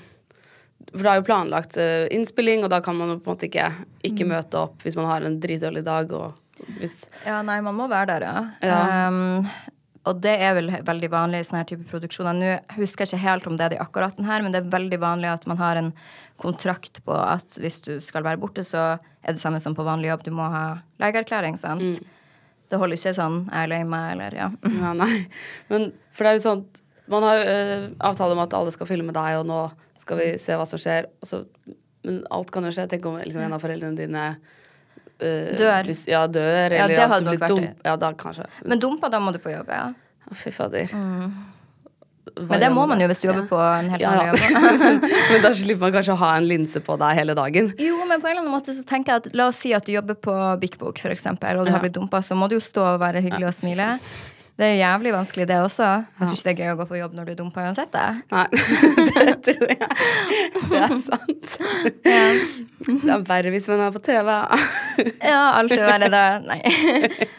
For 0.93 1.01
det 1.01 1.11
er 1.11 1.19
jo 1.19 1.27
planlagt 1.27 1.77
eh, 1.81 2.05
innspilling, 2.13 2.63
og 2.65 2.69
da 2.73 2.79
kan 2.85 2.97
man 2.97 3.15
jo 3.15 3.19
på 3.19 3.31
en 3.31 3.35
måte 3.35 3.49
ikke, 3.49 3.69
ikke 4.05 4.29
møte 4.29 4.59
opp 4.61 4.83
hvis 4.85 4.97
man 4.99 5.09
har 5.09 5.25
en 5.25 5.39
dritdårlig 5.41 5.81
dag. 5.87 6.11
Og 6.13 6.67
hvis, 6.79 7.07
Ja, 7.25 7.41
nei, 7.45 7.59
man 7.65 7.77
må 7.77 7.89
være 7.91 8.13
der, 8.13 8.27
ja. 8.27 8.43
Ja. 8.61 9.07
Um, 9.09 9.47
og 10.03 10.19
det 10.19 10.33
er 10.43 10.51
vel 10.57 10.67
veldig 10.83 11.09
vanlig 11.13 11.39
i 11.39 11.45
sånne 11.47 11.61
her 11.61 11.69
type 11.69 11.87
produksjoner. 11.87 12.35
Nå 12.35 12.51
husker 12.75 13.05
jeg 13.05 13.13
ikke 13.13 13.23
helt 13.23 13.45
om 13.47 13.55
det 13.57 13.65
er 13.65 13.73
det 13.73 13.81
akkurat 13.83 14.17
den 14.17 14.27
her, 14.27 14.43
men 14.43 14.51
det 14.51 14.59
er 14.59 14.73
veldig 14.73 14.99
vanlig 14.99 15.31
at 15.31 15.47
man 15.47 15.61
har 15.61 15.79
en 15.79 15.93
kontrakt 16.41 16.99
på 17.07 17.15
at 17.15 17.55
hvis 17.61 17.79
du 17.85 17.93
skal 18.03 18.25
være 18.25 18.41
borte, 18.41 18.65
så 18.67 18.97
er 19.23 19.35
det 19.35 19.39
samme 19.41 19.61
som 19.63 19.75
på 19.77 19.85
vanlig 19.87 20.11
jobb. 20.11 20.25
Du 20.27 20.33
må 20.35 20.49
ha 20.51 20.65
legeerklæring, 20.99 21.55
sant? 21.59 22.03
Det 22.67 22.79
holder 22.81 22.97
ikke 22.97 23.15
sånn 23.15 23.45
'jeg 23.47 23.63
er 23.63 23.69
lei 23.69 23.83
meg', 23.83 24.11
eller 24.11 24.35
ja. 24.35 24.49
ja, 24.81 24.93
nei. 24.93 25.27
Men 25.69 25.93
for 26.11 26.23
det 26.23 26.29
er 26.31 26.37
jo 26.39 26.49
sånn 26.49 26.65
Man 27.05 27.21
har 27.21 27.35
eh, 27.35 27.89
avtale 27.99 28.31
om 28.31 28.39
at 28.39 28.53
alle 28.55 28.71
skal 28.71 28.87
filme 28.87 29.11
deg, 29.11 29.39
og 29.41 29.45
nå 29.45 29.57
skal 29.99 30.17
vi 30.17 30.27
se 30.41 30.55
hva 30.57 30.65
som 30.67 30.79
skjer. 30.81 31.07
Så, 31.23 31.43
men 32.03 32.23
alt 32.33 32.51
kan 32.51 32.63
jo 32.67 32.71
skje. 32.75 32.87
Tenk 32.91 33.05
om 33.09 33.17
liksom, 33.21 33.41
en 33.45 33.53
av 33.53 33.61
foreldrene 33.63 33.95
dine 33.97 34.25
eh, 35.19 35.53
Dør. 35.57 35.83
blir- 35.87 36.09
Ja, 36.09 36.25
dør. 36.27 36.71
Ja, 36.77 36.85
eller 36.85 36.95
det 36.95 37.07
at 37.07 37.23
du 37.23 37.31
blir 37.37 37.47
dum. 37.47 37.67
Ja, 37.85 37.95
da 37.95 38.13
kanskje. 38.13 38.47
Men 38.65 38.79
dumpa, 38.79 39.09
da 39.13 39.19
må 39.23 39.31
du 39.35 39.39
på 39.39 39.53
jobb, 39.53 39.67
ja. 39.69 39.93
Å, 40.29 40.35
Fy 40.35 40.51
fader. 40.55 40.87
Mm. 40.93 41.33
Men 42.47 42.59
det 42.63 42.69
må 42.71 42.85
man 42.87 42.97
jo 43.03 43.05
hvis 43.11 43.19
du 43.21 43.27
jobber 43.27 43.43
Ja. 43.43 43.47
på 43.51 43.57
en 43.59 43.89
helt 43.91 44.01
Ja, 44.01 44.11
ja. 44.15 44.31
jobb. 44.31 45.03
Men 45.31 45.41
da 45.43 45.49
slipper 45.53 45.81
man 45.83 45.91
kanskje 45.93 46.13
å 46.15 46.19
ha 46.21 46.29
en 46.39 46.47
linse 46.47 46.79
på 46.81 46.95
deg 46.97 47.17
hele 47.19 47.35
dagen. 47.35 47.67
Jo, 47.77 47.97
men 48.07 48.21
på 48.23 48.27
en 48.29 48.31
eller 48.31 48.41
annen 48.45 48.53
måte 48.55 48.73
så 48.73 48.85
tenker 48.87 49.11
jeg 49.13 49.21
at 49.27 49.35
La 49.35 49.47
oss 49.51 49.59
si 49.59 49.73
at 49.75 49.85
du 49.85 49.91
jobber 49.91 50.15
på 50.15 50.33
Big 50.61 50.77
Book, 50.79 50.97
eksempel, 51.11 51.59
og 51.59 51.67
du 51.67 51.71
har 51.75 51.83
blitt 51.83 51.93
dumpa, 51.93 52.23
så 52.23 52.33
må 52.39 52.47
du 52.49 52.55
jo 52.55 52.61
stå 52.63 52.95
og 52.95 53.01
være 53.03 53.21
hyggelig 53.21 53.47
og 53.51 53.53
smile. 53.53 53.89
Det 54.53 54.67
er 54.67 54.75
jævlig 54.77 55.11
vanskelig, 55.15 55.47
det 55.49 55.55
også. 55.65 55.85
Jeg 56.19 56.27
tror 56.27 56.37
ikke 56.37 56.45
det 56.45 56.51
er 56.53 56.59
gøy 56.61 56.71
å 56.75 56.77
gå 56.77 56.85
på 56.91 56.97
jobb 56.99 57.13
når 57.17 57.25
du 57.25 57.31
er 57.33 57.37
dumpa 57.39 57.63
uansett. 57.65 57.89
Det. 57.89 58.03
Nei, 58.29 58.43
det 59.09 59.31
tror 59.47 59.71
jeg. 59.71 59.87
Det 60.69 60.81
er 60.83 60.93
sant. 61.01 61.55
Det 62.03 63.13
er 63.15 63.23
verre 63.25 63.53
hvis 63.53 63.69
man 63.71 63.81
er 63.87 63.95
på 63.95 64.01
TV. 64.05 64.29
Ja, 65.25 65.39
alt 65.57 65.73
er 65.73 65.81
verre 65.87 66.09
det. 66.13 66.25
Nei. 66.45 66.59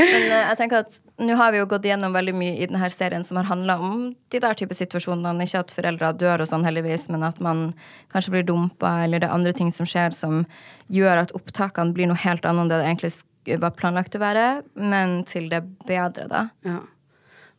Men 0.00 0.26
eh, 0.26 0.40
jeg 0.40 0.58
tenker 0.58 0.82
at 0.82 0.98
nå 1.22 1.36
har 1.38 1.54
vi 1.54 1.60
jo 1.60 1.68
gått 1.70 1.86
gjennom 1.86 2.16
veldig 2.16 2.34
mye 2.34 2.56
i 2.56 2.66
denne 2.66 2.90
serien 2.90 3.22
som 3.26 3.38
har 3.38 3.46
handla 3.46 3.76
om 3.78 4.08
de 4.34 4.40
der 4.42 4.58
type 4.58 4.74
situasjonene. 4.74 5.46
Ikke 5.46 5.62
at 5.62 5.74
foreldre 5.76 6.10
dør 6.18 6.42
og 6.42 6.50
sånn, 6.50 6.66
heldigvis, 6.66 7.06
men 7.14 7.22
at 7.28 7.38
man 7.38 7.68
kanskje 8.10 8.34
blir 8.34 8.48
dumpa, 8.48 8.96
eller 9.04 9.22
det 9.22 9.30
er 9.30 9.36
andre 9.36 9.54
ting 9.54 9.70
som 9.74 9.86
skjer 9.86 10.10
som 10.16 10.42
gjør 10.90 11.22
at 11.28 11.36
opptakene 11.38 11.94
blir 11.94 12.10
noe 12.10 12.18
helt 12.24 12.42
annet 12.42 12.66
enn 12.66 12.74
det 12.74 12.80
det 12.82 12.90
egentlig 12.90 13.60
var 13.60 13.74
planlagt 13.76 14.16
å 14.16 14.22
være, 14.22 14.48
men 14.80 15.20
til 15.28 15.46
det 15.52 15.62
bedre, 15.86 16.26
da. 16.30 16.46
Ja. 16.66 16.80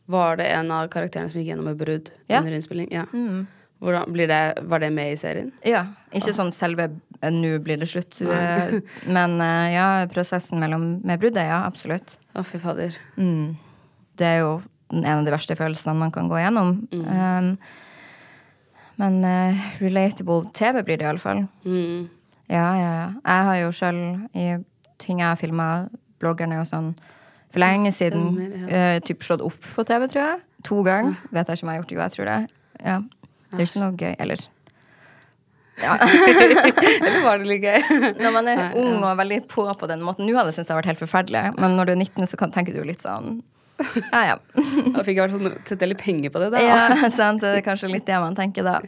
Var 0.06 0.36
det 0.38 0.46
en 0.54 0.70
av 0.70 0.88
karakterene 0.92 1.30
som 1.30 1.40
gikk 1.40 1.50
gjennom 1.50 1.68
et 1.72 1.78
brudd 1.80 2.10
Ja. 2.30 2.38
under 2.40 2.52
innspilling? 2.52 2.88
Ja. 2.94 3.06
Hvordan, 3.80 4.12
blir 4.12 4.28
det, 4.30 4.58
var 4.62 4.80
det 4.80 4.90
med 4.90 5.12
i 5.12 5.16
serien? 5.16 5.50
Ja. 5.64 5.84
Ikke 6.12 6.32
sånn 6.32 6.52
selve 6.52 6.88
eh, 7.20 7.30
'nå 7.30 7.58
blir 7.62 7.76
det 7.76 7.88
slutt', 7.90 8.20
eh, 8.22 8.80
men 9.16 9.40
eh, 9.40 9.74
ja, 9.74 10.06
prosessen 10.06 10.60
mellom, 10.60 11.00
med 11.04 11.20
bruddet, 11.20 11.44
ja, 11.44 11.64
absolutt. 11.66 12.16
Å, 12.34 12.42
fy 12.44 12.58
fader. 12.58 12.96
Det 14.16 14.26
er 14.26 14.38
jo 14.40 14.62
en 14.92 15.04
av 15.18 15.24
de 15.26 15.34
verste 15.34 15.56
følelsene 15.58 15.98
man 15.98 16.12
kan 16.14 16.28
gå 16.28 16.38
gjennom. 16.38 16.88
Um, 16.92 17.58
men 18.96 19.24
uh, 19.24 19.66
relatable 19.82 20.46
TV 20.54 20.82
blir 20.82 20.96
det 20.96 21.04
iallfall. 21.04 21.44
Mm. 21.66 22.08
Ja, 22.48 22.68
ja, 22.78 22.92
ja. 22.94 23.08
Jeg 23.26 23.48
har 23.50 23.56
jo 23.60 23.72
sjøl 23.74 23.98
i 24.32 24.46
ting 25.02 25.20
jeg 25.20 25.28
har 25.28 25.36
filma, 25.36 25.88
bloggerne 26.22 26.62
og 26.62 26.68
sånn, 26.70 26.94
for 27.56 27.64
lenge 27.64 27.92
siden 27.96 28.26
Stemmer, 28.36 28.74
eh, 28.76 28.98
typ 29.00 29.24
slått 29.24 29.44
opp 29.44 29.70
på 29.74 29.84
TV, 29.88 30.06
tror 30.12 30.22
jeg. 30.22 30.42
To 30.68 30.82
ganger. 30.84 31.16
Vet 31.32 31.48
jeg 31.48 31.58
ikke 31.58 31.66
om 31.66 31.72
jeg 31.72 31.76
har 31.76 31.80
gjort 31.80 31.88
det. 31.88 31.96
Jo, 31.96 32.02
jeg 32.02 32.14
tror 32.16 32.28
det. 32.30 32.38
Ja. 32.84 32.98
Det 33.50 33.58
er 33.62 33.66
ikke 33.66 33.82
noe 33.82 33.96
gøy. 33.96 34.14
Eller 34.20 34.44
ja. 35.84 35.94
Eller 36.00 37.18
var 37.24 37.40
det 37.40 37.48
litt 37.50 37.64
gøy? 37.64 38.14
Når 38.20 38.32
man 38.32 38.48
er 38.48 38.62
ung 38.80 39.02
og 39.04 39.18
veldig 39.18 39.42
på 39.48 39.66
på 39.80 39.88
den 39.90 40.04
måten. 40.04 40.24
Nå 40.28 40.36
hadde 40.36 40.52
jeg 40.52 40.58
syntes 40.58 40.70
det 40.70 40.74
hadde 40.74 40.82
vært 40.82 40.92
helt 40.92 41.04
forferdelig, 41.04 41.44
men 41.60 41.76
når 41.76 41.88
du 41.88 41.92
er 41.92 42.00
19, 42.00 42.30
så 42.32 42.40
kan, 42.40 42.52
tenker 42.52 42.76
du 42.76 42.80
litt 42.84 43.04
sånn 43.04 43.42
Ja, 44.08 44.22
ja. 44.32 44.36
Da 44.96 45.04
fikk 45.04 45.18
jeg 45.18 45.18
i 45.18 45.20
hvert 45.20 45.34
fall 45.36 45.58
sette 45.68 45.88
litt 45.88 46.00
penger 46.00 46.32
på 46.32 46.40
det. 46.40 46.52
da. 46.54 46.62
Ja, 46.64 47.10
sant. 47.12 47.44
Det 47.44 47.58
er 47.58 47.64
kanskje 47.64 47.92
litt 47.92 48.08
det 48.08 48.20
man 48.20 48.36
tenker 48.36 48.64
da. 48.64 48.78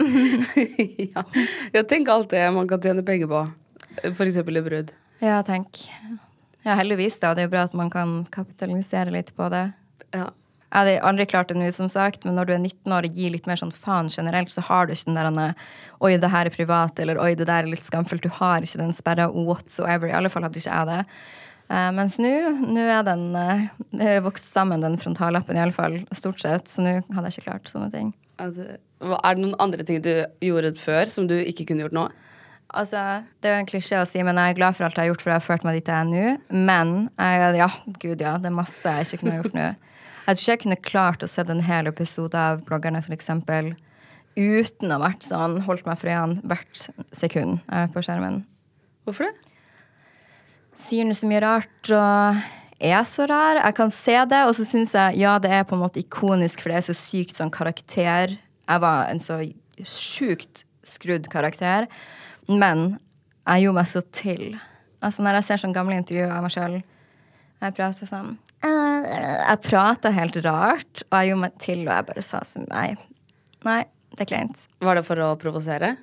ja. 1.12 1.26
ja, 1.76 1.85
tenk 1.85 2.09
alt 2.12 2.33
det 2.33 2.46
man 2.57 2.68
kan 2.68 2.81
tjene 2.85 3.04
penger 3.04 3.28
på. 3.33 3.44
For 4.14 4.24
eksempel 4.24 4.61
i 4.61 4.64
brudd. 4.64 4.96
Ja, 5.20 5.42
tenk. 5.44 5.85
Ja, 6.66 6.74
heldigvis, 6.78 7.20
da. 7.22 7.34
Det 7.34 7.44
er 7.44 7.48
jo 7.48 7.54
bra 7.54 7.64
at 7.68 7.76
man 7.78 7.90
kan 7.92 8.20
kapitalisere 8.34 9.14
litt 9.14 9.34
på 9.36 9.48
det. 9.52 9.70
Ja. 10.16 10.28
Jeg 10.68 10.84
hadde 10.84 10.96
aldri 11.08 11.24
klart 11.30 11.48
det 11.48 11.56
nå, 11.56 11.68
som 11.72 11.88
sagt, 11.88 12.26
men 12.28 12.34
når 12.36 12.48
du 12.48 12.52
er 12.52 12.58
19 12.60 12.92
år 12.92 13.06
og 13.08 13.14
gir 13.16 13.32
litt 13.32 13.46
mer 13.48 13.56
sånn 13.56 13.72
faen 13.72 14.10
generelt, 14.12 14.50
så 14.52 14.60
har 14.66 14.84
du 14.84 14.92
ikke 14.92 15.14
den 15.14 15.38
der 15.38 15.54
Oi, 16.04 16.12
det 16.20 16.28
her 16.30 16.46
er 16.50 16.54
privat, 16.54 17.00
eller 17.00 17.20
oi, 17.22 17.32
det 17.38 17.46
der 17.48 17.64
er 17.64 17.70
litt 17.72 17.86
skamfullt. 17.86 18.26
Du 18.26 18.34
har 18.36 18.62
ikke 18.62 18.82
den 18.82 18.92
sperra 18.94 19.30
whatsoever. 19.32 20.10
I 20.10 20.16
alle 20.18 20.30
fall 20.30 20.44
hadde 20.44 20.60
ikke 20.60 20.74
jeg 20.74 20.90
det. 20.90 21.00
Uh, 21.68 21.88
mens 21.96 22.18
nå 22.20 22.30
er 22.84 23.02
den 23.04 23.24
uh, 23.36 24.20
vokst 24.24 24.52
sammen, 24.52 24.84
den 24.84 25.00
frontallappen, 25.00 25.56
i 25.56 25.64
alle 25.64 25.76
fall, 25.76 25.98
stort 26.16 26.44
sett. 26.44 26.68
Så 26.68 26.84
nå 26.84 26.98
hadde 27.00 27.30
jeg 27.30 27.38
ikke 27.38 27.48
klart 27.48 27.72
sånne 27.72 27.88
ting. 27.94 28.12
Er 28.38 28.52
det, 28.54 28.68
er 29.08 29.34
det 29.34 29.42
noen 29.42 29.56
andre 29.64 29.88
ting 29.88 30.04
du 30.04 30.12
gjorde 30.44 30.76
før 30.78 31.08
som 31.10 31.26
du 31.32 31.38
ikke 31.40 31.70
kunne 31.70 31.86
gjort 31.86 31.96
nå? 31.96 32.08
Altså, 32.68 33.24
Det 33.40 33.48
er 33.48 33.54
jo 33.57 33.61
en 33.62 33.68
klisjé 33.68 33.96
å 33.96 34.07
si, 34.09 34.20
men 34.22 34.37
jeg 34.37 34.52
er 34.52 34.59
glad 34.59 34.76
for 34.76 34.85
alt 34.85 34.98
jeg 34.98 35.07
har 35.07 35.12
gjort, 35.12 35.22
for 35.24 35.33
jeg 35.33 35.40
har 35.40 35.46
ført 35.46 35.64
meg 35.64 35.78
dit 35.78 35.88
jeg 35.88 35.96
er 35.96 36.09
nå. 36.09 36.24
Men 36.52 36.90
jeg, 37.16 37.54
ja, 37.62 37.68
gud 38.02 38.20
ja, 38.24 38.35
det 38.37 38.50
er 38.50 38.57
masse 38.59 38.92
jeg 38.92 39.09
ikke 39.09 39.22
kunne 39.22 39.35
ha 39.35 39.40
gjort 39.42 39.57
nå. 39.57 39.68
Jeg 40.28 40.37
tror 40.37 40.42
ikke 40.42 40.52
jeg 40.52 40.62
kunne 40.66 40.81
klart 40.85 41.24
å 41.24 41.31
se 41.33 41.44
en 41.48 41.64
hel 41.64 41.88
episode 41.88 42.37
av 42.37 42.61
bloggerne, 42.66 43.00
eksempel, 43.16 43.72
uten 44.37 44.92
å 44.92 44.98
ha 44.98 45.07
vært 45.07 45.24
sånn, 45.24 45.62
holdt 45.64 45.88
meg 45.88 45.96
for 45.98 46.12
øynene 46.12 46.44
hvert 46.44 46.83
sekund 47.16 47.62
jeg 47.62 47.87
er 47.87 47.88
på 47.94 48.04
skjermen. 48.04 48.42
Hvorfor 49.09 49.31
det? 49.31 49.54
Sier 50.78 51.09
den 51.09 51.16
så 51.16 51.26
mye 51.26 51.40
rart 51.42 51.90
og 51.96 52.44
er 52.78 53.00
så 53.09 53.24
rar. 53.26 53.62
Jeg 53.64 53.74
kan 53.81 53.90
se 53.90 54.18
det, 54.30 54.42
og 54.47 54.55
så 54.55 54.68
syns 54.68 54.92
jeg 54.95 55.18
ja, 55.22 55.38
det 55.42 55.51
er 55.51 55.64
på 55.66 55.74
en 55.74 55.82
måte 55.82 56.05
ikonisk, 56.05 56.61
for 56.61 56.70
det 56.70 56.82
er 56.82 56.86
så 56.90 56.95
sykt 56.95 57.40
sånn 57.40 57.51
karakter. 57.51 58.36
Jeg 58.36 58.84
var 58.84 59.09
en 59.09 59.24
så 59.24 59.40
sjukt 59.80 60.66
skrudd 60.86 61.26
karakter. 61.32 61.88
Men 62.49 62.99
jeg 63.49 63.64
gjorde 63.64 63.78
meg 63.80 63.90
så 63.90 64.03
til. 64.12 64.44
Altså 65.05 65.24
Når 65.24 65.38
jeg 65.38 65.46
ser 65.49 65.62
sånne 65.62 65.76
gamle 65.76 65.99
intervjuer 66.01 66.32
av 66.34 66.44
meg 66.44 66.55
sjøl, 66.55 66.80
jeg 67.59 67.74
prater 67.74 68.07
sånn 68.09 68.34
«Øh, 68.62 69.07
Jeg 69.07 69.61
prata 69.64 70.11
helt 70.14 70.36
rart, 70.46 71.03
og 71.09 71.14
jeg 71.18 71.30
gjorde 71.30 71.42
meg 71.44 71.57
til, 71.62 71.80
og 71.86 71.92
jeg 71.94 72.07
bare 72.11 72.24
sa 72.26 72.42
sånn 72.46 72.66
Nei. 72.70 72.90
Nei, 73.66 73.80
det 74.14 74.24
er 74.24 74.30
kleint. 74.30 74.66
Var 74.82 74.99
det 74.99 75.05
for 75.07 75.22
å 75.22 75.32
provosere? 75.40 75.96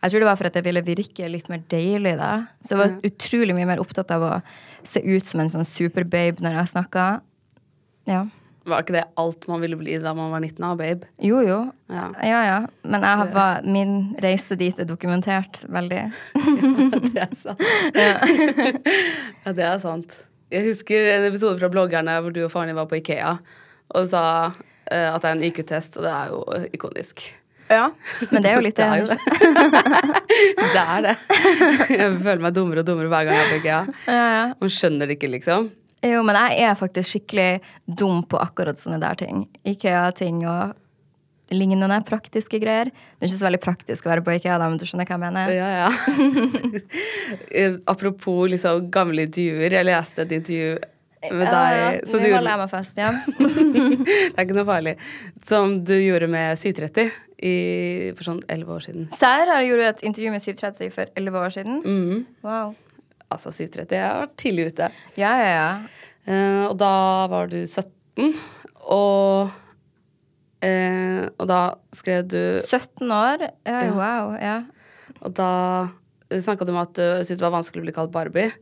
Jeg 0.00 0.12
tror 0.12 0.22
det 0.22 0.28
var 0.30 0.38
for 0.40 0.48
at 0.48 0.56
jeg 0.56 0.64
ville 0.64 0.82
virke 0.84 1.28
litt 1.28 1.48
mer 1.52 1.60
deilig 1.68 2.14
da. 2.16 2.30
Så 2.64 2.72
jeg 2.72 2.80
var 2.80 2.92
utrolig 3.04 3.56
mye 3.56 3.68
mer 3.68 3.82
opptatt 3.82 4.12
av 4.16 4.22
å 4.24 4.34
se 4.80 5.02
ut 5.04 5.28
som 5.28 5.42
en 5.42 5.52
sånn 5.52 5.66
superbabe 5.68 6.40
når 6.40 6.56
jeg 6.62 6.72
snakka. 6.72 7.06
Ja. 8.08 8.22
Var 8.68 8.82
ikke 8.84 8.94
det 8.98 9.04
alt 9.20 9.46
man 9.48 9.62
ville 9.62 9.76
bli 9.80 9.94
da 10.02 10.12
man 10.16 10.32
var 10.34 10.42
19 10.44 10.64
av, 10.68 10.76
babe? 10.76 11.08
Jo, 11.24 11.40
jo. 11.44 11.60
Ja. 11.88 12.10
Ja, 12.20 12.40
ja. 12.44 12.58
Men 12.82 13.06
var, 13.32 13.64
min 13.64 13.94
reise 14.20 14.56
dit 14.60 14.78
er 14.78 14.88
dokumentert 14.88 15.62
veldig. 15.64 16.02
Det 17.14 17.24
er 17.24 17.34
sant. 17.38 17.64
ja, 19.44 19.52
det 19.56 19.64
er 19.64 19.80
sant. 19.82 20.14
Jeg 20.52 20.66
husker 20.66 21.08
en 21.14 21.24
episode 21.30 21.60
fra 21.60 21.70
bloggerne 21.72 22.16
hvor 22.20 22.34
du 22.34 22.42
og 22.44 22.52
faren 22.52 22.72
din 22.72 22.78
var 22.78 22.88
på 22.90 22.98
Ikea 22.98 23.36
og 23.90 24.06
sa 24.10 24.22
eh, 24.90 25.08
at 25.08 25.22
det 25.22 25.30
er 25.30 25.36
en 25.36 25.44
IQ-test, 25.46 25.98
og 25.98 26.06
det 26.06 26.12
er 26.14 26.32
jo 26.32 26.40
ikonisk. 26.76 27.22
Ja, 27.70 27.84
men 28.32 28.42
det 28.42 28.50
er 28.50 28.58
jo 28.58 28.64
litt 28.66 28.78
Det 28.80 28.86
er 28.86 28.98
jo 28.98 29.06
det. 29.10 29.18
det 30.58 30.84
er 30.84 31.04
det. 31.06 31.16
Jeg 31.94 32.16
føler 32.18 32.42
meg 32.42 32.54
dummere 32.56 32.82
og 32.82 32.88
dummere 32.88 33.10
hver 33.12 33.28
gang 33.28 33.38
jeg 33.38 33.46
er 33.46 33.52
på 33.52 33.60
Ikea. 33.62 33.82
Ja, 34.10 34.24
ja. 34.34 34.46
Man 34.60 34.74
skjønner 34.74 35.10
det 35.10 35.18
ikke, 35.18 35.30
liksom. 35.36 35.70
Jo, 36.06 36.22
men 36.24 36.36
jeg 36.38 36.62
er 36.64 36.78
faktisk 36.80 37.12
skikkelig 37.12 37.60
dum 37.84 38.22
på 38.24 38.38
akkurat 38.40 38.78
sånne 38.80 39.00
der 39.02 39.18
ting. 39.20 39.42
Ikea-ting 39.68 40.44
og 40.48 40.76
lignende 41.50 41.98
praktiske 42.06 42.60
greier. 42.62 42.88
Det 42.92 43.26
er 43.26 43.28
ikke 43.28 43.40
så 43.40 43.48
veldig 43.48 43.60
praktisk 43.64 44.06
å 44.06 44.12
være 44.12 44.22
på 44.24 44.36
Ikea, 44.38 44.56
da, 44.62 44.68
men 44.70 44.78
du 44.80 44.86
skjønner 44.86 45.08
hva 45.08 45.16
jeg 45.18 45.24
mener? 45.26 45.50
Ja, 45.52 45.68
ja. 45.82 47.74
Apropos 47.92 48.48
liksom 48.52 48.86
gamle 48.94 49.26
intervjuer. 49.28 49.76
Jeg 49.80 49.88
leste 49.88 50.24
et 50.24 50.34
intervju 50.38 50.78
med 51.20 51.42
Ja, 51.44 51.50
deg 51.52 51.76
ja. 51.76 51.88
som 52.08 52.20
Nå 52.22 52.24
du 52.24 52.30
gjorde 52.30 52.54
meg 52.62 52.70
fast, 52.72 52.96
ja. 52.96 53.10
Det 53.36 54.38
er 54.38 54.46
ikke 54.46 54.56
noe 54.56 54.68
farlig. 54.68 54.94
Som 55.44 55.74
du 55.84 55.94
gjorde 56.00 56.30
med 56.32 56.56
730 56.60 57.10
i, 57.44 57.54
for 58.16 58.24
sånn 58.30 58.40
elleve 58.48 58.78
år 58.78 58.86
siden. 58.86 59.10
Serr 59.12 59.50
gjort 59.66 59.84
et 59.90 60.06
intervju 60.08 60.32
med 60.32 60.44
730 60.46 60.94
for 60.94 61.12
11 61.20 61.42
år 61.44 61.54
siden. 61.58 61.82
Mhm. 61.84 62.22
Wow. 62.46 62.72
Altså 63.30 63.52
730. 63.54 63.96
Jeg 63.96 64.06
har 64.06 64.22
vært 64.24 64.36
tidlig 64.42 64.68
ute. 64.72 64.90
Ja, 65.20 65.32
ja, 65.38 65.50
ja. 65.54 65.70
Uh, 66.26 66.64
og 66.68 66.76
da 66.82 66.92
var 67.32 67.50
du 67.50 67.60
17, 67.62 68.34
og 68.90 69.50
eh, 70.64 71.24
Og 71.40 71.46
da 71.48 71.60
skrev 71.96 72.26
du 72.28 72.40
17 72.60 73.06
år? 73.14 73.46
Ja. 73.64 73.80
wow. 73.96 74.34
Ja. 74.36 74.58
Og 75.24 75.32
da 75.36 75.52
snakka 76.30 76.66
du 76.66 76.74
om 76.74 76.82
at 76.82 76.92
du 76.96 77.02
syntes 77.22 77.40
det 77.40 77.46
var 77.46 77.56
vanskelig 77.56 77.82
å 77.82 77.86
bli 77.88 77.94
kalt 77.96 78.12
Barbie. 78.14 78.52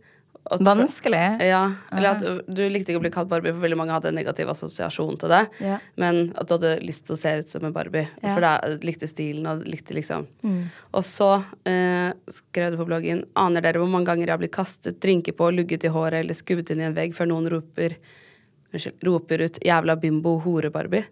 At- 0.51 0.63
Vanskelig? 0.65 1.41
Ja. 1.45 1.63
Eller 1.93 2.15
at 2.17 2.23
du, 2.49 2.63
likte 2.73 2.93
ikke 2.93 3.01
å 3.01 3.05
bli 3.05 3.13
kalt 3.13 3.29
Barbie, 3.29 3.53
for 3.53 3.61
veldig 3.65 3.77
mange 3.77 3.93
hadde 3.93 4.09
en 4.09 4.17
negativ 4.17 4.49
assosiasjon 4.49 5.19
til 5.21 5.33
det. 5.33 5.43
Ja. 5.65 5.77
Men 6.01 6.33
at 6.41 6.49
du 6.49 6.55
hadde 6.57 6.73
lyst 6.85 7.05
til 7.09 7.17
å 7.17 7.21
se 7.21 7.35
ut 7.43 7.53
som 7.53 7.67
en 7.69 7.75
Barbie. 7.77 8.07
Ja. 8.23 8.33
For 8.33 8.45
da 8.45 8.55
likte 8.85 9.09
stilen 9.11 9.47
og 9.51 9.67
likte 9.69 9.97
liksom 9.97 10.27
Og 10.97 11.05
så 11.07 11.29
eh, 11.69 12.11
skrev 12.33 12.73
du 12.73 12.79
på 12.81 12.87
bloggen 12.89 13.25
Aner 13.39 13.65
dere 13.65 13.83
hvor 13.83 13.91
mange 13.91 14.09
ganger 14.09 14.27
jeg 14.27 14.35
har 14.35 14.41
blitt 14.41 14.57
kastet 14.57 15.01
drinker 15.03 15.37
på, 15.37 15.51
lugget 15.55 15.85
i 15.85 15.93
håret 15.93 16.23
eller 16.23 16.37
skubbet 16.37 16.73
inn 16.73 16.83
i 16.83 16.89
en 16.89 16.97
vegg 16.97 17.15
før 17.17 17.31
noen 17.31 17.49
roper 17.53 17.99
Unnskyld, 18.69 19.01
roper 19.07 19.47
ut 19.47 19.59
'jævla 19.65 19.95
bimbo, 19.97 20.35
hore-Barbie'? 20.45 21.07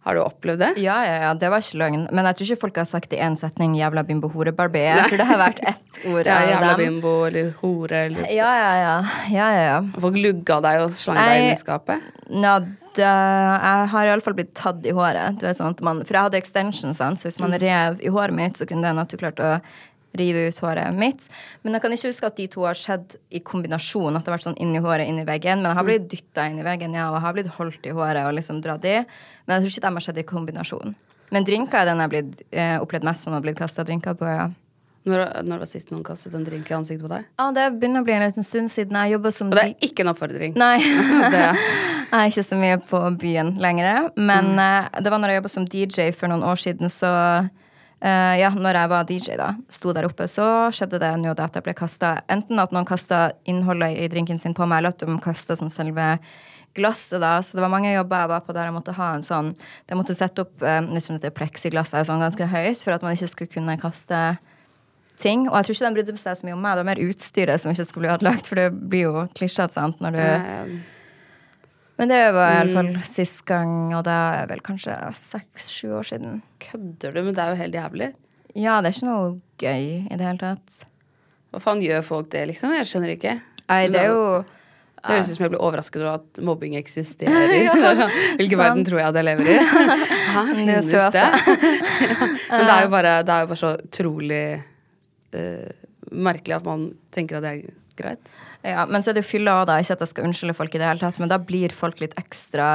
Har 0.00 0.16
du 0.16 0.22
opplevd 0.22 0.62
det? 0.62 0.70
Ja, 0.80 0.96
ja, 1.04 1.16
ja, 1.26 1.30
det 1.36 1.50
var 1.52 1.60
ikke 1.60 1.76
løgn. 1.82 2.06
Men 2.16 2.24
jeg 2.30 2.38
tror 2.38 2.46
ikke 2.48 2.60
folk 2.62 2.78
har 2.80 2.86
sagt 2.88 3.12
i 3.12 3.18
én 3.20 3.36
setning 3.36 3.74
'jævla 3.76 4.04
bimbo 4.08 4.30
hore 4.32 4.52
Barbie'. 4.56 4.96
Jeg 4.96 5.10
tror 5.10 5.20
det 5.20 5.26
har 5.28 5.40
vært 5.42 5.60
ett 5.74 6.00
ord 6.12 6.26
Ja, 6.26 6.38
jævla 6.48 6.76
bimbo 6.78 7.12
eller 7.28 7.50
hore 7.60 8.04
eller 8.08 8.30
Ja, 8.32 8.48
ja, 8.56 8.72
ja. 8.80 8.94
ja, 9.28 9.48
ja, 9.52 9.62
ja. 9.68 9.80
Folk 10.00 10.16
lugga 10.16 10.60
deg 10.64 10.86
og 10.86 10.94
slang 10.96 11.20
deg 11.20 11.42
inn 11.42 11.52
i 11.52 11.60
skapet? 11.60 12.00
Nå, 12.32 12.54
det, 12.96 13.04
jeg 13.04 13.90
har 13.92 14.08
iallfall 14.08 14.34
blitt 14.38 14.54
tatt 14.56 14.86
i 14.88 14.94
håret. 14.96 15.36
Du 15.38 15.46
vet, 15.46 15.58
sånn 15.60 15.76
at 15.76 15.84
man, 15.84 16.00
for 16.06 16.16
jeg 16.16 16.30
hadde 16.30 16.40
extension, 16.40 16.96
sant? 16.96 17.20
så 17.20 17.28
hvis 17.28 17.40
man 17.42 17.54
rev 17.60 18.00
i 18.00 18.08
håret 18.08 18.34
mitt, 18.34 18.56
så 18.56 18.66
kunne 18.66 18.88
den 18.88 18.98
at 19.02 19.12
du 19.12 19.20
klarte 19.20 19.44
å 19.46 19.60
rive 20.18 20.46
ut 20.48 20.60
håret 20.64 20.96
mitt. 20.96 21.28
Men 21.62 21.76
jeg 21.76 21.84
kan 21.84 21.94
ikke 21.94 22.10
huske 22.10 22.30
at 22.30 22.38
de 22.40 22.46
to 22.50 22.64
har 22.66 22.78
skjedd 22.78 23.18
i 23.30 23.42
kombinasjon. 23.46 24.16
At 24.16 24.24
det 24.24 24.32
har 24.32 24.38
vært 24.38 24.48
sånn 24.48 24.58
inni 24.62 24.82
håret, 24.82 25.08
inni 25.10 25.26
veggen. 25.28 25.62
Men 25.62 25.72
jeg 25.72 25.80
har 25.80 25.88
blitt 25.88 26.08
dytta 26.12 26.48
inn 26.50 26.58
i 26.62 26.66
veggen, 26.66 26.96
ja, 26.98 27.10
og 27.10 27.18
jeg 27.18 27.26
har 27.26 27.36
blitt 27.36 27.52
holdt 27.58 27.86
i 27.86 27.94
håret 27.96 28.26
og 28.26 28.34
liksom 28.38 28.62
dratt 28.64 28.88
i. 28.88 28.96
Men 29.46 29.56
jeg 29.56 29.66
tror 29.66 29.74
ikke 29.74 29.86
de 29.86 29.94
har 29.98 30.06
skjedd 30.08 30.22
i 30.22 30.26
kombinasjon. 30.32 30.98
Men 31.30 31.46
drinker 31.46 31.82
er 31.82 31.86
den 31.90 32.02
jeg 32.02 32.08
har 32.08 32.14
blitt, 32.16 32.42
eh, 32.50 32.76
opplevd 32.82 33.06
mest 33.06 33.26
som 33.26 33.36
har 33.36 33.44
blitt 33.44 33.58
kasta 33.58 33.86
drinker 33.86 34.18
på, 34.18 34.26
ja. 34.26 34.50
Når, 35.08 35.22
når 35.48 35.62
var 35.62 35.68
sist 35.70 35.88
noen 35.88 36.02
kastet 36.04 36.34
en 36.36 36.42
drink 36.44 36.68
i 36.68 36.74
ansiktet 36.76 37.06
på 37.06 37.08
deg? 37.08 37.24
Ja, 37.40 37.46
det 37.56 37.70
begynner 37.80 38.02
å 38.02 38.04
bli 38.04 38.12
en 38.18 38.26
liten 38.26 38.44
stund 38.44 38.68
siden 38.68 38.98
jeg 38.98 39.14
jobba 39.14 39.30
som 39.32 39.48
Og 39.48 39.56
det 39.56 39.62
er 39.70 39.86
ikke 39.86 40.04
en 40.04 40.12
oppfordring. 40.12 40.58
Nei. 40.60 40.76
Jeg 42.10 42.18
er 42.18 42.32
ikke 42.32 42.42
så 42.42 42.58
mye 42.58 42.76
på 42.90 43.00
byen 43.22 43.54
lenger. 43.62 44.10
Men 44.18 44.58
eh, 44.58 45.00
det 45.00 45.12
var 45.12 45.22
når 45.22 45.30
jeg 45.30 45.40
jobba 45.40 45.52
som 45.52 45.66
DJ 45.70 46.10
for 46.16 46.32
noen 46.32 46.42
år 46.42 46.58
siden, 46.58 46.90
så 46.90 47.10
eh, 48.00 48.34
Ja, 48.40 48.50
når 48.54 48.78
jeg 48.80 48.92
var 48.92 49.08
DJ, 49.08 49.38
da, 49.40 49.50
sto 49.72 49.94
der 49.96 50.08
oppe, 50.08 50.28
så 50.30 50.68
skjedde 50.74 51.00
det 51.02 51.14
nå 51.20 51.32
at 51.36 51.58
jeg 51.58 51.66
ble 51.66 51.74
kasta 51.78 52.20
Enten 52.30 52.60
at 52.62 52.72
noen 52.74 52.88
kasta 52.88 53.30
innholdet 53.48 53.98
i 53.98 54.08
drinken 54.12 54.40
sin 54.40 54.56
på 54.56 54.66
meg, 54.66 54.82
eller 54.82 54.94
at 54.94 55.04
de 55.04 55.18
kasta 55.22 55.56
sånn 55.58 55.72
selve 55.72 56.16
glasset, 56.74 57.18
da. 57.20 57.40
Så 57.42 57.56
det 57.56 57.64
var 57.64 57.72
mange 57.72 57.90
jobber 57.92 58.22
jeg 58.22 58.30
var 58.30 58.44
på 58.46 58.54
der 58.54 58.68
jeg 58.68 58.76
måtte 58.76 58.94
ha 58.94 59.08
en 59.16 59.24
sånn 59.26 59.54
Jeg 59.88 59.98
måtte 59.98 60.14
sette 60.14 60.44
opp 60.44 60.62
eh, 60.62 60.82
litt 60.86 61.06
sånn 61.06 61.18
et 61.18 61.34
pleksiglass 61.34 61.94
sånn 61.96 62.22
ganske 62.22 62.46
høyt, 62.46 62.84
for 62.84 62.94
at 62.94 63.02
man 63.06 63.16
ikke 63.16 63.30
skulle 63.32 63.52
kunne 63.52 63.78
kaste 63.80 64.20
ting. 65.20 65.46
Og 65.48 65.56
jeg 65.58 65.66
tror 65.66 65.76
ikke 65.76 65.88
de 65.88 65.98
brydde 65.98 66.20
seg 66.20 66.38
så 66.38 66.46
mye 66.48 66.56
om 66.56 66.62
meg, 66.64 66.76
det 66.76 66.84
var 66.84 66.90
mer 66.92 67.02
utstyret 67.04 67.60
som 67.62 67.74
ikke 67.74 67.88
skulle 67.88 68.06
bli 68.06 68.14
ødelagt, 68.14 68.48
for 68.48 68.60
det 68.60 68.70
blir 68.72 69.08
jo 69.08 69.26
klisjete, 69.36 69.76
sant, 69.76 70.00
når 70.00 70.16
du 70.16 70.22
eh, 70.22 70.72
men 72.00 72.08
det 72.08 72.20
var 72.32 72.50
i 72.50 72.58
hvert 72.58 72.72
fall 72.74 72.90
sist 73.04 73.42
gang, 73.48 73.74
og 73.92 74.06
det 74.06 74.14
er 74.16 74.46
vel 74.48 74.62
kanskje 74.64 74.94
seks-sju 75.20 75.90
år 76.00 76.06
siden. 76.08 76.38
kødder 76.64 77.12
du? 77.12 77.20
Men 77.26 77.34
det 77.36 77.42
er 77.44 77.52
jo 77.52 77.58
helt 77.60 77.76
jævlig. 77.76 78.08
Ja, 78.56 78.78
det 78.80 78.90
er 78.90 78.96
ikke 78.96 79.10
noe 79.10 79.26
gøy 79.60 79.84
i 80.08 80.16
det 80.16 80.24
hele 80.24 80.40
tatt. 80.40 80.78
Hva 81.50 81.60
faen 81.62 81.82
gjør 81.84 82.02
folk 82.06 82.30
det, 82.32 82.46
liksom? 82.50 82.72
Jeg 82.78 82.88
skjønner 82.88 83.12
ikke. 83.16 83.34
Nei, 83.70 83.82
det 83.92 84.00
er 84.00 84.08
jo 84.10 84.22
Det 85.00 85.14
høres 85.14 85.28
ut 85.30 85.36
som 85.36 85.44
jeg 85.44 85.52
blir 85.52 85.62
overrasket 85.64 86.02
over 86.02 86.16
at 86.18 86.40
mobbing 86.44 86.74
eksisterer. 86.78 87.52
Er 87.56 87.68
sånn, 87.70 88.16
Hvilken 88.40 88.56
sant. 88.56 88.64
verden 88.64 88.88
tror 88.88 89.00
jeg 89.00 89.08
at 89.08 89.18
jeg 89.20 89.28
lever 89.28 89.50
i? 89.50 89.58
Hæ, 90.34 90.42
finnes 90.58 90.90
det? 90.90 91.04
det? 91.14 91.28
Men 92.50 92.64
det 92.66 92.74
er 92.74 92.82
jo 92.84 92.90
bare, 92.96 93.14
det 93.26 93.36
er 93.36 93.44
jo 93.44 93.50
bare 93.52 93.60
så 93.60 93.74
utrolig 93.76 94.42
uh, 95.36 95.70
merkelig 96.10 96.58
at 96.58 96.66
man 96.68 96.88
tenker 97.14 97.38
at 97.38 97.46
det 97.46 97.54
er 97.54 97.79
greit. 98.02 98.32
Ja, 98.66 98.84
men 98.84 99.00
så 99.00 99.10
er 99.10 99.16
det 99.16 99.22
jo 99.22 99.30
fylla 99.30 99.54
òg, 99.60 99.70
da. 99.70 99.78
Ikke 99.80 99.96
at 99.96 100.02
jeg 100.04 100.10
skal 100.10 100.26
unnskylde 100.28 100.56
folk 100.56 100.74
i 100.76 100.80
det 100.82 100.88
hele 100.88 101.00
tatt, 101.00 101.20
men 101.22 101.30
da 101.32 101.38
blir 101.40 101.72
folk 101.72 102.02
litt 102.02 102.16
ekstra 102.20 102.68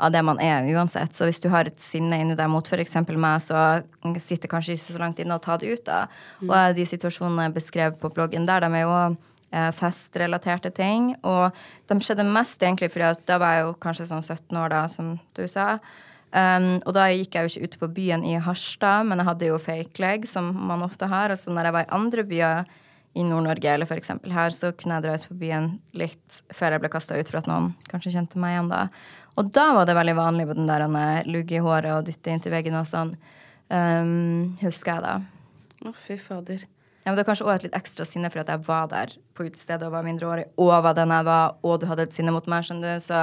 av 0.00 0.10
det 0.14 0.22
man 0.26 0.40
er 0.42 0.66
uansett. 0.74 1.14
Så 1.14 1.28
hvis 1.28 1.42
du 1.42 1.48
har 1.52 1.68
et 1.68 1.78
sinne 1.82 2.18
inni 2.18 2.36
deg 2.38 2.50
mot 2.50 2.66
f.eks. 2.66 2.96
meg, 3.14 3.44
så 3.44 3.82
sitter 4.18 4.50
kanskje 4.50 4.74
ikke 4.74 4.86
så 4.96 5.02
langt 5.02 5.22
inne 5.22 5.36
å 5.36 5.42
ta 5.42 5.58
det 5.60 5.70
ut, 5.70 5.84
da. 5.86 6.04
Og 6.48 6.74
de 6.74 6.86
situasjonene 6.88 7.48
jeg 7.48 7.58
beskrev 7.60 7.98
på 8.00 8.10
bloggen 8.16 8.48
der, 8.48 8.64
de 8.64 8.80
er 8.80 8.86
jo 8.86 8.96
eh, 9.52 9.70
festrelaterte 9.76 10.72
ting. 10.74 11.12
Og 11.22 11.54
de 11.90 11.98
skjedde 12.02 12.26
mest 12.26 12.62
egentlig 12.62 12.90
fordi 12.90 13.10
at 13.12 13.26
da 13.30 13.38
var 13.42 13.56
jeg 13.56 13.66
jo 13.68 13.74
kanskje 13.86 14.10
sånn 14.10 14.24
17 14.24 14.62
år, 14.64 14.72
da, 14.74 14.84
som 14.90 15.14
du 15.38 15.44
sa. 15.50 15.76
Um, 16.30 16.76
og 16.86 16.94
da 16.94 17.08
gikk 17.10 17.34
jeg 17.34 17.42
jo 17.42 17.50
ikke 17.50 17.68
ute 17.68 17.78
på 17.80 17.94
byen 17.94 18.22
i 18.26 18.36
Harstad, 18.38 19.06
men 19.08 19.18
jeg 19.18 19.26
hadde 19.26 19.48
jo 19.48 19.62
fake 19.62 20.02
leg, 20.02 20.28
som 20.30 20.52
man 20.70 20.84
ofte 20.86 21.08
har. 21.10 21.34
Og 21.34 21.38
så 21.38 21.54
når 21.54 21.68
jeg 21.68 21.76
var 21.76 21.86
i 21.86 21.94
andre 21.96 22.26
byer 22.26 22.70
i 23.18 23.24
Nord-Norge, 23.26 23.72
eller 23.72 23.90
eksempel 23.96 24.32
her, 24.34 24.54
så 24.54 24.70
kunne 24.76 24.98
jeg 24.98 25.06
dra 25.06 25.16
ut 25.18 25.26
på 25.26 25.38
byen 25.40 25.70
litt 25.98 26.40
før 26.54 26.76
jeg 26.76 26.82
ble 26.84 26.90
kasta 26.92 27.18
ut 27.18 27.30
for 27.30 27.40
at 27.40 27.48
noen 27.50 27.72
kanskje 27.90 28.14
kjente 28.14 28.38
meg 28.38 28.54
igjen 28.54 28.70
da. 28.70 28.84
Og 29.40 29.50
da 29.54 29.66
var 29.74 29.88
det 29.88 29.96
veldig 29.98 30.16
vanlig 30.18 30.46
med 30.46 30.60
den 30.60 30.70
der 30.70 30.86
lugge 31.26 31.58
i 31.58 31.62
håret 31.64 31.92
og 31.94 32.06
dytte 32.06 32.30
inntil 32.30 32.54
veggen 32.54 32.78
og 32.78 32.86
sånn. 32.86 33.14
Um, 33.70 34.58
husker 34.62 34.96
jeg 34.96 35.04
da. 35.06 35.16
Å, 35.86 35.94
fy 35.96 36.18
fader. 36.20 36.66
Ja, 37.00 37.10
men 37.10 37.16
det 37.16 37.22
var 37.22 37.30
kanskje 37.30 37.46
også 37.46 37.56
et 37.56 37.66
litt 37.68 37.78
ekstra 37.78 38.06
sinne 38.06 38.30
for 38.30 38.42
at 38.42 38.50
jeg 38.52 38.62
var 38.66 38.90
der 38.90 39.14
på 39.34 39.46
utestedet 39.46 39.86
og 39.86 39.94
var 39.94 40.04
mindreårig, 40.04 40.46
og 40.60 40.74
var 40.84 40.96
den 40.98 41.14
jeg 41.14 41.26
var, 41.30 41.54
og 41.64 41.80
du 41.80 41.86
hadde 41.88 42.04
et 42.04 42.14
sinne 42.14 42.34
mot 42.34 42.46
meg, 42.50 42.66
skjønner 42.66 42.98
du, 42.98 43.04
så 43.06 43.22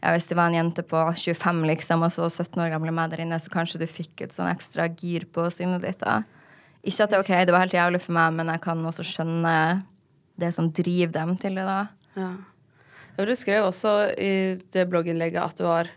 ja, 0.00 0.12
hvis 0.14 0.30
det 0.30 0.38
var 0.38 0.48
en 0.48 0.56
jente 0.56 0.84
på 0.86 1.02
25 1.12 1.60
liksom, 1.70 2.04
og 2.06 2.14
så 2.14 2.28
17 2.30 2.62
år 2.62 2.72
gamle 2.72 2.94
meg 2.94 3.12
der 3.12 3.24
inne, 3.26 3.38
så 3.42 3.52
kanskje 3.52 3.82
du 3.82 3.86
fikk 3.90 4.24
et 4.24 4.34
sånn 4.34 4.48
ekstra 4.48 4.88
gir 4.88 5.26
på 5.28 5.44
sinnet 5.52 5.84
ditt 5.84 6.00
da. 6.00 6.22
Ikke 6.86 7.04
at 7.04 7.12
det 7.12 7.18
er 7.18 7.24
ok, 7.24 7.32
det 7.48 7.54
var 7.54 7.64
helt 7.64 7.76
jævlig 7.76 8.00
for 8.04 8.14
meg, 8.16 8.34
men 8.38 8.50
jeg 8.54 8.62
kan 8.62 8.82
også 8.86 9.04
skjønne 9.06 9.54
det 10.38 10.52
som 10.54 10.68
driver 10.70 11.14
dem 11.16 11.34
til 11.40 11.58
det 11.58 11.64
da. 11.66 11.80
Ja. 12.16 12.32
Du 13.16 13.32
skrev 13.36 13.64
også 13.64 13.94
i 14.20 14.32
det 14.74 14.84
blogginnlegget 14.92 15.40
at 15.40 15.58
du 15.58 15.64
var 15.66 15.90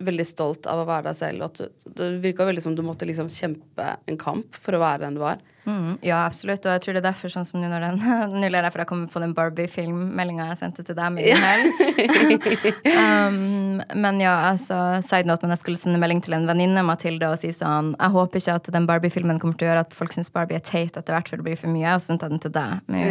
veldig 0.00 0.26
stolt 0.26 0.66
av 0.70 0.82
å 0.82 0.88
være 0.88 1.10
deg 1.10 1.18
selv. 1.18 1.44
Og 1.44 1.50
at 1.50 1.60
du, 1.60 1.92
det 1.96 2.10
virka 2.24 2.46
veldig 2.48 2.64
som 2.64 2.74
du 2.76 2.82
måtte 2.84 3.08
liksom 3.08 3.30
kjempe 3.32 3.94
en 4.10 4.20
kamp 4.20 4.58
for 4.58 4.76
å 4.76 4.82
være 4.82 5.04
den 5.04 5.18
du 5.18 5.22
var. 5.22 5.40
Mm, 5.64 5.98
ja, 6.02 6.22
absolutt. 6.24 6.64
Og 6.64 6.72
jeg 6.72 6.82
tror 6.84 6.96
det 6.96 7.02
er 7.02 7.08
derfor, 7.10 7.32
sånn 7.32 7.46
som 7.46 7.60
nå 7.60 7.68
når 7.68 7.84
den 7.84 7.98
Nå 8.40 8.48
ler 8.48 8.64
jeg 8.64 8.72
for 8.72 8.82
jeg 8.82 8.90
kommer 8.90 9.10
på 9.12 9.22
den 9.22 9.34
Barbie-filmmeldinga 9.36 10.48
jeg 10.50 10.60
sendte 10.62 10.84
til 10.86 10.96
deg 10.96 11.12
med 11.12 11.26
um, 13.00 13.82
men 14.00 14.20
ja, 14.22 14.34
altså, 14.50 14.78
side 15.04 15.28
note, 15.28 15.44
men 15.44 15.54
jeg 15.54 15.62
skulle 15.62 15.80
sende 15.80 16.00
melding 16.00 16.22
til 16.24 16.36
en 16.36 16.46
venninne, 16.48 16.82
Mathilde, 16.86 17.28
og 17.28 17.40
si 17.40 17.52
sånn 17.54 17.92
Jeg 17.96 18.14
håper 18.14 18.40
ikke 18.40 18.56
at 18.60 18.70
den 18.74 18.88
Barbie-filmen 18.88 19.40
kommer 19.42 19.58
til 19.58 19.68
å 19.68 19.72
gjøre 19.72 19.84
at 19.86 19.96
folk 19.96 20.14
syns 20.16 20.32
Barbie 20.32 20.58
er 20.58 20.64
teit 20.64 20.96
etter 20.96 21.14
hvert, 21.16 21.28
for 21.30 21.40
det 21.40 21.46
blir 21.46 21.60
for 21.60 21.72
mye. 21.72 21.94
Og 21.94 22.02
så 22.02 22.10
sendte 22.12 22.28
jeg 22.28 22.34
den 22.34 22.42
til 22.44 22.54
deg. 22.54 22.80
Men, 22.90 23.04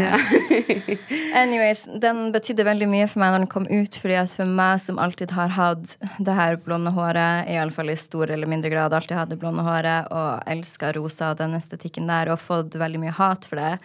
Anyways, 1.41 1.86
den 2.02 2.30
betydde 2.36 2.66
veldig 2.68 2.89
mye 2.91 3.08
for 3.10 3.24
meg 3.24 3.34
når 3.34 3.43
den 3.43 3.52
kom 3.52 3.68
ut, 3.70 4.00
fordi 4.02 4.18
at 4.20 4.34
for 4.36 4.50
meg 4.60 4.82
som 4.84 5.00
alltid 5.02 5.34
har 5.38 5.54
hatt 5.56 5.95
det 6.18 6.36
her 6.36 6.60
blonde 6.64 6.93
håret, 6.95 7.50
iallfall 7.52 7.93
i 7.93 7.97
stor 8.00 8.32
eller 8.34 8.50
mindre 8.50 8.72
grad 8.74 8.95
alltid 8.95 9.18
hatt 9.18 9.34
det 9.34 9.39
blonde 9.41 9.66
håret, 9.66 10.10
og 10.16 10.50
elska 10.50 10.93
rosa 10.97 11.34
og 11.34 11.41
den 11.41 11.56
estetikken 11.60 12.10
der, 12.10 12.34
og 12.34 12.39
fått 12.42 12.78
veldig 12.80 13.04
mye 13.04 13.16
hat 13.20 13.48
for 13.50 13.62
det, 13.62 13.76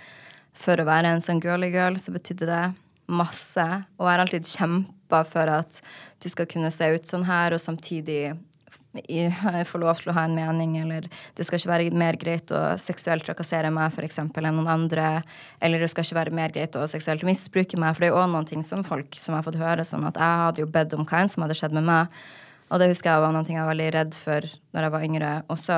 for 0.55 0.79
å 0.79 0.87
være 0.87 1.15
en 1.15 1.25
sånn 1.25 1.43
girly 1.43 1.73
girl, 1.75 1.99
så 1.99 2.15
betydde 2.15 2.49
det 2.49 2.65
masse. 3.11 3.67
Og 3.99 4.07
jeg 4.07 4.13
har 4.13 4.25
alltid 4.25 4.49
kjempa 4.49 5.23
for 5.29 5.51
at 5.51 5.81
du 6.23 6.29
skal 6.33 6.49
kunne 6.51 6.73
se 6.75 6.89
ut 6.95 7.09
sånn 7.09 7.27
her, 7.29 7.57
og 7.57 7.63
samtidig 7.63 8.37
få 9.71 9.81
lov 9.83 9.99
til 9.99 10.13
å 10.13 10.15
ha 10.17 10.25
en 10.29 10.37
mening, 10.37 10.77
eller 10.79 11.09
det 11.35 11.47
skal 11.47 11.59
ikke 11.59 11.73
være 11.73 11.99
mer 11.99 12.19
greit 12.21 12.53
å 12.55 12.63
seksuelt 12.81 13.27
trakassere 13.27 13.73
meg 13.75 13.91
for 13.95 14.07
eksempel, 14.07 14.47
enn 14.47 14.57
noen 14.59 14.71
andre, 14.71 15.09
eller 15.59 15.83
det 15.83 15.91
skal 15.91 16.07
ikke 16.07 16.21
være 16.21 16.37
mer 16.39 16.55
greit 16.55 16.79
å 16.79 16.87
seksuelt 16.91 17.27
misbruke 17.27 17.81
meg, 17.81 17.95
for 17.95 18.05
det 18.05 18.11
er 18.11 18.15
jo 18.15 18.23
også 18.23 18.35
noen 18.37 18.49
ting 18.53 18.65
som 18.67 18.87
folk 18.87 19.19
som 19.19 19.37
har 19.37 19.45
fått 19.47 19.59
høre, 19.61 19.87
sånn 19.87 20.07
at 20.07 20.21
jeg 20.21 20.41
hadde 20.45 20.65
jo 20.65 20.71
bedt 20.71 20.95
om 20.95 21.07
hva 21.07 21.25
enn 21.25 21.33
som 21.33 21.47
hadde 21.47 21.59
skjedd 21.59 21.75
med 21.75 21.89
meg, 21.91 22.25
og 22.71 22.81
det 22.81 22.91
husker 22.91 23.13
jeg 23.13 23.23
var 23.23 23.35
noen 23.35 23.47
ting 23.47 23.59
jeg 23.59 23.67
var 23.67 23.75
veldig 23.75 23.91
redd 23.99 24.17
for 24.17 24.47
når 24.75 24.87
jeg 24.87 24.93
var 24.95 25.05
yngre. 25.07 25.33
Også 25.53 25.75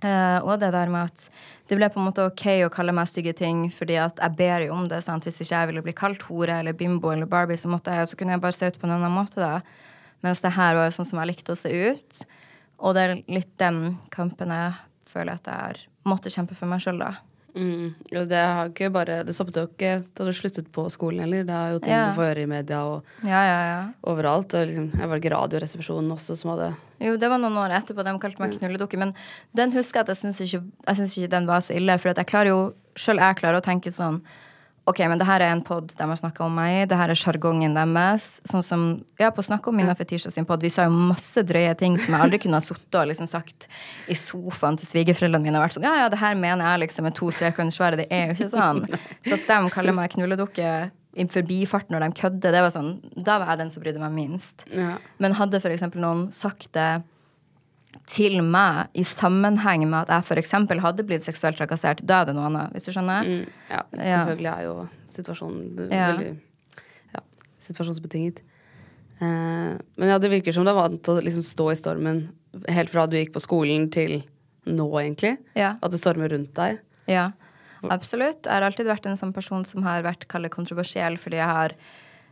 Eh, 0.00 0.38
og 0.40 0.60
det 0.62 0.70
der 0.72 0.88
med 0.92 1.10
at 1.10 1.26
det 1.68 1.76
ble 1.76 1.88
på 1.92 2.00
en 2.00 2.06
måte 2.08 2.24
ok 2.24 2.46
å 2.64 2.72
kalle 2.72 2.94
meg 2.96 3.08
stygge 3.10 3.34
ting, 3.36 3.66
fordi 3.74 3.98
at 4.00 4.20
jeg 4.22 4.36
ber 4.38 4.64
jo 4.64 4.74
om 4.74 4.88
det. 4.88 5.02
sant? 5.04 5.26
Hvis 5.28 5.42
ikke 5.44 5.54
jeg 5.54 5.70
ville 5.70 5.84
bli 5.86 5.96
kalt 5.96 6.24
hore 6.28 6.60
eller 6.62 6.76
bimbo 6.76 7.12
eller 7.12 7.28
Barbie, 7.30 7.60
så, 7.60 7.70
måtte 7.72 7.94
jeg, 7.94 8.08
så 8.08 8.18
kunne 8.18 8.36
jeg 8.36 8.44
bare 8.44 8.56
se 8.56 8.70
ut 8.70 8.80
på 8.80 8.88
en 8.88 8.96
annen 8.96 9.14
måte. 9.14 9.40
da. 9.40 9.60
Mens 10.24 10.44
det 10.44 10.54
her 10.56 10.76
var 10.76 10.88
jo 10.88 10.96
sånn 10.98 11.10
som 11.12 11.20
jeg 11.20 11.32
likte 11.32 11.56
å 11.56 11.60
se 11.60 11.70
ut. 11.72 12.22
Og 12.80 12.96
det 12.96 13.04
er 13.04 13.18
litt 13.28 13.52
den 13.60 13.98
kampen 14.12 14.52
jeg 14.54 14.76
føler 15.10 15.36
at 15.36 15.48
jeg 15.48 15.66
har 15.66 15.82
måttet 16.08 16.34
kjempe 16.34 16.56
for 16.56 16.70
meg 16.70 16.82
sjøl, 16.84 17.00
da. 17.02 17.14
Mm. 17.54 17.94
Og 18.20 18.28
det 18.30 18.38
har 18.38 18.68
ikke 18.70 18.90
bare 18.94 19.24
Det 19.26 19.34
stoppet 19.34 19.56
jo 19.58 19.66
ikke 19.66 20.04
da 20.14 20.24
du 20.24 20.32
sluttet 20.36 20.68
på 20.72 20.84
skolen 20.92 21.20
heller. 21.24 21.44
Det 21.44 21.54
er 21.56 21.72
jo 21.72 21.78
ting 21.82 21.92
Ja. 21.94 22.10
du 22.10 22.16
får 22.18 22.28
høre 22.34 22.42
i 22.42 22.46
media 22.46 22.82
og 22.86 23.04
Ja, 23.24 23.40
ja, 23.44 23.60
ja. 23.70 23.80
overalt. 24.04 24.54
Og 24.54 24.66
liksom, 24.68 24.90
jeg 24.98 25.08
var 25.08 25.16
ikke 25.18 25.32
Radioresepsjonen 25.34 26.12
også 26.12 26.36
som 26.36 26.50
hadde 26.52 26.76
Jo, 27.00 27.16
det 27.16 27.30
var 27.30 27.38
noen 27.38 27.56
år 27.56 27.70
etterpå. 27.80 28.04
De 28.04 28.18
kalte 28.18 28.38
meg 28.40 28.58
knulledukke. 28.58 28.98
Men 28.98 29.14
den 29.56 29.72
husker 29.72 30.00
jeg 30.00 30.08
at 30.08 30.08
jeg 30.08 30.16
syns 30.16 30.40
ikke, 30.40 30.62
ikke 30.86 31.30
den 31.30 31.46
var 31.46 31.60
så 31.60 31.74
ille. 31.74 31.98
For 31.98 32.12
jeg 32.12 32.26
klarer 32.26 32.48
jo, 32.52 32.74
sjøl 32.94 33.16
jeg 33.18 33.36
klarer 33.36 33.58
å 33.60 33.64
tenke 33.64 33.90
sånn 33.90 34.20
OK, 34.88 34.98
men 35.08 35.20
det 35.20 35.26
her 35.28 35.42
er 35.44 35.52
en 35.52 35.62
pod 35.62 35.92
de 35.96 36.06
har 36.08 36.18
snakka 36.18 36.44
om 36.46 36.54
meg 36.56 36.72
i. 36.72 36.84
Det 36.88 36.96
her 36.98 37.12
er 37.12 37.18
sjargongen 37.18 37.74
deres. 37.76 38.28
Sånn 38.48 38.64
som 38.64 38.84
Ja, 39.20 39.28
på 39.34 39.44
Snakk 39.44 39.66
om 39.68 39.76
Mina 39.76 39.94
Fetisha 39.94 40.32
sin 40.32 40.46
pod. 40.48 40.62
Vi 40.64 40.70
sa 40.72 40.86
jo 40.88 40.94
masse 40.94 41.44
drøye 41.46 41.74
ting 41.78 41.98
som 42.00 42.16
jeg 42.16 42.24
aldri 42.24 42.40
kunne 42.42 42.58
ha 42.58 42.64
sittet 42.64 42.98
og 43.02 43.10
liksom 43.10 43.28
sagt 43.30 43.68
i 44.10 44.16
sofaen 44.18 44.78
til 44.80 44.88
svigerforeldrene 44.88 45.44
mine 45.44 45.60
og 45.60 45.66
vært 45.66 45.76
sånn 45.76 45.86
Ja, 45.86 45.94
ja, 46.04 46.08
det 46.12 46.18
her 46.22 46.34
mener 46.38 46.64
jeg 46.64 46.86
liksom 46.86 47.06
med 47.06 47.18
to 47.18 47.28
streker 47.34 47.68
svaret. 47.74 48.02
Det 48.02 48.08
er 48.10 48.30
jo 48.32 48.38
ikke 48.38 48.50
sånn. 48.56 48.82
Så 49.26 49.36
at 49.36 49.46
de 49.50 49.74
kaller 49.74 49.96
meg 49.96 50.10
knulledukke 50.16 50.72
i 51.18 51.26
forbifart 51.26 51.90
når 51.90 52.06
de 52.06 52.10
kødder, 52.22 52.54
det 52.54 52.60
var 52.62 52.74
sånn 52.74 52.90
Da 53.16 53.40
var 53.42 53.52
jeg 53.52 53.64
den 53.64 53.72
som 53.74 53.82
brydde 53.84 54.02
meg 54.02 54.14
minst. 54.14 54.64
Ja. 54.72 54.96
Men 55.18 55.36
hadde 55.38 55.60
for 55.62 55.74
eksempel 55.74 56.02
noen 56.02 56.28
sagt 56.34 56.70
det 56.78 57.02
til 58.10 58.40
meg 58.42 58.88
i 58.98 59.04
sammenheng 59.06 59.84
med 59.86 60.02
at 60.08 60.10
jeg 60.16 60.26
eksempel 60.42 60.80
hadde 60.82 61.04
blitt 61.06 61.22
seksuelt 61.22 61.58
trakassert, 61.60 62.00
da 62.06 62.22
er 62.24 62.30
det 62.30 62.34
noe 62.34 62.48
annet, 62.48 62.72
hvis 62.74 62.88
du 62.88 62.94
skjønner? 62.96 63.26
Mm, 63.28 63.44
ja, 63.70 63.82
Ja. 63.94 64.04
selvfølgelig 64.26 64.50
er 64.56 64.62
jo 64.66 64.88
situasjonen 65.14 65.90
Ja. 65.92 66.06
veldig 66.12 66.30
ja, 67.14 67.20
situasjonsbetinget. 67.60 68.40
Eh, 69.20 69.76
men 69.96 70.08
ja, 70.08 70.18
det 70.18 70.30
virker 70.32 70.52
som 70.56 70.64
du 70.64 70.70
er 70.72 70.78
vant 70.78 71.02
til 71.04 71.14
å 71.18 71.22
liksom 71.22 71.44
stå 71.44 71.70
i 71.72 71.78
stormen 71.78 72.22
helt 72.68 72.90
fra 72.90 73.06
du 73.06 73.16
gikk 73.16 73.32
på 73.36 73.42
skolen 73.44 73.90
til 73.92 74.22
nå, 74.66 74.88
egentlig. 75.00 75.36
Ja. 75.54 75.76
At 75.82 75.92
det 75.92 76.00
stormer 76.00 76.28
rundt 76.32 76.54
deg. 76.54 76.80
Ja, 77.06 77.30
absolutt. 77.82 78.42
Jeg 78.44 78.52
har 78.52 78.62
alltid 78.66 78.86
vært 78.90 79.06
en 79.06 79.16
sånn 79.16 79.32
person 79.34 79.64
som 79.64 79.82
har 79.86 80.02
vært 80.02 80.26
kallet 80.28 80.50
kontroversiell 80.52 81.16
fordi 81.20 81.38
jeg 81.38 81.46
har 81.48 81.74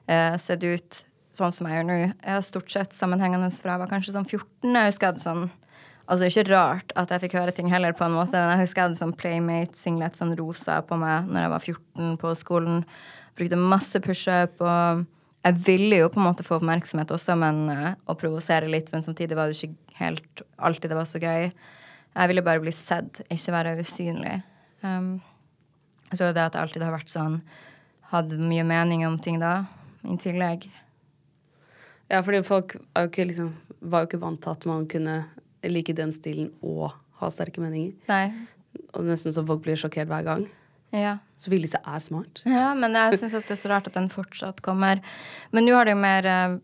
eh, 0.08 0.36
sett 0.36 0.64
ut 0.64 1.04
sånn 1.38 1.52
som 1.54 1.68
jeg 1.68 1.78
gjør 1.78 1.86
nå. 1.86 1.96
Jeg 2.24 2.34
har 2.34 2.42
stort 2.42 2.70
sett 2.72 2.96
sammenhengende 2.96 3.50
fra 3.54 3.76
jeg 3.76 3.82
var 3.84 3.90
kanskje 3.92 4.14
sånn 4.16 4.26
14. 4.26 4.74
Jeg 4.74 4.90
husker 4.90 5.06
jeg 5.06 5.12
hadde 5.14 5.24
sånn 5.24 5.50
Altså 6.09 6.24
det 6.24 6.28
er 6.30 6.32
ikke 6.32 6.56
rart 6.56 6.92
at 6.96 7.11
jeg 7.12 7.26
fikk 7.26 7.36
høre 7.36 7.52
ting 7.52 7.68
heller, 7.68 7.92
på 7.92 8.06
en 8.06 8.16
måte, 8.16 8.32
men 8.32 8.54
jeg 8.54 8.64
husker 8.64 8.80
jeg 8.80 8.88
hadde 8.88 9.00
sånn 9.02 9.12
Playmate-singlet, 9.20 10.16
sånn 10.16 10.32
rosa, 10.38 10.78
på 10.88 10.96
meg 10.96 11.28
når 11.28 11.44
jeg 11.44 11.52
var 11.52 11.66
14 11.74 12.18
på 12.22 12.32
skolen. 12.40 12.82
Brukte 13.36 13.61
masse 13.61 14.00
pushup 14.02 14.64
og 14.64 15.04
jeg 15.44 15.59
ville 15.66 16.00
jo 16.00 16.09
på 16.12 16.18
en 16.20 16.26
måte 16.26 16.44
få 16.44 16.56
oppmerksomhet 16.59 17.12
også, 17.14 17.36
men 17.38 17.61
eh, 17.72 17.92
å 18.11 18.16
provosere 18.18 18.70
litt, 18.70 18.90
men 18.92 19.04
samtidig 19.04 19.36
var 19.38 19.50
det 19.50 19.59
ikke 19.59 19.98
helt 20.00 20.42
alltid 20.56 20.90
det 20.90 20.98
var 20.98 21.09
så 21.09 21.20
gøy. 21.22 21.50
Jeg 22.18 22.30
ville 22.32 22.44
bare 22.44 22.62
bli 22.64 22.72
sett, 22.74 23.20
ikke 23.30 23.54
være 23.54 23.76
usynlig. 23.78 24.40
Um, 24.82 25.18
jeg 26.09 26.18
tror 26.18 26.34
det 26.34 26.44
at 26.48 26.56
jeg 26.56 26.64
alltid 26.64 26.84
har 26.86 26.94
vært 26.94 27.11
sånn 27.11 27.40
Hadde 28.09 28.38
mye 28.40 28.62
mening 28.64 29.02
om 29.04 29.18
ting 29.20 29.36
da, 29.36 29.66
i 30.09 30.14
tillegg. 30.16 30.62
Ja, 32.09 32.22
fordi 32.24 32.38
folk 32.46 32.78
er 32.96 33.04
jo 33.04 33.11
ikke, 33.11 33.26
liksom, 33.28 33.50
var 33.84 34.06
jo 34.06 34.09
ikke 34.09 34.20
vant 34.22 34.40
til 34.40 34.54
at 34.54 34.64
man 34.70 34.86
kunne 34.88 35.16
like 35.66 35.94
den 35.96 36.12
stilen 36.14 36.52
og 36.62 36.92
ha 37.18 37.30
sterke 37.34 37.62
meninger. 37.62 37.94
Nei. 38.11 38.30
Og 38.94 39.04
nesten 39.09 39.34
så 39.34 39.42
folk 39.46 39.64
blir 39.64 39.78
sjokkert 39.80 40.11
hver 40.11 40.26
gang. 40.26 40.46
Ja. 40.94 41.16
Så 41.36 41.50
Vilise 41.52 41.80
er 41.84 42.00
smart. 42.00 42.42
ja 42.48 42.70
men 42.78 42.94
jeg 42.96 43.18
syns 43.20 43.34
det 43.36 43.52
er 43.52 43.61
så 43.61 43.68
rart 43.74 43.90
at 43.90 43.96
den 43.98 44.09
fortsatt 44.12 44.62
kommer. 44.64 45.02
Men 45.52 45.66
nå 45.66 45.74
har 45.76 45.84
det 45.88 45.96
jo 45.96 46.00
mer 46.00 46.28
eh, 46.28 46.59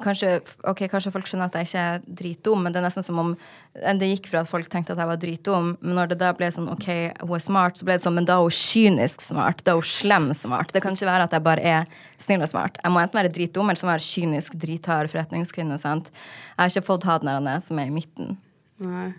Kanskje, 0.00 0.38
okay, 0.64 0.88
kanskje 0.88 1.10
folk 1.12 1.26
skjønner 1.28 1.50
at 1.50 1.56
jeg 1.58 1.68
ikke 1.68 1.80
er 1.84 2.04
dritdum, 2.20 2.62
men 2.64 2.72
det 2.72 2.78
er 2.80 2.86
nesten 2.86 3.04
som 3.04 3.18
om 3.20 3.32
det 3.74 4.06
gikk 4.08 4.30
fra 4.30 4.40
at 4.40 4.48
folk 4.48 4.70
tenkte 4.72 4.94
at 4.94 5.02
jeg 5.02 5.10
var 5.10 5.18
dritdum, 5.20 5.66
men 5.82 5.98
når 5.98 6.14
det 6.14 6.18
da 6.22 6.30
ble 6.36 6.48
sånn 6.54 6.70
OK, 6.72 6.86
hun 7.20 7.34
er 7.36 7.42
smart, 7.44 7.76
så 7.76 7.84
ble 7.84 7.98
det 7.98 8.04
sånn 8.06 8.16
Men 8.16 8.28
da 8.30 8.38
er 8.38 8.46
hun 8.46 8.56
kynisk 8.56 9.20
smart. 9.26 9.60
Da 9.60 9.74
er 9.74 9.82
hun 9.82 9.90
slem 9.90 10.30
smart. 10.38 10.72
Det 10.72 10.80
kan 10.80 10.96
ikke 10.96 11.10
være 11.10 11.28
at 11.28 11.36
jeg 11.36 11.44
bare 11.44 11.74
er 11.74 11.92
snill 12.16 12.46
og 12.46 12.48
smart. 12.48 12.80
Jeg 12.80 12.94
må 12.94 13.02
enten 13.02 13.20
være 13.20 13.34
dritdum 13.36 13.68
eller 13.68 13.82
så 13.82 13.90
være 13.90 14.06
kynisk, 14.06 14.56
drithard 14.64 15.12
forretningskvinne. 15.12 15.76
sant? 15.82 16.08
Jeg 16.08 16.62
har 16.62 16.72
ikke 16.72 16.88
fått 16.88 17.08
ha 17.10 17.20
den 17.20 17.52
der 17.52 17.60
som 17.68 17.82
er 17.82 17.92
i 17.92 17.94
midten. 17.94 18.38
Nei. 18.80 19.10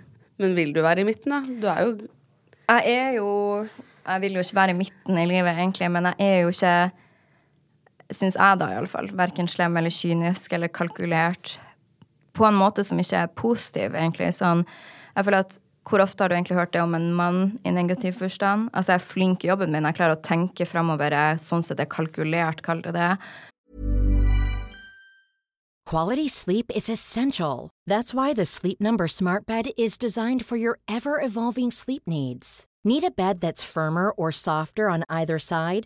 Men 0.41 0.57
vil 0.57 0.73
du 0.73 0.81
være 0.81 1.05
i 1.05 1.07
midten, 1.07 1.31
da? 1.31 1.43
Du 1.45 1.69
er 1.71 1.85
jo 1.85 1.95
Jeg 2.65 2.97
er 2.97 3.11
jo 3.19 3.29
Jeg 4.05 4.21
vil 4.21 4.33
jo 4.33 4.41
ikke 4.41 4.61
være 4.63 4.73
i 4.73 4.81
midten 4.81 5.17
i 5.17 5.29
livet, 5.29 5.53
egentlig, 5.53 5.91
men 5.91 6.09
jeg 6.09 6.15
er 6.19 6.41
jo 6.41 6.49
ikke 6.49 6.77
Syns 8.13 8.37
jeg, 8.37 8.59
da, 8.61 8.69
iallfall. 8.75 9.09
Verken 9.17 9.49
slem 9.49 9.77
eller 9.79 9.93
kynisk 9.93 10.53
eller 10.53 10.69
kalkulert. 10.69 11.57
På 12.35 12.45
en 12.45 12.57
måte 12.59 12.83
som 12.85 12.99
ikke 13.01 13.23
er 13.23 13.31
positiv, 13.33 13.95
egentlig. 13.95 14.29
Sånn, 14.35 14.65
jeg 15.15 15.25
føler 15.25 15.45
at 15.45 15.57
hvor 15.85 16.01
ofte 16.01 16.23
har 16.23 16.29
du 16.29 16.35
egentlig 16.35 16.57
hørt 16.57 16.73
det 16.73 16.81
om 16.81 16.95
en 16.97 17.11
mann 17.13 17.41
i 17.63 17.71
negativ 17.73 18.17
forstand? 18.17 18.69
Altså, 18.73 18.95
jeg 18.95 19.01
er 19.01 19.09
flink 19.09 19.45
i 19.45 19.51
jobben 19.51 19.73
min, 19.73 19.85
jeg 19.85 19.97
klarer 19.99 20.17
å 20.17 20.23
tenke 20.25 20.65
framover, 20.65 21.13
jeg 21.13 21.43
sånn 21.45 21.65
sett 21.65 21.81
er 21.81 21.89
kalkulert, 21.89 22.63
kall 22.65 22.81
det 22.85 22.95
det. 22.97 23.11
Quality 25.85 26.27
sleep 26.27 26.71
is 26.73 26.89
essential. 26.89 27.69
That's 27.85 28.11
why 28.11 28.33
the 28.33 28.45
Sleep 28.45 28.81
Number 28.81 29.07
Smart 29.07 29.45
Bed 29.45 29.69
is 29.77 29.99
designed 29.99 30.43
for 30.43 30.57
your 30.57 30.79
ever 30.87 31.21
evolving 31.21 31.69
sleep 31.69 32.01
needs. 32.07 32.65
Need 32.83 33.03
a 33.03 33.11
bed 33.11 33.39
that's 33.39 33.61
firmer 33.61 34.09
or 34.09 34.31
softer 34.31 34.89
on 34.89 35.03
either 35.09 35.37
side? 35.37 35.85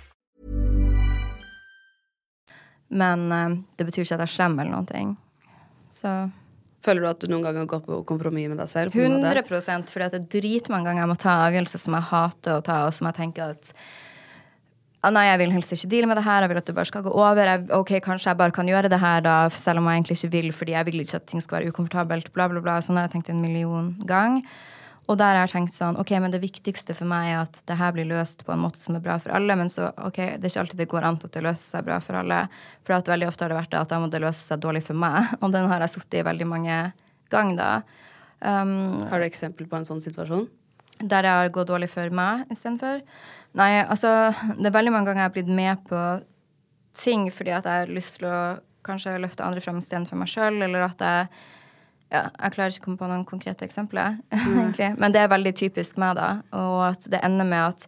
Men 2.91 3.25
eh, 3.31 3.57
det 3.79 3.87
betyr 3.87 4.03
ikke 4.03 4.19
at 4.19 4.25
jeg 4.25 4.29
er 4.29 4.35
slem 4.35 4.59
eller 4.59 4.75
noen 4.75 4.89
ting. 4.89 5.15
Så 5.95 6.11
Føler 6.81 7.03
du 7.03 7.09
at 7.11 7.21
du 7.21 7.29
noen 7.29 7.43
gang 7.45 7.59
har 7.61 7.67
gått 7.69 7.85
på 7.85 7.99
kompromiss 8.09 8.49
med 8.49 8.57
deg 8.57 8.69
selv? 8.71 8.93
på 8.93 9.03
grunn 9.03 9.19
100 9.21 9.91
fordi 9.91 10.07
det 10.09 10.17
er 10.17 10.29
dritmange 10.33 10.87
ganger 10.89 11.03
jeg 11.03 11.11
må 11.11 11.17
ta 11.21 11.35
avgjørelser 11.45 11.81
som 11.83 11.97
jeg 11.97 12.09
hater 12.09 12.55
å 12.57 12.63
ta, 12.65 12.77
og 12.87 12.95
som 12.97 13.09
jeg 13.09 13.17
tenker 13.19 13.53
at 13.53 13.69
ah, 15.03 15.11
Nei, 15.13 15.27
jeg 15.27 15.41
vil 15.43 15.53
helst 15.53 15.75
ikke 15.75 15.91
deale 15.91 16.09
med 16.09 16.17
det 16.17 16.25
her, 16.25 16.41
jeg 16.41 16.51
vil 16.51 16.61
at 16.61 16.71
det 16.71 16.75
bare 16.79 16.89
skal 16.89 17.05
gå 17.05 17.13
over. 17.13 17.43
Jeg, 17.51 17.67
ok, 17.77 17.93
Kanskje 18.07 18.31
jeg 18.31 18.41
bare 18.41 18.55
kan 18.55 18.69
gjøre 18.69 18.89
det 18.89 19.01
her, 19.01 19.21
da, 19.25 19.35
selv 19.53 19.81
om 19.81 19.89
jeg 19.91 20.01
egentlig 20.01 20.17
ikke 20.17 20.33
vil, 20.39 20.51
fordi 20.57 20.75
jeg 20.77 20.89
vil 20.89 21.05
ikke 21.05 21.21
at 21.21 21.29
ting 21.29 21.45
skal 21.45 21.59
være 21.59 21.73
ukomfortabelt, 21.73 22.33
bla, 22.33 22.49
bla, 22.49 22.65
bla. 22.65 22.79
Sånn 22.81 22.97
har 22.97 23.05
jeg 23.05 23.19
tenkt 23.19 23.29
en 23.33 23.45
million 23.45 23.93
gang. 24.09 24.41
Og 25.09 25.17
der 25.17 25.33
har 25.33 25.47
jeg 25.47 25.53
tenkt 25.55 25.75
sånn, 25.75 25.97
ok, 25.99 26.13
men 26.23 26.31
det 26.31 26.43
viktigste 26.43 26.93
for 26.95 27.09
meg 27.09 27.31
er 27.31 27.39
at 27.41 27.57
det 27.67 27.75
her 27.79 27.91
blir 27.95 28.07
løst 28.07 28.45
på 28.45 28.53
en 28.53 28.61
måte 28.61 28.79
som 28.79 28.95
er 28.95 29.03
bra 29.03 29.17
for 29.19 29.33
alle, 29.35 29.57
men 29.59 29.71
så, 29.71 29.89
ok, 29.97 30.19
det 30.37 30.45
er 30.45 30.51
ikke 30.53 30.63
alltid 30.63 30.83
det 30.83 30.89
går 30.93 31.07
an 31.07 31.17
at 31.17 31.33
det 31.33 31.43
løser 31.43 31.77
seg 31.77 31.89
bra 31.89 31.97
for 32.03 32.19
alle. 32.21 32.43
For 32.87 32.95
at 32.95 33.11
veldig 33.11 33.27
ofte 33.27 33.43
har 33.43 33.51
det 33.51 33.59
vært 33.59 33.73
det 33.73 33.81
at 33.81 33.91
da 33.91 33.99
må 33.99 34.11
det 34.13 34.21
løse 34.23 34.45
seg 34.45 34.61
dårlig 34.63 34.85
for 34.87 35.01
meg, 35.01 35.33
og 35.41 35.51
den 35.55 35.67
har 35.71 35.83
jeg 35.83 35.95
sittet 35.97 36.21
i 36.21 36.25
veldig 36.29 36.47
mange 36.53 36.79
ganger 37.33 37.59
da. 37.59 37.73
Um, 38.41 39.03
Har 39.11 39.21
du 39.21 39.27
eksempel 39.27 39.67
på 39.69 39.77
en 39.77 39.85
sånn 39.85 40.01
situasjon? 40.01 40.47
der 41.01 41.23
det 41.25 41.29
har 41.29 41.53
gått 41.53 41.69
dårlig 41.71 41.89
for 41.91 42.13
meg 42.13 42.49
istedenfor. 42.51 43.01
Nei, 43.57 43.71
altså, 43.81 44.31
det 44.57 44.69
er 44.69 44.75
veldig 44.75 44.93
mange 44.93 45.09
ganger 45.09 45.23
jeg 45.23 45.29
har 45.29 45.35
blitt 45.35 45.55
med 45.61 45.87
på 45.89 46.01
ting 46.97 47.29
fordi 47.31 47.55
at 47.55 47.67
jeg 47.67 47.85
har 47.85 47.95
lyst 47.95 48.19
til 48.19 48.27
å 48.29 48.41
kanskje 48.85 49.19
løfte 49.21 49.45
andre 49.45 49.63
frem 49.63 49.79
istedenfor 49.81 50.19
meg 50.19 50.31
sjøl, 50.31 50.61
eller 50.65 50.87
at 50.87 51.01
jeg 51.01 51.27
ja, 52.11 52.25
Jeg 52.35 52.55
klarer 52.55 52.73
ikke 52.73 52.83
å 52.83 52.87
komme 52.89 52.99
på 52.99 53.07
noen 53.09 53.27
konkrete 53.27 53.65
eksempler, 53.67 54.17
egentlig. 54.35 54.89
Men 54.99 55.13
det 55.15 55.23
er 55.23 55.31
veldig 55.31 55.53
typisk 55.57 55.99
meg, 56.01 56.17
da. 56.19 56.41
Og 56.57 56.81
at 56.89 57.07
det 57.11 57.21
ender 57.23 57.47
med 57.47 57.69
at 57.69 57.87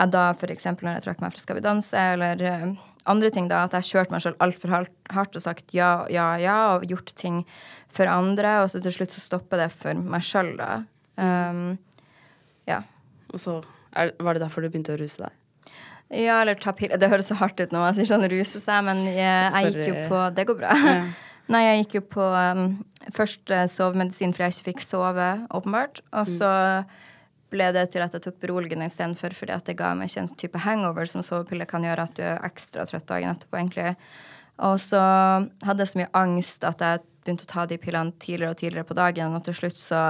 jeg 0.00 0.10
da 0.14 0.22
f.eks. 0.34 0.66
når 0.66 0.96
jeg 0.96 1.04
trakk 1.04 1.20
meg 1.22 1.34
fra 1.34 1.42
Skal 1.44 1.58
vi 1.58 1.62
danse, 1.62 2.06
eller 2.14 2.42
uh, 2.42 2.88
andre 3.12 3.30
ting, 3.34 3.46
da, 3.50 3.64
at 3.66 3.76
jeg 3.76 3.84
har 3.84 3.90
kjørt 3.90 4.14
meg 4.14 4.24
sjøl 4.24 4.38
altfor 4.42 4.74
hardt 4.74 5.38
og 5.38 5.44
sagt 5.44 5.74
ja, 5.76 5.92
ja, 6.10 6.32
ja, 6.42 6.56
og 6.74 6.88
gjort 6.90 7.14
ting 7.18 7.42
for 7.92 8.10
andre, 8.10 8.62
og 8.64 8.72
så 8.72 8.82
til 8.82 8.94
slutt 8.94 9.14
så 9.14 9.22
stopper 9.22 9.62
det 9.62 9.70
for 9.74 9.94
meg 9.94 10.26
sjøl, 10.26 10.54
da. 10.58 10.82
Um, 11.20 11.76
ja. 12.66 12.82
Og 13.32 13.40
så 13.42 13.60
er, 13.92 14.14
Var 14.18 14.34
det 14.34 14.42
derfor 14.42 14.64
du 14.64 14.72
begynte 14.72 14.96
å 14.96 15.00
ruse 15.00 15.22
deg? 15.22 15.38
Ja, 16.12 16.40
eller 16.42 16.58
ta 16.60 16.74
piller. 16.76 16.98
Det 17.00 17.08
høres 17.12 17.30
så 17.30 17.38
hardt 17.40 17.60
ut 17.60 17.72
når 17.72 17.86
man 17.86 17.96
sier 17.96 18.08
sånn 18.10 18.26
ruse 18.32 18.60
seg, 18.60 18.82
men 18.88 19.04
jeg, 19.06 19.52
jeg 19.54 19.70
gikk 19.70 19.92
jo 19.92 20.08
på 20.10 20.24
Det 20.36 20.48
går 20.50 20.58
bra. 20.64 20.78
Nei, 21.50 21.62
jeg 21.66 21.80
gikk 21.82 21.94
jo 21.98 22.02
på 22.14 22.24
um, 22.24 22.66
først 23.12 23.50
eh, 23.50 23.68
sovemedisin 23.70 24.34
fordi 24.34 24.46
jeg 24.46 24.56
ikke 24.56 24.68
fikk 24.70 24.84
sove, 24.86 25.30
åpenbart. 25.50 26.02
Og 26.14 26.28
så 26.30 26.50
ble 27.52 27.68
det 27.76 27.88
til 27.92 28.04
at 28.04 28.14
jeg 28.16 28.24
tok 28.24 28.38
beroligende 28.40 28.86
istedenfor 28.88 29.34
fordi 29.36 29.54
at 29.56 29.66
det 29.68 29.76
ga 29.80 29.92
meg 29.98 30.10
ikke 30.10 30.22
en 30.24 30.36
type 30.40 30.60
hangover 30.64 31.08
som 31.08 31.24
sovepiller 31.24 31.68
kan 31.68 31.84
gjøre 31.84 32.06
at 32.06 32.14
du 32.16 32.22
er 32.24 32.46
ekstra 32.46 32.86
trøtt 32.88 33.08
dagen 33.10 33.34
etterpå, 33.34 33.58
egentlig. 33.58 33.96
Og 34.62 34.78
så 34.80 35.00
hadde 35.66 35.82
jeg 35.82 35.92
så 35.92 36.00
mye 36.00 36.14
angst 36.16 36.64
at 36.68 36.84
jeg 36.84 37.02
begynte 37.22 37.46
å 37.48 37.52
ta 37.52 37.66
de 37.68 37.78
pillene 37.80 38.14
tidligere 38.22 38.54
og 38.54 38.60
tidligere 38.60 38.88
på 38.88 38.96
dagen, 38.98 39.34
og 39.36 39.44
til 39.46 39.58
slutt 39.58 39.78
så 39.78 40.02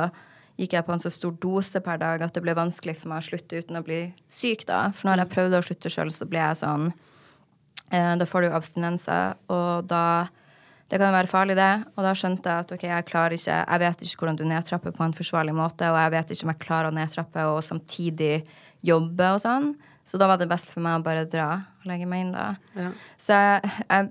gikk 0.60 0.76
jeg 0.76 0.86
på 0.86 0.94
en 0.94 1.02
så 1.02 1.10
stor 1.10 1.32
dose 1.40 1.80
per 1.82 1.98
dag 2.00 2.22
at 2.22 2.36
det 2.36 2.42
ble 2.44 2.54
vanskelig 2.56 2.94
for 3.00 3.10
meg 3.10 3.22
å 3.22 3.26
slutte 3.30 3.62
uten 3.62 3.80
å 3.80 3.84
bli 3.86 4.02
syk, 4.30 4.66
da. 4.68 4.84
For 4.94 5.08
når 5.08 5.24
jeg 5.24 5.32
prøvde 5.32 5.58
å 5.58 5.66
slutte 5.66 5.92
sjøl, 5.92 6.12
så 6.12 6.28
ble 6.28 6.42
jeg 6.42 6.60
sånn 6.60 6.90
eh, 7.90 8.12
Da 8.20 8.28
får 8.28 8.44
du 8.44 8.48
jo 8.50 8.58
abstinenser, 8.58 9.36
og 9.52 9.88
da 9.90 10.04
Det 10.92 10.98
kan 11.00 11.08
jo 11.08 11.16
være 11.16 11.30
farlig, 11.30 11.54
det. 11.56 11.70
Og 11.96 12.04
da 12.04 12.10
skjønte 12.12 12.52
jeg 12.52 12.66
at 12.66 12.72
ok, 12.74 12.82
jeg 12.84 13.04
klarer 13.08 13.32
ikke 13.32 13.54
Jeg 13.62 13.80
vet 13.80 14.02
ikke 14.04 14.18
hvordan 14.20 14.36
du 14.36 14.42
nedtrapper 14.44 14.92
på 14.92 15.06
en 15.06 15.14
forsvarlig 15.16 15.54
måte, 15.56 15.88
og 15.88 15.96
jeg 15.96 16.12
vet 16.12 16.34
ikke 16.34 16.44
om 16.44 16.52
jeg 16.52 16.64
klarer 16.66 16.90
å 16.90 16.96
nedtrappe 16.98 17.46
og 17.48 17.62
samtidig 17.64 18.34
jobbe 18.84 19.30
og 19.32 19.40
sånn. 19.40 19.70
Så 20.04 20.20
da 20.20 20.28
var 20.28 20.36
det 20.36 20.50
best 20.50 20.74
for 20.74 20.84
meg 20.84 20.98
å 20.98 21.06
bare 21.06 21.24
dra 21.30 21.48
og 21.62 21.88
legge 21.88 22.08
meg 22.10 22.26
inn, 22.26 22.34
da. 22.36 22.50
Ja. 22.76 22.90
Så 23.16 23.38
jeg, 23.38 23.72
jeg, 23.86 24.10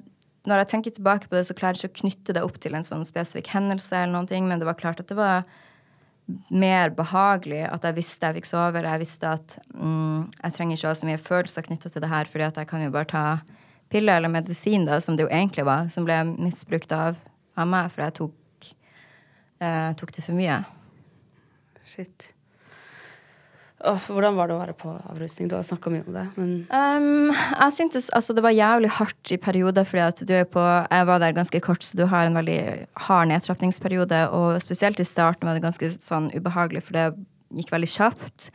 når 0.49 0.63
jeg 0.63 0.71
tenker 0.71 0.95
tilbake 0.95 1.29
på 1.29 1.38
det, 1.38 1.45
så 1.51 1.57
klarer 1.59 1.77
jeg 1.77 1.91
ikke 1.91 1.99
å 1.99 2.01
knytte 2.01 2.36
det 2.39 2.45
opp 2.47 2.57
til 2.63 2.73
en 2.79 2.88
sånn 2.88 3.05
spesifikk 3.05 3.51
hendelse, 3.53 3.93
eller 3.99 4.15
noen 4.15 4.32
ting, 4.32 4.49
men 4.49 4.63
det 4.63 4.65
var 4.65 4.79
klart 4.79 5.03
at 5.03 5.11
det 5.11 5.19
var 5.19 5.45
mer 6.49 6.93
behagelig 6.97 7.65
at 7.69 7.86
jeg 7.86 7.97
visste 7.97 8.29
jeg 8.29 8.39
fikk 8.39 8.49
sove, 8.49 8.79
eller 8.79 8.95
jeg 8.95 9.03
visste 9.03 9.38
at 9.38 9.57
mm, 9.75 10.29
jeg 10.34 10.55
trenger 10.57 10.79
ikke 10.79 10.88
å 10.88 10.93
ha 10.95 10.97
så 10.97 11.09
mye 11.09 11.25
følelser 11.29 11.67
knytta 11.69 11.93
til 11.93 12.01
det 12.01 12.09
her, 12.09 12.29
fordi 12.32 12.47
at 12.47 12.57
jeg 12.61 12.71
kan 12.71 12.86
jo 12.86 12.93
bare 12.93 13.11
ta 13.11 13.25
piller 13.92 14.20
eller 14.20 14.32
medisin, 14.32 14.86
da, 14.88 15.00
som 15.04 15.18
det 15.18 15.28
jo 15.28 15.32
egentlig 15.32 15.68
var, 15.68 15.89
som 15.94 16.08
ble 16.08 16.22
misbrukt 16.32 16.94
av, 16.96 17.20
av 17.60 17.68
meg, 17.70 17.89
for 17.94 18.06
jeg 18.06 18.18
tok, 18.22 18.70
eh, 19.62 19.89
tok 20.00 20.14
det 20.16 20.24
for 20.26 20.38
mye. 20.38 20.62
Shit. 21.88 22.32
Oh, 23.82 23.98
hvordan 24.14 24.36
var 24.38 24.50
det 24.50 24.54
å 24.54 24.60
være 24.60 24.76
på 24.78 24.92
avrusning? 25.10 25.48
Du 25.50 25.56
har 25.58 25.64
snakka 25.66 25.89
mye 25.89 26.04
om 26.06 26.14
det, 26.14 26.26
men 26.38 26.52
Um, 26.70 27.32
jeg 27.34 27.74
syntes 27.74 28.12
altså, 28.14 28.36
det 28.38 28.44
var 28.46 28.54
jævlig 28.54 28.92
hardt 29.00 29.32
i 29.34 29.39
perioder, 29.42 29.88
fordi 29.88 30.44
på 30.54 30.62
Jeg 30.92 31.08
var 31.10 31.20
der 31.20 31.34
ganske 31.34 31.62
kort, 31.66 31.84
så 31.84 31.98
du 31.98 32.06
har 32.06 32.28
en 32.28 32.38
veldig 32.38 32.86
hard 33.08 33.32
nedtrapningsperiode. 33.32 34.22
Og 34.38 34.62
spesielt 34.62 35.02
i 35.02 35.08
starten 35.08 35.50
var 35.50 35.58
det 35.58 35.66
ganske 35.66 35.89
sånn 35.98 36.30
ubehagelig, 36.36 36.84
for 36.86 36.98
det 36.98 37.08
gikk 37.58 37.74
veldig 37.74 37.89
kjapt. 37.89 38.52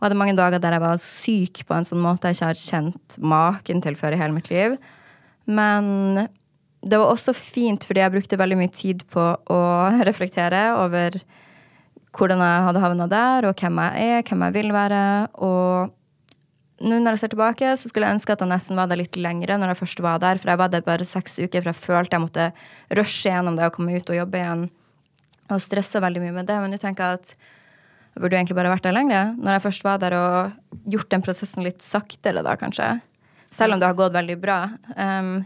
Og 0.00 0.06
jeg 0.06 0.08
hadde 0.08 0.20
mange 0.22 0.36
dager 0.38 0.62
der 0.62 0.72
jeg 0.72 0.80
var 0.80 1.00
syk 1.04 1.58
på 1.68 1.76
en 1.76 1.84
sånn 1.84 2.00
måte 2.00 2.30
jeg 2.30 2.38
ikke 2.38 2.46
har 2.48 2.60
kjent 2.60 3.16
maken 3.20 3.82
til 3.84 3.98
før 4.00 4.14
i 4.16 4.20
hele 4.22 4.32
mitt 4.32 4.48
liv. 4.48 4.78
Men 5.44 6.24
det 6.80 6.96
var 6.96 7.10
også 7.12 7.34
fint, 7.36 7.84
fordi 7.84 8.00
jeg 8.00 8.14
brukte 8.14 8.38
veldig 8.40 8.56
mye 8.56 8.72
tid 8.72 9.04
på 9.12 9.26
å 9.52 9.60
reflektere 10.08 10.70
over 10.80 11.20
hvordan 12.16 12.40
jeg 12.42 12.64
hadde 12.66 12.82
havna 12.82 13.06
der, 13.12 13.46
og 13.46 13.60
hvem 13.60 13.76
jeg 13.84 14.16
er, 14.16 14.24
hvem 14.24 14.46
jeg 14.46 14.56
vil 14.56 14.72
være. 14.74 15.02
Og 15.44 15.92
nå 16.88 16.96
når 16.96 17.18
jeg 17.18 17.22
ser 17.26 17.34
tilbake, 17.36 17.76
så 17.76 17.92
skulle 17.92 18.08
jeg 18.08 18.16
ønske 18.16 18.32
at 18.32 18.40
jeg 18.40 18.50
nesten 18.50 18.80
var 18.80 18.88
der 18.88 19.02
litt 19.02 19.20
lengre 19.20 19.60
når 19.60 19.74
jeg 19.74 19.82
først 19.82 20.02
var 20.08 20.24
der, 20.24 20.40
for 20.40 20.54
jeg 20.54 20.62
var 20.64 20.72
der 20.72 20.88
bare 20.88 21.06
seks 21.06 21.36
uker, 21.42 21.60
for 21.60 21.74
jeg 21.74 21.82
følte 21.84 22.16
jeg 22.16 22.24
måtte 22.24 22.50
rushe 22.96 23.28
gjennom 23.28 23.60
det 23.60 23.68
og 23.68 23.76
komme 23.76 24.00
ut 24.00 24.10
og 24.10 24.16
jobbe 24.22 24.40
igjen. 24.40 24.68
Og 25.52 25.60
stressa 25.60 26.00
veldig 26.00 26.24
mye 26.24 26.38
med 26.40 26.48
det. 26.48 26.56
Men 26.62 26.72
nå 26.72 26.80
tenker 26.80 27.04
jeg 27.04 27.20
at 27.20 27.34
jeg 28.14 28.22
burde 28.24 28.36
egentlig 28.36 28.58
bare 28.58 28.72
vært 28.72 28.88
der 28.88 28.96
lenger. 28.96 29.32
Når 29.38 29.56
jeg 29.56 29.64
først 29.68 29.86
var 29.86 30.02
der 30.02 30.16
og 30.18 30.82
gjort 30.90 31.10
den 31.14 31.22
prosessen 31.24 31.64
litt 31.66 31.84
saktere, 31.84 32.42
da, 32.46 32.56
kanskje. 32.58 32.92
Selv 33.50 33.74
om 33.74 33.80
det 33.82 33.88
har 33.88 33.98
gått 33.98 34.14
veldig 34.14 34.36
bra. 34.42 34.58
Um, 34.94 35.44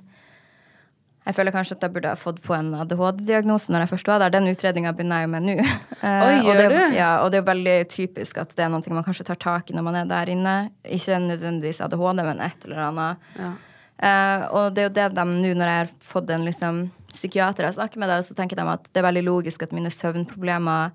jeg 1.24 1.36
føler 1.38 1.54
kanskje 1.54 1.76
at 1.78 1.84
jeg 1.86 1.92
burde 1.94 2.10
ha 2.12 2.20
fått 2.20 2.40
på 2.44 2.52
en 2.52 2.74
ADHD-diagnose 2.82 3.72
når 3.72 3.84
jeg 3.84 3.90
først 3.94 4.08
var 4.10 4.20
der. 4.20 4.32
Den 4.34 4.48
utredninga 4.50 4.92
begynner 4.96 5.22
jeg 5.22 5.28
jo 5.28 5.34
med 5.36 5.48
nå. 5.48 5.58
Eh, 6.04 6.20
Oi, 6.20 6.32
og 6.50 6.58
det, 6.58 6.64
du? 6.68 6.96
Ja, 6.98 7.10
og 7.22 7.30
det 7.32 7.38
er 7.38 7.40
jo 7.40 7.46
veldig 7.46 7.74
typisk 7.88 8.36
at 8.42 8.50
det 8.58 8.66
er 8.66 8.68
noe 8.68 8.92
man 8.92 9.04
kanskje 9.06 9.24
tar 9.24 9.38
tak 9.40 9.70
i 9.72 9.76
når 9.76 9.86
man 9.86 9.96
er 10.02 10.10
der 10.10 10.28
inne. 10.34 10.54
Ikke 10.84 11.16
nødvendigvis 11.22 11.80
ADHD, 11.80 12.20
men 12.26 12.42
et 12.44 12.66
eller 12.68 12.82
annet. 12.90 13.30
ja. 13.40 13.54
Uh, 13.94 14.42
og 14.50 14.74
det 14.74 14.82
er 14.82 14.88
jo 14.88 14.92
det 14.98 15.04
de 15.14 15.24
nå, 15.30 15.50
når 15.54 15.70
jeg 15.70 15.80
har 15.80 15.90
fått 16.02 16.30
en 16.34 16.44
liksom, 16.44 16.80
psykiater 17.08 17.68
jeg 17.68 17.76
snakker 17.78 18.02
med 18.02 18.10
deg, 18.10 18.24
så 18.26 18.34
tenker 18.36 18.58
de 18.58 18.66
at 18.68 18.88
det 18.90 19.00
er 19.00 19.06
veldig 19.06 19.22
logisk 19.24 19.62
at 19.64 19.72
mine 19.72 19.92
søvnproblemer 19.94 20.90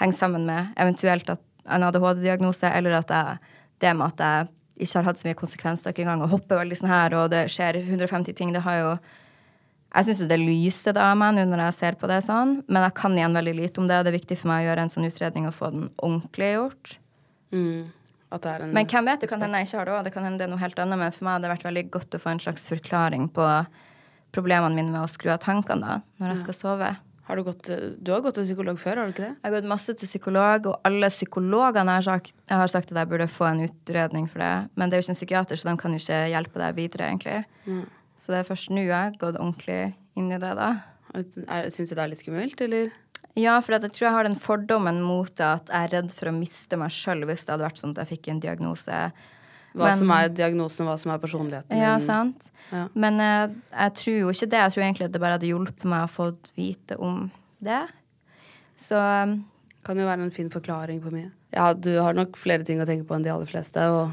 henger 0.00 0.16
sammen 0.16 0.46
med 0.48 0.72
eventuelt 0.76 1.30
en 1.30 1.86
ADHD-diagnose, 1.86 2.70
eller 2.70 3.00
at 3.00 3.12
jeg, 3.12 3.38
det 3.82 3.94
med 3.96 4.14
at 4.14 4.22
jeg 4.22 4.48
ikke 4.86 4.98
har 4.98 5.06
hatt 5.08 5.20
så 5.20 5.28
mye 5.28 5.38
konsekvenser 5.38 5.92
ikke 5.92 6.04
engang, 6.04 6.24
og 6.26 6.34
hopper 6.34 6.60
veldig 6.60 6.78
sånn 6.78 6.92
her, 6.92 7.16
og 7.16 7.30
det 7.32 7.46
skjer 7.52 7.80
150 7.80 8.36
ting, 8.36 8.52
det 8.54 8.64
har 8.66 8.82
jo 8.82 8.90
jeg 9.96 10.08
syns 10.10 10.26
det 10.28 10.36
lyser 10.36 10.92
det 10.92 11.00
av 11.00 11.14
meg 11.16 11.36
nå 11.36 11.46
når 11.48 11.62
jeg 11.68 11.76
ser 11.76 11.94
på 11.96 12.08
det 12.10 12.18
sånn, 12.26 12.58
men 12.66 12.84
jeg 12.84 12.96
kan 12.98 13.14
igjen 13.16 13.36
veldig 13.38 13.54
lite 13.56 13.80
om 13.80 13.86
det, 13.88 14.02
det 14.04 14.10
er 14.12 14.18
viktig 14.18 14.36
for 14.42 14.50
meg 14.50 14.64
å 14.64 14.66
gjøre 14.66 14.84
en 14.84 14.92
sånn 14.92 15.08
utredning 15.08 15.46
og 15.48 15.54
få 15.56 15.70
den 15.72 15.86
ordentlig 15.96 16.50
gjort. 16.52 16.96
Mm. 17.54 17.86
At 18.34 18.42
det 18.42 18.52
en 18.66 18.74
Men 18.74 18.90
hvem 18.90 19.08
vet, 19.08 19.22
det 19.22 19.30
kan 19.30 19.42
hende 19.44 19.62
jeg 19.62 19.70
ikke 19.70 19.78
har 19.78 19.88
det 19.88 19.94
òg. 19.94 20.04
Det 20.04 20.12
kan 20.12 20.26
hende 20.26 20.40
det 20.42 20.48
er 20.48 20.52
noe 20.52 20.60
helt 20.60 20.80
annet. 20.82 20.98
Men 20.98 21.14
for 21.14 21.24
meg 21.24 21.36
hadde 21.36 21.46
det 21.46 21.52
vært 21.54 21.66
veldig 21.68 21.84
godt 21.94 22.16
å 22.18 22.20
få 22.20 22.32
en 22.32 22.42
slags 22.42 22.66
forklaring 22.72 23.28
på 23.36 23.46
problemene 24.34 24.76
mine 24.76 24.92
med 24.92 25.04
å 25.04 25.10
skru 25.10 25.30
av 25.32 25.40
tankene 25.46 25.86
da, 25.86 25.98
når 26.20 26.34
jeg 26.34 26.42
skal 26.42 26.58
sove. 26.58 26.90
Har 27.26 27.38
du, 27.38 27.42
gått, 27.42 27.66
du 27.98 28.10
har 28.14 28.20
gått 28.22 28.36
til 28.38 28.44
psykolog 28.46 28.78
før, 28.78 29.00
har 29.00 29.08
du 29.08 29.14
ikke 29.16 29.24
det? 29.24 29.32
Jeg 29.34 29.48
har 29.48 29.54
gått 29.56 29.70
masse 29.70 29.94
til 29.98 30.06
psykolog, 30.06 30.68
og 30.70 30.86
alle 30.86 31.08
psykologene 31.10 31.96
jeg 31.96 31.98
har 31.98 32.06
sagt, 32.06 32.34
jeg 32.46 32.60
har 32.60 32.70
sagt 32.70 32.92
at 32.92 33.00
jeg 33.00 33.10
burde 33.10 33.26
få 33.30 33.48
en 33.48 33.64
utredning 33.66 34.28
for 34.30 34.44
det. 34.44 34.52
Men 34.78 34.88
det 34.92 34.94
er 34.94 35.02
jo 35.02 35.06
ikke 35.08 35.14
en 35.16 35.18
psykiater, 35.18 35.58
så 35.58 35.66
de 35.66 35.74
kan 35.80 35.96
jo 35.96 36.02
ikke 36.02 36.20
hjelpe 36.30 36.62
deg 36.62 36.76
videre, 36.78 37.08
egentlig. 37.10 37.40
Så 38.16 38.32
det 38.32 38.38
er 38.38 38.46
først 38.48 38.70
nå 38.70 38.84
jeg 38.86 38.94
har 38.94 39.18
gått 39.18 39.40
ordentlig 39.40 39.80
inn 40.16 40.30
i 40.30 40.38
det, 40.38 40.52
da. 40.56 40.70
Syns 41.72 41.90
du 41.90 41.96
det 41.96 42.04
er 42.04 42.12
litt 42.12 42.22
skummelt, 42.22 42.62
eller? 42.62 42.94
Ja, 43.36 43.58
for 43.60 43.74
jeg 43.76 43.90
tror 43.92 44.06
jeg 44.06 44.14
har 44.14 44.24
den 44.24 44.38
fordommen 44.40 45.02
mot 45.04 45.34
det 45.36 45.44
at 45.44 45.68
jeg 45.68 45.88
er 45.88 45.92
redd 45.98 46.14
for 46.14 46.30
å 46.30 46.36
miste 46.38 46.78
meg 46.80 46.94
sjøl 46.94 47.26
hvis 47.28 47.44
det 47.44 47.52
hadde 47.52 47.66
vært 47.66 47.82
sånn 47.82 47.92
at 47.92 48.04
jeg 48.04 48.14
fikk 48.14 48.30
en 48.32 48.40
diagnose. 48.40 49.00
Hva 49.76 49.90
Men- 49.90 49.98
som 49.98 50.10
er 50.16 50.28
diagnosen, 50.32 50.86
og 50.86 50.94
hva 50.94 50.98
som 50.98 51.12
er 51.12 51.18
personligheten 51.20 51.76
Ja, 51.76 51.98
sant. 52.00 52.50
Ja. 52.72 52.86
Men 52.94 53.20
eh, 53.20 53.48
jeg 53.74 53.94
tror 54.00 54.18
jo 54.22 54.30
ikke 54.32 54.48
det. 54.48 54.60
Jeg 54.62 54.72
tror 54.72 54.84
egentlig 54.86 55.04
at 55.04 55.12
det 55.12 55.20
bare 55.20 55.36
hadde 55.36 55.50
hjulpet 55.50 55.84
meg 55.84 56.06
å 56.06 56.12
få 56.12 56.30
vite 56.56 56.96
om 56.96 57.26
det. 57.62 57.82
Så 58.80 58.96
um, 58.96 59.44
Kan 59.84 60.00
jo 60.00 60.06
være 60.08 60.24
en 60.24 60.32
fin 60.34 60.48
forklaring 60.50 61.02
på 61.04 61.12
mye. 61.12 61.30
Ja, 61.54 61.72
du 61.72 61.92
har 62.00 62.16
nok 62.16 62.36
flere 62.40 62.64
ting 62.66 62.80
å 62.80 62.86
tenke 62.88 63.06
på 63.06 63.14
enn 63.14 63.22
de 63.22 63.30
aller 63.30 63.46
fleste, 63.46 63.78
og 63.78 64.10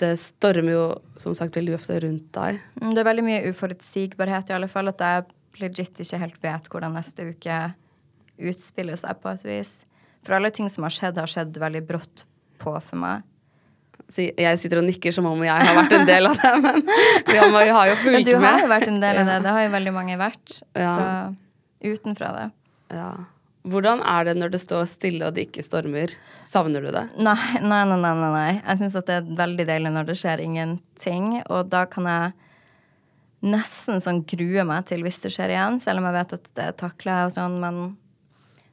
det 0.00 0.14
stormer 0.18 0.72
jo 0.72 0.86
som 1.20 1.34
sagt 1.36 1.58
veldig 1.58 1.74
ofte 1.76 1.98
rundt 2.00 2.30
deg. 2.32 2.60
mm, 2.80 2.94
det 2.94 3.02
er 3.02 3.10
veldig 3.10 3.26
mye 3.26 3.42
uforutsigbarhet, 3.50 4.48
i 4.48 4.56
alle 4.56 4.68
fall. 4.68 4.88
At 4.88 5.04
jeg 5.04 5.26
legit 5.60 6.00
ikke 6.00 6.18
helt 6.22 6.40
vet 6.42 6.70
hvordan 6.72 6.96
neste 6.96 7.26
uke 7.34 7.58
utspiller 8.40 8.96
seg, 8.96 9.18
på 9.20 9.28
et 9.34 9.44
vis. 9.44 9.74
For 10.24 10.38
alle 10.38 10.50
ting 10.50 10.70
som 10.72 10.86
har 10.86 10.94
skjedd, 10.94 11.18
har 11.20 11.28
skjedd 11.28 11.58
veldig 11.60 11.82
brått 11.86 12.24
på 12.60 12.72
for 12.80 12.96
meg. 12.96 13.26
Jeg 14.10 14.58
sitter 14.58 14.80
og 14.80 14.86
nikker 14.88 15.14
som 15.14 15.28
om 15.30 15.42
jeg 15.44 15.66
har 15.66 15.76
vært 15.76 15.92
en 15.94 16.08
del 16.08 16.30
av 16.30 16.38
det, 16.40 16.54
men 16.62 16.80
vi 17.30 17.42
har, 17.70 17.90
jo 17.90 17.98
fulgt 18.02 18.26
du 18.26 18.32
har 18.42 18.62
jo 18.62 18.70
vært 18.70 18.88
en 18.90 19.02
del 19.02 19.20
av 19.22 19.28
det. 19.28 19.36
Det 19.44 19.52
har 19.56 19.66
jo 19.66 19.74
veldig 19.76 19.92
mange 19.94 20.16
vært. 20.20 20.56
Ja. 20.74 20.94
Så 20.96 21.92
utenfra 21.92 22.32
det. 22.36 22.48
Ja. 22.96 23.12
Hvordan 23.70 24.00
er 24.08 24.24
det 24.24 24.36
når 24.40 24.54
det 24.54 24.62
står 24.62 24.86
stille 24.88 25.28
og 25.28 25.36
det 25.36 25.46
ikke 25.50 25.62
stormer? 25.64 26.12
Savner 26.48 26.84
du 26.84 26.90
det? 26.94 27.06
Nei, 27.20 27.36
nei. 27.60 27.82
nei, 27.86 27.98
nei, 28.00 28.14
nei. 28.20 28.52
Jeg 28.56 28.80
syns 28.80 28.96
det 29.04 29.18
er 29.18 29.32
veldig 29.36 29.66
deilig 29.68 29.92
når 29.94 30.08
det 30.08 30.16
skjer 30.20 30.42
ingenting, 30.44 31.34
og 31.44 31.68
da 31.72 31.84
kan 31.90 32.08
jeg 32.08 32.32
nesten 33.40 34.00
sånn 34.02 34.22
grue 34.28 34.64
meg 34.68 34.88
til 34.88 35.04
hvis 35.04 35.20
det 35.24 35.32
skjer 35.36 35.52
igjen, 35.54 35.78
selv 35.80 36.00
om 36.00 36.08
jeg 36.08 36.16
vet 36.18 36.34
at 36.36 36.48
det 36.56 36.70
takler 36.80 37.12
jeg 37.12 37.28
og 37.28 37.36
sånn, 37.36 37.58
men 37.60 37.82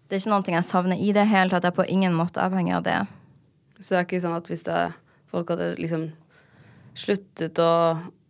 det 0.08 0.18
er 0.18 0.24
ikke 0.24 0.34
noe 0.34 0.56
jeg 0.56 0.68
savner 0.68 1.04
i 1.04 1.12
det 1.16 1.28
hele 1.28 1.52
tatt. 1.52 1.68
Jeg 1.68 1.74
er 1.74 1.80
på 1.82 1.88
ingen 1.92 2.16
måte 2.16 2.40
avhengig 2.44 2.78
av 2.78 2.88
det. 2.88 3.00
Så 3.80 3.94
det 3.94 4.00
er 4.00 4.08
ikke 4.08 4.24
sånn 4.24 4.38
at 4.38 4.48
hvis 4.48 4.64
det, 4.68 4.80
folk 5.38 5.54
hadde 5.54 5.76
liksom 5.80 6.10
sluttet 6.98 7.60
å 7.62 7.72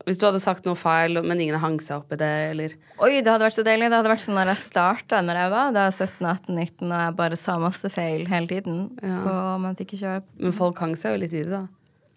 Hvis 0.08 0.20
du 0.20 0.24
hadde 0.24 0.40
sagt 0.40 0.64
noe 0.64 0.78
feil, 0.80 1.20
men 1.24 1.42
ingen 1.44 1.60
hang 1.60 1.82
seg 1.84 2.00
opp 2.00 2.14
i 2.16 2.20
det, 2.20 2.34
eller 2.54 2.76
Oi, 3.04 3.18
det 3.20 3.28
hadde 3.28 3.44
vært 3.44 3.58
så 3.58 3.66
deilig. 3.68 3.90
Det 3.92 3.98
hadde 3.98 4.12
vært 4.14 4.24
sånn 4.24 4.38
når 4.40 4.54
jeg 4.54 4.64
starta 4.70 5.20
når 5.24 5.40
jeg 5.42 5.52
var 5.52 5.74
da 5.76 5.88
17-18-19 5.92 6.86
og 6.86 7.02
jeg 7.02 7.16
bare 7.18 7.40
sa 7.40 7.58
masse 7.60 7.92
feil 7.92 8.24
hele 8.32 8.48
tiden. 8.48 8.86
Ja. 9.04 9.18
Og 9.20 9.66
man 9.66 9.76
fikk 9.80 9.98
ikke 9.98 10.14
høre 10.14 10.24
Men 10.40 10.56
folk 10.56 10.80
hang 10.84 10.96
seg 11.00 11.18
jo 11.18 11.24
litt 11.26 11.36
i 11.36 11.44
det, 11.44 11.52
da. 11.52 11.66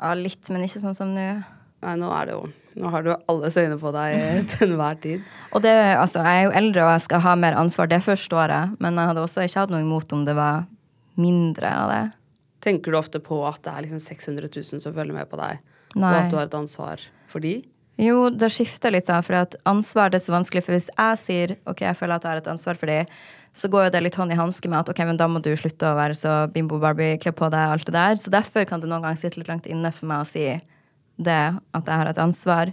Ja, 0.01 0.15
litt, 0.17 0.53
men 0.55 0.65
ikke 0.65 0.83
sånn 0.85 0.97
som 0.97 1.11
nå. 1.17 1.27
Nei, 1.81 1.97
nå 1.97 2.13
er 2.13 2.29
det 2.29 2.35
jo 2.37 2.47
Nå 2.81 2.91
har 2.93 3.03
du 3.03 3.11
alles 3.11 3.57
øyne 3.59 3.77
på 3.81 3.91
deg 3.91 4.15
til 4.53 4.69
enhver 4.69 4.99
tid. 5.03 5.25
Og 5.51 5.65
det, 5.65 5.73
altså, 5.99 6.23
jeg 6.23 6.39
er 6.39 6.45
jo 6.47 6.53
eldre 6.61 6.85
og 6.85 6.93
jeg 6.95 7.03
skal 7.09 7.25
ha 7.25 7.33
mer 7.43 7.59
ansvar, 7.59 7.91
det 7.91 7.99
forstår 8.07 8.55
jeg. 8.55 8.77
Men 8.79 9.01
jeg 9.01 9.11
hadde 9.11 9.25
også 9.27 9.43
ikke 9.43 9.65
hatt 9.65 9.73
noe 9.75 9.83
imot 9.83 10.15
om 10.15 10.23
det 10.29 10.37
var 10.39 10.69
mindre 11.19 11.73
av 11.75 11.91
det. 11.91 12.05
Tenker 12.61 12.93
du 12.93 12.99
ofte 13.01 13.21
på 13.25 13.41
at 13.49 13.63
det 13.65 13.73
er 13.73 13.87
liksom 13.87 14.01
600 14.05 14.49
000 14.53 14.83
som 14.85 14.95
følger 14.97 15.17
med 15.17 15.29
på 15.31 15.39
deg, 15.41 15.61
Nei. 15.95 16.11
og 16.11 16.17
at 16.19 16.33
du 16.33 16.37
har 16.39 16.49
et 16.49 16.57
ansvar 16.59 17.05
for 17.31 17.45
de? 17.45 17.61
Jo, 18.01 18.31
det 18.33 18.49
skifter 18.53 18.93
litt, 18.95 19.09
sånn, 19.09 19.25
for 19.25 19.37
ansvar 19.69 20.13
det 20.13 20.21
er 20.21 20.25
så 20.25 20.33
vanskelig. 20.33 20.63
For 20.65 20.77
hvis 20.77 20.89
jeg 20.89 21.21
sier 21.21 21.55
ok, 21.69 21.83
jeg 21.85 21.99
føler 21.99 22.17
at 22.17 22.25
jeg 22.25 22.33
har 22.33 22.41
et 22.41 22.51
ansvar 22.53 22.79
for 22.81 22.89
de, 22.89 23.03
så 23.53 23.69
går 23.69 23.89
jo 23.89 23.93
det 23.97 24.03
litt 24.05 24.17
hånd 24.17 24.33
i 24.33 24.39
hanske 24.39 24.71
med 24.71 24.79
at 24.79 24.93
ok, 24.93 25.03
men 25.09 25.19
da 25.21 25.27
må 25.29 25.43
du 25.43 25.51
slutte 25.59 25.89
å 25.89 25.99
være 25.99 26.17
så 26.17 26.37
bimbo 26.55 26.79
Barbie, 26.81 27.19
kle 27.21 27.33
på 27.37 27.51
deg, 27.53 27.75
alt 27.75 27.89
det 27.89 27.97
der. 27.97 28.21
Så 28.21 28.33
derfor 28.33 28.65
kan 28.69 28.81
det 28.81 28.89
noen 28.89 29.05
ganger 29.05 29.21
sitte 29.21 29.41
litt 29.41 29.51
langt 29.51 29.69
inne 29.69 29.91
for 29.93 30.09
meg 30.09 30.23
å 30.23 30.29
si 30.31 30.47
det, 31.21 31.43
at 31.77 31.91
jeg 31.93 32.01
har 32.03 32.09
et 32.09 32.23
ansvar. 32.23 32.73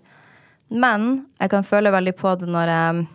Men 0.71 1.25
jeg 1.41 1.51
kan 1.51 1.65
føle 1.67 1.91
veldig 1.95 2.15
på 2.19 2.35
det 2.39 2.49
når 2.51 2.73
jeg 2.73 3.05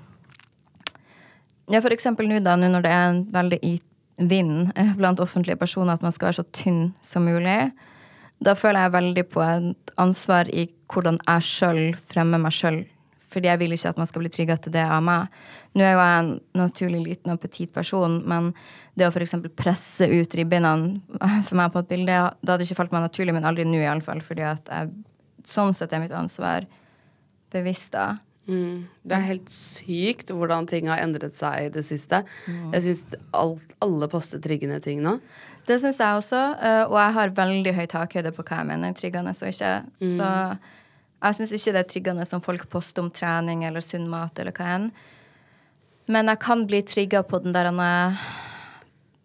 Ja, 1.72 1.80
for 1.80 1.94
eksempel 1.94 2.26
nå, 2.28 2.42
da, 2.44 2.56
nå 2.58 2.68
når 2.68 2.84
det 2.84 2.92
er 2.92 3.08
en 3.08 3.20
veldig 3.32 3.58
i 3.64 3.76
vind 4.16 4.72
eh, 4.76 4.94
blant 4.96 5.20
offentlige 5.20 5.58
personer 5.60 5.96
at 5.96 6.04
man 6.04 6.12
skal 6.12 6.30
være 6.30 6.40
så 6.40 6.48
tynn 6.54 6.92
som 7.02 7.26
mulig. 7.26 7.72
Da 8.42 8.54
føler 8.58 8.86
jeg 8.86 8.96
veldig 8.96 9.24
på 9.30 9.42
et 9.44 9.92
ansvar 10.00 10.50
i 10.50 10.66
hvordan 10.92 11.20
jeg 11.22 11.46
sjøl 11.46 11.82
fremmer 12.10 12.42
meg 12.42 12.54
sjøl. 12.56 12.82
Fordi 13.32 13.48
jeg 13.48 13.60
vil 13.62 13.72
ikke 13.72 13.92
at 13.94 14.00
man 14.00 14.08
skal 14.08 14.24
bli 14.24 14.32
trygga 14.32 14.58
til 14.60 14.74
det 14.74 14.82
av 14.84 15.00
meg. 15.04 15.30
Nå 15.72 15.84
er 15.86 15.94
jo 15.94 16.02
jeg 16.02 16.24
en 16.24 16.32
naturlig 16.58 17.00
liten 17.06 17.32
og 17.32 17.40
petit 17.40 17.70
person, 17.72 18.18
men 18.28 18.50
det 18.98 19.06
å 19.06 19.12
f.eks. 19.12 19.38
presse 19.56 20.08
ut 20.10 20.36
ribbenene 20.36 21.00
for 21.46 21.56
meg 21.60 21.72
på 21.72 21.80
et 21.80 21.94
bilde, 21.94 22.18
da 22.42 22.54
hadde 22.54 22.66
ikke 22.66 22.76
falt 22.82 22.92
meg 22.92 23.06
naturlig, 23.06 23.32
men 23.36 23.48
aldri 23.48 23.64
nå 23.64 23.80
iallfall, 23.80 24.20
fordi 24.24 24.44
at 24.50 24.68
jeg 24.68 24.92
sånn 25.48 25.72
sett 25.74 25.94
er 25.94 26.04
mitt 26.04 26.12
ansvar 26.14 26.68
bevisst 27.52 27.96
da. 27.96 28.18
Mm. 28.50 28.88
Det 29.06 29.14
er 29.14 29.26
helt 29.28 29.50
sykt 29.54 30.32
hvordan 30.34 30.66
ting 30.66 30.88
har 30.90 31.02
endret 31.04 31.36
seg 31.38 31.68
i 31.68 31.72
det 31.74 31.84
siste. 31.86 32.24
Jeg 32.74 32.84
syns 32.86 33.16
alle 33.32 34.08
poster 34.10 34.42
triggende 34.42 34.80
ting 34.82 35.02
nå. 35.04 35.18
Det 35.68 35.78
syns 35.78 36.00
jeg 36.02 36.18
også, 36.18 36.42
eh, 36.58 36.82
og 36.88 36.96
jeg 36.98 37.16
har 37.18 37.34
veldig 37.36 37.74
høy 37.76 37.84
takhøyde 37.90 38.32
på 38.34 38.42
hva 38.42 38.62
jeg 38.62 38.70
mener 38.72 38.96
triggende 38.98 39.30
og 39.30 39.52
ikke. 39.52 39.72
Så 40.10 40.30
jeg 41.22 41.38
syns 41.38 41.54
ikke 41.54 41.74
det 41.76 41.82
er 41.84 41.90
tryggende 41.92 42.26
som 42.26 42.42
folk 42.42 42.66
poster 42.72 43.04
om 43.04 43.12
trening 43.14 43.62
eller 43.68 43.84
sunn 43.84 44.08
mat 44.10 44.38
eller 44.42 44.54
hva 44.56 44.72
enn. 44.74 44.88
Men 46.10 46.26
jeg 46.32 46.42
kan 46.42 46.66
bli 46.66 46.82
trigga 46.82 47.22
på 47.22 47.38
den 47.44 47.54
der 47.54 47.70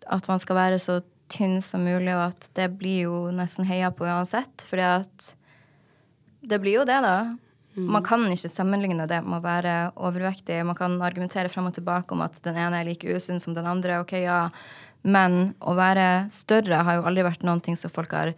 at 0.08 0.28
man 0.30 0.40
skal 0.40 0.56
være 0.56 0.78
så 0.80 1.02
tynn 1.28 1.58
som 1.66 1.84
mulig, 1.84 2.14
og 2.16 2.30
at 2.30 2.48
det 2.56 2.70
blir 2.80 3.08
jo 3.08 3.18
nesten 3.36 3.68
heia 3.68 3.90
på 3.92 4.06
uansett. 4.08 4.64
Fordi 4.70 4.86
at 5.02 5.32
det 6.48 6.62
blir 6.64 6.80
jo 6.80 6.86
det, 6.88 7.02
da. 7.04 7.18
Man 7.78 8.04
kan 8.06 8.26
ikke 8.34 8.50
sammenligne 8.50 9.06
det 9.10 9.20
med 9.22 9.38
å 9.38 9.44
være 9.44 9.74
overvektig. 9.96 10.64
Man 10.66 10.78
kan 10.78 10.96
argumentere 11.06 11.52
frem 11.54 11.70
og 11.70 11.76
tilbake 11.78 12.16
om 12.16 12.24
at 12.26 12.40
den 12.46 12.58
ene 12.58 12.80
er 12.80 12.88
like 12.88 13.06
usunn 13.06 13.40
som 13.40 13.54
den 13.54 13.70
andre. 13.70 14.00
ok, 14.02 14.14
ja. 14.24 14.48
Men 15.04 15.54
å 15.62 15.76
være 15.78 16.28
større 16.34 16.82
har 16.84 16.98
jo 16.98 17.06
aldri 17.06 17.24
vært 17.28 17.46
noen 17.46 17.62
ting 17.62 17.78
som 17.78 17.94
folk 17.94 18.16
har 18.18 18.34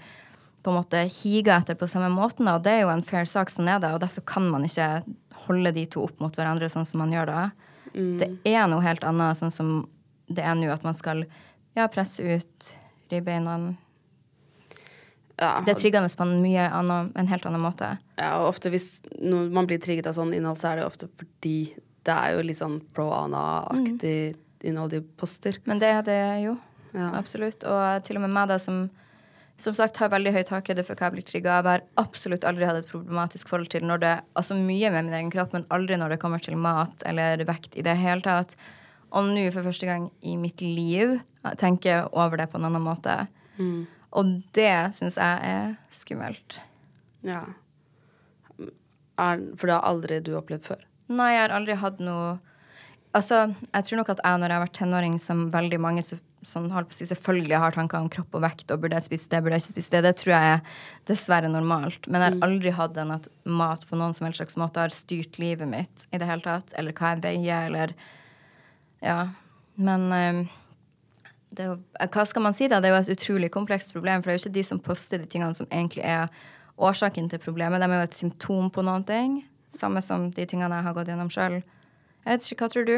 på 0.60 0.74
en 0.74 0.78
måte 0.82 1.06
higa 1.08 1.56
etter 1.62 1.78
på 1.80 1.88
samme 1.88 2.10
måten. 2.12 2.46
da, 2.46 2.56
Og 2.56 2.64
det 2.64 2.72
er 2.72 2.82
jo 2.82 2.92
en 2.94 3.06
fair 3.06 3.26
sak 3.26 3.50
sånn 3.50 3.70
er 3.72 3.80
det, 3.80 3.94
og 3.94 4.02
derfor 4.04 4.26
kan 4.28 4.50
man 4.50 4.66
ikke 4.68 5.04
holde 5.48 5.72
de 5.72 5.86
to 5.86 6.04
opp 6.04 6.20
mot 6.20 6.36
hverandre 6.36 6.70
sånn 6.70 6.86
som 6.86 7.00
man 7.00 7.14
gjør 7.16 7.32
da. 7.32 7.52
Det 7.94 8.30
er 8.46 8.68
noe 8.68 8.84
helt 8.84 9.04
annet 9.04 9.38
sånn 9.40 9.52
som 9.52 9.88
det 10.30 10.44
er 10.46 10.54
nå, 10.56 10.70
at 10.70 10.84
man 10.86 10.94
skal 10.94 11.24
ja, 11.76 11.88
presse 11.88 12.22
ut 12.22 12.74
ribbeina. 13.10 13.56
Ja, 15.40 15.62
Det 15.64 15.72
er 15.72 15.80
triggende 15.80 16.10
på 16.20 16.26
en 16.26 16.42
mye 16.44 16.66
annen, 16.68 17.12
en 17.16 17.28
helt 17.32 17.46
annen 17.48 17.62
måte. 17.64 17.98
ja, 18.18 18.34
og 18.42 18.50
ofte 18.50 18.70
hvis 18.74 19.02
når 19.22 19.52
man 19.56 19.68
blir 19.70 19.80
trigget 19.80 20.08
av 20.08 20.18
sånn 20.18 20.34
innhold, 20.36 20.60
så 20.60 20.74
er 20.74 20.82
det 20.82 20.86
ofte 20.86 21.08
fordi 21.18 21.74
det 22.04 22.16
er 22.16 22.36
jo 22.36 22.44
litt 22.44 22.60
sånn 22.60 22.82
pro-ana-aktig 22.96 24.36
innhold 24.68 24.92
de 24.92 25.02
poster. 25.20 25.58
Men 25.66 25.80
det 25.80 25.92
er 25.94 26.02
det 26.04 26.22
jo. 26.44 26.58
Ja. 26.92 27.12
Absolutt. 27.20 27.64
Og 27.64 28.04
til 28.04 28.18
og 28.20 28.26
med 28.26 28.34
meg, 28.36 28.50
da, 28.52 28.58
som 28.60 28.90
som 29.60 29.76
sagt 29.76 29.98
har 30.00 30.08
veldig 30.14 30.32
høy 30.32 30.44
takhøyde 30.48 30.86
for 30.88 30.96
hva 30.96 31.10
jeg 31.10 31.16
blir 31.18 31.26
trigga 31.28 31.58
av. 31.60 31.68
Jeg 31.68 31.82
har 31.82 32.06
absolutt 32.06 32.46
aldri 32.48 32.64
hatt 32.64 32.78
et 32.80 32.88
problematisk 32.88 33.50
forhold 33.52 33.68
til 33.74 33.84
når 33.84 34.00
det 34.00 34.12
Altså 34.40 34.56
mye 34.56 34.92
med 34.94 35.10
min 35.10 35.18
egen 35.18 35.32
kropp, 35.34 35.52
men 35.52 35.66
aldri 35.70 35.98
når 36.00 36.14
det 36.16 36.20
kommer 36.22 36.40
til 36.40 36.56
mat 36.56 37.04
eller 37.06 37.44
vekt 37.44 37.76
i 37.76 37.84
det 37.84 37.98
hele 38.00 38.24
tatt. 38.24 38.56
Og 39.12 39.28
nå 39.28 39.52
for 39.52 39.68
første 39.68 39.90
gang 39.90 40.10
i 40.24 40.38
mitt 40.40 40.62
liv 40.64 41.18
tenker 41.60 41.90
jeg 41.90 42.08
over 42.14 42.40
det 42.40 42.48
på 42.52 42.60
en 42.60 42.70
annen 42.70 42.86
måte. 42.86 43.18
Og 44.18 44.30
det 44.58 44.74
syns 44.98 45.20
jeg 45.20 45.50
er 45.54 45.74
skummelt. 45.94 46.60
Ja. 47.26 47.44
Er, 49.20 49.42
for 49.60 49.68
det 49.68 49.76
har 49.76 49.86
aldri 49.86 50.22
du 50.24 50.34
opplevd 50.40 50.70
før? 50.72 50.86
Nei, 51.12 51.34
jeg 51.36 51.44
har 51.48 51.58
aldri 51.58 51.76
hatt 51.80 52.00
noe 52.04 52.38
Altså, 53.10 53.48
jeg 53.74 53.86
tror 53.88 53.98
nok 53.98 54.10
at 54.14 54.20
jeg 54.22 54.38
når 54.38 54.52
jeg 54.52 54.54
har 54.54 54.62
vært 54.62 54.76
tenåring, 54.78 55.14
som 55.18 55.40
veldig 55.50 55.80
mange 55.82 56.04
som 56.06 56.20
sånn, 56.46 56.70
holdt 56.72 56.92
på 56.92 56.96
å 56.96 56.98
si, 57.00 57.08
selvfølgelig 57.10 57.60
har 57.62 57.76
tanker 57.76 58.00
om 58.00 58.10
kropp 58.12 58.38
og 58.38 58.44
vekt, 58.46 58.70
og 58.72 58.84
burde 58.84 59.00
jeg 59.00 59.08
spise 59.08 59.32
det, 59.32 59.42
burde 59.44 59.58
jeg 59.58 59.66
ikke 59.66 59.74
spise 59.74 59.94
det, 59.96 60.02
det 60.06 60.14
tror 60.20 60.34
jeg 60.36 60.52
er 60.54 60.78
dessverre 61.10 61.50
normalt. 61.52 62.08
Men 62.08 62.22
jeg 62.24 62.36
har 62.36 62.46
aldri 62.48 62.74
hatt 62.78 62.96
den 62.96 63.12
at 63.16 63.28
mat 63.50 63.86
på 63.90 64.00
noen 64.00 64.16
som 64.16 64.28
helst 64.28 64.40
slags 64.44 64.60
måte 64.62 64.84
har 64.84 64.94
styrt 64.94 65.40
livet 65.42 65.68
mitt 65.70 66.06
i 66.14 66.22
det 66.22 66.30
hele 66.30 66.46
tatt, 66.46 66.76
eller 66.80 66.96
hva 66.96 67.16
jeg 67.16 67.26
veier, 67.26 67.68
eller 67.72 67.96
Ja. 69.04 69.20
Men 69.80 70.12
eh, 70.12 70.40
det 71.60 71.66
er 71.66 71.74
jo, 71.74 71.80
hva 72.16 72.24
skal 72.24 72.44
man 72.46 72.56
si 72.56 72.70
da? 72.72 72.78
Det 72.80 72.88
er 72.88 72.94
jo 72.94 73.02
et 73.04 73.18
utrolig 73.18 73.50
komplekst 73.52 73.92
problem, 73.92 74.22
for 74.24 74.30
det 74.30 74.38
er 74.38 74.38
jo 74.38 74.44
ikke 74.46 74.56
de 74.56 74.62
som 74.64 74.80
poster 74.80 75.20
de 75.20 75.28
tingene 75.28 75.58
som 75.58 75.68
egentlig 75.68 76.06
er 76.08 76.30
årsaken 76.80 77.28
til 77.28 77.42
problemet. 77.44 77.84
De 77.84 77.90
er 77.90 78.00
jo 78.00 78.08
et 78.08 78.16
symptom 78.16 78.70
på 78.72 78.86
noen 78.88 79.04
ting. 79.04 79.42
Samme 79.68 80.00
som 80.00 80.30
de 80.32 80.46
tingene 80.48 80.80
jeg 80.80 80.88
har 80.88 80.96
gått 80.96 81.12
gjennom 81.12 81.32
sjøl. 81.34 81.58
Jeg 81.60 82.32
vet 82.32 82.48
ikke, 82.48 82.64
hva 82.64 82.72
tror 82.72 82.88
du? 82.88 82.96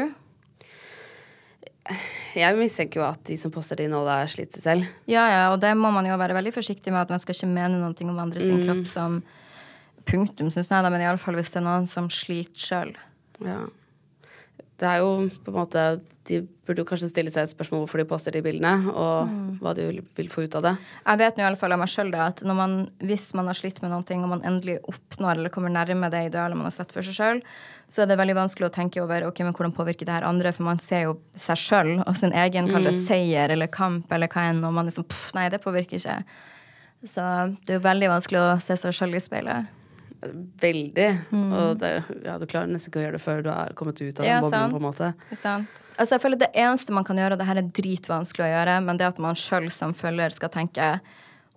Jeg 2.38 2.54
mistenker 2.60 3.02
jo 3.02 3.06
at 3.08 3.26
de 3.26 3.40
som 3.42 3.50
poster 3.50 3.82
det 3.82 3.88
innholdet, 3.88 4.14
er 4.14 4.30
slitt 4.30 4.62
selv. 4.62 4.86
Ja, 5.10 5.26
ja, 5.26 5.42
og 5.50 5.58
det 5.64 5.74
må 5.74 5.90
man 5.90 6.06
jo 6.06 6.14
være 6.22 6.38
veldig 6.38 6.54
forsiktig 6.54 6.94
med, 6.94 7.02
at 7.02 7.10
man 7.10 7.22
skal 7.22 7.34
ikke 7.34 7.50
mene 7.50 7.82
noe 7.82 8.10
om 8.14 8.22
andre 8.22 8.46
sin 8.46 8.62
kropp 8.62 8.86
som 8.86 9.18
punktum, 10.06 10.54
syns 10.54 10.70
jeg, 10.70 10.86
da, 10.86 10.90
men 10.94 11.02
iallfall 11.02 11.34
hvis 11.38 11.50
det 11.50 11.64
er 11.64 11.66
noen 11.66 11.90
som 11.90 12.06
sliter 12.14 12.62
sjøl. 12.70 12.94
Ja. 13.42 13.64
Det 14.78 14.86
er 14.86 15.02
jo 15.02 15.26
på 15.42 15.50
en 15.50 15.58
måte 15.58 15.86
De 16.28 16.38
burde 16.66 16.84
jo 16.84 16.86
kanskje 16.86 17.08
stille 17.10 17.32
seg 17.34 17.48
et 17.48 17.50
spørsmål 17.50 17.80
hvorfor 17.82 17.98
de 17.98 18.06
poster 18.06 18.34
de 18.36 18.42
bildene, 18.44 18.92
og 18.94 19.58
hva 19.58 19.72
de 19.74 19.88
vil, 19.88 20.28
få 20.30 20.44
ut 20.46 20.54
av 20.60 20.66
det. 20.68 20.72
Jeg 21.02 21.18
vet 21.18 21.40
nå 21.40 21.48
fall 21.58 21.74
av 21.74 21.80
meg 21.82 21.90
sjøl 21.90 22.14
at 22.14 22.44
når 22.46 22.58
man, 22.58 22.76
hvis 23.02 23.32
man 23.34 23.50
har 23.50 23.58
slitt 23.58 23.80
med 23.82 23.90
noe, 23.90 24.18
og 24.20 24.30
man 24.30 24.44
endelig 24.46 24.78
oppnår 24.86 25.40
eller 25.40 25.54
kommer 25.54 25.74
nærme 25.74 26.12
det 26.14 26.28
idealet 26.28 26.58
man 26.58 26.70
har 26.70 26.76
sett 26.76 26.94
for 26.94 27.02
seg 27.02 27.18
sjøl, 27.18 27.42
så 27.90 28.04
er 28.04 28.12
det 28.12 28.20
veldig 28.22 28.38
vanskelig 28.38 28.70
å 28.70 28.72
tenke 28.72 29.02
over 29.02 29.26
ok, 29.26 29.42
men 29.42 29.58
hvordan 29.58 29.74
påvirker 29.74 30.08
det 30.08 30.14
her 30.14 30.28
andre, 30.30 30.54
for 30.54 30.68
man 30.70 30.80
ser 30.80 31.08
jo 31.08 31.18
seg 31.34 31.58
sjøl 31.58 31.92
og 32.06 32.14
sin 32.16 32.32
egen 32.32 32.70
mm. 32.70 32.88
seier 33.02 33.52
eller 33.52 33.72
kamp 33.72 34.14
eller 34.14 34.30
hva 34.30 34.46
enn, 34.52 34.62
og 34.62 34.78
man 34.78 34.88
liksom 34.88 35.08
pff, 35.10 35.34
nei, 35.36 35.50
det 35.52 35.60
påvirker 35.64 35.98
ikke. 35.98 36.20
Så 37.02 37.22
det 37.66 37.74
er 37.74 37.80
jo 37.80 37.86
veldig 37.90 38.14
vanskelig 38.14 38.44
å 38.46 38.58
se 38.62 38.78
seg 38.78 38.94
sjøl 38.94 39.18
i 39.18 39.22
speilet. 39.22 39.78
Veldig. 40.62 41.08
Og 41.34 41.78
det, 41.80 41.90
ja, 42.24 42.36
du 42.38 42.44
klarer 42.46 42.70
nesten 42.70 42.92
ikke 42.92 43.00
å 43.00 43.04
gjøre 43.06 43.16
det 43.18 43.22
før 43.24 43.40
du 43.42 43.48
er 43.50 43.72
kommet 43.78 43.98
ut 43.98 44.20
av 44.20 44.26
Ja, 44.26 44.36
den 44.38 44.44
boblen, 44.46 44.60
sant. 44.60 44.74
på 44.74 44.78
en 44.80 44.86
måte. 44.86 45.08
Ja, 45.32 45.38
sant? 45.40 45.82
Altså, 45.96 46.14
jeg 46.14 46.22
føler 46.22 46.38
Det 46.40 46.52
eneste 46.54 46.94
man 46.94 47.04
kan 47.04 47.18
gjøre, 47.18 47.36
og 47.36 47.42
det 47.42 47.48
her 47.48 47.60
er 47.60 47.72
dritvanskelig 47.80 48.46
å 48.46 48.52
gjøre, 48.52 48.76
men 48.86 49.00
det 49.00 49.08
at 49.08 49.18
man 49.22 49.38
sjøl 49.38 49.66
som 49.74 49.94
følger 49.96 50.34
skal 50.34 50.52
tenke 50.54 50.92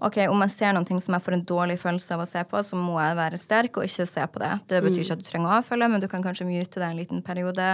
ok, 0.04 0.18
om 0.28 0.42
jeg 0.44 0.52
ser 0.52 0.74
noen 0.76 0.88
ting 0.88 1.00
som 1.00 1.16
jeg 1.16 1.24
får 1.24 1.38
en 1.38 1.46
dårlig 1.48 1.78
følelse 1.80 2.18
av 2.18 2.26
å 2.26 2.28
se 2.28 2.42
på, 2.44 2.64
så 2.68 2.76
må 2.80 2.98
jeg 3.00 3.16
være 3.16 3.40
sterk 3.40 3.78
og 3.80 3.86
ikke 3.88 4.08
se 4.10 4.26
på 4.28 4.42
det. 4.44 4.52
Det 4.68 4.82
betyr 4.84 5.06
ikke 5.06 5.16
at 5.16 5.24
du 5.24 5.30
trenger 5.30 5.52
å 5.52 5.60
avfølge, 5.62 5.92
men 5.94 6.04
du 6.04 6.10
kan 6.12 6.26
kanskje 6.26 6.50
mute 6.50 6.82
det 6.82 6.90
en 6.90 7.00
liten 7.00 7.22
periode. 7.24 7.70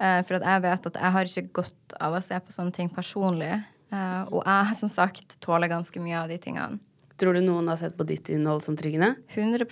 Eh, 0.00 0.22
for 0.24 0.38
jeg 0.40 0.62
vet 0.64 0.88
at 0.88 0.96
jeg 1.02 1.14
har 1.18 1.28
ikke 1.28 1.52
godt 1.60 1.96
av 2.00 2.16
å 2.16 2.22
se 2.24 2.38
på 2.40 2.54
sånne 2.54 2.72
ting 2.72 2.88
personlig. 2.88 3.52
Eh, 3.92 4.22
og 4.32 4.40
jeg, 4.46 4.78
som 4.80 4.88
sagt, 4.88 5.36
tåler 5.44 5.68
ganske 5.68 6.00
mye 6.00 6.22
av 6.22 6.32
de 6.32 6.40
tingene. 6.40 6.80
Tror 7.20 7.36
du 7.36 7.42
noen 7.44 7.68
har 7.70 7.78
sett 7.80 7.96
på 7.98 8.06
ditt 8.08 8.30
innhold 8.32 8.64
som 8.64 8.76
tryggende? 8.78 9.14
100 9.34 9.66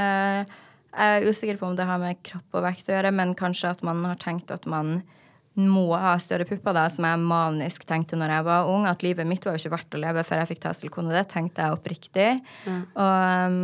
eh, 0.00 0.58
Jeg 0.90 1.22
er 1.22 1.28
usikker 1.28 1.60
på 1.60 1.68
om 1.68 1.78
det 1.78 1.86
har 1.88 2.00
med 2.02 2.20
kropp 2.26 2.58
og 2.58 2.66
vekt 2.66 2.88
å 2.90 2.96
gjøre, 2.96 3.14
men 3.14 3.36
kanskje 3.38 3.74
at 3.74 3.82
man 3.86 4.04
har 4.08 4.20
tenkt 4.20 4.52
at 4.54 4.66
man 4.70 5.00
må 5.60 5.90
ha 5.98 6.14
større 6.22 6.46
pupper, 6.48 6.74
da, 6.76 6.84
som 6.92 7.04
jeg 7.04 7.20
manisk 7.26 7.84
tenkte 7.88 8.16
når 8.18 8.32
jeg 8.36 8.46
var 8.46 8.70
ung. 8.70 8.86
At 8.88 9.02
livet 9.04 9.28
mitt 9.28 9.44
var 9.44 9.56
jo 9.56 9.62
ikke 9.64 9.74
verdt 9.74 9.96
å 9.96 10.00
leve 10.00 10.24
før 10.24 10.42
jeg 10.42 10.50
fikk 10.52 10.62
ta. 10.62 10.72
Og 10.72 11.10
det 11.10 11.24
tenkte 11.32 11.66
jeg 11.66 11.76
oppriktig. 11.76 12.28
Og 12.70 13.50
um, 13.50 13.58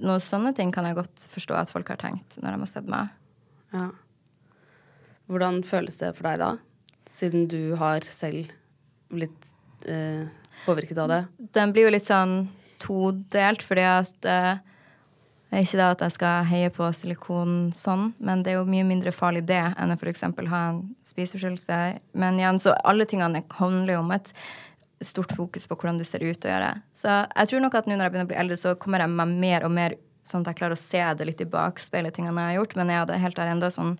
noen 0.00 0.22
sånne 0.22 0.54
ting 0.56 0.72
kan 0.74 0.86
jeg 0.88 0.98
godt 0.98 1.26
forstå 1.32 1.58
at 1.58 1.72
folk 1.72 1.90
har 1.92 2.00
tenkt 2.00 2.38
når 2.40 2.54
de 2.54 2.62
har 2.62 2.70
sett 2.70 2.88
meg. 2.90 3.10
Ja. 3.74 3.90
Hvordan 5.26 5.60
føles 5.66 5.98
det 5.98 6.12
for 6.16 6.30
deg 6.30 6.40
da? 6.44 6.52
Siden 7.10 7.48
du 7.50 7.74
har 7.80 8.06
selv 8.06 8.52
blitt 9.10 9.50
eh, 9.90 10.26
påvirket 10.66 10.98
av 11.02 11.10
det. 11.12 11.20
Den 11.56 11.74
blir 11.74 11.88
jo 11.88 11.94
litt 11.94 12.08
sånn 12.08 12.48
todelt, 12.82 13.64
fordi 13.64 13.84
at 13.88 14.28
eh, 14.28 14.62
det 15.46 15.60
er 15.60 15.64
ikke 15.64 15.78
det 15.78 15.88
at 15.94 16.04
jeg 16.04 16.14
skal 16.16 16.46
heie 16.50 16.70
på 16.74 16.86
silikon 16.98 17.52
sånn, 17.76 18.08
men 18.18 18.42
det 18.42 18.52
er 18.52 18.58
jo 18.58 18.68
mye 18.68 18.86
mindre 18.88 19.12
farlig 19.14 19.44
det 19.46 19.62
enn 19.78 19.94
å 19.94 19.96
f.eks. 19.96 20.24
ha 20.26 20.62
en 20.72 20.80
spiseforstyrrelse. 21.06 21.78
Men 22.18 22.40
igjen, 22.40 22.58
så 22.62 22.74
alle 22.82 23.06
tingene 23.08 23.44
handler 23.60 23.94
jo 23.94 24.00
om 24.02 24.10
et 24.16 24.32
stort 25.04 25.32
fokus 25.36 25.68
på 25.68 25.76
hvordan 25.78 26.00
du 26.00 26.04
ser 26.08 26.24
ut 26.24 26.44
å 26.44 26.50
gjøre. 26.50 26.72
Så 26.90 27.12
jeg 27.12 27.50
tror 27.52 27.62
nok 27.62 27.78
at 27.78 27.86
nå 27.86 27.94
når 27.94 28.08
jeg 28.08 28.14
begynner 28.14 28.28
å 28.28 28.32
bli 28.32 28.40
eldre, 28.42 28.58
så 28.58 28.74
kommer 28.80 29.04
jeg 29.04 29.14
meg 29.14 29.38
mer 29.46 29.68
og 29.68 29.74
mer 29.76 29.96
sånn 30.26 30.42
at 30.42 30.50
jeg 30.50 30.60
klarer 30.60 30.74
å 30.74 30.82
se 30.82 31.02
det 31.18 31.28
litt 31.28 31.42
i 31.44 31.48
bakspeilet, 31.50 32.16
tingene 32.16 32.42
jeg 32.42 32.56
har 32.56 32.58
gjort. 32.60 32.76
Men 32.80 32.90
jeg 32.90 33.02
hadde 33.04 33.22
helt 33.22 33.38
der 33.38 33.54
enda 33.54 33.72
sånn 33.72 33.96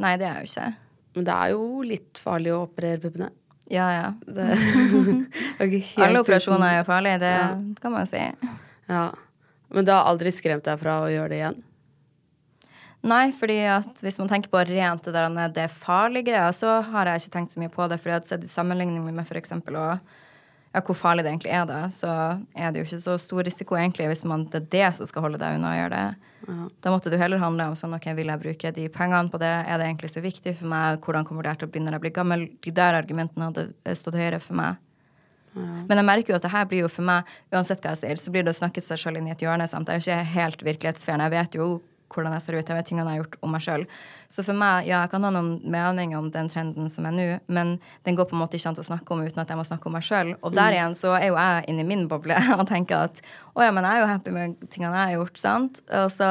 Nei, 0.00 0.14
det 0.16 0.24
er 0.24 0.38
jeg 0.38 0.46
jo 0.46 0.52
ikke. 0.54 0.68
Men 1.16 1.26
det 1.26 1.32
er 1.34 1.50
jo 1.52 1.64
litt 1.84 2.20
farlig 2.20 2.52
å 2.54 2.62
operere 2.64 3.02
puppene. 3.02 3.26
Ja, 3.70 3.86
ja. 3.94 4.06
Er 4.36 5.66
helt 5.70 5.98
Alle 6.02 6.22
operasjoner 6.24 6.66
er 6.72 6.78
jo 6.80 6.86
farlige, 6.88 7.18
det 7.22 7.32
Ja. 7.32 7.48
kan 7.80 7.92
man 7.92 8.02
jo 8.02 8.10
si. 8.10 8.22
Ja. 8.90 9.10
Men 9.70 9.84
det 9.86 9.94
har 9.94 10.08
aldri 10.10 10.32
skremt 10.34 10.66
deg 10.66 10.80
fra 10.80 10.96
å 11.04 11.10
gjøre 11.10 11.28
det 11.30 11.38
igjen? 11.38 11.60
Nei, 13.06 13.30
fordi 13.32 13.60
at 13.64 14.02
hvis 14.04 14.18
man 14.20 14.28
tenker 14.28 14.50
på 14.52 14.60
rent 14.68 15.06
det 15.06 15.14
der 15.14 15.52
det 15.54 15.68
farlige 15.72 16.26
greia, 16.32 16.50
så 16.52 16.80
har 16.84 17.06
jeg 17.08 17.22
ikke 17.22 17.36
tenkt 17.38 17.54
så 17.54 17.60
mye 17.62 17.72
på 17.72 17.86
det. 17.88 18.00
fordi 18.00 18.16
at 18.16 18.26
sett 18.28 18.44
i 18.44 18.50
sammenligning 18.50 19.04
med 19.06 19.26
for 19.28 19.38
eksempel 19.40 19.78
ja, 20.74 20.80
hvor 20.84 20.94
farlig 20.94 21.24
det 21.24 21.30
egentlig 21.32 21.54
er, 21.54 21.64
da, 21.66 21.88
så 21.88 22.10
er 22.54 22.70
det 22.70 22.80
jo 22.82 22.84
ikke 22.84 23.00
så 23.02 23.16
stor 23.18 23.42
risiko 23.46 23.74
egentlig 23.78 24.06
hvis 24.10 24.24
man, 24.24 24.44
det 24.52 24.60
er 24.62 24.68
det 24.70 24.90
som 24.96 25.06
skal 25.06 25.22
holde 25.22 25.38
deg 25.40 25.56
unna 25.56 25.72
å 25.72 25.78
gjøre 25.78 25.94
det. 25.96 26.29
Da 26.82 26.90
måtte 26.92 27.10
det 27.10 27.18
jo 27.18 27.22
heller 27.22 27.42
handle 27.42 27.68
om 27.70 27.76
sånn, 27.78 27.94
ok, 27.96 28.10
vil 28.18 28.30
jeg 28.32 28.42
bruke 28.42 28.72
de 28.76 28.86
pengene 28.92 29.30
på 29.30 29.38
det, 29.42 29.50
er 29.50 29.78
det 29.78 29.88
egentlig 29.88 30.10
så 30.12 30.22
viktig 30.24 30.54
for 30.58 30.70
meg, 30.72 31.00
hvordan 31.04 31.26
kommer 31.28 31.46
det 31.46 31.58
til 31.60 31.68
å 31.68 31.72
bli 31.72 31.82
når 31.84 31.98
jeg 31.98 32.04
blir 32.06 32.14
gammel? 32.16 32.46
De 32.64 32.72
der 32.74 32.98
argumentene 32.98 33.50
hadde 33.50 33.96
stått 33.98 34.18
høyere 34.18 34.40
for 34.42 34.58
meg. 34.58 34.80
Men 35.54 35.98
jeg 35.98 36.06
merker 36.06 36.32
jo 36.32 36.38
at 36.38 36.44
det 36.46 36.52
her 36.52 36.66
blir 36.70 36.84
jo 36.84 36.90
for 36.90 37.06
meg, 37.06 37.30
uansett 37.50 37.82
hva 37.82 37.94
jeg 37.94 38.02
sier, 38.04 38.20
så 38.22 38.32
blir 38.34 38.44
det 38.46 38.52
å 38.54 38.60
snakke 38.60 38.82
seg 38.84 39.00
sjøl 39.02 39.18
inn 39.18 39.26
i 39.26 39.32
et 39.34 39.42
hjørne. 39.42 39.66
Sant? 39.70 39.90
Jeg 39.90 39.98
er 39.98 40.02
jo 40.02 40.06
ikke 40.06 40.34
helt 40.36 40.62
virkelighetsfjern. 40.68 41.24
Jeg 41.26 41.34
vet 41.34 41.58
jo 41.58 41.70
hvordan 42.10 42.34
jeg 42.36 42.44
ser 42.44 42.56
ut, 42.58 42.68
jeg 42.68 42.76
vet 42.76 42.88
tingene 42.90 43.12
jeg 43.12 43.20
har 43.20 43.24
gjort 43.24 43.36
om 43.46 43.52
meg 43.54 43.64
sjøl. 43.64 43.84
Så 44.30 44.44
for 44.46 44.58
meg, 44.58 44.88
ja, 44.88 45.00
jeg 45.04 45.12
kan 45.12 45.26
ha 45.26 45.30
noen 45.34 45.50
mening 45.70 46.14
om 46.18 46.30
den 46.34 46.50
trenden 46.52 46.90
som 46.92 47.06
er 47.08 47.14
nå, 47.16 47.26
men 47.50 47.76
den 48.06 48.18
går 48.18 48.28
på 48.30 48.36
en 48.36 48.42
måte 48.42 48.58
ikke 48.58 48.72
an 48.72 48.80
å 48.82 48.86
snakke 48.86 49.14
om 49.14 49.22
uten 49.24 49.42
at 49.42 49.50
jeg 49.50 49.60
må 49.60 49.66
snakke 49.66 49.90
om 49.90 49.96
meg 49.98 50.06
sjøl. 50.06 50.34
Og 50.42 50.54
der 50.56 50.76
igjen 50.76 50.96
så 50.98 51.14
er 51.18 51.28
jo 51.30 51.38
jeg 51.38 51.64
inni 51.72 51.86
min 51.86 52.06
boble 52.10 52.38
og 52.58 52.66
tenker 52.70 53.08
at 53.08 53.22
å 53.54 53.66
ja, 53.66 53.72
men 53.74 53.86
jeg 53.86 53.98
er 53.98 54.04
jo 54.04 54.12
happy 54.12 54.36
med 54.36 54.58
tingene 54.68 54.94
jeg 54.94 55.12
har 55.12 55.18
gjort, 55.18 55.42
sant. 55.42 55.82
Og 56.02 56.10
så 56.14 56.30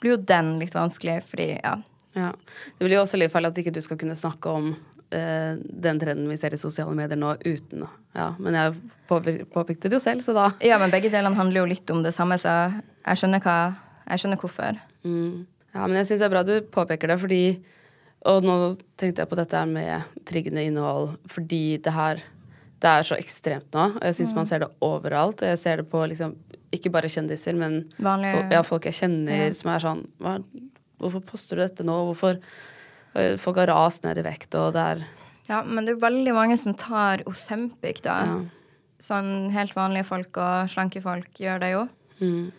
blir 0.00 0.16
jo 0.16 0.20
den 0.34 0.54
litt 0.62 0.76
vanskelig, 0.76 1.20
fordi 1.28 1.50
ja. 1.56 1.78
Ja. 2.16 2.32
Det 2.78 2.86
blir 2.86 2.98
jo 2.98 3.04
også 3.04 3.20
litt 3.20 3.32
feil 3.32 3.46
at 3.48 3.58
ikke 3.60 3.74
du 3.74 3.82
skal 3.84 4.00
kunne 4.00 4.18
snakke 4.18 4.54
om 4.60 4.72
Uh, 5.08 5.56
den 5.64 5.96
trenden 5.96 6.28
vi 6.28 6.34
ser 6.36 6.52
i 6.52 6.58
sosiale 6.60 6.92
medier 6.92 7.16
nå, 7.16 7.30
uten 7.40 7.86
Ja, 8.12 8.26
men 8.36 8.52
jeg 8.52 8.74
påpek- 9.08 9.46
påpekte 9.48 9.88
det 9.88 9.96
jo 9.96 10.02
selv, 10.04 10.20
så 10.20 10.34
da 10.36 10.50
Ja, 10.60 10.76
men 10.76 10.92
begge 10.92 11.08
delene 11.08 11.32
handler 11.32 11.62
jo 11.62 11.70
litt 11.70 11.88
om 11.94 12.02
det 12.04 12.12
samme, 12.12 12.36
så 12.36 12.52
jeg 12.76 13.16
skjønner 13.16 13.40
hva 13.40 13.54
Jeg 14.08 14.22
skjønner 14.22 14.40
hvorfor. 14.40 14.78
Mm. 15.04 15.46
Ja, 15.74 15.86
men 15.86 15.96
jeg 16.00 16.06
syns 16.08 16.22
det 16.22 16.26
er 16.28 16.32
bra 16.32 16.42
du 16.48 16.54
påpeker 16.74 17.08
det, 17.12 17.18
fordi 17.20 17.42
Og 18.26 18.42
nå 18.42 18.54
tenkte 18.98 19.22
jeg 19.22 19.28
på 19.30 19.36
dette 19.38 19.54
her 19.54 19.66
med 19.70 20.02
triggende 20.26 20.64
innhold, 20.66 21.12
fordi 21.30 21.76
det 21.78 21.92
her 21.94 22.22
det 22.82 22.90
er 22.90 23.02
så 23.06 23.16
ekstremt 23.18 23.72
nå. 23.74 23.84
og 23.96 24.02
Jeg 24.06 24.14
syns 24.14 24.34
man 24.34 24.46
ser 24.46 24.58
det 24.62 24.68
overalt. 24.82 25.40
Jeg 25.42 25.58
ser 25.58 25.76
det 25.80 25.88
på 25.90 25.98
liksom 26.06 26.34
ikke 26.74 26.90
bare 26.94 27.08
kjendiser, 27.10 27.54
men 27.58 27.80
folk, 27.98 28.52
ja, 28.52 28.60
folk 28.62 28.84
jeg 28.86 28.94
kjenner 28.94 29.46
Ja. 29.48 29.52
som 29.52 29.70
er 29.70 29.78
sånn 29.82 30.02
hva, 30.20 30.42
Hvorfor 30.98 31.20
poster 31.24 31.56
du 31.56 31.62
dette 31.62 31.84
nå? 31.86 31.94
Hvorfor 32.12 32.38
Folk 33.38 33.56
har 33.56 33.66
rast 33.70 34.04
ned 34.04 34.18
i 34.18 34.22
vekt, 34.22 34.54
og 34.54 34.72
det 34.74 34.82
er 34.82 35.04
Ja, 35.48 35.62
men 35.62 35.86
det 35.86 35.94
er 35.96 36.02
veldig 36.10 36.34
mange 36.34 36.58
som 36.58 36.74
tar 36.74 37.22
Osempic, 37.26 38.02
da. 38.02 38.18
Ja. 38.26 38.38
Sånn 39.00 39.50
helt 39.54 39.74
vanlige 39.74 40.04
folk 40.04 40.36
og 40.36 40.68
slanke 40.68 41.00
folk 41.02 41.32
gjør 41.38 41.60
det 41.60 41.72
jo. 41.72 41.88
mm. 42.20 42.52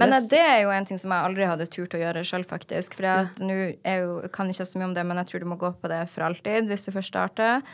Men 0.00 0.10
Det 0.10 0.16
eh, 0.16 0.28
det 0.30 0.40
er 0.40 0.60
jo 0.62 0.72
en 0.72 0.86
ting 0.88 0.98
som 1.00 1.12
jeg 1.12 1.28
aldri 1.28 1.48
hadde 1.48 1.68
turt 1.68 1.94
å 1.96 2.00
gjøre 2.00 2.24
sjøl, 2.24 2.44
faktisk. 2.48 2.96
For 2.96 3.28
nå 3.44 3.56
jo, 3.56 3.72
jeg 3.84 4.32
kan 4.32 4.50
ikke 4.50 4.68
så 4.68 4.80
mye 4.80 4.90
om 4.90 4.94
det, 4.96 5.04
men 5.08 5.20
jeg 5.20 5.30
tror 5.30 5.44
du 5.44 5.50
må 5.52 5.58
gå 5.60 5.72
på 5.82 5.90
det 5.92 6.02
for 6.12 6.28
alltid 6.28 6.70
hvis 6.70 6.86
du 6.88 6.92
først 6.94 7.12
starter. 7.12 7.64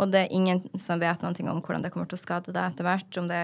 Og 0.00 0.10
det 0.12 0.24
er 0.24 0.34
ingen 0.36 0.62
som 0.80 1.00
vet 1.00 1.22
noe 1.24 1.32
om 1.52 1.62
hvordan 1.62 1.84
det 1.84 1.92
kommer 1.94 2.08
til 2.10 2.18
å 2.18 2.24
skade 2.24 2.52
deg 2.52 2.64
etter 2.64 2.88
hvert. 2.88 3.18
Om 3.20 3.30
det 3.30 3.40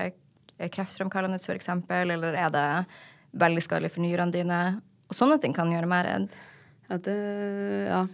er 0.59 0.73
kreftfremkallende, 0.75 1.41
eksempel, 1.55 2.13
eller 2.17 2.37
er 2.37 2.53
det 2.53 2.69
veldig 3.39 3.65
skadelig 3.65 3.93
for 3.95 4.05
nyrene 4.05 4.35
dine. 4.35 4.61
Og 5.09 5.17
sånne 5.17 5.39
ting 5.41 5.55
kan 5.57 5.73
gjøre 5.73 5.89
meg 5.89 6.05
redd. 6.09 6.39
Ja, 6.89 7.01
det 7.05 7.17
Ja. 7.89 8.07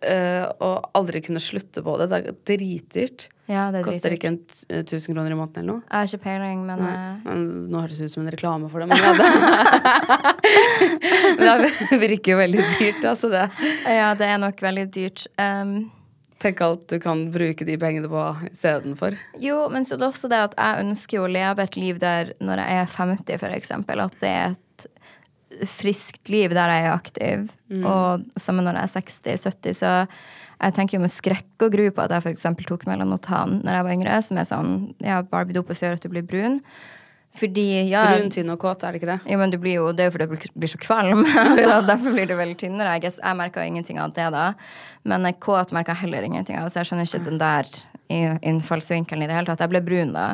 Eh, 0.00 0.44
og 0.62 0.90
aldri 0.98 1.22
kunne 1.24 1.40
slutte 1.42 1.82
på 1.84 1.94
det. 2.00 2.08
Det 2.10 2.18
er 2.18 2.36
dritdyrt. 2.52 3.28
Ja, 3.50 3.70
det 3.74 3.80
er 3.80 3.86
Koster 3.86 4.14
ikke 4.14 4.30
en 4.30 4.38
eh, 4.68 4.82
1000 4.82 5.14
kroner 5.14 5.32
i 5.34 5.38
måneden 5.38 5.62
eller 5.62 5.72
noe. 5.72 5.82
Jeg 5.86 5.96
har 5.98 6.10
ikke 6.10 6.24
peiling, 6.26 6.60
men 6.68 6.84
eh, 6.88 7.24
men 7.26 7.46
nå 7.72 7.82
høres 7.82 7.98
det 8.00 8.08
ut 8.08 8.14
som 8.14 8.22
en 8.24 8.32
reklame 8.34 8.70
for 8.72 8.78
det, 8.82 8.86
men 8.90 8.96
ja, 11.42 11.56
det, 11.62 11.72
det 11.90 11.98
virker 12.02 12.34
jo 12.34 12.38
veldig 12.42 12.68
dyrt, 12.76 13.02
altså 13.14 13.32
det. 13.32 13.48
ja, 13.86 14.12
det 14.18 14.26
er 14.30 14.38
nok 14.42 14.62
veldig 14.62 14.86
dyrt. 14.94 15.26
Um, 15.40 15.90
Tenk 16.42 16.60
alt 16.64 16.88
du 16.90 16.98
kan 17.02 17.30
bruke 17.30 17.64
de 17.66 17.76
pengene 17.78 18.08
på 18.10 18.22
istedenfor. 18.50 19.14
Jo, 19.38 19.68
men 19.70 19.84
så 19.86 19.94
er 19.94 20.00
det 20.00 20.08
også 20.08 20.30
det 20.32 20.40
at 20.48 20.56
jeg 20.58 20.86
ønsker 20.86 21.20
jo 21.20 21.26
å 21.28 21.30
leve 21.30 21.62
et 21.62 21.78
liv 21.78 22.00
der 22.02 22.32
når 22.42 22.64
jeg 22.64 22.80
er 22.80 22.88
50, 22.96 23.38
for 23.44 23.58
eksempel, 23.58 24.02
at 24.02 24.16
det 24.22 24.32
er 24.32 24.56
et 24.56 24.61
friskt 25.68 26.30
liv 26.32 26.54
der 26.56 26.70
jeg 26.72 26.86
er 26.86 26.94
aktiv. 26.94 27.50
Og 27.82 28.24
sammen 28.40 28.64
når 28.68 28.80
jeg 28.80 28.88
er 28.88 29.36
60-70, 29.42 29.76
så 29.82 29.92
jeg 30.62 30.74
tenker 30.76 30.96
jo 30.98 31.02
med 31.02 31.10
skrekk 31.10 31.66
og 31.66 31.74
gru 31.74 31.88
på 31.90 32.04
at 32.04 32.12
jeg 32.14 32.34
eksempel 32.36 32.66
tok 32.68 32.84
melanotan 32.86 33.60
når 33.64 33.78
jeg 33.78 33.86
var 33.86 33.94
yngre, 33.96 34.18
som 34.22 34.38
er 34.38 34.46
sånn 34.46 34.72
ja, 35.02 35.22
Barbie-dopet 35.26 35.80
gjør 35.82 35.96
at 35.98 36.04
du 36.04 36.10
blir 36.12 36.22
brun. 36.26 36.60
Fordi, 37.32 37.64
ja 37.88 38.02
Brun, 38.12 38.28
tynn 38.30 38.52
og 38.52 38.58
kåt, 38.60 38.82
er 38.84 38.92
det 38.92 39.00
ikke 39.00 39.08
det? 39.08 39.32
jo, 39.32 39.38
men 39.40 39.50
du 39.50 39.56
blir 39.56 39.78
jo, 39.78 39.86
Det 39.96 40.04
er 40.04 40.10
jo 40.10 40.14
fordi 40.18 40.26
du 40.28 40.50
blir- 40.60 40.68
så 40.68 40.78
kvalm. 40.78 41.24
så 41.64 41.78
Derfor 41.88 42.12
blir 42.12 42.28
du 42.28 42.34
veldig 42.36 42.58
tynnere. 42.60 42.98
Jeg, 43.00 43.14
jeg 43.16 43.38
merka 43.38 43.64
ingenting 43.64 43.98
av 43.98 44.12
det 44.12 44.28
da. 44.34 44.50
Men 45.08 45.24
kåt 45.40 45.72
merka 45.72 45.96
heller 45.96 46.22
ingenting 46.28 46.58
av. 46.60 46.68
Så 46.68 46.82
jeg 46.82 46.90
skjønner 46.90 47.08
ikke 47.08 47.24
den 47.30 47.40
der 47.40 47.72
innfallsvinkelen 48.44 49.24
i 49.24 49.30
det 49.30 49.34
hele 49.38 49.48
tatt. 49.48 49.64
Jeg 49.64 49.72
ble 49.72 49.80
brun 49.80 50.12
da. 50.12 50.26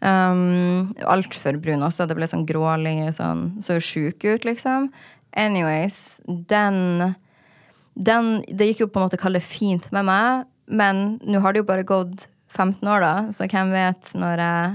Um, 0.00 0.90
Altfor 1.08 1.58
brun 1.62 1.84
også. 1.86 2.06
Det 2.08 2.16
ble 2.18 2.28
sånn 2.30 2.46
grålig, 2.48 2.98
sånn, 3.16 3.48
så 3.64 3.78
sjuk 3.82 4.24
ut, 4.26 4.46
liksom. 4.48 4.90
Anyways, 5.36 6.22
den, 6.26 7.12
den 7.94 8.30
Det 8.48 8.70
gikk 8.70 8.86
jo 8.86 8.88
på 8.88 9.00
en 9.00 9.08
måte 9.08 9.18
å 9.18 9.24
kalle 9.26 9.42
det 9.42 9.48
fint 9.48 9.90
med 9.92 10.08
meg, 10.08 10.46
men 10.66 11.20
nå 11.24 11.42
har 11.44 11.54
det 11.54 11.62
jo 11.62 11.68
bare 11.68 11.86
gått 11.86 12.26
15 12.56 12.88
år, 12.88 13.04
da, 13.04 13.14
så 13.34 13.48
hvem 13.50 13.72
vet 13.74 14.12
når 14.16 14.42
jeg 14.42 14.74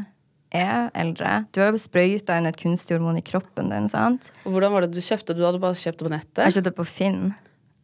er 0.61 0.89
eldre. 0.99 1.45
Du 1.55 1.61
har 1.63 1.71
jo 1.71 1.79
sprøyta 1.79 2.35
inn 2.37 2.49
et 2.49 2.59
kunstig 2.59 2.97
hormon 2.97 3.19
i 3.19 3.25
kroppen 3.25 3.71
din, 3.71 3.87
sant? 3.91 4.29
Og 4.43 4.55
hvordan 4.55 4.73
var 4.73 4.85
det 4.85 4.91
du 4.93 5.01
kjøpte? 5.03 5.35
Du 5.37 5.45
hadde 5.47 5.61
bare 5.63 5.79
kjøpt 5.79 6.01
det 6.01 6.07
på 6.07 6.11
nettet? 6.11 6.43
Jeg 6.43 6.57
kjøpte 6.57 6.75
på 6.77 6.87
Finn. 6.89 7.21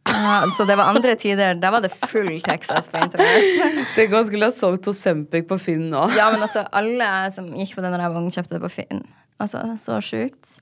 Ja, 0.08 0.34
så 0.56 0.64
det 0.68 0.76
var 0.78 0.90
andre 0.92 1.14
tider. 1.20 1.54
Da 1.60 1.70
var 1.74 1.84
det 1.84 1.90
full 1.92 2.40
Texas 2.44 2.90
på 2.92 3.00
internett. 3.02 3.62
Tenk 3.96 4.12
om 4.12 4.18
man 4.20 4.28
skulle 4.28 4.50
ha 4.50 4.54
solgt 4.54 4.88
Osempic 4.90 5.48
på 5.48 5.58
Finn 5.60 5.88
nå. 5.92 6.04
Ja, 6.16 6.30
men 6.34 6.44
altså, 6.44 6.64
alle 6.72 7.08
som 7.34 7.50
gikk 7.54 7.76
på 7.76 7.84
det 7.84 7.92
jeg 7.94 8.04
var 8.04 8.20
ung, 8.20 8.30
kjøpte 8.34 8.56
det 8.56 8.62
på 8.64 8.72
Finn. 8.80 9.04
Altså, 9.38 9.62
Så 9.78 10.00
sjukt. 10.02 10.56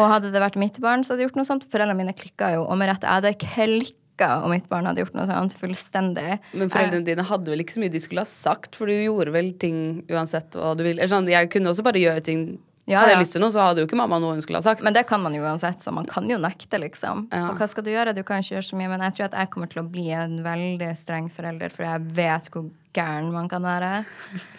Og 0.00 0.08
hadde 0.08 0.30
det 0.32 0.40
vært 0.40 0.56
mitt 0.60 0.78
barn, 0.82 1.04
så 1.04 1.12
hadde 1.12 1.24
jeg 1.24 1.30
gjort 1.30 1.42
noe 1.42 1.50
sånt. 1.50 1.66
Foreldrene 1.72 1.98
mine 1.98 2.16
klikka 2.16 2.54
jo, 2.56 2.64
og 2.64 2.78
med 2.80 2.88
rette. 2.92 3.08
Jeg 3.08 3.20
hadde 3.20 3.34
klikka 3.42 4.30
og 4.44 4.50
mitt 4.52 4.68
barn 4.70 4.88
hadde 4.88 5.04
gjort 5.04 5.16
noe 5.18 5.28
sånt. 5.28 5.56
Fullstendig. 5.60 6.38
Men 6.56 6.72
foreldrene 6.72 7.06
dine 7.06 7.26
hadde 7.28 7.52
vel 7.52 7.64
ikke 7.64 7.76
så 7.76 7.82
mye 7.84 7.92
de 7.92 8.02
skulle 8.02 8.24
ha 8.24 8.30
sagt, 8.30 8.78
for 8.78 8.88
du 8.88 8.96
gjorde 8.96 9.34
vel 9.34 9.52
ting 9.60 9.78
uansett 10.12 10.56
hva 10.56 10.72
du 10.78 10.84
ville. 10.86 11.08
Sånn, 11.10 11.28
jeg 11.28 11.50
kunne 11.52 11.72
også 11.74 11.84
bare 11.84 12.00
gjøre 12.00 12.24
ting 12.24 12.46
Ja, 12.90 12.98
Hadde 12.98 13.12
jeg 13.12 13.22
lyst 13.22 13.36
til 13.36 13.42
noe, 13.44 13.52
så 13.54 13.62
hadde 13.62 13.84
jo 13.84 13.86
ikke 13.86 13.98
mamma 14.00 14.18
noe 14.18 14.34
hun 14.34 14.42
skulle 14.42 14.58
ha 14.58 14.66
sagt. 14.66 14.82
Men 14.82 14.94
det 14.96 15.04
kan 15.06 15.22
man 15.22 15.36
jo 15.36 15.44
uansett, 15.46 15.84
så 15.84 15.92
man 15.94 16.08
kan 16.10 16.26
jo 16.26 16.34
nekte, 16.42 16.80
liksom. 16.82 17.28
Ja. 17.30 17.52
Og 17.52 17.60
hva 17.60 17.68
skal 17.70 17.86
du 17.86 17.92
gjøre? 17.92 18.14
Du 18.16 18.24
kan 18.26 18.42
ikke 18.42 18.56
gjøre 18.56 18.66
så 18.72 18.78
mye. 18.80 18.90
Men 18.90 19.04
jeg 19.06 19.14
tror 19.18 19.28
at 19.28 19.36
jeg 19.38 19.52
kommer 19.52 19.70
til 19.70 19.84
å 19.84 19.86
bli 19.86 20.08
en 20.16 20.40
veldig 20.42 20.88
streng 20.98 21.28
forelder, 21.30 21.70
for 21.70 21.86
jeg 21.86 22.08
vet 22.18 22.50
hvor 22.50 22.66
gæren 22.96 23.30
man 23.34 23.46
kan 23.52 23.62
være. 23.62 23.92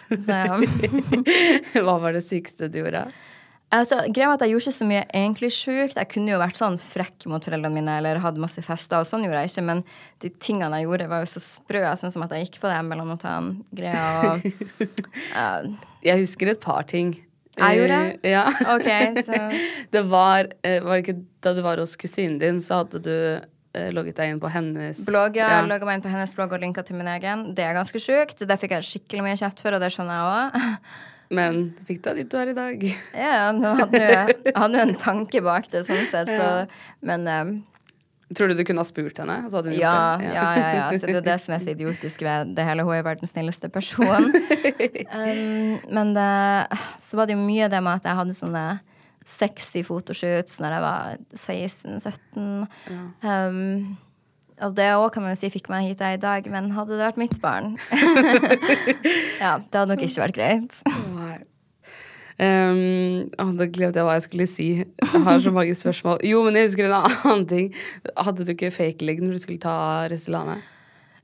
Så. 0.08 0.40
Hva 1.84 1.98
var 2.00 2.16
det 2.16 2.24
sykeste 2.24 2.70
du 2.72 2.80
gjorde? 2.80 3.04
Altså, 3.74 3.98
greia 4.12 4.28
var 4.28 4.36
at 4.38 4.44
Jeg 4.44 4.52
gjorde 4.52 4.68
ikke 4.68 4.76
så 4.76 4.86
mye 4.86 5.04
egentlig 5.10 5.50
sjukt. 5.56 5.98
Jeg 5.98 6.10
kunne 6.12 6.30
jo 6.30 6.40
vært 6.40 6.60
sånn 6.60 6.76
frekk 6.80 7.26
mot 7.30 7.44
foreldrene 7.44 7.74
mine 7.74 7.96
eller 7.98 8.20
hatt 8.22 8.38
masse 8.40 8.62
fester, 8.64 9.02
og 9.02 9.08
sånn 9.08 9.24
gjorde 9.26 9.44
jeg 9.44 9.52
ikke. 9.52 9.66
Men 9.68 9.84
de 10.22 10.30
tingene 10.38 10.80
jeg 10.80 10.88
gjorde, 10.88 11.10
var 11.10 11.24
jo 11.24 11.30
så 11.34 11.42
sprø. 11.42 11.84
Sånn 11.98 12.14
som 12.14 12.24
at 12.26 12.32
jeg 12.32 12.46
gikk 12.46 12.60
på 12.62 12.70
det 12.70 12.80
melanotan-greia. 12.88 14.08
og 14.30 14.48
uh, 15.40 15.90
Jeg 16.06 16.22
husker 16.22 16.52
et 16.54 16.62
par 16.62 16.86
ting. 16.90 17.16
Jeg 17.56 17.78
gjorde? 17.78 17.98
det? 18.22 18.30
Ja. 18.32 18.44
OK, 18.74 19.24
så 19.26 19.40
Det 19.94 20.04
var, 20.10 20.48
eh, 20.66 20.80
var 20.84 21.02
ikke 21.02 21.18
da 21.44 21.54
du 21.54 21.62
var 21.64 21.82
hos 21.82 21.96
kusinen 22.00 22.38
din, 22.42 22.60
så 22.64 22.82
hadde 22.82 23.00
du 23.04 23.14
eh, 23.14 23.90
logget 23.94 24.18
deg 24.18 24.34
inn 24.34 24.42
på 24.42 24.50
hennes 24.50 25.04
Blogg, 25.06 25.38
ja. 25.38 25.50
Ja. 25.58 25.64
Logga 25.70 25.88
meg 25.88 26.00
inn 26.00 26.06
på 26.06 26.12
hennes 26.12 26.34
blogg 26.36 26.54
og 26.56 26.62
linka 26.64 26.84
til 26.86 26.98
min 26.98 27.10
egen. 27.14 27.50
Det 27.54 27.66
er 27.66 27.76
ganske 27.76 28.00
sjukt. 28.02 28.42
Det 28.42 28.60
fikk 28.60 28.76
jeg 28.78 28.88
skikkelig 28.90 29.26
mye 29.28 29.40
kjeft 29.40 29.62
for, 29.64 29.76
og 29.76 29.84
det 29.84 29.92
skjønner 29.94 30.20
jeg 30.20 30.38
òg. 30.38 30.80
Men 31.38 31.60
du 31.74 31.84
fikk 31.88 32.02
deg 32.04 32.20
dit 32.20 32.30
du 32.30 32.36
er 32.38 32.50
i 32.52 32.56
dag. 32.56 32.82
Ja, 33.16 33.36
nå 33.56 33.76
hadde 33.80 34.02
jo 34.02 34.10
jeg 34.10 34.56
hadde 34.58 34.80
jo 34.80 34.88
en 34.88 34.98
tanke 35.00 35.40
bak 35.44 35.70
det, 35.72 35.86
sånn 35.88 36.04
sett, 36.10 36.30
så 36.34 36.66
Men 37.08 37.28
um, 37.30 37.54
Tror 38.32 38.48
du 38.48 38.56
du 38.56 38.64
kunne 38.64 38.80
ha 38.80 38.88
spurt 38.88 39.18
henne? 39.20 39.36
Ja, 39.44 39.60
det? 39.62 39.76
ja, 40.32 40.46
ja, 40.56 40.68
ja. 40.78 40.86
Så 40.96 41.10
det 41.10 41.18
er 41.20 41.26
det 41.26 41.36
som 41.44 41.54
er 41.56 41.60
så 41.60 41.74
idiotisk 41.74 42.24
ved 42.24 42.54
det 42.56 42.64
hele. 42.64 42.86
Hun 42.86 42.96
er 42.96 43.04
verdens 43.06 43.34
snilleste 43.36 43.68
person. 43.72 44.32
Um, 45.14 45.78
men 45.94 46.10
det, 46.16 46.78
så 46.98 47.16
var 47.16 47.28
det 47.28 47.36
jo 47.36 47.42
mye 47.44 47.68
det 47.70 47.78
med 47.84 48.00
at 48.00 48.08
jeg 48.08 48.18
hadde 48.18 48.34
sånne 48.34 48.62
sexy 49.24 49.84
fotoshoots 49.86 50.58
når 50.62 50.74
jeg 50.74 50.84
var 50.84 51.20
16-17. 51.38 52.66
Um, 53.22 53.94
og 54.64 54.74
det 54.78 54.88
òg 54.96 55.08
kan 55.14 55.24
man 55.24 55.34
jo 55.34 55.40
si 55.40 55.50
fikk 55.54 55.70
meg 55.72 55.88
hit 55.88 56.02
jeg 56.02 56.16
er 56.16 56.18
i 56.18 56.22
dag, 56.22 56.50
men 56.50 56.72
hadde 56.74 56.96
det 56.96 57.06
vært 57.06 57.20
mitt 57.20 57.38
barn 57.42 57.74
Ja, 59.42 59.56
det 59.58 59.80
hadde 59.80 59.88
nok 59.94 60.04
ikke 60.06 60.26
vært 60.26 60.38
greit. 60.38 60.80
Um, 62.34 63.28
å, 63.38 63.46
da 63.54 63.66
glemte 63.70 64.00
jeg 64.00 64.06
hva 64.08 64.16
jeg 64.18 64.24
skulle 64.26 64.46
si. 64.50 64.68
Jeg 64.82 65.22
har 65.26 65.42
så 65.42 65.52
mange 65.54 65.74
spørsmål. 65.78 66.18
Jo, 66.26 66.42
men 66.46 66.58
jeg 66.58 66.70
husker 66.70 66.88
en 66.88 66.96
annen 66.98 67.44
ting. 67.50 67.68
Hadde 68.18 68.46
du 68.46 68.54
ikke 68.54 68.72
fake 68.74 69.06
leg 69.06 69.22
når 69.22 69.36
du 69.36 69.42
skulle 69.44 69.62
ta 69.62 69.76
Restylane? 70.10 70.58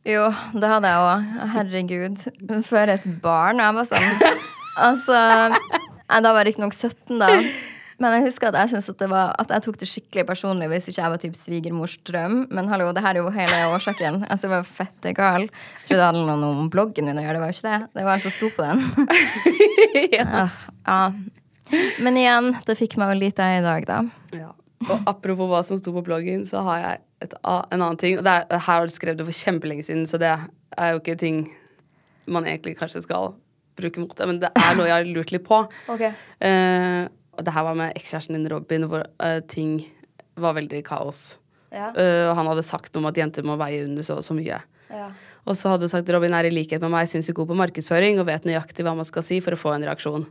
Jo, 0.06 0.30
det 0.56 0.70
hadde 0.70 0.92
jeg 0.92 1.08
òg. 1.08 1.32
Herregud. 1.56 2.22
For 2.68 2.94
et 2.94 3.08
barn. 3.22 3.60
Og 3.60 3.66
jeg 3.66 3.78
var 3.80 3.90
sånn 3.90 4.38
Altså 4.86 5.16
jeg 5.18 6.22
Da 6.24 6.30
var 6.32 6.46
riktignok 6.46 6.74
17, 6.74 7.18
da. 7.20 7.28
Men 8.00 8.14
jeg 8.16 8.30
husker 8.30 8.48
at 8.48 8.56
jeg 8.62 8.72
synes 8.72 8.88
at, 8.94 8.98
det 9.02 9.08
var, 9.12 9.34
at 9.42 9.50
jeg 9.52 9.64
tok 9.66 9.78
det 9.80 9.88
skikkelig 9.90 10.22
personlig 10.30 10.70
hvis 10.72 10.88
ikke 10.88 11.02
jeg 11.02 11.12
var 11.12 11.20
typ 11.20 11.34
svigermors 11.36 11.98
drøm. 12.08 12.38
Men 12.48 12.70
hallo, 12.72 12.88
det 12.96 13.02
her 13.04 13.18
er 13.18 13.20
jo 13.20 13.32
hele 13.34 13.58
årsaken. 13.74 14.22
Altså, 14.24 14.48
jeg 14.48 14.54
var 14.54 14.70
fette 14.78 15.12
gal. 15.16 15.44
Jeg 15.50 15.90
trodde 15.90 15.98
det 16.00 16.06
hadde 16.06 16.22
noe 16.30 16.54
om 16.64 16.70
bloggen 16.72 17.10
min 17.10 17.20
å 17.20 17.26
gjøre. 17.26 17.36
Det 17.36 17.42
var 17.42 17.52
jo 17.52 17.58
ikke 17.58 17.74
det. 17.74 17.90
Det 17.98 18.06
var 18.06 18.14
alt 18.14 18.24
som 18.24 18.34
sto 18.38 18.48
på 18.56 18.64
den. 18.64 18.80
ja. 20.16 20.46
ja. 20.88 21.02
Men 22.00 22.18
igjen, 22.22 22.50
det 22.66 22.78
fikk 22.80 22.96
meg 23.02 23.14
litt 23.20 23.44
av 23.44 23.58
i 23.58 23.60
dag, 23.68 23.86
da. 23.90 24.00
Ja. 24.32 24.50
Og 24.88 25.06
apropos 25.12 25.52
hva 25.52 25.60
som 25.66 25.76
sto 25.76 25.92
på 25.92 26.06
bloggen, 26.06 26.48
så 26.48 26.64
har 26.64 26.80
jeg 26.80 27.04
et, 27.26 27.36
en 27.44 27.76
annen 27.82 28.00
ting. 28.00 28.16
Og 28.16 28.24
det 28.24 28.32
er, 28.32 28.48
her 28.56 28.64
har 28.64 28.88
du 28.88 28.96
skrevet 28.96 29.20
det 29.20 29.28
for 29.28 29.44
kjempelenge 29.44 29.84
siden, 29.90 30.08
så 30.08 30.16
det 30.20 30.32
er 30.32 30.94
jo 30.94 31.02
ikke 31.02 31.20
ting 31.20 31.44
man 32.30 32.48
egentlig 32.48 32.78
kanskje 32.80 33.04
skal 33.04 33.34
bruke 33.76 34.00
mot 34.02 34.16
det, 34.16 34.26
men 34.28 34.40
det 34.42 34.50
er 34.56 34.76
noe 34.76 34.88
jeg 34.88 34.96
har 34.96 35.08
lurt 35.08 35.34
litt 35.34 35.46
på. 35.46 35.64
Eh, 36.40 37.04
og 37.40 37.46
det 37.46 37.54
her 37.56 37.64
var 37.64 37.78
med 37.78 37.96
ekskjæresten 37.96 38.36
din, 38.36 38.48
Robin, 38.52 38.84
hvor 38.90 39.06
uh, 39.08 39.38
ting 39.48 39.78
var 40.40 40.58
veldig 40.58 40.82
kaos. 40.84 41.38
Ja. 41.72 41.88
Uh, 41.96 42.28
og 42.28 42.34
han 42.36 42.50
hadde 42.52 42.66
sagt 42.66 42.92
noe 42.92 43.04
om 43.04 43.08
at 43.08 43.16
jenter 43.16 43.46
må 43.46 43.56
veie 43.60 43.86
under 43.86 44.04
så 44.04 44.18
og 44.20 44.26
så 44.26 44.36
mye. 44.36 44.60
Ja. 44.90 45.08
Og 45.48 45.56
så 45.56 45.72
hadde 45.72 45.86
du 45.86 45.92
sagt 45.92 46.10
Robin 46.12 46.34
er 46.36 46.48
i 46.48 46.52
likhet 46.52 46.82
med 46.84 46.92
meg 46.92 47.08
sinnssykt 47.08 47.38
god 47.38 47.48
på 47.48 47.58
markedsføring 47.58 48.20
og 48.20 48.28
vet 48.28 48.44
nøyaktig 48.44 48.84
hva 48.84 48.92
man 48.98 49.08
skal 49.08 49.24
si 49.24 49.40
for 49.40 49.56
å 49.56 49.60
få 49.60 49.72
en 49.72 49.86
reaksjon. 49.88 50.26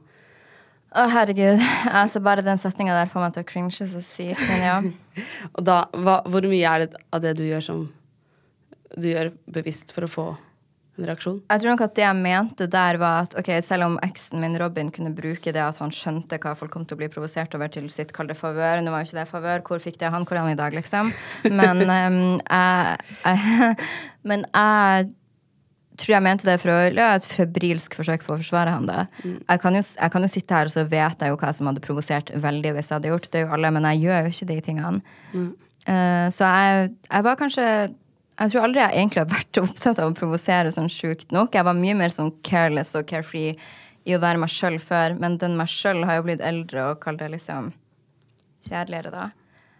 Å, 0.89 1.05
herregud. 1.13 1.61
Altså, 1.93 2.21
bare 2.25 2.45
den 2.45 2.61
setninga 2.61 2.95
der 2.97 3.09
får 3.09 3.23
meg 3.23 3.33
til 3.35 3.45
å 3.45 3.49
cringe 3.49 3.89
så 3.89 4.03
sykt. 4.05 4.41
Men 4.49 4.65
ja. 4.65 4.77
Og 5.55 5.65
da, 5.65 5.83
hva, 5.93 6.19
hvor 6.29 6.45
mye 6.49 6.75
er 6.75 6.85
det 6.85 7.01
av 7.13 7.23
det 7.25 7.35
du 7.39 7.45
gjør 7.47 7.65
som 7.65 7.87
du 8.97 9.09
gjør 9.11 9.31
bevisst 9.49 9.93
for 9.93 10.05
å 10.05 10.09
få 10.11 10.27
en 10.99 11.09
reaksjon? 11.09 11.37
Jeg 11.49 11.63
tror 11.63 11.73
nok 11.73 11.83
at 11.85 11.95
det 11.97 12.05
jeg 12.05 12.19
mente 12.19 12.69
der, 12.71 12.99
var 13.01 13.27
at 13.27 13.35
ok, 13.39 13.51
selv 13.65 13.87
om 13.87 13.99
eksen 14.05 14.43
min 14.43 14.57
Robin 14.61 14.91
kunne 14.93 15.13
bruke 15.15 15.53
det 15.55 15.63
at 15.63 15.79
han 15.81 15.93
skjønte 15.95 16.39
hva 16.41 16.55
folk 16.59 16.73
kom 16.73 16.87
til 16.87 16.97
å 16.97 17.01
bli 17.01 17.11
provosert 17.11 17.55
over 17.57 17.71
til 17.73 17.89
sitt 17.93 18.13
kalde 18.15 18.37
favør 18.37 18.83
Nå 18.83 18.93
var 18.93 19.03
jo 19.03 19.09
ikke 19.09 19.19
det 19.19 19.29
favør. 19.29 19.63
Hvor 19.67 19.83
fikk 19.83 19.99
det 20.01 20.11
han? 20.13 20.27
Hvor 20.27 20.39
er 20.39 20.45
han 20.45 20.55
i 20.55 20.59
dag, 20.59 20.75
liksom? 20.75 21.13
Men 21.49 21.85
um, 21.95 22.19
jeg, 22.43 23.15
jeg 23.23 23.75
Men 24.29 24.43
jeg 24.53 25.09
tror 25.99 26.15
jeg 26.15 26.23
mente 26.23 26.47
det 26.47 26.57
for 26.61 26.71
å 26.71 26.77
gjøre 26.87 27.15
et 27.17 27.27
febrilsk 27.27 27.95
forsøk 27.99 28.25
på 28.25 28.35
å 28.35 28.39
forsvare 28.39 28.73
han 28.75 28.87
det. 28.87 29.01
Jeg, 29.25 29.61
kan 29.63 29.75
jo, 29.75 29.81
jeg 29.83 30.13
kan 30.13 30.25
jo 30.25 30.31
sitte 30.31 30.55
her, 30.55 30.69
og 30.69 30.73
så 30.73 30.85
vet 30.87 31.23
jeg 31.23 31.33
jo 31.33 31.39
hva 31.41 31.49
som 31.55 31.69
hadde 31.69 31.83
provosert 31.83 32.31
veldig 32.31 32.75
hvis 32.75 32.91
jeg 32.91 32.95
hadde 32.95 33.11
gjort 33.11 33.27
det. 33.27 33.41
er 33.41 33.47
jo 33.47 33.55
alle, 33.57 33.71
Men 33.75 33.87
jeg 33.91 34.05
gjør 34.05 34.21
jo 34.21 34.35
ikke 34.35 34.49
de 34.51 34.59
tingene. 34.69 35.01
Eh, 35.89 36.27
så 36.35 36.51
jeg, 36.53 36.93
jeg 37.09 37.25
var 37.25 37.39
kanskje 37.39 37.65
Jeg 38.39 38.53
tror 38.53 38.65
aldri 38.65 38.81
jeg 38.81 38.95
egentlig 38.95 39.23
har 39.23 39.31
vært 39.33 39.59
opptatt 39.65 39.99
av 39.99 40.11
å 40.11 40.15
provosere 40.15 40.71
sånn 40.71 40.89
sjukt 40.91 41.33
nok. 41.35 41.55
Jeg 41.55 41.67
var 41.67 41.77
mye 41.77 41.97
mer 41.99 42.13
sånn 42.13 42.31
careless 42.45 42.95
og 42.95 43.07
carefree 43.09 43.57
i 44.07 44.15
å 44.15 44.21
være 44.23 44.39
meg 44.41 44.51
sjøl 44.53 44.79
før, 44.81 45.17
men 45.19 45.37
den 45.41 45.57
meg 45.59 45.69
sjøl 45.71 46.05
har 46.07 46.19
jo 46.19 46.25
blitt 46.29 46.43
eldre 46.45 46.91
og 46.91 47.01
kalt 47.03 47.21
det 47.21 47.29
liksom 47.35 47.73
kjedeligere, 48.65 49.11
da. 49.13 49.29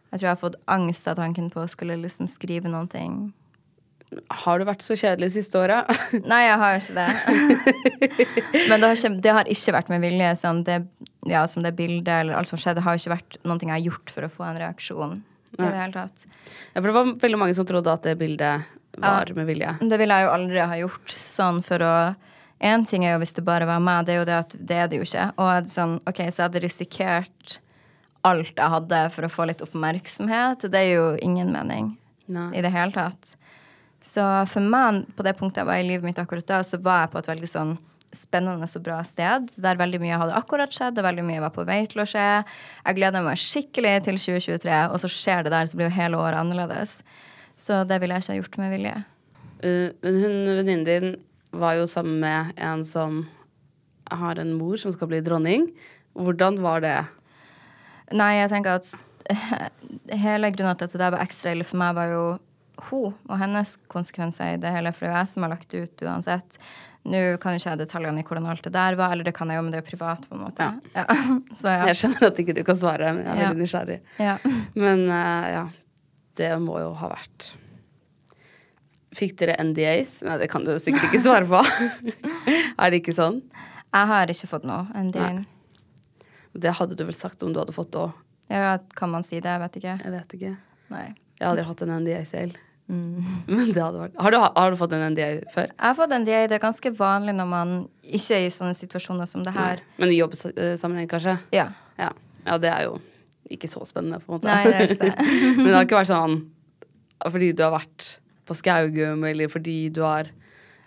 Jeg 0.10 0.20
tror 0.20 0.26
jeg 0.26 0.34
har 0.34 0.42
fått 0.42 0.58
angst 0.74 1.08
av 1.10 1.20
tanken 1.20 1.52
på 1.54 1.62
å 1.62 1.70
skulle 1.70 1.98
liksom 2.02 2.30
skrive 2.32 2.70
noen 2.72 2.90
ting. 2.90 3.18
Har 4.42 4.58
du 4.58 4.66
vært 4.66 4.82
så 4.82 4.98
kjedelig 4.98 5.36
siste 5.36 5.60
året? 5.62 5.90
Nei, 6.32 6.42
jeg 6.48 6.60
har 6.62 6.80
ikke 6.80 6.96
det. 6.98 7.10
Men 8.72 8.82
det 8.82 8.88
har 8.88 8.96
ikke, 8.96 9.12
det 9.22 9.36
har 9.38 9.52
ikke 9.54 9.76
vært 9.76 9.92
med 9.94 10.02
vilje. 10.02 10.32
Sånn 10.42 10.64
det, 10.66 10.80
ja, 11.30 11.44
som 11.52 11.66
det 11.66 11.76
bildet 11.78 12.10
eller 12.16 12.40
alt 12.40 12.50
som 12.50 12.60
skjedde, 12.60 12.82
har 12.86 12.98
ikke 12.98 13.14
vært 13.14 13.38
noe 13.46 13.62
jeg 13.62 13.76
har 13.76 13.86
gjort 13.86 14.16
for 14.16 14.26
å 14.26 14.32
få 14.34 14.48
en 14.50 14.62
reaksjon. 14.64 15.20
I 15.58 15.62
det 15.62 15.76
hele 15.76 15.94
tatt. 15.94 16.26
Ja, 16.74 16.82
for 16.82 16.90
det 16.90 16.96
var 16.98 17.14
veldig 17.24 17.40
mange 17.42 17.56
som 17.58 17.68
trodde 17.68 17.94
at 17.94 18.06
det 18.06 18.18
bildet 18.20 18.68
var 19.00 19.32
med 19.36 19.48
vilje. 19.48 19.76
Det 19.82 19.98
ville 20.02 20.18
jeg 20.18 20.28
jo 20.28 20.34
aldri 20.34 20.66
ha 20.72 20.78
gjort. 20.84 21.16
Sånn 21.30 21.64
for 21.66 21.86
å 21.86 21.94
En 22.60 22.82
ting 22.84 23.06
er 23.06 23.14
jo 23.14 23.22
hvis 23.22 23.32
det 23.38 23.46
bare 23.48 23.64
var 23.64 23.80
meg, 23.80 24.02
det 24.04 24.12
er 24.12 24.18
jo 24.18 24.24
det 24.28 24.36
at 24.36 24.54
det 24.60 24.76
er 24.76 24.88
det 24.92 24.98
jo 25.00 25.06
ikke. 25.06 25.30
Og 25.40 25.70
sånn, 25.72 25.94
ok, 26.04 26.18
så 26.28 26.42
jeg 26.42 26.50
hadde 26.50 26.62
risikert 26.66 27.54
alt 28.28 28.52
jeg 28.58 28.74
hadde 28.74 29.00
for 29.14 29.24
å 29.24 29.30
få 29.32 29.46
litt 29.48 29.64
oppmerksomhet. 29.64 30.66
Det 30.68 30.82
er 30.82 30.90
jo 30.90 31.06
ingen 31.24 31.54
mening 31.56 31.94
Nei. 32.28 32.50
i 32.60 32.64
det 32.66 32.74
hele 32.74 32.92
tatt. 32.92 33.38
Så 34.04 34.26
for 34.52 34.60
meg, 34.60 35.06
på 35.16 35.24
det 35.24 35.38
punktet 35.40 35.62
jeg 35.64 35.70
var 35.70 35.80
i 35.80 35.88
livet 35.88 36.04
mitt 36.04 36.20
akkurat 36.20 36.48
da, 36.52 36.60
så 36.68 36.82
var 36.84 37.06
jeg 37.06 37.14
på 37.14 37.22
et 37.22 37.32
veldig 37.32 37.52
sånn 37.52 37.74
spennende 38.16 38.66
og 38.66 38.84
bra 38.84 39.00
sted, 39.06 39.52
der 39.62 39.80
veldig 39.80 40.00
mye 40.02 40.18
hadde 40.22 40.38
akkurat 40.38 40.74
skjedd, 40.74 40.98
og 40.98 41.06
veldig 41.06 41.26
mye 41.28 41.44
var 41.44 41.54
på 41.54 41.66
vei 41.68 41.84
til 41.90 42.04
å 42.04 42.08
skje. 42.10 42.28
Jeg 42.86 42.98
gleder 42.98 43.26
meg 43.26 43.42
skikkelig 43.42 43.96
til 44.08 44.20
2023, 44.22 44.78
og 44.90 44.98
så 45.04 45.12
skjer 45.14 45.46
det 45.46 45.54
der, 45.54 45.70
så 45.70 45.80
blir 45.80 45.90
jo 45.90 45.98
hele 45.98 46.22
året 46.22 46.42
annerledes. 46.42 47.00
Så 47.60 47.84
det 47.88 48.00
ville 48.02 48.18
jeg 48.18 48.26
ikke 48.26 48.34
ha 48.34 48.40
gjort 48.40 48.60
med 48.62 48.74
vilje. 48.76 48.96
Uh, 49.60 49.90
men 50.06 50.22
hun 50.24 50.38
venninnen 50.62 50.88
din 50.88 51.16
var 51.52 51.78
jo 51.80 51.88
sammen 51.90 52.20
med 52.24 52.54
en 52.62 52.86
som 52.86 53.24
har 54.10 54.42
en 54.42 54.54
mor 54.58 54.80
som 54.82 54.94
skal 54.94 55.10
bli 55.12 55.22
dronning. 55.26 55.70
Hvordan 56.18 56.60
var 56.64 56.82
det? 56.86 56.98
Nei, 58.16 58.40
jeg 58.40 58.52
tenker 58.54 58.80
at 58.80 58.94
hele 60.24 60.50
grunnen 60.56 60.78
til 60.78 60.90
at 60.90 60.96
det 60.96 61.02
der 61.02 61.14
var 61.14 61.26
ekstra 61.26 61.54
ille 61.54 61.68
for 61.68 61.82
meg, 61.82 61.98
var 61.98 62.14
jo 62.14 62.24
hun 62.90 63.16
og 63.28 63.36
hennes 63.42 63.76
konsekvenser 63.92 64.56
i 64.56 64.62
det 64.62 64.72
hele. 64.74 64.94
For 64.96 65.06
det 65.06 65.12
er 65.12 65.22
jeg 65.22 65.34
som 65.34 65.46
har 65.46 65.54
lagt 65.54 65.76
ut 65.76 66.06
uansett. 66.06 66.60
Nå 67.10 67.20
kan 67.42 67.56
ikke 67.56 67.70
jeg 67.72 67.80
detaljene 67.80 68.20
i 68.20 68.26
hvordan 68.28 68.46
alt 68.52 68.64
det 68.66 68.74
der 68.76 68.96
var, 69.00 69.14
eller 69.16 69.24
det 69.24 69.34
kan 69.34 69.48
jeg 69.50 69.58
jo, 69.58 69.64
men 69.64 69.72
det 69.72 69.80
er 69.80 69.84
jo 69.86 69.88
privat, 69.90 70.26
på 70.30 70.36
en 70.36 70.42
måte. 70.44 70.66
Ja. 70.94 71.06
Så 71.62 71.72
ja. 71.72 71.86
Jeg 71.90 71.96
skjønner 72.02 72.28
at 72.28 72.42
ikke 72.44 72.56
du 72.58 72.64
kan 72.68 72.78
svare, 72.78 73.14
men 73.16 73.24
jeg 73.26 73.32
er 73.32 73.40
Ja. 73.42 73.48
veldig 73.50 73.64
nysgjerrig. 73.64 74.00
ja. 74.20 74.36
Men 74.76 75.06
uh, 75.08 75.48
ja, 75.56 75.64
det 76.38 76.52
må 76.62 76.80
jo 76.84 76.92
ha 77.00 77.10
vært 77.16 77.52
Fikk 79.16 79.40
dere 79.40 79.56
NDAs? 79.66 80.20
Nei, 80.22 80.36
det 80.38 80.48
kan 80.52 80.62
du 80.68 80.76
sikkert 80.78 81.08
ikke 81.08 81.22
svare 81.24 81.48
på. 81.50 81.64
er 82.84 82.92
det 82.94 83.00
ikke 83.02 83.16
sånn? 83.18 83.40
Jeg 83.90 84.06
har 84.12 84.30
ikke 84.30 84.50
fått 84.52 84.68
noe. 84.70 84.84
NDA. 84.94 85.32
Det 86.54 86.76
hadde 86.78 86.94
du 87.00 87.02
vel 87.08 87.18
sagt 87.18 87.42
om 87.44 87.50
du 87.56 87.58
hadde 87.58 87.74
fått 87.74 87.90
det 87.96 88.04
òg. 88.04 88.14
Ja, 88.54 88.76
kan 88.98 89.10
man 89.10 89.26
si 89.26 89.40
det? 89.42 89.50
Jeg 89.50 89.64
vet 89.64 89.80
ikke. 89.82 89.96
Jeg 90.06 90.14
vet 90.14 90.36
ikke. 90.38 90.52
Nei. 90.94 91.08
Jeg 91.40 91.42
har 91.42 91.56
aldri 91.56 91.66
hatt 91.72 91.82
en 91.88 91.96
NDA 92.04 92.20
selv. 92.30 92.62
Mm. 92.90 93.26
Men 93.54 93.68
det 93.70 93.82
hadde 93.84 94.02
vært 94.02 94.16
har 94.18 94.34
du, 94.34 94.38
har 94.42 94.74
du 94.74 94.78
fått 94.80 94.94
en 94.98 95.04
NDA 95.14 95.30
før? 95.54 95.70
Jeg 95.70 95.86
har 95.86 95.98
fått 95.98 96.16
en 96.16 96.26
DA. 96.26 96.40
Det 96.50 96.58
er 96.58 96.64
ganske 96.64 96.92
vanlig 96.98 97.36
når 97.38 97.50
man 97.52 97.76
ikke 98.02 98.40
er 98.40 98.48
i 98.48 98.54
sånne 98.54 98.74
situasjoner 98.78 99.30
som 99.30 99.46
det 99.46 99.54
her. 99.54 99.84
Men 100.02 100.14
i 100.14 100.18
jobbsammenheng, 100.18 101.10
kanskje? 101.12 101.38
Ja. 101.56 101.70
Ja. 102.00 102.10
ja, 102.48 102.58
det 102.62 102.72
er 102.74 102.88
jo 102.88 102.98
ikke 103.50 103.70
så 103.70 103.84
spennende, 103.88 104.22
på 104.24 104.32
en 104.32 104.40
måte. 104.40 104.50
Nei, 104.50 104.64
det 104.66 104.76
er 104.80 104.88
ikke 104.88 105.06
det. 105.06 105.30
Men 105.60 105.70
det 105.70 105.78
har 105.78 105.88
ikke 105.88 106.02
vært 106.02 106.12
sånn 106.14 106.40
fordi 107.20 107.50
du 107.52 107.66
har 107.66 107.74
vært 107.74 108.06
på 108.48 108.56
Skaugum, 108.56 109.26
eller 109.28 109.50
fordi 109.52 109.90
du 109.94 110.02
har 110.06 110.30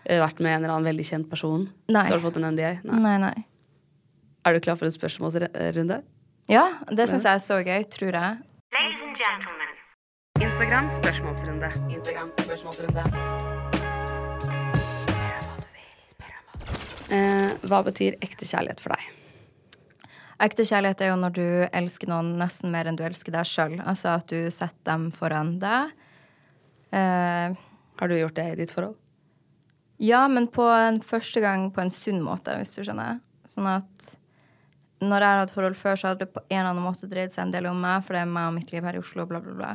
eh, 0.07 0.19
vært 0.23 0.41
med 0.41 0.55
en 0.57 0.63
eller 0.63 0.75
annen 0.79 0.89
veldig 0.89 1.05
kjent 1.05 1.29
person, 1.31 1.67
Nei. 1.93 2.07
så 2.07 2.15
har 2.15 2.23
du 2.23 2.25
fått 2.25 2.39
en 2.41 2.49
NDA? 2.55 2.79
Nei. 2.89 3.01
Nei, 3.05 3.17
nei. 3.23 3.35
Er 4.49 4.57
du 4.57 4.65
klar 4.65 4.79
for 4.81 4.89
en 4.89 4.95
spørsmålsrunde? 4.95 6.01
Ja, 6.51 6.65
det 6.91 7.07
syns 7.11 7.29
jeg 7.29 7.37
er 7.37 7.45
så 7.45 7.61
gøy, 7.63 7.85
tror 7.93 8.17
jeg. 8.19 8.41
Instagram 10.43 10.89
spørsmålsrunde. 10.97 11.69
Instagram 11.95 12.31
spørsmålsrunde. 12.41 13.03
Eh, 17.13 17.51
hva 17.69 17.83
betyr 17.85 18.17
ekte 18.25 18.47
kjærlighet 18.49 18.81
for 18.81 18.95
deg? 18.95 19.11
Ekte 20.43 20.65
kjærlighet 20.67 21.03
er 21.05 21.11
jo 21.13 21.19
når 21.21 21.35
du 21.37 21.45
elsker 21.69 22.11
noen 22.11 22.33
nesten 22.41 22.73
mer 22.73 22.89
enn 22.91 22.97
du 22.99 23.05
elsker 23.07 23.35
deg 23.35 23.47
sjøl. 23.49 23.77
Altså 23.85 24.15
at 24.17 24.33
du 24.33 24.49
setter 24.55 24.89
dem 24.89 25.11
foran 25.15 25.59
deg. 25.63 25.93
Eh, 26.93 27.53
Har 28.01 28.09
du 28.11 28.17
gjort 28.19 28.35
det 28.41 28.49
i 28.55 28.59
ditt 28.65 28.73
forhold? 28.75 28.97
ja, 30.03 30.25
men 30.27 30.49
på 30.51 30.65
en 30.67 30.97
første 31.07 31.39
gang 31.39 31.69
på 31.71 31.79
en 31.79 31.91
sunn 31.95 32.19
måte, 32.27 32.51
hvis 32.59 32.73
du 32.75 32.81
skjønner. 32.83 33.21
Sånn 33.47 33.69
at 33.71 34.09
når 34.99 35.23
jeg 35.23 35.29
har 35.31 35.39
hatt 35.45 35.53
forhold 35.55 35.77
før, 35.79 35.95
så 36.01 36.09
hadde 36.11 36.25
det 36.25 36.33
på 36.35 36.41
en 36.49 36.59
eller 36.59 36.71
annen 36.73 36.83
måte 36.83 37.07
dreid 37.07 37.31
seg 37.31 37.45
en 37.45 37.53
del 37.55 37.69
om 37.71 37.79
meg, 37.79 38.03
for 38.03 38.17
det 38.17 38.25
er 38.25 38.33
meg 38.33 38.49
og 38.49 38.57
mitt 38.57 38.73
liv 38.75 38.83
her 38.83 38.99
i 38.99 39.03
Oslo, 39.03 39.29
bla, 39.31 39.39
bla, 39.45 39.55
bla. 39.55 39.71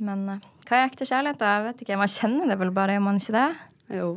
Men 0.00 0.26
eh, 0.32 0.44
hva 0.68 0.78
er 0.80 0.88
ekte 0.90 1.06
kjærlighet? 1.08 1.42
Jeg 1.44 1.64
vet 1.68 1.80
ikke. 1.84 1.98
Man 2.00 2.08
kjenner 2.12 2.48
det 2.52 2.56
vel 2.60 2.70
bare, 2.76 2.94
gjør 2.96 3.04
man 3.04 3.18
ikke 3.20 3.34
det? 3.36 3.48
Jo. 4.00 4.10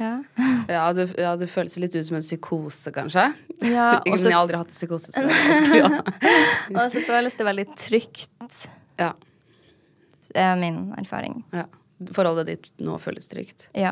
Ja. 0.00 0.12
Ja, 0.70 0.84
det, 0.96 1.08
ja, 1.18 1.32
det 1.36 1.48
føles 1.50 1.74
litt 1.82 1.94
ut 1.98 2.06
som 2.06 2.16
en 2.16 2.22
psykose, 2.24 2.92
kanskje. 2.94 3.24
Ja, 3.68 3.88
og 4.06 4.14
så- 4.16 4.30
jeg 4.30 4.36
har 4.36 4.44
aldri 4.46 4.60
hatt 4.60 4.70
psykose, 4.72 5.10
så 5.12 5.24
jeg 5.26 5.90
Og 6.78 6.86
så 6.94 7.02
føles 7.04 7.34
det 7.36 7.46
veldig 7.48 7.66
trygt. 7.76 8.62
ja, 9.00 9.10
Det 10.30 10.40
er 10.40 10.56
min 10.60 10.94
erfaring. 10.98 11.42
ja. 11.52 11.66
Forholdet 12.16 12.46
ditt 12.48 12.68
nå 12.80 12.94
føles 13.02 13.26
trygt. 13.28 13.66
Ja. 13.76 13.90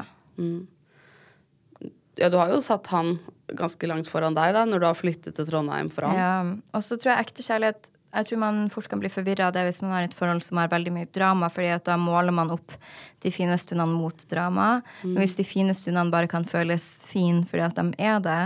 Ja, 2.18 2.28
du 2.32 2.38
har 2.40 2.48
jo 2.50 2.58
satt 2.64 2.86
han 2.90 3.18
ganske 3.58 3.86
langt 3.90 4.08
foran 4.10 4.34
deg, 4.34 4.54
da, 4.56 4.64
når 4.66 4.80
du 4.82 4.86
har 4.88 4.96
flyttet 4.96 5.36
til 5.36 5.46
Trondheim 5.46 5.90
for 5.92 6.08
han. 6.08 6.16
ja. 6.16 6.30
Og 6.74 6.82
så 6.86 6.96
tror 6.98 7.12
jeg 7.14 7.26
ekte 7.28 7.44
kjærlighet 7.46 7.90
Jeg 8.14 8.24
tror 8.26 8.38
man 8.40 8.70
fort 8.72 8.88
kan 8.88 9.00
bli 9.02 9.10
forvirra 9.12 9.48
av 9.48 9.52
det 9.52 9.66
hvis 9.66 9.82
man 9.84 9.90
har 9.92 10.06
et 10.06 10.14
forhold 10.16 10.40
som 10.46 10.56
har 10.62 10.70
veldig 10.72 10.92
mye 10.94 11.08
drama, 11.12 11.50
fordi 11.52 11.68
at 11.74 11.84
da 11.84 11.96
måler 12.00 12.32
man 12.32 12.50
opp 12.54 12.72
de 13.20 13.30
fine 13.34 13.56
stundene 13.60 13.92
mot 13.92 14.24
drama. 14.30 14.80
Men 15.04 15.20
hvis 15.20 15.36
de 15.36 15.44
fine 15.44 15.74
stundene 15.76 16.10
bare 16.14 16.30
kan 16.30 16.46
føles 16.48 16.86
fin 17.10 17.42
fordi 17.44 17.66
at 17.66 17.76
de 17.76 17.84
er 18.00 18.20
det, 18.24 18.40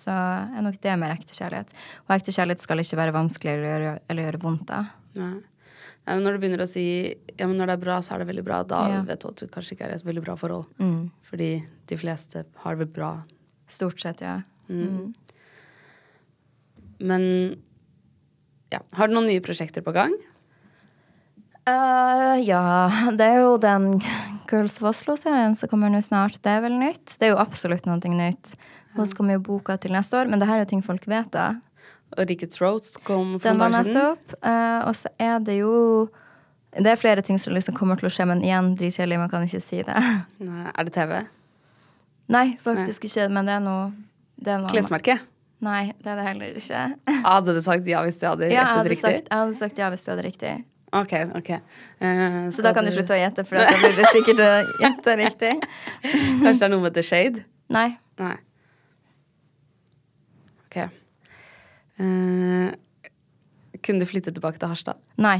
så 0.00 0.10
er 0.56 0.64
nok 0.64 0.78
det 0.80 0.94
mer 0.98 1.12
ekte 1.12 1.36
kjærlighet. 1.36 1.74
Og 2.08 2.14
ekte 2.16 2.32
kjærlighet 2.32 2.62
skal 2.64 2.80
ikke 2.80 2.96
være 3.02 3.12
vanskelig 3.18 3.52
eller 3.52 3.68
gjøre, 3.68 3.96
eller 4.08 4.26
gjøre 4.30 4.40
vondt 4.46 4.64
da. 4.70 4.78
Nei. 5.20 5.34
Nei, 6.02 6.14
men 6.16 6.24
når 6.24 6.34
du 6.34 6.38
begynner 6.42 6.62
å 6.64 6.66
si 6.66 6.82
ja, 7.12 7.46
men 7.46 7.58
når 7.60 7.68
det 7.68 7.74
er 7.76 7.82
bra, 7.84 7.98
så 8.02 8.14
er 8.16 8.22
det 8.24 8.30
veldig 8.32 8.42
bra, 8.48 8.62
da 8.66 8.80
Ja. 8.90 9.02
vet 9.06 9.20
du 9.22 9.28
at 9.28 9.36
du 9.36 9.46
kanskje 9.46 9.76
ikke 9.76 9.84
er 9.86 9.92
i 9.92 9.98
et 10.00 10.06
veldig 10.08 10.24
bra 10.24 10.34
forhold. 10.40 10.64
Mm. 10.80 11.10
Fordi 11.28 11.50
de 11.86 11.96
fleste 12.00 12.42
har 12.64 12.76
det 12.80 12.88
bra. 12.96 13.12
Stort 13.68 14.00
sett, 14.00 14.20
ja. 14.24 14.40
Men 16.98 17.56
ja. 18.72 18.82
Har 18.98 19.08
du 19.08 19.16
noen 19.16 19.28
nye 19.30 19.42
prosjekter 19.44 19.84
på 19.84 19.94
gang? 19.96 20.14
Uh, 21.62 22.40
ja, 22.42 22.62
det 23.14 23.26
er 23.28 23.42
jo 23.44 23.56
den 23.62 24.00
Girls 24.50 24.80
of 24.80 24.88
Oslo-serien 24.90 25.54
som 25.56 25.70
kommer 25.70 25.92
nå 25.92 26.00
snart. 26.02 26.40
Det 26.42 26.50
er 26.50 26.64
vel 26.64 26.74
nytt? 26.80 27.14
Det 27.18 27.28
er 27.28 27.36
jo 27.36 27.42
absolutt 27.42 27.86
noe 27.86 28.00
nytt. 28.02 28.56
Og 28.98 29.06
så 29.08 29.16
kommer 29.16 29.38
jo 29.38 29.44
boka 29.46 29.78
til 29.80 29.94
neste 29.94 30.18
år, 30.18 30.28
men 30.28 30.42
det 30.42 30.48
her 30.50 30.58
er 30.58 30.66
jo 30.66 30.72
ting 30.74 30.82
folk 30.84 31.06
vet, 31.08 31.30
da. 31.32 31.52
Og 32.12 32.28
Rikets 32.28 32.60
Roast 32.60 32.98
kom 33.06 33.38
for 33.40 33.56
noen 33.56 33.72
dager 33.72 33.88
siden. 33.88 34.36
eh, 34.44 34.80
og 34.84 34.96
så 34.98 35.08
er 35.16 35.38
det 35.40 35.54
jo 35.62 36.10
Det 36.72 36.86
er 36.86 36.96
flere 36.96 37.22
ting 37.22 37.38
som 37.38 37.52
liksom 37.52 37.74
kommer 37.76 37.96
til 38.00 38.08
å 38.08 38.12
skje, 38.12 38.24
men 38.28 38.40
igjen, 38.44 38.74
dritkjedelig, 38.76 39.18
man 39.20 39.28
kan 39.28 39.42
ikke 39.44 39.60
si 39.60 39.82
det. 39.84 39.96
Nei, 40.40 40.70
Er 40.72 40.84
det 40.84 40.92
TV? 40.92 41.18
Nei, 42.32 42.56
faktisk 42.64 43.04
ikke, 43.04 43.28
men 43.28 43.44
det 43.44 43.54
er 43.58 43.60
noe, 43.60 43.92
det 44.40 44.54
er 44.54 44.62
noe 44.62 44.72
Klesmerke? 44.72 45.18
Nei, 45.62 45.92
det 46.02 46.10
er 46.10 46.18
det 46.18 46.26
heller 46.26 46.56
ikke. 46.58 46.82
Hadde 47.28 47.54
du 47.54 47.60
sagt 47.62 47.86
ja 47.86 48.02
hvis 48.02 48.18
du 48.18 48.26
hadde 48.26 48.48
Ja, 48.50 48.64
gjettet 48.66 48.90
riktig? 48.96 49.02
sagt, 49.04 49.28
jeg 49.30 49.38
hadde 49.44 49.56
sagt 49.58 49.78
ja 49.78 49.90
hvis 49.94 50.04
du 50.06 50.10
hadde 50.12 50.24
riktig. 50.26 50.54
Ok, 50.92 51.12
ok. 51.38 51.50
Uh, 52.02 52.50
Så 52.52 52.60
da 52.66 52.74
kan 52.76 52.84
du 52.84 52.90
slutte 52.92 53.14
å 53.16 53.20
gjette, 53.20 53.46
for 53.48 53.56
da 53.62 53.70
blir 53.78 53.94
det 53.96 54.10
sikkert 54.16 54.42
å 54.44 54.48
gjette 54.82 55.14
riktig. 55.22 55.52
Kanskje 56.02 56.58
det 56.58 56.66
er 56.66 56.72
noe 56.74 56.84
med 56.84 56.96
The 56.98 57.04
Shade? 57.06 57.44
Nei. 57.72 57.86
Nei. 58.20 58.34
Ok. 60.66 60.76
Uh, 62.02 62.72
kunne 63.82 64.02
du 64.04 64.08
flytte 64.10 64.34
tilbake 64.34 64.60
til 64.60 64.68
Harstad? 64.72 65.00
Nei, 65.22 65.38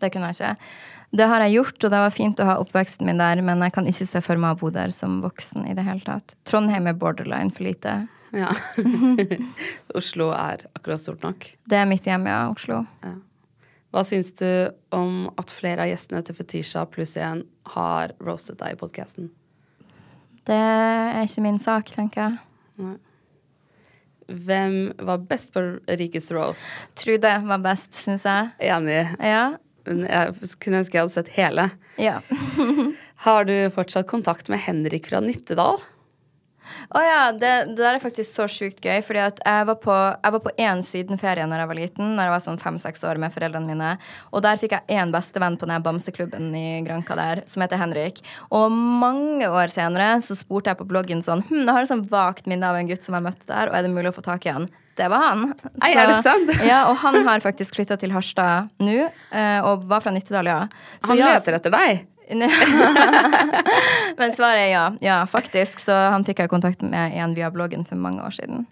det 0.00 0.12
kunne 0.14 0.30
jeg 0.32 0.38
ikke. 0.40 0.70
Det 1.16 1.26
har 1.30 1.44
jeg 1.44 1.54
gjort, 1.58 1.76
og 1.86 1.92
det 1.92 2.00
var 2.02 2.12
fint 2.14 2.40
å 2.42 2.46
ha 2.48 2.56
oppveksten 2.62 3.06
min 3.08 3.20
der, 3.20 3.40
men 3.44 3.62
jeg 3.66 3.72
kan 3.76 3.86
ikke 3.88 4.08
se 4.08 4.20
for 4.24 4.40
meg 4.42 4.56
å 4.56 4.60
bo 4.64 4.72
der 4.74 4.92
som 4.94 5.20
voksen 5.24 5.68
i 5.70 5.74
det 5.76 5.84
hele 5.86 6.02
tatt. 6.06 6.34
Trondheim 6.48 6.88
er 6.90 6.96
borderline 6.98 7.52
for 7.54 7.66
lite. 7.68 7.98
Ja. 8.36 8.50
Oslo 9.98 10.30
er 10.36 10.66
akkurat 10.76 11.00
stort 11.02 11.24
nok. 11.24 11.48
Det 11.64 11.78
er 11.80 11.88
mitt 11.88 12.06
hjem, 12.08 12.28
ja, 12.28 12.44
Oslo. 12.52 12.82
Hva 13.94 14.02
syns 14.04 14.32
du 14.36 14.48
om 14.92 15.30
at 15.40 15.52
flere 15.54 15.86
av 15.86 15.90
gjestene 15.90 16.20
til 16.26 16.36
Fetisha 16.36 16.84
pluss 16.90 17.16
én 17.16 17.44
har 17.72 18.12
roastet 18.20 18.58
deg 18.60 18.76
i 18.76 18.80
podkasten? 18.80 19.30
Det 20.46 20.56
er 20.56 21.24
ikke 21.24 21.42
min 21.46 21.58
sak, 21.58 21.90
tenker 21.94 22.26
jeg. 22.26 22.96
Hvem 24.26 24.76
var 25.06 25.22
best 25.30 25.52
på 25.54 25.62
Rikets 25.86 26.28
roast? 26.34 26.66
Trude 26.98 27.32
var 27.46 27.62
best, 27.62 27.94
syns 27.96 28.26
jeg. 28.26 28.52
Enig. 28.68 29.02
Ja. 29.22 29.56
Jeg 29.86 30.52
kunne 30.62 30.82
ønske 30.82 30.98
jeg 30.98 31.04
hadde 31.04 31.14
sett 31.14 31.34
hele. 31.36 31.68
Ja. 32.02 32.18
Har 33.26 33.46
du 33.46 33.54
fortsatt 33.74 34.08
kontakt 34.10 34.50
med 34.52 34.60
Henrik 34.66 35.06
fra 35.10 35.22
Nittedal? 35.22 35.78
Å 36.94 37.02
ja, 37.02 37.20
det, 37.32 37.52
det 37.72 37.80
der 37.80 37.96
er 37.96 38.02
faktisk 38.02 38.30
så 38.30 38.46
sjukt 38.50 38.82
gøy. 38.84 39.00
Fordi 39.06 39.22
at 39.24 39.42
jeg 39.44 39.68
var 39.70 39.78
på, 39.82 39.96
jeg 39.96 40.36
var 40.36 40.44
på 40.44 40.54
én 40.62 40.82
sydenferie 40.84 41.46
når 41.48 41.62
jeg 41.62 41.70
var 41.72 41.80
liten, 41.80 42.14
når 42.16 42.28
jeg 42.28 42.34
var 42.34 42.44
sånn 42.46 42.62
fem-seks 42.62 43.04
år 43.08 43.20
med 43.22 43.34
foreldrene 43.34 43.70
mine. 43.70 43.92
Og 44.32 44.44
der 44.46 44.60
fikk 44.60 44.76
jeg 44.76 45.00
én 45.00 45.14
bestevenn 45.14 45.58
på 45.60 45.68
den 45.70 45.84
bamseklubben 45.84 46.50
i 46.56 46.66
Granka 46.86 47.18
der, 47.18 47.44
som 47.50 47.64
heter 47.64 47.80
Henrik. 47.80 48.22
Og 48.54 48.72
mange 48.72 49.48
år 49.50 49.72
senere 49.72 50.16
så 50.24 50.36
spurte 50.38 50.72
jeg 50.72 50.80
på 50.80 50.88
bloggen 50.88 51.22
sånn 51.24 51.44
Hm, 51.46 51.62
jeg 51.62 51.72
har 51.72 51.84
et 51.84 51.90
sånn 51.90 52.06
vagt 52.10 52.48
minne 52.50 52.66
av 52.66 52.78
en 52.78 52.88
gutt 52.88 53.04
som 53.04 53.14
jeg 53.16 53.24
møtte 53.28 53.46
der, 53.48 53.70
og 53.70 53.76
er 53.78 53.86
det 53.86 53.92
mulig 53.92 54.10
å 54.10 54.16
få 54.16 54.24
tak 54.24 54.48
i 54.48 54.54
han? 54.56 54.68
Det 54.96 55.10
var 55.12 55.26
han. 55.26 55.42
Nei, 55.82 55.92
er 55.92 56.08
det 56.08 56.20
sant? 56.24 56.52
ja, 56.64 56.86
og 56.90 56.96
han 57.02 57.20
har 57.26 57.42
faktisk 57.44 57.76
flytta 57.76 57.98
til 58.00 58.14
Harstad 58.16 58.72
nå, 58.80 58.96
eh, 59.12 59.58
og 59.60 59.84
var 59.90 60.00
fra 60.04 60.12
Nittedal, 60.14 60.48
ja. 60.48 60.60
Så 61.02 61.12
Han 61.12 61.20
leter 61.20 61.58
etter 61.58 61.74
deg. 61.74 62.06
Men 64.18 64.32
svaret 64.34 64.64
er 64.64 64.70
ja. 64.72 64.86
Ja, 65.00 65.18
faktisk. 65.30 65.78
Så 65.82 65.94
han 65.94 66.24
fikk 66.26 66.42
jeg 66.42 66.50
kontakt 66.50 66.82
med 66.82 67.14
igjen 67.14 67.36
via 67.36 67.52
bloggen 67.54 67.86
for 67.86 68.00
mange 68.00 68.24
år 68.26 68.34
siden. 68.34 68.66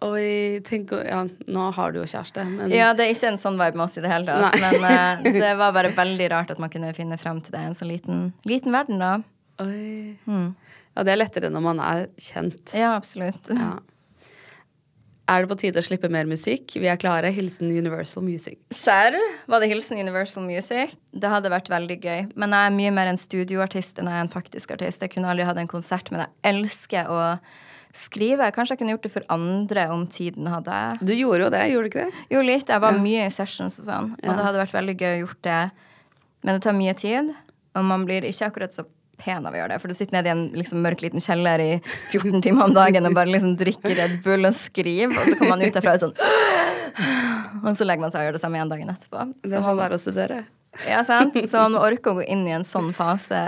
Og 0.00 0.16
tenk, 0.16 0.88
tenker, 0.88 1.02
ja, 1.04 1.24
nå 1.52 1.66
har 1.76 1.92
du 1.92 1.98
jo 2.00 2.06
kjæreste, 2.08 2.44
men 2.48 2.72
Ja, 2.72 2.94
det 2.96 3.04
er 3.04 3.10
ikke 3.12 3.34
en 3.34 3.40
sånn 3.40 3.58
vibe 3.60 3.76
med 3.76 3.84
oss 3.84 3.98
i 4.00 4.04
det 4.04 4.08
hele 4.08 4.24
tatt. 4.32 4.56
Men 4.56 4.86
uh, 4.86 5.26
det 5.44 5.50
var 5.60 5.74
bare 5.76 5.90
veldig 5.96 6.30
rart 6.32 6.54
at 6.54 6.62
man 6.62 6.72
kunne 6.72 6.94
finne 6.96 7.18
frem 7.20 7.42
til 7.44 7.52
det 7.52 7.60
i 7.60 7.68
en 7.68 7.76
så 7.76 7.88
liten, 7.88 8.30
liten 8.48 8.72
verden, 8.72 9.02
da. 9.02 9.18
Oi. 9.60 10.16
Ja, 10.24 11.04
det 11.04 11.12
er 11.12 11.20
lettere 11.20 11.50
når 11.52 11.66
man 11.66 11.82
er 11.84 12.06
kjent. 12.16 12.72
Ja, 12.72 12.94
absolutt. 12.96 13.52
Ja. 13.52 13.74
Er 15.30 15.44
det 15.44 15.50
på 15.52 15.56
tide 15.60 15.78
å 15.78 15.84
slippe 15.86 16.08
mer 16.10 16.26
musikk? 16.26 16.72
Vi 16.74 16.88
er 16.90 16.98
klare. 16.98 17.30
Hilsen 17.30 17.70
Universal 17.70 18.24
Music. 18.26 18.56
Serr? 18.74 19.14
Var 19.46 19.62
det 19.62 19.68
hilsen 19.70 20.00
Universal 20.02 20.42
Music? 20.42 20.96
Det 21.14 21.30
hadde 21.30 21.52
vært 21.52 21.70
veldig 21.70 21.96
gøy. 22.02 22.20
Men 22.34 22.50
jeg 22.56 22.66
er 22.66 22.74
mye 22.74 22.92
mer 22.96 23.10
en 23.12 23.20
studioartist 23.20 24.00
enn 24.02 24.10
jeg 24.10 24.18
er 24.18 24.24
en 24.26 24.32
faktisk 24.32 24.74
artist. 24.74 25.04
Jeg 25.06 25.12
kunne 25.14 25.30
aldri 25.30 25.46
hatt 25.46 25.60
en 25.62 25.70
konsert, 25.70 26.10
men 26.10 26.24
jeg 26.24 26.32
elsker 26.50 27.06
å 27.14 27.20
skrive. 27.94 28.50
Kanskje 28.54 28.74
jeg 28.74 28.82
kunne 28.82 28.96
gjort 28.96 29.06
det 29.06 29.12
for 29.14 29.28
andre 29.30 29.86
om 29.94 30.02
tiden 30.10 30.50
hadde 30.50 30.80
Du 30.98 31.14
gjorde 31.14 31.46
jo 31.46 31.54
det, 31.54 31.62
gjorde 31.70 31.86
du 31.86 31.92
ikke 31.92 32.08
det? 32.10 32.26
Jo, 32.34 32.42
litt. 32.46 32.74
Jeg 32.74 32.82
var 32.82 32.98
mye 32.98 33.24
i 33.28 33.34
sessions 33.34 33.78
og 33.82 33.86
sånn. 33.86 34.12
Og 34.18 34.26
Ja. 34.26 34.34
det 34.34 34.44
hadde 34.48 34.62
vært 34.66 34.78
veldig 34.78 34.96
gøy 34.98 35.12
å 35.14 35.22
gjort 35.26 35.42
det. 35.46 35.60
Men 36.42 36.54
det 36.58 36.62
tar 36.66 36.72
mye 36.74 36.94
tid, 36.96 37.34
og 37.76 37.84
man 37.84 38.04
blir 38.06 38.22
ikke 38.26 38.50
akkurat 38.50 38.74
så 38.74 38.84
pen 39.20 39.46
av 39.46 39.54
å 39.54 39.60
gjøre 39.60 39.74
det. 39.74 39.78
For 39.82 39.92
du 39.92 39.96
sitter 39.96 40.16
nede 40.18 40.30
i 40.30 40.34
en 40.34 40.42
liksom, 40.56 40.80
mørk 40.84 41.04
liten 41.04 41.22
kjeller 41.24 41.62
i 41.62 41.70
14 42.10 42.40
timer 42.46 42.66
om 42.70 42.74
dagen 42.76 43.06
og 43.08 43.14
bare 43.16 43.30
liksom 43.32 43.54
drikker 43.60 43.94
Red 43.98 44.16
Bull 44.24 44.48
og 44.48 44.56
skriver, 44.56 45.12
og 45.14 45.28
så 45.28 45.36
kommer 45.38 45.54
man 45.58 45.66
ut 45.66 45.76
derfra 45.76 45.94
og 45.98 46.04
sånn 46.06 46.16
Og 47.66 47.76
så 47.76 47.84
legger 47.86 48.02
man 48.06 48.12
seg 48.12 48.22
og 48.22 48.26
gjør 48.28 48.36
det 48.38 48.42
samme 48.42 48.58
igjen 48.58 48.72
dagen 48.72 48.90
etterpå. 48.92 49.20
Er 49.20 49.52
Så 49.52 49.60
det 49.60 49.62
må 49.76 49.84
er 49.84 49.94
å 49.94 50.00
studere. 50.00 50.40
ja, 50.88 51.02
sant? 51.06 51.36
Så 51.50 51.62
man 51.66 51.76
må 51.76 51.84
orke 51.84 52.10
å 52.12 52.18
gå 52.20 52.24
inn 52.26 52.46
i 52.48 52.54
en 52.56 52.64
sånn 52.66 52.92
fase 52.96 53.42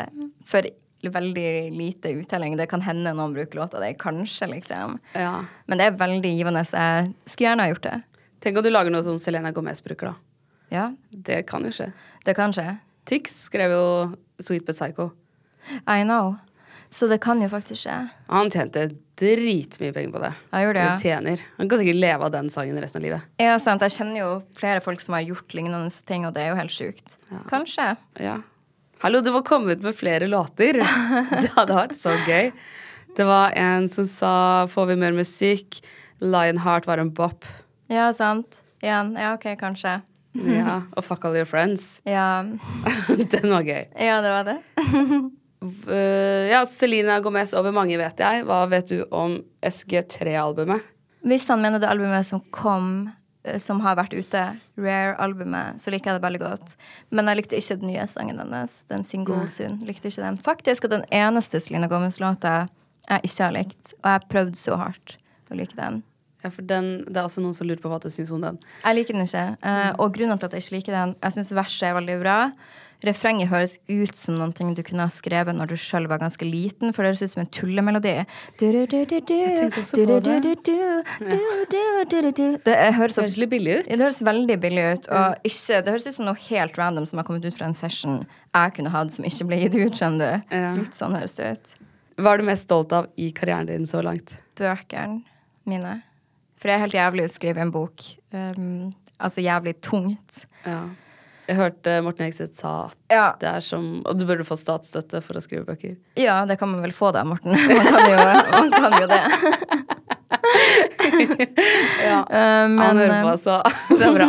for 0.45 0.67
veldig 1.03 1.47
lite 1.75 2.13
uttelling. 2.21 2.55
Det 2.57 2.69
kan 2.71 2.83
hende 2.87 3.11
noen 3.17 3.33
bruker 3.35 3.59
låta 3.59 3.81
di, 3.83 3.89
kanskje, 3.99 4.47
liksom. 4.53 4.99
Ja. 5.19 5.45
Men 5.67 5.81
det 5.81 5.89
er 5.89 5.97
veldig 5.99 6.31
givende. 6.37 6.63
Så 6.69 6.79
jeg 6.79 7.09
skulle 7.27 7.49
gjerne 7.49 7.67
ha 7.67 7.73
gjort 7.73 7.89
det. 7.89 7.97
Tenk 8.43 8.59
om 8.59 8.67
du 8.67 8.71
lager 8.71 8.95
noe 8.95 9.03
som 9.07 9.19
Selena 9.19 9.51
Gomez 9.55 9.83
bruker, 9.83 10.13
da. 10.13 10.15
Ja, 10.73 10.85
Det 11.11 11.43
kan 11.47 11.65
jo 11.67 11.71
skje. 11.75 11.93
det 12.25 12.37
kan 12.37 12.53
skje. 12.55 12.79
Tix 13.05 13.35
skrev 13.49 13.71
jo 13.75 13.85
Sweet 14.41 14.65
But 14.67 14.77
Psycho. 14.79 15.11
I 15.87 16.03
know. 16.05 16.35
Så 16.93 17.07
det 17.09 17.21
kan 17.25 17.41
jo 17.41 17.49
faktisk 17.49 17.87
skje. 17.87 17.95
Han 18.29 18.51
tjente 18.53 18.91
dritmye 19.17 19.93
penger 19.97 20.13
på 20.13 20.21
det. 20.21 20.33
Jeg 20.53 20.67
gjorde 20.67 20.81
det, 20.83 20.89
Og 20.93 21.01
tjener. 21.07 21.43
Han 21.57 21.69
kan 21.71 21.81
sikkert 21.81 22.01
leve 22.03 22.27
av 22.27 22.33
den 22.35 22.51
sangen 22.53 22.81
resten 22.83 23.01
av 23.01 23.07
livet. 23.07 23.29
Ja, 23.41 23.55
sant. 23.63 23.81
Jeg 23.87 23.95
kjenner 23.97 24.19
jo 24.21 24.31
flere 24.59 24.83
folk 24.85 25.01
som 25.01 25.15
har 25.17 25.25
gjort 25.25 25.55
lignende 25.57 25.89
ting, 26.09 26.27
og 26.29 26.35
det 26.37 26.43
er 26.45 26.53
jo 26.53 26.59
helt 26.61 26.75
sjukt. 26.75 27.17
Kanskje. 27.49 27.95
Ja. 28.21 28.39
Hallo, 29.01 29.23
du 29.25 29.33
må 29.35 29.41
komme 29.47 29.73
ut 29.73 29.83
med 29.83 29.97
flere 29.97 30.29
låter. 30.29 30.83
Det 31.43 31.51
hadde 31.57 31.75
vært 31.81 31.97
så 31.97 32.13
gøy. 32.27 32.53
Det 33.17 33.25
var 33.29 33.53
en 33.57 33.89
som 33.89 34.07
sa 34.07 34.67
'Får 34.69 34.87
vi 34.87 34.97
mer 34.97 35.13
musikk'? 35.13 35.81
Lionheart 36.21 36.87
var 36.87 36.99
en 36.99 37.11
bop. 37.11 37.45
Ja, 37.89 38.13
sant. 38.13 38.63
Igjen. 38.83 39.17
Ja, 39.19 39.35
OK, 39.35 39.49
kanskje. 39.59 40.03
Ja, 40.35 40.83
og 40.97 41.05
'Fuck 41.05 41.25
All 41.25 41.37
Your 41.37 41.45
Friends'. 41.47 42.01
Ja, 42.05 42.43
Den 43.33 43.51
var 43.51 43.63
gøy. 43.63 43.87
ja 43.99 44.21
det 44.23 44.31
var 44.31 44.45
det. 44.45 44.59
Uh, 45.63 46.51
ja, 46.51 46.65
Selena 46.67 47.21
Gomez 47.23 47.55
over 47.55 47.75
mange, 47.75 47.99
vet 48.01 48.23
jeg. 48.23 48.45
Hva 48.49 48.65
vet 48.71 48.91
du 48.91 49.03
om 49.15 49.39
SG3-albumet? 49.63 50.89
Hvis 51.23 51.47
han 51.53 51.63
mener 51.63 51.79
det 51.79 51.87
albumet 51.87 52.27
som 52.27 52.43
kom, 52.51 53.13
eh, 53.47 53.61
som 53.63 53.79
har 53.85 53.95
vært 53.95 54.17
ute, 54.17 54.43
Rare-albumet, 54.75 55.79
så 55.79 55.93
liker 55.95 56.11
jeg 56.11 56.19
det 56.19 56.27
veldig 56.27 56.41
godt. 56.43 56.75
Men 57.15 57.31
jeg 57.31 57.39
likte 57.39 57.61
ikke 57.61 57.79
den 57.79 57.93
nye 57.93 58.07
sangen 58.11 58.41
hennes, 58.43 58.81
den 58.91 59.07
Single 59.07 59.47
Soon. 59.47 59.79
Likte 59.87 60.11
ikke 60.11 60.25
den. 60.25 60.41
Faktisk 60.43 60.89
er 60.89 60.97
den 60.97 61.07
eneste 61.15 61.63
Selena 61.63 61.87
Gomez-låta 61.87 62.65
jeg 63.07 63.29
ikke 63.29 63.45
har 63.45 63.55
likt, 63.55 63.95
og 64.01 64.09
jeg 64.09 64.19
har 64.19 64.27
prøvd 64.31 64.59
så 64.59 64.79
hardt 64.81 65.17
å 65.53 65.59
like 65.59 65.79
den. 65.79 66.03
Ja, 66.43 66.51
for 66.51 66.67
den, 66.67 67.05
Det 67.07 67.17
er 67.17 67.27
også 67.29 67.43
noen 67.43 67.55
som 67.55 67.69
lurer 67.69 67.79
på 67.83 67.91
hva 67.91 68.01
du 68.03 68.11
syns 68.11 68.33
om 68.35 68.43
den. 68.43 68.59
Jeg 68.83 68.97
liker 68.99 69.15
den 69.15 69.27
ikke. 69.27 69.57
Eh, 69.63 69.93
og 69.99 70.15
grunnen 70.15 70.41
til 70.41 70.49
at 70.49 70.57
jeg 70.57 70.65
ikke 70.65 70.77
liker 70.77 70.93
den 70.97 71.15
Jeg 71.23 71.33
syns 71.37 71.53
verset 71.55 71.89
er 71.89 71.95
veldig 71.95 72.19
bra. 72.19 72.39
Refrenget 73.07 73.51
høres 73.51 73.79
ut 73.91 74.17
som 74.19 74.37
noe 74.39 74.75
du 74.75 74.83
kunne 74.87 75.07
ha 75.07 75.11
skrevet 75.13 75.57
når 75.57 75.73
du 75.73 75.77
sjøl 75.81 76.07
var 76.11 76.21
ganske 76.23 76.47
liten, 76.47 76.93
for 76.93 77.03
det 77.03 77.13
høres 77.13 77.23
ut 77.23 77.33
som 77.35 77.43
en 77.45 77.51
tullemelodi. 77.53 78.15
det. 82.67 82.77
Høres, 82.97 83.17
Det 83.17 83.27
litt 83.39 83.51
billig 83.51 83.79
ut. 83.81 83.89
det 83.99 84.05
høres 84.07 84.23
veldig 84.23 84.59
billig 84.61 84.85
ut. 84.93 85.09
Og 85.09 85.49
ikke, 85.49 85.83
det 85.83 85.95
høres 85.97 86.07
ut 86.07 86.19
som 86.19 86.29
noe 86.29 86.43
helt 86.49 86.79
random 86.79 87.07
som 87.09 87.19
har 87.21 87.29
kommet 87.29 87.45
ut 87.47 87.57
fra 87.57 87.69
en 87.71 87.77
session 87.79 88.23
jeg 88.53 88.75
kunne 88.77 88.93
hatt, 88.93 89.13
som 89.15 89.25
ikke 89.25 89.49
ble 89.49 89.61
gitt 89.65 89.79
ut, 89.79 89.97
skjønner 89.99 90.43
du. 90.43 90.57
Litt 90.83 90.97
sånn 90.97 91.17
høres 91.17 91.37
det 91.39 91.53
ut. 91.57 91.75
Hva 92.21 92.35
er 92.35 92.43
du 92.43 92.47
mest 92.47 92.69
stolt 92.69 92.93
av 92.95 93.09
i 93.17 93.31
karrieren 93.35 93.67
din 93.71 93.87
så 93.89 94.03
langt? 94.05 94.35
Bøkene 94.61 95.23
mine. 95.69 96.03
For 96.61 96.69
det 96.69 96.75
er 96.77 96.83
helt 96.85 96.95
jævlig 96.99 97.25
å 97.27 97.33
skrive 97.33 97.63
en 97.65 97.73
bok. 97.75 98.05
Um, 98.31 98.93
altså 99.19 99.43
jævlig 99.43 99.75
tungt. 99.83 100.45
Ja. 100.67 100.85
Jeg 101.49 101.59
hørte 101.59 101.97
Morten 102.07 102.27
Hegseth 102.29 102.55
sa 102.61 102.73
at 102.87 102.97
Ja. 103.11 103.33
det 103.41 103.49
er 103.49 103.61
som 103.67 104.03
Og 104.07 104.19
du 104.19 104.25
burde 104.29 104.45
få 104.47 104.55
statsstøtte 104.57 105.21
for 105.25 105.35
å 105.35 105.43
skrive 105.43 105.67
bøker. 105.67 105.97
Ja, 106.17 106.45
det 106.47 106.59
kan 106.61 106.71
man 106.71 106.83
vel 106.85 106.95
få 106.95 107.11
da, 107.13 107.25
Morten. 107.27 107.51
Man 107.59 107.69
kan 107.83 108.11
jo, 108.11 108.17
man 108.53 108.71
kan 108.71 108.93
jo 109.01 109.07
det. 109.11 109.23
Ja. 112.03 112.23
Uh, 112.27 112.69
men, 112.71 112.79
Han 112.81 112.99
hører 112.99 113.23
på, 113.27 113.33
så 113.41 113.57
det 113.99 114.07
er 114.07 114.15
bra. 114.17 114.27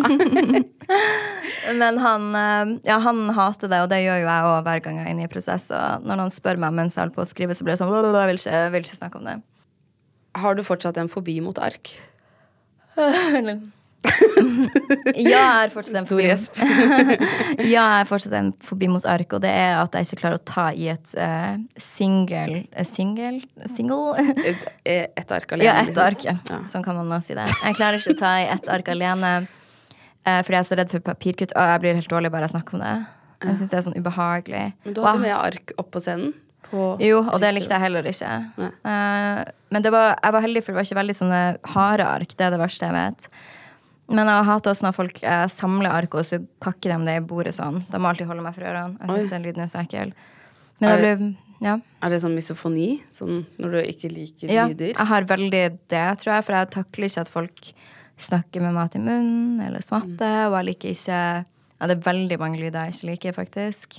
men 1.80 1.98
han, 2.03 2.27
uh, 2.35 2.73
ja, 2.85 2.98
han 3.03 3.22
hater 3.38 3.72
det, 3.72 3.80
og 3.85 3.90
det 3.91 4.02
gjør 4.03 4.19
jo 4.22 4.27
jeg 4.27 4.49
òg 4.49 4.68
hver 4.68 4.84
gang 4.85 4.99
jeg 4.99 5.07
er 5.07 5.14
inne 5.14 5.27
i 5.27 5.31
prosess. 5.31 5.69
Og 5.73 6.06
når 6.07 6.22
noen 6.22 6.34
spør 6.34 6.60
meg 6.61 6.76
mens 6.76 6.98
jeg 6.98 7.03
holder 7.06 7.18
på 7.18 7.23
å 7.26 7.30
skrive, 7.30 7.57
så 7.57 7.65
blir 7.65 7.76
det 7.76 7.81
sånn 7.81 7.91
«Blablabla, 7.91 8.26
Jeg 8.26 8.34
vil 8.34 8.41
ikke, 8.41 8.61
vil 8.76 8.88
ikke 8.88 8.99
snakke 8.99 9.22
om 9.22 9.30
det. 9.30 9.38
Har 10.44 10.57
du 10.57 10.64
fortsatt 10.65 10.99
en 11.02 11.11
fobi 11.11 11.38
mot 11.45 11.60
ark? 11.61 11.94
Ja, 14.03 15.23
jeg 15.34 15.39
har 15.39 15.71
fortsatt 15.73 15.97
en 16.01 16.07
fobi. 16.09 16.25
ja, 16.27 16.35
jeg 17.73 17.80
har 17.80 18.09
fortsatt 18.09 18.35
en 18.38 18.51
fobi 18.63 18.89
mot 18.91 19.05
ark, 19.09 19.35
og 19.38 19.43
det 19.45 19.51
er 19.53 19.77
at 19.80 19.95
jeg 19.95 20.09
ikke 20.09 20.21
klarer 20.23 20.41
å 20.41 20.43
ta 20.47 20.67
i 20.75 20.89
et 20.93 21.15
uh, 21.15 21.55
single 21.80 22.63
eh, 22.71 22.88
Single? 22.88 23.39
Single? 23.71 24.27
Et, 24.43 24.69
et 24.84 25.35
ark 25.38 25.55
alene? 25.55 25.69
ja, 25.69 25.80
ett 25.81 25.93
liksom. 25.93 26.03
ark. 26.05 26.27
Ja. 26.27 26.38
Ja. 26.51 26.61
Sånn 26.69 26.85
kan 26.85 26.99
man 26.99 27.11
nå 27.11 27.19
si 27.23 27.38
det. 27.38 27.47
Jeg 27.63 27.80
klarer 27.80 27.99
ikke 28.01 28.17
å 28.17 28.21
ta 28.21 28.35
i 28.43 28.47
ett 28.51 28.69
ark 28.71 28.93
alene 28.93 29.34
uh, 29.43 30.39
fordi 30.43 30.57
jeg 30.57 30.61
er 30.61 30.69
så 30.69 30.80
redd 30.80 30.93
for 30.93 31.05
papirkutt, 31.07 31.55
og 31.55 31.73
jeg 31.73 31.84
blir 31.85 31.99
helt 32.01 32.11
dårlig 32.11 32.34
bare 32.34 32.49
jeg 32.49 32.57
snakker 32.57 32.80
om 32.80 32.85
det. 32.85 32.95
Jeg 33.43 33.59
syns 33.59 33.73
det 33.73 33.80
er 33.80 33.85
sånn 33.88 33.99
ubehagelig. 33.99 34.65
Men 34.85 34.95
du 34.95 35.03
hadde 35.03 35.19
wow. 35.19 35.23
med 35.25 35.35
ark 35.35 35.73
opp 35.80 35.91
på 35.95 36.01
scenen? 36.03 36.31
På 36.69 36.93
jo, 37.03 37.19
og 37.21 37.41
det 37.43 37.51
likte 37.57 37.75
jeg 37.75 37.84
heller 37.84 38.07
ikke. 38.07 38.30
Eh, 38.63 39.41
men 39.73 39.84
det 39.84 39.91
var, 39.93 40.15
jeg 40.15 40.35
var 40.35 40.45
heldig, 40.45 40.63
for 40.63 40.71
det 40.71 40.80
var 40.80 40.88
ikke 40.88 40.99
veldig 41.01 41.15
sånne 41.17 41.41
harde 41.73 42.07
ark. 42.07 42.38
Det 42.38 42.47
er 42.47 42.55
det 42.55 42.61
verste 42.61 42.88
jeg 42.88 42.95
vet. 42.95 43.27
Men 44.11 44.27
jeg 44.27 44.45
hater 44.49 44.73
også 44.73 44.84
når 44.88 44.95
folk 44.97 45.23
eh, 45.23 45.45
samler 45.47 45.93
ark, 45.95 46.15
og 46.19 46.25
så 46.27 46.41
kakker 46.61 46.91
de 46.91 47.05
det 47.07 47.15
i 47.21 47.23
bordet 47.25 47.55
sånn. 47.55 47.85
De 47.89 48.01
må 48.01 48.09
alltid 48.11 48.27
holde 48.27 48.43
meg 48.43 48.55
for 48.55 48.67
ørene. 48.67 48.97
Jeg 48.99 49.09
syns 49.23 49.31
den 49.31 49.45
lyden 49.47 49.63
er 49.63 49.71
så 49.71 49.80
ekkel. 49.84 50.11
Men 50.84 50.89
Er 50.89 51.01
det- 51.01 51.17
blir 51.17 51.38
Ja. 51.63 51.80
Er 52.01 52.09
det 52.09 52.19
sånn 52.21 52.35
misofoni? 52.35 53.01
Sånn 53.13 53.45
når 53.57 53.71
du 53.71 53.77
ikke 53.88 54.09
liker 54.11 54.49
ja. 54.51 54.67
lyder? 54.67 54.93
Jeg 54.97 55.07
har 55.07 55.23
veldig 55.23 55.80
det, 55.88 56.17
tror 56.19 56.34
jeg, 56.35 56.43
for 56.43 56.53
jeg 56.53 56.69
takler 56.71 57.05
ikke 57.07 57.21
at 57.21 57.30
folk 57.30 57.71
snakker 58.19 58.61
med 58.61 58.73
mat 58.73 58.95
i 58.95 58.99
munnen 58.99 59.65
eller 59.65 59.80
smatter, 59.80 60.49
og 60.49 60.57
jeg 60.59 60.65
liker 60.73 60.89
ikke 60.89 61.45
Ja, 61.81 61.88
det 61.88 61.97
er 61.97 62.11
veldig 62.11 62.39
mange 62.39 62.59
lyder 62.59 62.85
jeg 62.85 62.93
ikke 62.93 63.07
liker, 63.11 63.31
faktisk. 63.34 63.95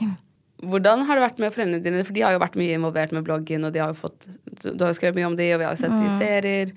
Hvordan 0.63 1.05
har 1.07 1.17
det 1.17 1.25
vært 1.25 1.39
med 1.39 1.53
foreldrene 1.53 1.83
dine? 1.83 2.05
For 2.05 2.13
de 2.13 2.23
har 2.23 2.33
jo 2.33 2.39
vært 2.39 2.57
mye 2.57 2.77
involvert 2.79 3.13
med 3.13 3.25
bloggen, 3.25 3.65
og 3.65 3.73
de 3.73 3.81
har 3.81 3.93
fått 3.93 4.29
Du 4.63 4.85
har 4.85 4.93
jo 4.93 4.99
skrevet 5.01 5.17
mye 5.17 5.27
om 5.27 5.37
de, 5.37 5.53
og 5.53 5.61
vi 5.61 5.65
har 5.65 5.75
jo 5.75 5.81
sett 5.83 5.91
de 5.91 6.07
i 6.07 6.19
serier. 6.19 6.73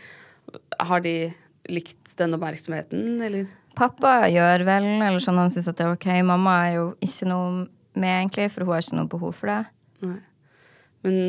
Har 0.79 0.99
de 1.01 1.33
likt 1.69 2.06
den 2.19 2.35
oppmerksomheten, 2.38 3.18
eller? 3.27 3.48
Pappa 3.77 4.26
gjør 4.31 4.65
vel, 4.65 4.88
eller 5.06 5.22
sånn 5.22 5.38
han 5.38 5.52
syns 5.53 5.69
at 5.69 5.77
det 5.77 5.85
er 5.85 5.94
ok. 5.94 6.07
Mamma 6.26 6.56
er 6.65 6.77
jo 6.80 6.85
ikke 7.06 7.30
noe 7.30 7.49
med, 7.98 8.10
egentlig, 8.10 8.49
for 8.53 8.65
hun 8.65 8.73
har 8.73 8.85
ikke 8.85 8.98
noe 8.98 9.11
behov 9.11 9.35
for 9.38 9.52
det. 9.52 9.60
Nei. 10.06 10.19
Men, 11.06 11.19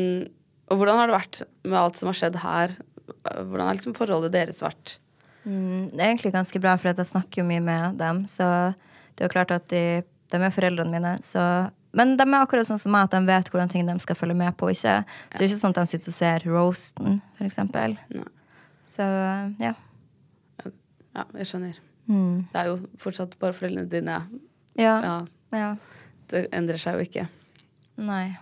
og 0.69 0.79
hvordan 0.79 0.97
har 0.99 1.09
det 1.09 1.17
vært 1.17 1.41
med 1.65 1.77
alt 1.79 1.99
som 1.99 2.09
har 2.09 2.17
skjedd 2.17 2.39
her? 2.41 2.73
Hvordan 3.23 3.67
har 3.67 3.77
liksom 3.77 3.95
forholdet 3.97 4.33
deres 4.33 4.63
vært? 4.65 4.97
Mm, 5.45 5.89
det 5.91 5.99
er 5.99 6.07
egentlig 6.09 6.33
ganske 6.35 6.61
bra, 6.61 6.75
for 6.77 6.91
jeg 6.91 7.09
snakker 7.09 7.41
jo 7.41 7.49
mye 7.49 7.63
med 7.63 7.99
dem. 8.01 8.23
Så 8.29 8.45
det 9.13 9.23
er 9.23 9.29
jo 9.29 9.35
klart 9.35 9.53
at 9.55 9.67
de, 9.73 9.83
de 10.33 10.41
er 10.41 10.55
foreldrene 10.55 10.93
mine. 10.93 11.13
Så, 11.25 11.43
men 11.97 12.15
de 12.19 12.25
er 12.25 12.39
akkurat 12.41 12.69
sånn 12.69 12.81
som 12.81 12.93
meg, 12.95 13.07
at 13.07 13.17
de 13.17 13.21
vet 13.29 13.53
hvordan 13.53 13.71
ting 13.71 13.85
de 13.89 13.97
skal 14.03 14.17
følge 14.17 14.37
med 14.41 14.57
på. 14.57 14.71
Ikke. 14.73 14.99
Det 15.35 15.43
er 15.43 15.47
ikke 15.49 15.61
sånn 15.61 15.77
at 15.77 15.83
de 15.83 15.93
sitter 15.93 16.13
og 16.13 16.17
ser 16.17 16.49
roasten, 16.49 17.21
for 17.37 17.49
eksempel. 17.49 17.97
Nei. 18.13 18.25
Så 18.89 19.05
ja. 19.61 19.75
Ja, 21.17 21.25
jeg 21.39 21.49
skjønner. 21.49 21.79
Mm. 22.09 22.45
Det 22.51 22.61
er 22.61 22.69
jo 22.71 22.77
fortsatt 23.01 23.35
bare 23.41 23.55
foreldrene 23.57 23.89
dine. 23.89 24.19
Ja. 24.79 24.95
Ja, 25.03 25.15
ja. 25.53 25.73
det 26.31 26.47
endrer 26.55 26.81
seg 26.81 26.97
jo 26.97 27.05
ikke. 27.05 27.25
Nei. 27.99 28.37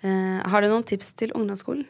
Eh, 0.00 0.38
har 0.48 0.62
du 0.62 0.70
noen 0.70 0.86
tips 0.86 1.12
til 1.18 1.32
ungdomsskolen? 1.36 1.86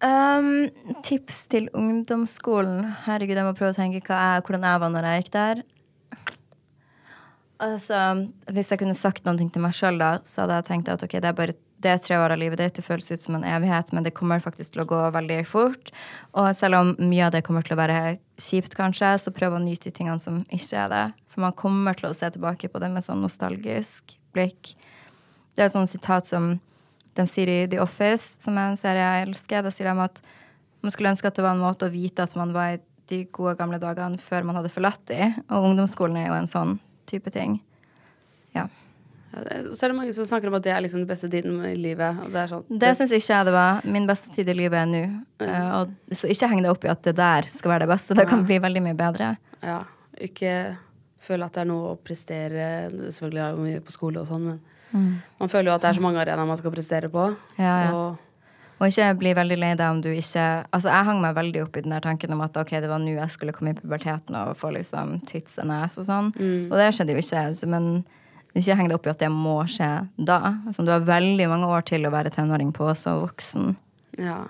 Um, 0.00 0.70
tips 1.04 1.44
til 1.52 1.68
ungdomsskolen. 1.76 2.86
Herregud, 3.04 3.36
jeg 3.36 3.44
må 3.44 3.52
prøve 3.56 3.74
å 3.74 3.76
tenke 3.76 4.00
jeg, 4.00 4.44
hvordan 4.46 4.64
jeg 4.64 4.80
var 4.80 4.92
når 4.94 5.08
jeg 5.08 5.22
gikk 5.22 5.32
der. 5.36 5.62
Altså, 7.60 7.98
Hvis 8.48 8.70
jeg 8.72 8.80
kunne 8.80 8.96
sagt 8.96 9.26
noe 9.28 9.36
til 9.36 9.60
meg 9.60 9.76
sjøl 9.76 10.00
da, 10.00 10.14
så 10.24 10.44
hadde 10.44 10.62
jeg 10.62 10.68
tenkt 10.70 10.88
at 10.88 11.04
ok, 11.04 11.18
det 11.20 11.28
er 11.28 11.36
bare 11.36 11.56
det 11.82 11.96
tre 12.04 12.18
år 12.20 12.34
av 12.34 12.40
livet 12.40 12.60
ditt. 12.60 12.74
Det 12.76 12.84
føles 12.84 13.10
ut 13.10 13.22
som 13.22 13.36
en 13.38 13.46
evighet, 13.46 13.92
men 13.92 14.04
det 14.06 14.14
kommer 14.16 14.42
faktisk 14.42 14.74
til 14.74 14.84
å 14.84 14.88
gå 14.90 15.00
veldig 15.14 15.40
fort. 15.48 15.92
Og 16.36 16.50
selv 16.56 16.80
om 16.80 16.92
mye 17.00 17.28
av 17.28 17.34
det 17.34 17.44
kommer 17.46 17.64
til 17.66 17.76
å 17.76 17.80
være 17.80 18.18
kjipt, 18.40 18.76
kanskje, 18.78 19.14
så 19.20 19.32
prøv 19.34 19.56
å 19.56 19.62
nyte 19.62 19.88
de 19.88 19.96
tingene 19.96 20.20
som 20.22 20.40
ikke 20.48 20.84
er 20.84 20.90
det. 20.92 21.04
For 21.32 21.44
man 21.44 21.56
kommer 21.56 21.96
til 21.96 22.10
å 22.10 22.16
se 22.16 22.28
tilbake 22.32 22.70
på 22.70 22.82
det 22.82 22.90
med 22.92 23.06
sånn 23.06 23.22
nostalgisk 23.24 24.16
blikk. 24.34 24.74
Det 25.54 25.64
er 25.64 25.70
et 25.70 25.76
sånt 25.76 25.90
sitat 25.90 26.28
som 26.28 26.52
de 27.16 27.26
sier 27.26 27.50
i 27.50 27.62
The 27.70 27.80
Office, 27.82 28.38
som 28.42 28.58
er 28.58 28.70
en 28.70 28.78
serie 28.78 29.06
jeg 29.06 29.28
elsker. 29.28 29.64
Da 29.66 29.72
sier 29.74 29.90
de 29.90 30.06
at 30.06 30.22
man 30.80 30.94
skulle 30.94 31.12
ønske 31.12 31.28
at 31.28 31.36
det 31.36 31.44
var 31.44 31.56
en 31.56 31.64
måte 31.64 31.88
å 31.88 31.92
vite 31.92 32.24
at 32.24 32.36
man 32.38 32.54
var 32.56 32.76
i 32.76 32.84
de 33.10 33.24
gode 33.34 33.56
gamle 33.58 33.80
dagene 33.82 34.20
før 34.22 34.46
man 34.46 34.60
hadde 34.60 34.72
forlatt 34.72 35.02
de. 35.10 35.32
Og 35.50 35.72
ungdomsskolen 35.72 36.20
er 36.20 36.30
jo 36.30 36.38
en 36.38 36.50
sånn 36.50 36.78
type 37.10 37.32
ting. 37.34 37.58
Så 39.30 39.84
er 39.86 39.92
det 39.92 39.94
mange 39.94 40.12
som 40.12 40.26
snakker 40.26 40.50
om 40.50 40.56
at 40.58 40.64
det 40.66 40.72
er 40.74 40.82
liksom 40.82 41.04
den 41.04 41.08
beste 41.10 41.28
tiden 41.30 41.60
i 41.68 41.76
livet. 41.78 42.18
Og 42.24 42.32
det 42.34 42.46
sånn, 42.50 42.64
Det 42.82 42.90
syns 42.98 43.12
ikke 43.14 43.30
jeg 43.30 43.46
det 43.46 43.52
var. 43.54 43.84
Min 43.86 44.08
beste 44.08 44.32
tid 44.34 44.48
i 44.50 44.56
livet 44.58 44.80
er 44.80 44.88
nå. 44.90 45.02
Og, 45.78 45.92
så 46.10 46.30
ikke 46.32 46.48
heng 46.50 46.64
det 46.64 46.72
opp 46.72 46.84
i 46.84 46.90
at 46.90 47.02
det 47.06 47.14
der 47.20 47.46
skal 47.52 47.76
være 47.76 47.86
det 47.86 47.92
beste. 47.92 48.16
Det 48.18 48.26
kan 48.30 48.42
bli 48.48 48.58
veldig 48.62 48.82
mye 48.88 48.98
bedre. 48.98 49.36
Ja, 49.62 49.84
ikke 50.18 50.54
føle 51.22 51.46
at 51.46 51.54
det 51.54 51.62
er 51.62 51.70
noe 51.70 51.92
å 51.92 52.00
prestere. 52.00 52.66
Selvfølgelig 53.12 53.44
er 53.44 53.54
det 53.54 53.68
mye 53.68 53.84
på 53.86 53.94
skole 53.94 54.24
og 54.24 54.26
sånn, 54.30 54.50
men 54.50 55.14
man 55.38 55.48
føler 55.52 55.70
jo 55.70 55.76
at 55.76 55.84
det 55.84 55.92
er 55.92 56.00
så 56.00 56.02
mange 56.02 56.18
arenaer 56.18 56.48
man 56.50 56.58
skal 56.58 56.74
prestere 56.74 57.10
på. 57.12 57.28
Ja, 57.60 57.76
ja. 57.84 57.94
Og 57.94 58.26
Og 58.80 58.88
ikke 58.88 59.10
bli 59.20 59.34
veldig 59.36 59.58
lei 59.60 59.74
deg 59.76 59.90
om 59.92 59.98
du 60.00 60.08
ikke 60.08 60.64
Altså, 60.72 60.88
jeg 60.88 61.04
hang 61.04 61.18
meg 61.20 61.34
veldig 61.36 61.62
opp 61.66 61.76
i 61.76 61.82
den 61.84 61.92
der 61.92 62.00
tanken 62.00 62.32
om 62.32 62.40
at 62.40 62.56
ok, 62.56 62.70
det 62.80 62.88
var 62.88 62.98
nå 62.98 63.12
jeg 63.12 63.30
skulle 63.30 63.52
komme 63.52 63.74
i 63.74 63.76
puberteten 63.76 64.34
og 64.40 64.56
få 64.56 64.72
liksom 64.72 65.20
tits 65.28 65.58
and 65.60 65.70
ass 65.70 65.98
og 66.00 66.08
sånn. 66.08 66.30
Og 66.72 66.74
det 66.80 66.88
skjedde 66.96 67.12
jo 67.12 67.20
ikke. 67.20 67.44
Men 67.68 67.90
ikke 68.56 68.76
heng 68.78 68.88
deg 68.90 68.98
opp 68.98 69.06
i 69.06 69.12
at 69.12 69.22
det 69.22 69.30
må 69.32 69.56
skje 69.70 69.90
da. 70.16 70.38
Altså, 70.66 70.84
du 70.86 70.90
har 70.92 71.04
veldig 71.06 71.46
mange 71.52 71.68
år 71.70 71.84
til 71.90 72.06
å 72.06 72.12
være 72.14 72.32
tenåring 72.34 72.72
på, 72.76 72.88
så 72.98 73.20
voksen. 73.22 73.76
ja. 74.18 74.42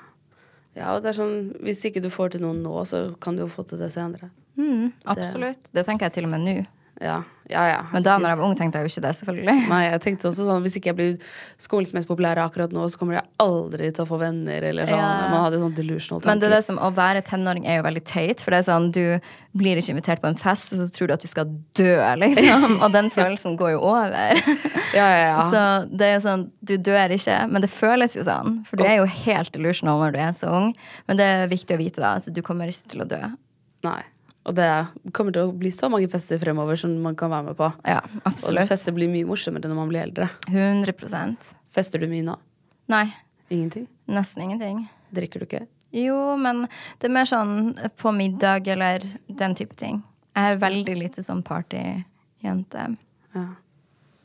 ja, 0.79 0.95
og 0.95 1.03
det 1.03 1.11
er 1.11 1.17
sånn 1.19 1.35
Hvis 1.67 1.83
ikke 1.85 2.01
du 2.01 2.09
får 2.13 2.35
til 2.35 2.45
noe 2.47 2.57
nå, 2.57 2.75
så 2.89 3.11
kan 3.21 3.37
du 3.37 3.45
jo 3.45 3.51
få 3.53 3.67
til 3.69 3.81
det 3.83 3.91
senere. 3.93 4.31
Mm, 4.57 4.93
absolutt. 5.05 5.73
Det 5.73 5.85
tenker 5.87 6.09
jeg 6.09 6.19
til 6.19 6.29
og 6.29 6.33
med 6.35 6.47
nå. 6.47 6.57
Ja, 7.01 7.23
ja. 7.49 7.63
ja. 7.69 7.79
Men 7.93 8.05
da 8.05 8.19
når 8.21 8.35
jeg 8.35 8.39
var 8.39 8.47
ung, 8.47 8.55
tenkte 8.59 8.81
jeg 8.81 8.87
jo 8.87 8.93
ikke 8.93 9.03
det, 9.07 9.13
selvfølgelig. 9.19 9.55
Nei, 9.73 9.81
jeg 9.87 10.01
tenkte 10.05 10.29
også 10.29 10.45
sånn 10.47 10.65
Hvis 10.67 10.77
ikke 10.77 10.91
jeg 10.91 10.99
blir 10.99 11.31
skolens 11.61 11.95
mest 11.97 12.11
populære 12.11 12.45
akkurat 12.45 12.75
nå, 12.77 12.85
så 12.93 13.01
kommer 13.01 13.17
jeg 13.17 13.25
aldri 13.43 13.89
til 13.89 14.05
å 14.05 14.09
få 14.11 14.19
venner, 14.21 14.67
eller 14.71 14.91
sånn. 14.91 15.01
Ja. 15.01 15.31
Man 15.33 15.45
hadde 15.47 15.63
sånn 15.63 15.75
delusional 15.79 16.21
tanker. 16.21 16.31
Men 16.31 16.43
det 16.43 16.51
er 16.51 16.55
det 16.59 16.61
som, 16.69 16.81
å 16.81 16.91
være 16.95 17.25
tenåring 17.27 17.65
er 17.65 17.81
jo 17.81 17.87
veldig 17.89 18.05
teit, 18.11 18.45
for 18.45 18.53
det 18.53 18.61
er 18.61 18.69
sånn, 18.69 18.91
du 18.93 19.57
blir 19.57 19.81
ikke 19.81 19.95
invitert 19.97 20.23
på 20.23 20.31
en 20.31 20.39
fest, 20.39 20.77
og 20.77 20.83
så 20.83 20.89
tror 20.95 21.11
du 21.11 21.17
at 21.17 21.25
du 21.25 21.31
skal 21.33 21.57
dø, 21.81 21.97
liksom. 22.27 22.79
Og 22.79 22.95
den 22.95 23.11
følelsen 23.17 23.57
går 23.61 23.75
jo 23.79 23.83
over. 23.95 24.45
Ja, 24.93 25.09
ja, 25.09 25.25
ja. 25.25 25.43
Så 25.49 25.65
det 25.89 26.13
er 26.13 26.23
sånn, 26.25 26.51
du 26.61 26.77
dør 26.77 27.17
ikke, 27.17 27.41
men 27.49 27.65
det 27.65 27.73
føles 27.73 28.19
jo 28.19 28.29
sånn. 28.29 28.61
For 28.69 28.77
du 28.77 28.85
er 28.85 29.01
jo 29.01 29.09
helt 29.25 29.57
delusional 29.57 30.05
når 30.05 30.15
du 30.15 30.23
er 30.29 30.37
så 30.37 30.53
ung. 30.61 30.73
Men 31.09 31.19
det 31.19 31.33
er 31.33 31.51
viktig 31.51 31.79
å 31.79 31.81
vite 31.81 32.05
da, 32.05 32.19
at 32.21 32.29
du 32.29 32.45
kommer 32.45 32.69
ikke 32.69 32.93
til 32.93 33.09
å 33.09 33.09
dø. 33.17 33.25
Nei. 33.89 34.03
Og 34.51 34.57
det 34.59 34.69
kommer 35.15 35.35
til 35.35 35.47
å 35.47 35.55
bli 35.55 35.71
så 35.71 35.87
mange 35.93 36.09
fester 36.11 36.41
fremover 36.43 36.79
som 36.81 36.97
man 37.05 37.15
kan 37.19 37.31
være 37.31 37.53
med 37.53 37.59
på. 37.59 37.69
Ja, 37.87 38.01
absolutt. 38.27 38.65
Og 38.65 38.73
fester 38.73 38.95
blir 38.97 39.11
mye 39.13 39.29
morsommere 39.29 39.71
når 39.71 39.79
man 39.79 39.93
blir 39.93 40.03
eldre. 40.03 40.27
100 40.51 41.55
Fester 41.71 42.03
du 42.03 42.09
mye 42.11 42.27
nå? 42.27 42.35
Nei, 42.91 43.05
Ingenting? 43.51 43.87
nesten 44.11 44.43
ingenting. 44.43 44.89
Drikker 45.15 45.43
du 45.43 45.47
ikke? 45.47 45.65
Jo, 45.95 46.35
men 46.39 46.65
det 46.99 47.07
er 47.07 47.15
mer 47.15 47.27
sånn 47.31 47.77
på 47.99 48.11
middag 48.15 48.67
eller 48.75 49.07
den 49.27 49.55
type 49.59 49.79
ting. 49.79 50.03
Jeg 50.35 50.55
er 50.57 50.61
veldig 50.63 50.97
lite 50.99 51.23
sånn 51.27 51.43
partyjente. 51.47 52.85
Ja. 53.35 53.47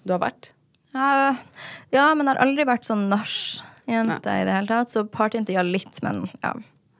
Du 0.06 0.14
har 0.14 0.22
vært? 0.26 0.52
Ja, 0.96 1.36
ja, 1.94 2.06
men 2.16 2.26
jeg 2.26 2.34
har 2.34 2.42
aldri 2.46 2.66
vært 2.70 2.86
sånn 2.88 3.08
nachjente 3.14 4.38
i 4.42 4.46
det 4.46 4.58
hele 4.58 4.70
tatt. 4.70 4.94
Så 4.94 5.06
partyjente, 5.10 5.54
ja, 5.54 5.66
litt, 5.66 6.02
men 6.06 6.26
ja. 6.42 6.54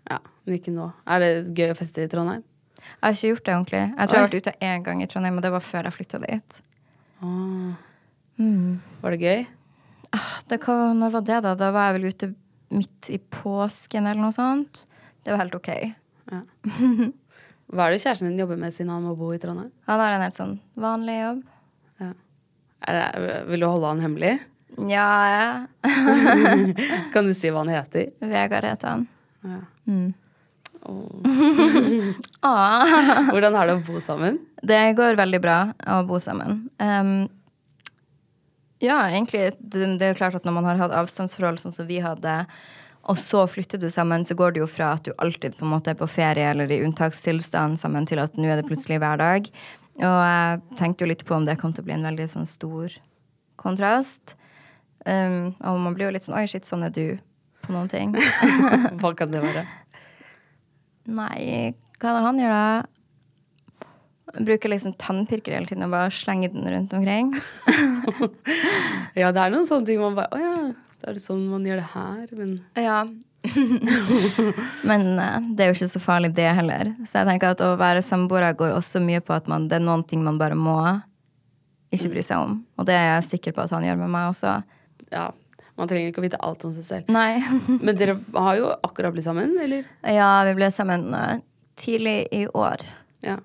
Ja, 0.10 0.20
men 0.46 0.58
ikke 0.60 0.74
nå. 0.74 0.92
Er 1.10 1.22
det 1.22 1.32
gøy 1.58 1.74
å 1.74 1.78
feste 1.78 2.06
i 2.06 2.10
Trondheim? 2.12 2.46
Jeg 2.96 3.06
har 3.06 3.18
ikke 3.18 3.34
gjort 3.34 3.46
det 3.46 3.56
ordentlig. 3.56 3.82
Jeg 3.82 4.08
tror 4.08 4.16
jeg 4.18 4.24
har 4.24 4.30
vært 4.30 4.40
ute 4.42 4.54
én 4.70 4.86
gang 4.86 5.04
i 5.04 5.08
Trondheim, 5.12 5.38
og 5.38 5.46
det 5.46 5.52
var 5.54 5.64
før 5.64 5.90
jeg 5.90 5.96
flytta 5.98 6.22
dit. 6.24 6.58
Var 9.02 9.16
det 9.16 9.20
gøy? 9.22 9.46
Det 10.50 10.60
hva, 10.64 10.76
når 10.96 11.14
var 11.14 11.24
det, 11.28 11.40
da? 11.44 11.54
Da 11.60 11.72
var 11.76 11.90
jeg 11.90 11.98
vel 12.00 12.10
ute 12.14 12.32
midt 12.76 13.10
i 13.14 13.20
påsken 13.20 14.08
eller 14.08 14.22
noe 14.22 14.36
sånt. 14.36 14.86
Det 15.26 15.34
var 15.34 15.44
helt 15.44 15.58
OK. 15.58 15.70
Hva 17.76 17.88
er 17.88 17.96
det 17.96 18.02
kjæresten 18.04 18.30
din 18.30 18.42
jobber 18.44 18.60
med 18.62 18.74
siden 18.74 18.92
han 18.94 19.06
må 19.06 19.16
bo 19.18 19.32
i 19.34 19.40
Trondheim? 19.42 19.72
Han 19.90 20.02
har 20.02 20.16
en 20.16 20.26
helt 20.26 20.38
sånn 20.38 20.58
vanlig 20.80 21.18
jobb. 21.20 21.46
Er 22.86 23.00
det, 23.00 23.32
vil 23.50 23.64
du 23.64 23.66
holde 23.66 23.90
han 23.90 24.04
hemmelig? 24.04 24.36
Ja, 24.92 25.08
ja. 25.32 25.48
Kan 27.14 27.26
du 27.26 27.34
si 27.34 27.50
hva 27.50 27.64
han 27.64 27.74
heter? 27.74 28.12
Vegard 28.22 28.68
heter 28.68 28.92
han. 28.92 29.08
Ja. 29.46 29.62
Mm. 29.90 30.14
Ah. 32.46 33.32
Hvordan 33.32 33.56
er 33.58 33.70
det 33.70 33.74
å 33.80 33.84
bo 33.88 34.00
sammen? 34.04 34.38
Det 34.62 34.82
går 34.98 35.18
veldig 35.18 35.40
bra 35.42 35.58
å 35.90 36.04
bo 36.06 36.20
sammen. 36.22 36.68
Um, 36.78 37.26
ja, 38.84 39.00
egentlig. 39.10 39.56
Det, 39.58 39.88
det 39.98 40.06
er 40.06 40.14
jo 40.14 40.20
klart 40.20 40.38
at 40.38 40.46
når 40.46 40.58
man 40.60 40.68
har 40.70 40.78
hatt 40.84 40.94
avstandsforhold 40.94 41.58
sånn 41.64 41.74
som 41.74 41.88
vi 41.90 41.98
hadde, 42.04 42.36
og 43.10 43.18
så 43.22 43.44
flytter 43.50 43.82
du 43.82 43.88
sammen, 43.94 44.26
så 44.26 44.38
går 44.38 44.56
det 44.56 44.62
jo 44.64 44.70
fra 44.70 44.92
at 44.96 45.06
du 45.06 45.12
alltid 45.22 45.58
på 45.58 45.66
en 45.66 45.74
måte 45.74 45.94
er 45.94 46.00
på 46.00 46.10
ferie 46.10 46.52
eller 46.54 46.72
i 46.74 46.82
unntakstilstand 46.86 47.80
sammen, 47.82 48.06
til 48.10 48.22
at 48.22 48.38
nå 48.38 48.50
er 48.50 48.62
det 48.62 48.70
plutselig 48.70 49.02
hverdag. 49.02 49.50
Og 50.02 50.18
jeg 50.22 50.64
tenkte 50.80 51.06
jo 51.06 51.12
litt 51.14 51.26
på 51.28 51.38
om 51.38 51.46
det 51.48 51.58
kom 51.62 51.74
til 51.74 51.86
å 51.86 51.90
bli 51.90 51.96
en 51.96 52.08
veldig 52.10 52.28
sånn 52.32 52.50
stor 52.50 52.94
kontrast. 53.62 54.36
Um, 55.06 55.54
og 55.62 55.80
man 55.84 55.96
blir 55.98 56.10
jo 56.10 56.16
litt 56.16 56.26
sånn 56.26 56.38
Oi, 56.40 56.48
shit, 56.50 56.66
sånn 56.66 56.86
er 56.88 56.94
du 56.94 57.18
på 57.66 57.74
noen 57.74 57.90
ting. 57.92 58.16
Hva 59.02 59.14
kan 59.18 59.34
det 59.34 59.44
være? 59.44 59.66
Nei, 61.06 61.74
hva 62.00 62.10
er 62.12 62.16
det 62.18 62.26
han 62.26 62.40
gjør 62.42 62.54
da? 62.56 62.86
Bruker 64.36 64.72
liksom 64.74 64.96
tannpirker 65.00 65.54
hele 65.56 65.70
tiden 65.70 65.86
og 65.86 65.94
bare 65.94 66.12
slenger 66.12 66.52
den 66.56 66.68
rundt 66.74 66.94
omkring. 66.98 67.34
Ja, 69.16 69.30
det 69.32 69.40
er 69.40 69.54
noen 69.54 69.66
sånne 69.66 69.88
ting 69.88 70.02
man 70.02 70.16
bare 70.18 70.28
Å 70.36 70.40
ja, 70.42 70.56
det 71.00 71.08
er 71.14 71.20
sånn 71.24 71.46
man 71.48 71.64
gjør 71.66 71.80
det 71.80 71.88
her, 71.94 72.26
men 72.36 72.52
Ja. 72.76 72.98
Men 74.84 75.06
eh, 75.22 75.38
det 75.56 75.64
er 75.64 75.70
jo 75.72 75.76
ikke 75.78 75.88
så 75.94 76.02
farlig, 76.04 76.32
det 76.36 76.50
heller. 76.58 76.92
Så 77.08 77.22
jeg 77.22 77.30
tenker 77.30 77.54
at 77.54 77.62
å 77.64 77.76
være 77.80 78.02
samboere 78.06 78.52
går 78.58 78.74
også 78.76 79.00
mye 79.04 79.22
på 79.24 79.36
at 79.38 79.48
man, 79.52 79.70
det 79.72 79.78
er 79.80 79.86
noen 79.86 80.04
ting 80.10 80.24
man 80.26 80.40
bare 80.42 80.58
må 80.58 80.76
ikke 81.96 82.12
bry 82.16 82.24
seg 82.26 82.44
om. 82.48 82.58
Og 82.76 82.88
det 82.90 82.96
er 82.98 83.08
jeg 83.14 83.28
sikker 83.30 83.56
på 83.56 83.64
at 83.66 83.74
han 83.76 83.86
gjør 83.88 84.02
med 84.04 84.12
meg 84.18 84.32
også. 84.34 84.58
ja. 85.14 85.30
Man 85.76 85.90
trenger 85.92 86.12
ikke 86.12 86.22
å 86.22 86.26
vite 86.26 86.40
alt 86.46 86.64
om 86.68 86.72
seg 86.76 86.86
selv. 86.88 87.10
Nei. 87.12 87.42
Men 87.86 87.98
dere 88.00 88.16
har 88.34 88.60
jo 88.60 88.70
akkurat 88.88 89.16
blitt 89.16 89.28
sammen, 89.28 89.58
eller? 89.62 89.88
ja, 90.16 90.30
vi 90.48 90.54
ble 90.56 90.70
sammen 90.72 91.10
uh, 91.12 91.42
tidlig 91.80 92.22
i 92.36 92.46
år. 92.48 92.86
Ja. 93.26 93.40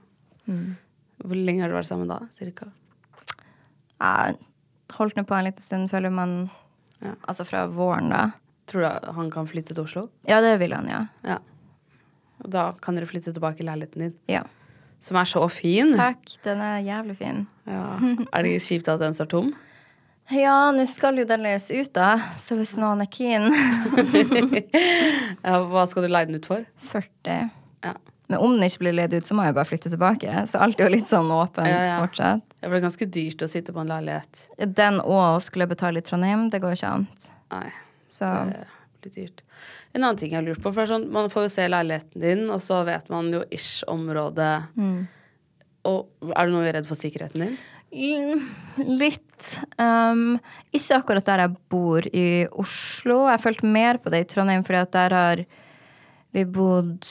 Hvor 0.47 1.37
lenge 1.37 1.65
har 1.65 1.71
dere 1.71 1.81
vært 1.81 1.91
sammen 1.91 2.11
da, 2.11 2.21
cirka? 2.35 2.71
Jeg 4.01 4.39
holdt 4.97 5.19
nå 5.19 5.25
på 5.29 5.37
en 5.37 5.47
liten 5.49 5.65
stund, 5.65 5.91
føler 5.93 6.15
man 6.15 6.43
Ja. 7.01 7.15
Altså 7.25 7.47
fra 7.49 7.63
våren, 7.73 8.11
da. 8.13 8.27
Tror 8.69 8.83
du 8.85 9.13
han 9.17 9.31
kan 9.33 9.47
flytte 9.49 9.73
til 9.73 9.87
Oslo? 9.87 10.03
Ja, 10.29 10.43
det 10.45 10.59
vil 10.61 10.75
han, 10.77 10.89
ja. 10.91 10.99
Ja. 11.25 11.39
Og 12.45 12.51
da 12.53 12.67
kan 12.83 12.97
dere 12.97 13.09
flytte 13.09 13.33
tilbake 13.33 13.65
i 13.65 13.67
leiligheten 13.67 14.05
din, 14.05 14.13
ja. 14.29 14.43
som 15.01 15.17
er 15.17 15.29
så 15.29 15.43
fin. 15.49 15.95
Takk, 15.97 16.37
den 16.45 16.61
er 16.65 16.79
jævlig 16.85 17.17
fin. 17.19 17.47
Ja. 17.67 17.87
Er 18.37 18.45
det 18.45 18.61
kjipt 18.65 18.89
at 18.93 19.01
den 19.01 19.17
står 19.17 19.31
tom? 19.33 19.51
Ja, 20.31 20.71
nå 20.71 20.85
skal 20.87 21.19
jo 21.19 21.25
den 21.27 21.43
leies 21.43 21.71
ut, 21.75 21.91
da, 21.97 22.13
så 22.39 22.55
hvis 22.59 22.77
noen 22.79 23.03
er 23.03 23.09
keen 23.11 23.49
Ja, 25.43 25.57
hva 25.67 25.83
skal 25.91 26.05
du 26.07 26.11
leie 26.13 26.29
den 26.29 26.39
ut 26.39 26.47
for? 26.47 26.63
40. 26.91 27.49
Ja. 27.85 27.95
Men 28.31 28.39
om 28.39 28.55
den 28.55 28.67
ikke 28.69 28.85
blir 28.85 28.95
leid 28.95 29.15
ut, 29.17 29.27
så 29.27 29.35
må 29.35 29.43
jeg 29.49 29.57
bare 29.57 29.67
flytte 29.67 29.91
tilbake. 29.91 30.45
Så 30.47 30.61
alt 30.63 30.79
er 30.79 30.87
jo 30.87 30.95
litt 30.95 31.09
sånn 31.11 31.31
åpent 31.35 31.67
Ja, 31.67 31.81
ja. 31.89 31.97
fortsatt. 32.05 32.45
Det 32.61 32.71
blir 32.71 32.83
ganske 32.85 33.09
dyrt 33.11 33.43
å 33.43 33.49
sitte 33.51 33.75
på 33.75 33.83
en 33.83 33.91
leilighet. 33.91 34.45
Den 34.79 35.01
og 35.03 35.41
skulle 35.43 35.67
betale 35.71 35.99
i 35.99 36.07
Trondheim, 36.07 36.47
det 36.53 36.61
går 36.63 36.77
ikke 36.77 36.93
an. 37.01 37.09
Nei, 37.51 37.67
Så 38.07 38.29
det 38.53 38.63
blir 39.03 39.17
dyrt. 39.17 39.43
En 39.97 40.05
annen 40.05 40.21
ting 40.21 40.31
jeg 40.31 40.39
har 40.39 40.47
lurt 40.47 40.63
på, 40.63 40.71
for 40.71 40.85
er 40.85 40.93
sånn, 40.93 41.09
man 41.11 41.27
får 41.33 41.49
jo 41.49 41.53
se 41.57 41.67
leiligheten 41.73 42.23
din, 42.23 42.45
og 42.55 42.63
så 42.63 42.85
vet 42.87 43.11
man 43.11 43.33
jo 43.35 43.43
ish 43.51 43.83
området. 43.91 44.53
Og 45.91 46.31
er 46.37 46.47
du 46.47 46.55
noe 46.55 46.71
redd 46.77 46.87
for 46.87 47.01
sikkerheten 47.01 47.49
din? 47.49 47.59
Mm, 47.91 48.45
Litt. 49.41 49.57
Um, 49.81 50.39
ikke 50.77 51.01
akkurat 51.01 51.27
der 51.27 51.45
jeg 51.47 51.57
bor 51.73 52.07
i 52.13 52.47
Oslo. 52.53 53.25
Jeg 53.31 53.41
følte 53.41 53.67
mer 53.73 53.99
på 53.99 54.13
det 54.13 54.25
i 54.25 54.29
Trondheim, 54.29 54.65
fordi 54.67 54.81
at 54.83 54.93
der 54.93 55.15
har 55.17 55.45
vi 56.37 56.45
bodd 56.45 57.07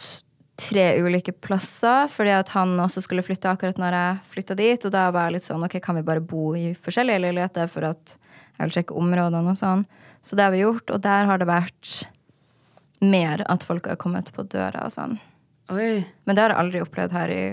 tre 0.59 0.85
ulike 1.01 1.33
plasser. 1.33 2.07
Fordi 2.11 2.35
at 2.37 2.51
han 2.53 2.77
også 2.79 3.01
skulle 3.05 3.25
flytte 3.25 3.49
akkurat 3.49 3.79
når 3.81 3.97
jeg 3.97 4.19
flytta 4.35 4.59
dit. 4.59 4.85
Og 4.85 4.93
da 4.93 5.07
var 5.15 5.27
jeg 5.27 5.39
litt 5.39 5.47
sånn 5.47 5.65
ok, 5.65 5.79
kan 5.81 5.97
vi 5.97 6.05
bare 6.05 6.21
bo 6.21 6.53
i 6.57 6.75
forskjellige 6.77 7.25
leiligheter 7.25 7.71
for 7.71 7.89
at 7.89 8.15
jeg 8.59 8.67
vil 8.67 8.77
sjekke 8.77 8.99
områdene 8.99 9.55
og 9.55 9.57
sånn. 9.57 9.85
Så 10.21 10.35
det 10.35 10.45
har 10.45 10.53
vi 10.53 10.65
gjort, 10.65 10.91
og 10.91 11.01
der 11.01 11.25
har 11.29 11.39
det 11.39 11.47
vært 11.49 11.93
mer 12.99 13.41
at 13.47 13.63
folk 13.63 13.87
har 13.87 13.97
kommet 13.97 14.29
på 14.35 14.43
døra 14.51 14.83
og 14.85 14.93
sånn. 14.93 15.15
Oi. 15.71 16.03
Men 16.27 16.35
det 16.35 16.43
har 16.43 16.53
jeg 16.53 16.61
aldri 16.61 16.81
opplevd 16.83 17.15
her 17.15 17.31
i 17.31 17.43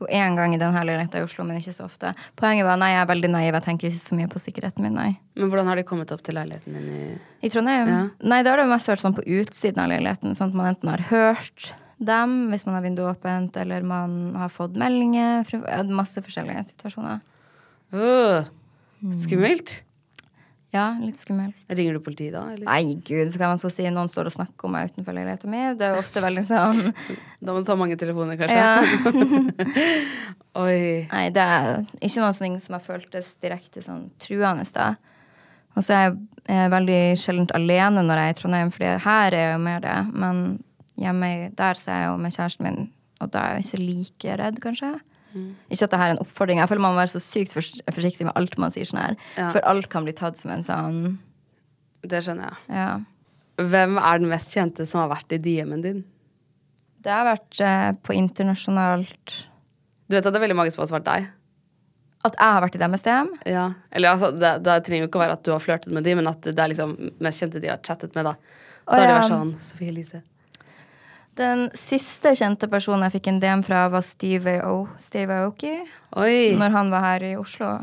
Jo, 0.00 0.06
én 0.08 0.36
gang 0.36 0.54
i 0.54 0.58
den 0.60 0.72
her 0.72 0.86
leiligheten 0.88 1.20
i 1.20 1.26
Oslo, 1.26 1.44
men 1.44 1.58
ikke 1.60 1.74
så 1.76 1.84
ofte. 1.84 2.14
Poenget 2.40 2.64
var 2.64 2.78
nei, 2.80 2.94
jeg 2.94 3.02
er 3.02 3.10
veldig 3.10 3.30
naiv. 3.34 3.52
Jeg 3.58 3.66
tenker 3.66 3.90
ikke 3.90 4.00
så 4.00 4.16
mye 4.16 4.30
på 4.32 4.40
sikkerheten 4.40 4.86
min, 4.86 4.96
nei. 4.96 5.10
Men 5.36 5.50
hvordan 5.52 5.68
har 5.68 5.76
de 5.76 5.84
kommet 5.84 6.14
opp 6.14 6.22
til 6.24 6.38
leiligheten 6.38 6.78
din 6.78 6.88
i 6.88 7.02
I 7.44 7.50
Trondheim? 7.52 7.90
Ja. 7.92 8.00
Nei, 8.32 8.40
det 8.42 8.52
har 8.52 8.62
det 8.62 8.70
mest 8.70 8.88
vært 8.88 9.04
sånn 9.04 9.16
på 9.18 9.26
utsiden 9.26 9.82
av 9.84 9.92
leiligheten. 9.92 10.32
Sånn 10.38 10.54
at 10.54 10.56
man 10.56 10.70
enten 10.72 10.92
har 10.92 11.04
hørt 11.10 11.72
dem 12.00 12.48
hvis 12.48 12.64
man 12.64 12.78
har 12.78 12.86
vinduet 12.86 13.12
åpent, 13.12 13.60
eller 13.60 13.84
man 13.84 14.16
har 14.40 14.48
fått 14.52 14.78
meldinger 14.80 15.44
masse 15.92 16.24
forskjellige 16.24 16.70
situasjoner. 16.72 17.20
Øh, 17.92 18.48
Skummelt. 19.20 19.82
Ja, 20.70 20.92
litt 21.02 21.18
skummel. 21.18 21.50
Ringer 21.66 21.96
du 21.96 22.00
politiet 22.04 22.34
da? 22.36 22.44
Eller? 22.52 22.62
Nei, 22.68 22.94
gud, 23.02 23.32
hva 23.34 23.48
man 23.50 23.58
skal 23.58 23.72
si. 23.74 23.86
Noen 23.90 24.10
står 24.10 24.28
og 24.30 24.34
snakker 24.36 24.68
om 24.68 24.76
meg 24.76 24.92
utenfor 24.92 25.16
leiligheten 25.16 25.50
min. 25.50 25.74
Det 25.78 25.88
er 25.88 25.96
jo 25.96 26.02
ofte 26.04 26.22
veldig 26.22 26.44
sånn 26.46 26.92
Da 27.42 27.50
må 27.50 27.58
du 27.58 27.66
ta 27.66 27.74
mange 27.78 27.98
telefoner, 27.98 28.38
kanskje? 28.38 28.60
ja. 28.60 28.78
Oi. 30.62 31.08
Nei, 31.10 31.24
det 31.34 31.42
er 31.42 31.68
ikke 31.98 32.22
noe 32.22 32.36
sånn 32.36 32.58
som 32.62 32.76
har 32.76 32.84
føltes 32.84 33.32
direkte 33.42 33.82
sånn 33.82 34.08
truende. 34.22 34.66
da. 34.76 34.92
Og 35.78 35.86
så 35.86 35.96
er 35.96 36.06
jeg, 36.06 36.70
veldig 36.72 37.02
sjeldent 37.18 37.52
alene 37.54 38.02
når 38.06 38.22
jeg 38.22 38.30
er 38.30 38.34
i 38.34 38.38
Trondheim, 38.38 38.72
for 38.74 39.04
her 39.06 39.34
er 39.34 39.44
jeg 39.44 39.52
jo 39.54 39.60
mer 39.66 39.84
det. 39.84 39.98
Men 40.14 40.40
hjemme 41.00 41.30
der 41.58 41.78
så 41.78 41.94
er 41.94 42.02
jeg 42.04 42.10
jo 42.10 42.16
med 42.22 42.36
kjæresten 42.36 42.66
min, 42.66 42.80
og 43.20 43.30
da 43.34 43.44
er 43.46 43.58
jeg 43.58 43.66
ikke 43.68 43.86
like 43.86 44.40
redd, 44.42 44.62
kanskje. 44.62 44.94
Ikke 45.34 45.86
at 45.86 45.92
det 45.92 45.98
her 46.00 46.10
er 46.10 46.14
en 46.16 46.22
oppfordring. 46.24 46.58
Jeg 46.62 46.68
føler 46.70 46.82
man 46.84 46.94
må 46.96 47.00
være 47.02 47.12
så 47.14 47.22
sykt 47.22 47.52
fors- 47.54 47.80
forsiktig 47.94 48.26
med 48.26 48.34
alt 48.38 48.56
man 48.58 48.72
sier 48.74 48.88
sånn 48.88 49.00
her. 49.02 49.16
Ja. 49.36 49.50
For 49.54 49.62
alt 49.70 49.88
kan 49.92 50.06
bli 50.06 50.14
tatt 50.16 50.38
som 50.40 50.50
en 50.54 50.64
sånn 50.66 51.00
Det 52.02 52.22
skjønner 52.24 52.48
jeg. 52.48 52.76
Ja. 52.78 53.00
Hvem 53.60 53.98
er 54.00 54.22
den 54.22 54.30
mest 54.30 54.54
kjente 54.56 54.86
som 54.88 55.02
har 55.02 55.10
vært 55.12 55.34
i 55.36 55.38
DM-en 55.44 55.82
din? 55.84 56.00
Det 57.04 57.12
har 57.12 57.26
vært 57.28 57.60
eh, 57.64 57.90
på 58.04 58.12
internasjonalt 58.16 59.34
Du 60.08 60.16
vet 60.16 60.24
at 60.24 60.32
det 60.32 60.40
er 60.40 60.44
veldig 60.48 60.56
mange 60.58 60.72
som 60.74 60.82
har 60.84 60.90
svart 60.90 61.06
deg? 61.06 61.28
At 62.26 62.34
jeg 62.36 62.52
har 62.56 62.60
vært 62.64 62.74
i 62.76 62.80
deres 62.82 63.04
DM? 63.06 63.28
Ja. 63.48 63.66
Eller 63.96 64.10
altså, 64.12 64.28
det, 64.36 64.50
det 64.66 64.74
trenger 64.84 65.06
jo 65.06 65.08
ikke 65.08 65.20
å 65.20 65.22
være 65.22 65.36
at 65.38 65.44
du 65.46 65.52
har 65.54 65.62
flørtet 65.64 65.92
med 65.96 66.04
dem, 66.04 66.18
men 66.20 66.28
at 66.28 66.42
det 66.44 66.58
er 66.60 66.68
liksom 66.72 66.96
mest 67.24 67.40
kjente 67.40 67.62
de 67.62 67.70
har 67.72 67.80
chattet 67.86 68.12
med, 68.18 68.28
da. 68.28 68.34
Så 68.84 68.96
Å, 68.96 68.98
har 68.98 69.06
det 69.06 69.14
vært 69.14 69.30
sånn 69.32 69.54
Sofie 69.64 69.88
Elise. 69.92 70.20
Den 71.40 71.70
siste 71.78 72.34
kjente 72.36 72.68
personen 72.68 73.06
jeg 73.06 73.14
fikk 73.14 73.30
en 73.30 73.38
DM 73.40 73.62
fra, 73.64 73.86
var 73.88 74.04
Steve, 74.04 74.58
o 74.68 74.84
Steve 75.00 75.38
Aoki. 75.40 75.72
Oi! 76.20 76.52
Når 76.60 76.74
han 76.74 76.90
var 76.92 77.06
her 77.06 77.24
i 77.30 77.34
Oslo. 77.40 77.78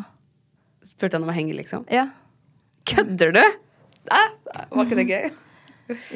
Spurte 0.86 1.18
han 1.18 1.26
om 1.26 1.32
å 1.34 1.36
henge, 1.36 1.56
liksom? 1.58 1.88
Ja. 1.90 2.06
Kødder 2.88 3.34
du?! 3.34 3.42
Æ, 4.14 4.20
var 4.72 4.86
ikke 4.86 5.00
det 5.02 5.08
gøy? 5.10 5.28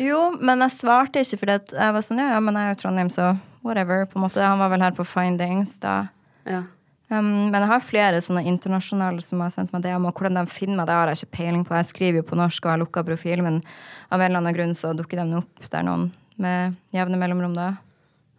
Jo, 0.04 0.20
men 0.36 0.60
jeg 0.66 0.76
svarte 0.76 1.22
ikke, 1.24 1.38
for 1.40 1.50
jeg 1.56 1.94
var 1.96 2.04
sånn 2.04 2.20
Ja, 2.20 2.34
ja, 2.34 2.40
men 2.44 2.58
jeg 2.60 2.68
er 2.68 2.74
jo 2.74 2.80
Trondheim, 2.82 3.10
så 3.12 3.30
whatever. 3.64 4.04
på 4.06 4.20
en 4.20 4.26
måte. 4.26 4.44
Han 4.44 4.60
var 4.60 4.74
vel 4.74 4.84
her 4.84 4.94
på 4.98 5.06
Findings 5.08 5.78
da. 5.80 5.96
Ja. 6.44 6.66
Um, 7.08 7.50
men 7.52 7.56
jeg 7.58 7.70
har 7.72 7.84
flere 7.84 8.20
sånne 8.24 8.44
internasjonale 8.52 9.24
som 9.24 9.42
har 9.44 9.52
sendt 9.56 9.72
meg 9.74 9.86
DM, 9.88 10.06
og 10.08 10.14
hvordan 10.20 10.38
de 10.42 10.46
finner 10.52 10.78
meg, 10.78 10.92
det 10.92 10.96
har 11.00 11.12
jeg 11.12 11.24
ikke 11.24 11.38
peiling 11.40 11.64
på. 11.68 11.76
Jeg 11.80 11.90
skriver 11.90 12.22
jo 12.22 12.28
på 12.30 12.40
norsk 12.40 12.68
og 12.68 12.76
har 12.76 12.84
lukka 12.84 13.04
profil, 13.08 13.44
men 13.48 13.62
av 14.12 14.20
en 14.20 14.28
eller 14.30 14.44
annen 14.44 14.60
grunn 14.60 14.76
så 14.78 14.94
dukker 14.96 15.24
de 15.24 15.40
opp 15.40 15.72
der 15.72 15.88
noen 15.88 16.12
med 16.42 16.78
jevne 16.96 17.20
mellomrom 17.22 17.54
da. 17.58 17.70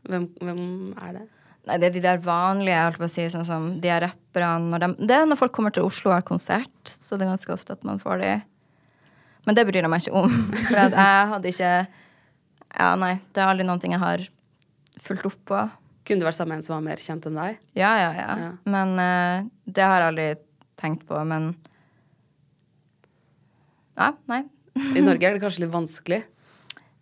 Hvem, 0.09 0.27
hvem 0.43 0.63
er 0.99 1.17
det? 1.19 1.25
Nei, 1.69 1.77
det 1.79 1.89
er 1.89 1.95
de 1.95 2.03
der 2.03 2.23
vanlige, 2.25 2.75
jeg 2.75 2.87
holdt 2.89 2.99
på 2.99 3.07
å 3.07 3.13
si, 3.13 3.25
sånn 3.31 3.47
som 3.47 3.67
de 3.83 3.91
er 3.93 4.03
rapperne 4.03 4.81
de, 4.83 4.89
Det 4.99 5.15
er 5.15 5.29
når 5.31 5.39
folk 5.39 5.53
kommer 5.55 5.75
til 5.75 5.87
Oslo 5.87 6.11
og 6.11 6.17
har 6.17 6.25
konsert, 6.27 6.75
så 6.91 7.15
det 7.15 7.27
er 7.27 7.37
ganske 7.37 7.55
ofte 7.55 7.77
at 7.77 7.85
man 7.87 8.03
får 8.03 8.19
de. 8.23 8.33
Men 9.47 9.59
det 9.59 9.67
bryr 9.69 9.85
jeg 9.85 9.93
meg 9.93 10.03
ikke 10.03 10.25
om, 10.25 10.35
for 10.67 10.81
jeg 10.81 11.29
hadde 11.35 11.53
ikke 11.53 11.73
Ja, 12.73 12.89
nei, 12.99 13.15
det 13.31 13.43
er 13.43 13.53
aldri 13.53 13.67
noen 13.69 13.83
ting 13.83 13.95
jeg 13.95 14.03
har 14.03 14.25
fulgt 15.03 15.29
opp 15.29 15.39
på. 15.53 15.61
Kunne 16.09 16.23
du 16.23 16.27
vært 16.27 16.39
sammen 16.39 16.57
med 16.57 16.63
en 16.63 16.67
som 16.67 16.75
var 16.75 16.87
mer 16.89 17.03
kjent 17.03 17.29
enn 17.29 17.39
deg? 17.39 17.61
Ja, 17.79 17.93
ja, 18.01 18.11
ja. 18.17 18.31
Ja. 18.43 18.51
Men 18.75 18.97
uh, 18.99 19.47
det 19.71 19.87
har 19.87 20.01
jeg 20.01 20.13
aldri 20.13 20.29
tenkt 20.83 21.07
på, 21.07 21.21
men 21.29 21.53
Ja, 23.95 24.15
nei. 24.27 24.43
I 24.97 25.05
Norge 25.05 25.29
er 25.29 25.37
det 25.37 25.43
kanskje 25.45 25.67
litt 25.67 25.75
vanskelig. 25.75 26.23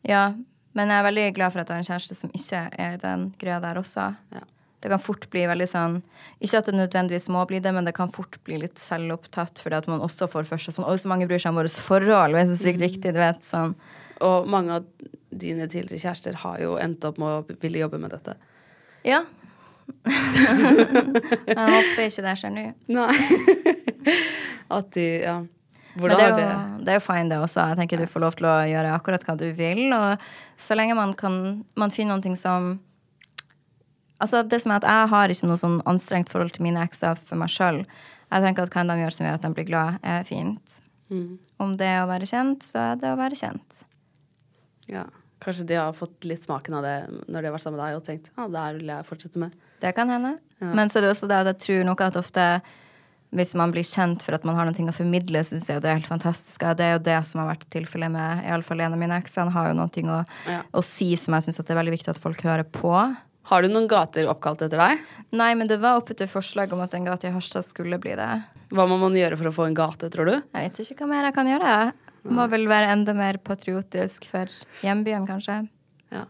Ja. 0.05 0.33
Men 0.79 0.93
jeg 0.93 1.01
er 1.01 1.07
veldig 1.09 1.27
glad 1.35 1.53
for 1.53 1.63
at 1.63 1.71
jeg 1.71 1.77
har 1.77 1.83
en 1.83 1.89
kjæreste 1.89 2.17
som 2.17 2.33
ikke 2.37 2.63
er 2.79 2.97
i 2.97 3.03
den 3.03 3.29
greia 3.41 3.59
der 3.63 3.81
også. 3.81 4.13
Ja. 4.35 4.43
Det 4.81 4.89
kan 4.89 5.03
fort 5.03 5.27
bli 5.29 5.43
veldig 5.45 5.67
sånn 5.69 5.99
Ikke 6.41 6.61
at 6.63 6.69
det 6.71 6.73
nødvendigvis 6.73 7.27
må 7.33 7.43
bli 7.49 7.59
det, 7.61 7.73
men 7.77 7.85
det 7.85 7.93
kan 7.99 8.09
fort 8.15 8.39
bli 8.47 8.63
litt 8.63 8.81
selvopptatt 8.81 9.61
fordi 9.61 9.77
at 9.77 9.89
man 9.91 10.01
også 10.01 10.29
får 10.33 10.47
for 10.49 10.63
seg 10.63 10.73
sånn 10.73 10.87
Å, 10.89 10.95
så 10.97 11.11
mange 11.11 11.29
bryr 11.29 11.43
seg 11.43 11.53
om 11.53 11.61
vårt 11.61 11.75
forhold. 11.85 12.37
Det 12.37 12.45
er 12.47 12.49
så 12.49 12.57
sykt 12.63 12.81
viktig, 12.81 13.13
du 13.13 13.21
vet. 13.21 13.45
Sånn. 13.45 13.75
Og 14.25 14.49
mange 14.51 14.79
av 14.81 14.89
dine 15.31 15.69
tidligere 15.71 16.01
kjærester 16.01 16.41
har 16.43 16.63
jo 16.63 16.79
endt 16.81 17.05
opp 17.07 17.21
med 17.21 17.29
å 17.29 17.59
ville 17.61 17.83
jobbe 17.85 18.01
med 18.01 18.15
dette. 18.17 18.39
Ja. 19.07 19.23
Jeg 20.07 21.57
håper 21.57 22.05
ikke 22.07 22.25
det 22.25 22.37
skjer 22.41 22.55
nå. 22.55 22.67
Nei. 22.95 23.15
At 24.79 24.93
de 24.97 25.09
Ja. 25.27 25.41
Men 25.95 26.13
det 26.15 26.23
er, 26.23 26.29
jo, 26.31 26.37
det 26.37 26.85
det 26.87 26.93
er 26.93 27.01
jo 27.01 27.03
fine, 27.05 27.29
det 27.31 27.39
også. 27.41 27.65
Jeg 27.73 27.81
tenker 27.81 27.99
Du 27.99 28.07
får 28.11 28.23
lov 28.23 28.37
til 28.39 28.47
å 28.47 28.55
gjøre 28.71 28.93
akkurat 28.95 29.25
hva 29.27 29.35
du 29.41 29.49
vil. 29.57 29.83
Og 29.97 30.23
så 30.61 30.79
lenge 30.79 30.95
man 30.99 31.15
kan 31.19 31.65
Man 31.79 31.95
finner 31.95 32.19
noe 32.19 32.39
som 32.39 32.77
Altså 34.21 34.43
det 34.45 34.61
som 34.63 34.75
er 34.75 34.83
at 34.83 34.89
Jeg 34.89 35.11
har 35.15 35.33
ikke 35.33 35.49
noe 35.49 35.61
sånn 35.61 35.81
anstrengt 35.89 36.31
forhold 36.31 36.53
til 36.55 36.67
mine 36.69 36.83
ekser 36.85 37.17
for 37.19 37.41
meg 37.41 37.51
sjøl. 37.53 37.83
Jeg 38.31 38.45
tenker 38.45 38.69
at 38.69 38.75
hva 38.75 38.85
de 38.87 38.99
gjør 39.01 39.17
som 39.17 39.27
gjør 39.27 39.39
at 39.39 39.47
de 39.47 39.51
blir 39.57 39.67
glad, 39.67 39.97
er 40.07 40.27
fint. 40.29 40.77
Mm. 41.11 41.39
Om 41.59 41.73
det 41.81 41.89
er 41.89 42.05
å 42.05 42.11
være 42.11 42.29
kjent, 42.29 42.63
så 42.63 42.93
er 42.93 43.01
det 43.01 43.11
å 43.11 43.17
være 43.19 43.39
kjent. 43.41 43.81
Ja. 44.93 45.07
Kanskje 45.41 45.65
de 45.71 45.79
har 45.81 45.97
fått 45.97 46.29
litt 46.29 46.43
smaken 46.43 46.77
av 46.79 46.85
det 46.85 46.95
når 47.25 47.41
de 47.41 47.49
har 47.49 47.55
vært 47.55 47.65
sammen 47.65 47.81
med 47.81 47.87
deg 47.87 47.97
og 47.97 48.05
tenkt 48.05 48.29
ja, 48.35 48.45
det 48.45 48.65
her 48.67 48.77
vil 48.77 48.93
jeg 48.93 49.09
fortsette 49.09 49.41
med. 49.41 49.57
Det 49.81 49.95
kan 49.97 50.13
hende. 50.13 50.35
Ja. 50.61 50.71
Men 50.77 50.93
så 50.93 51.01
er 51.01 51.07
det 51.07 51.15
også 51.15 51.31
det 51.31 51.41
at 51.41 51.51
jeg 51.55 51.61
tror 51.65 51.89
nok 51.89 52.05
at 52.05 52.21
ofte 52.21 52.47
hvis 53.31 53.55
man 53.55 53.71
blir 53.71 53.87
kjent 53.87 54.25
for 54.27 54.35
at 54.35 54.45
man 54.45 54.57
har 54.59 54.67
noe 54.67 54.91
å 54.91 54.95
formidle, 54.95 55.43
syns 55.47 55.69
jeg 55.71 55.83
det 55.83 55.91
er 55.91 55.99
helt 56.01 56.11
fantastisk. 56.11 56.65
Det 56.77 56.87
er 56.87 56.97
jo 56.97 57.03
det 57.07 57.19
som 57.29 57.41
har 57.43 57.53
vært 57.53 57.69
tilfellet 57.71 58.11
med 58.11 58.45
i 58.45 58.51
alle 58.51 58.67
fall 58.67 58.81
en 58.83 58.97
av 58.97 58.99
mine 58.99 59.19
ekser. 59.23 59.45
Han 59.47 59.53
har 59.55 59.69
jo 59.71 59.77
noe 59.79 59.89
å, 59.89 60.27
Ja. 60.47 60.63
å 60.75 60.83
si 60.83 61.15
som 61.17 61.35
jeg 61.35 61.43
syns 61.47 61.61
det 61.63 61.71
er 61.71 61.83
veldig 61.83 61.95
viktig 61.99 62.09
at 62.11 62.19
folk 62.19 62.41
hører 62.43 62.65
på. 62.65 63.17
Har 63.51 63.63
du 63.63 63.69
noen 63.69 63.89
gater 63.89 64.27
oppkalt 64.31 64.63
etter 64.63 64.79
deg? 64.79 64.99
Nei, 65.33 65.55
men 65.55 65.67
det 65.69 65.79
var 65.81 66.01
oppe 66.01 66.15
til 66.17 66.27
forslag 66.27 66.73
om 66.73 66.81
at 66.81 66.93
en 66.95 67.05
gate 67.05 67.25
i 67.29 67.31
Harstad 67.33 67.63
skulle 67.65 67.99
bli 68.03 68.17
det. 68.19 68.43
Hva 68.71 68.87
må 68.87 68.99
man 68.99 69.15
gjøre 69.15 69.39
for 69.39 69.51
å 69.51 69.55
få 69.55 69.67
en 69.67 69.75
gate, 69.75 70.11
tror 70.11 70.27
du? 70.27 70.43
Jeg 70.55 70.71
vet 70.71 70.81
ikke 70.91 71.05
hva 71.05 71.09
mer 71.09 71.25
jeg 71.25 71.35
kan 71.35 71.47
gjøre. 71.47 71.93
Jeg 72.25 72.33
Må 72.37 72.49
vel 72.51 72.67
være 72.69 72.91
enda 72.93 73.15
mer 73.15 73.39
patriotisk 73.39 74.27
for 74.29 74.47
hjembyen, 74.83 75.27
kanskje. 75.27 75.69
Ja. 76.13 76.25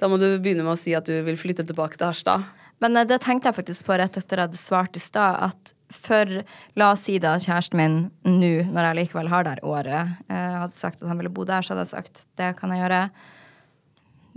Da 0.00 0.08
må 0.08 0.18
du 0.18 0.38
begynne 0.38 0.64
med 0.64 0.72
å 0.72 0.78
si 0.80 0.94
at 0.96 1.04
du 1.04 1.12
vil 1.22 1.36
flytte 1.36 1.66
tilbake 1.66 1.98
til 1.98 2.06
Harstad. 2.08 2.46
Men 2.80 2.96
eh, 2.96 3.06
det 3.08 3.20
tenkte 3.24 3.50
jeg 3.50 3.60
faktisk 3.60 3.88
på 3.88 3.98
rett 4.00 4.16
etter 4.18 4.40
jeg 4.40 4.50
hadde 4.50 4.60
svart 4.60 4.96
i 4.98 5.02
stad, 5.02 5.38
at 5.50 5.74
for 5.90 6.42
La 6.78 6.92
oss 6.94 7.08
si 7.08 7.16
da 7.22 7.34
kjæresten 7.42 7.80
min 7.80 7.96
nå, 8.26 8.52
når 8.70 8.90
jeg 8.90 8.98
likevel 9.00 9.30
har 9.32 9.46
der 9.48 9.62
året, 9.66 10.16
eh, 10.30 10.56
hadde 10.62 10.78
sagt 10.78 11.02
at 11.02 11.10
han 11.10 11.18
ville 11.20 11.32
bo 11.34 11.46
der, 11.48 11.66
så 11.66 11.74
hadde 11.74 11.88
jeg 11.88 11.94
sagt 11.96 12.24
det 12.40 12.54
kan 12.60 12.72
jeg 12.74 12.84
gjøre. 12.84 13.02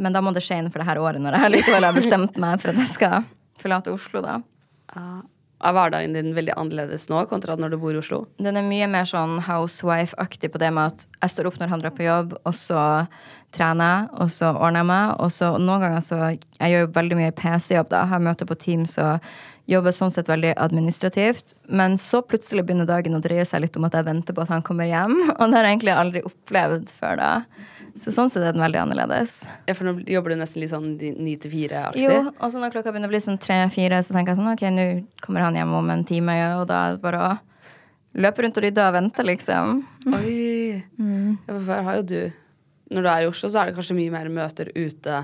Men 0.04 0.16
da 0.16 0.24
må 0.26 0.34
det 0.34 0.42
skje 0.46 0.58
innenfor 0.60 0.82
det 0.82 0.90
her 0.90 1.02
året, 1.02 1.22
når 1.22 1.38
jeg 1.38 1.56
likevel 1.58 1.88
har 1.88 1.96
bestemt 1.96 2.40
meg 2.42 2.60
for 2.62 2.74
at 2.74 2.82
jeg 2.82 2.94
skal 2.96 3.30
forlate 3.62 3.94
Oslo, 3.94 4.24
da. 4.26 4.40
Er 5.64 5.76
hverdagen 5.76 6.16
din 6.16 6.34
veldig 6.36 6.58
annerledes 6.60 7.08
nå 7.08 7.22
kontra 7.30 7.56
når 7.56 7.74
du 7.74 7.78
bor 7.80 7.96
i 7.96 8.00
Oslo? 8.02 8.26
Den 8.44 8.60
er 8.60 8.66
mye 8.68 8.90
mer 8.92 9.08
sånn 9.08 9.38
housewife-aktig 9.46 10.52
på 10.52 10.60
det 10.60 10.74
med 10.76 10.92
at 10.92 11.08
jeg 11.22 11.34
står 11.34 11.48
opp 11.50 11.62
når 11.62 11.72
han 11.72 11.86
drar 11.86 11.96
på 11.96 12.04
jobb, 12.04 12.36
og 12.44 12.56
så 12.58 12.84
trener 13.56 13.94
jeg, 13.94 14.12
og 14.20 14.34
så 14.34 14.52
ordner 14.52 14.82
jeg 14.82 14.90
meg, 14.90 15.16
og 15.24 15.32
så 15.32 15.54
noen 15.62 15.86
ganger 15.86 16.04
så 16.04 16.20
Jeg 16.34 16.72
gjør 16.72 16.86
jo 16.86 16.94
veldig 16.96 17.18
mye 17.20 17.36
PC-jobb, 17.38 17.90
da. 17.94 18.06
Har 18.12 18.24
møter 18.24 18.50
på 18.50 18.58
Teams 18.60 18.98
og 19.02 19.24
jobber 19.72 19.96
sånn 19.96 20.12
sett 20.12 20.28
veldig 20.28 20.56
administrativt. 20.60 21.54
Men 21.68 21.96
så 22.02 22.20
plutselig 22.26 22.66
begynner 22.68 22.90
dagen 22.90 23.16
å 23.16 23.22
dreie 23.24 23.46
seg 23.48 23.64
litt 23.64 23.78
om 23.80 23.88
at 23.88 23.96
jeg 23.96 24.08
venter 24.10 24.36
på 24.36 24.44
at 24.44 24.52
han 24.52 24.66
kommer 24.66 24.90
hjem, 24.90 25.16
og 25.40 25.46
det 25.46 25.56
har 25.56 25.70
jeg 25.70 25.78
egentlig 25.78 25.96
aldri 25.96 26.26
opplevd 26.28 26.92
før 26.98 27.22
da. 27.22 27.32
Så 27.96 28.10
sånn 28.10 28.32
sett 28.34 28.42
er 28.42 28.56
den 28.56 28.64
veldig 28.64 28.80
annerledes. 28.82 29.44
Ja, 29.70 29.76
for 29.78 29.86
nå 29.86 30.00
jobber 30.10 30.34
du 30.34 30.40
nesten 30.40 30.64
litt 30.64 30.72
sånn 30.72 30.96
ni 30.98 31.36
til 31.38 31.52
fire-aktig. 31.54 32.02
Jo, 32.02 32.32
og 32.34 32.50
så 32.50 32.58
når 32.62 32.74
klokka 32.74 32.90
begynner 32.90 33.12
å 33.12 33.14
bli 33.14 33.22
sånn 33.22 33.38
tre-fire, 33.42 34.00
så 34.02 34.16
tenker 34.16 34.34
jeg 34.34 34.40
sånn 34.42 34.50
OK, 34.54 34.64
nå 34.74 34.86
kommer 35.22 35.46
han 35.46 35.60
hjem 35.60 35.76
om 35.78 35.92
en 35.94 36.06
time, 36.10 36.38
og 36.58 36.66
da 36.72 36.80
er 36.88 36.96
det 36.96 37.04
bare 37.04 37.22
å 37.28 37.34
løpe 38.24 38.46
rundt 38.46 38.58
og 38.58 38.66
rydde 38.66 38.88
og 38.88 38.98
vente, 38.98 39.28
liksom. 39.30 39.84
Oi. 40.10 40.82
Ja, 41.48 41.54
for 41.60 41.86
har 41.86 41.96
jo 42.02 42.04
du 42.08 42.20
Når 42.94 43.06
du 43.06 43.08
er 43.10 43.24
i 43.24 43.30
Oslo, 43.30 43.50
så 43.50 43.62
er 43.62 43.70
det 43.70 43.78
kanskje 43.78 43.96
mye 43.98 44.12
mer 44.14 44.28
møter 44.30 44.70
ute. 44.76 45.24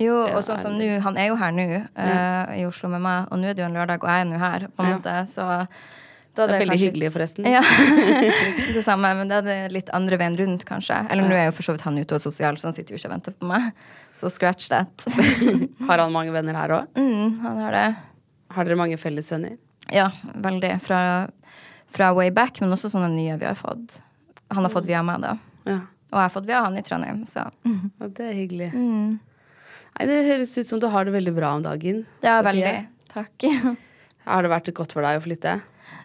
Jo, 0.00 0.16
og 0.32 0.40
sånn 0.44 0.58
som 0.60 0.74
nå, 0.76 0.88
han 1.04 1.16
er 1.20 1.28
jo 1.30 1.36
her 1.40 1.52
nå, 1.52 1.64
uh, 1.92 2.52
i 2.56 2.64
Oslo 2.68 2.88
med 2.92 3.04
meg, 3.04 3.28
og 3.28 3.40
nå 3.40 3.48
er 3.50 3.56
det 3.56 3.62
jo 3.64 3.68
en 3.68 3.76
lørdag, 3.76 4.00
og 4.04 4.08
jeg 4.12 4.24
er 4.24 4.28
nå 4.28 4.40
her, 4.40 4.66
på 4.72 4.84
en 4.84 4.90
Ja. 4.90 4.96
måte, 4.96 5.14
så 5.28 5.46
Det 6.48 6.54
er 6.56 6.62
veldig 6.64 6.78
hyggelig, 6.80 7.04
litt- 7.08 7.12
forresten. 7.12 7.46
Ja. 7.50 7.60
det 8.74 8.82
samme, 8.86 9.10
men 9.18 9.28
det 9.28 9.40
er 9.44 9.68
litt 9.74 9.90
andre 9.96 10.16
veien 10.20 10.36
rundt, 10.38 10.64
kanskje. 10.68 10.96
Eller 11.10 11.26
nå 11.28 11.34
er 11.36 11.48
jo 11.50 11.54
for 11.58 11.66
så 11.68 11.74
vidt 11.76 11.84
han 11.84 11.98
ute 12.00 12.14
og 12.16 12.22
sosial, 12.24 12.56
så 12.56 12.68
han 12.70 12.76
sitter 12.76 12.94
jo 12.94 13.00
ikke 13.00 13.10
og 13.10 13.14
venter 13.16 13.36
på 13.36 13.48
meg. 13.50 13.70
Så 14.16 14.30
scratch 14.32 14.68
that. 14.72 15.06
Har 15.88 15.98
han 16.02 16.12
mange 16.14 16.32
venner 16.34 16.54
her 16.56 16.74
òg? 16.80 16.96
mm, 16.96 17.38
han 17.44 17.58
har 17.64 17.72
det. 17.76 17.84
Har 18.56 18.64
dere 18.66 18.76
mange 18.80 18.96
felles 18.98 19.28
venner? 19.32 19.56
Ja, 19.94 20.08
veldig. 20.34 20.74
Fra, 20.82 21.00
fra 21.90 22.12
way 22.16 22.30
back, 22.34 22.60
men 22.60 22.72
også 22.74 22.90
sånne 22.92 23.10
nye 23.14 23.36
vi 23.40 23.46
har 23.48 23.56
fått. 23.58 24.00
Han 24.50 24.64
har 24.66 24.72
fått 24.72 24.86
via 24.90 25.02
meg, 25.06 25.20
da. 25.22 25.36
Ja. 25.68 25.80
Og 26.10 26.18
jeg 26.18 26.24
har 26.26 26.32
fått 26.34 26.46
via 26.48 26.60
han 26.64 26.74
i 26.78 26.82
Trondheim, 26.82 27.20
så 27.30 27.44
ja 27.44 28.08
det 28.10 28.24
er 28.26 28.32
hyggelig. 28.34 28.70
mm. 28.74 29.10
Nei, 30.00 30.06
Det 30.08 30.16
høres 30.26 30.52
ut 30.58 30.66
som 30.70 30.80
du 30.82 30.86
har 30.90 31.04
det 31.06 31.12
veldig 31.14 31.32
bra 31.36 31.52
om 31.58 31.62
dagen. 31.62 32.04
Det 32.22 32.30
er 32.30 32.42
veldig. 32.46 32.74
Takk. 33.12 33.44
Har 34.26 34.42
det 34.44 34.50
vært 34.52 34.68
godt 34.76 34.92
for 34.94 35.02
deg 35.06 35.18
å 35.18 35.22
flytte? 35.24 35.54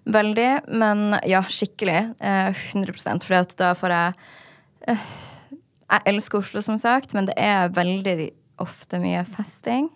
Veldig, 0.06 0.49
men 0.69 1.18
ja, 1.26 1.41
skikkelig. 1.49 1.99
Eh, 2.19 2.65
100 2.73 3.23
For 3.26 3.56
da 3.57 3.72
får 3.73 3.94
jeg 3.95 4.18
eh, 4.94 5.06
Jeg 5.90 6.06
elsker 6.14 6.44
Oslo, 6.44 6.61
som 6.61 6.77
sagt, 6.82 7.14
men 7.18 7.30
det 7.30 7.36
er 7.41 7.73
veldig 7.73 8.30
ofte 8.61 8.99
mye 9.02 9.26
festing. 9.27 9.90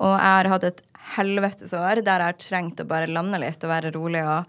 Og 0.00 0.14
jeg 0.14 0.38
har 0.38 0.50
hatt 0.50 0.64
et 0.70 0.80
helvetes 1.14 1.74
år 1.76 2.00
der 2.00 2.22
jeg 2.22 2.32
har 2.32 2.40
trengt 2.40 2.80
å 2.80 2.88
bare 2.88 3.10
lande 3.10 3.38
litt 3.42 3.62
og 3.62 3.70
være 3.70 3.92
rolig 3.94 4.22
og 4.24 4.48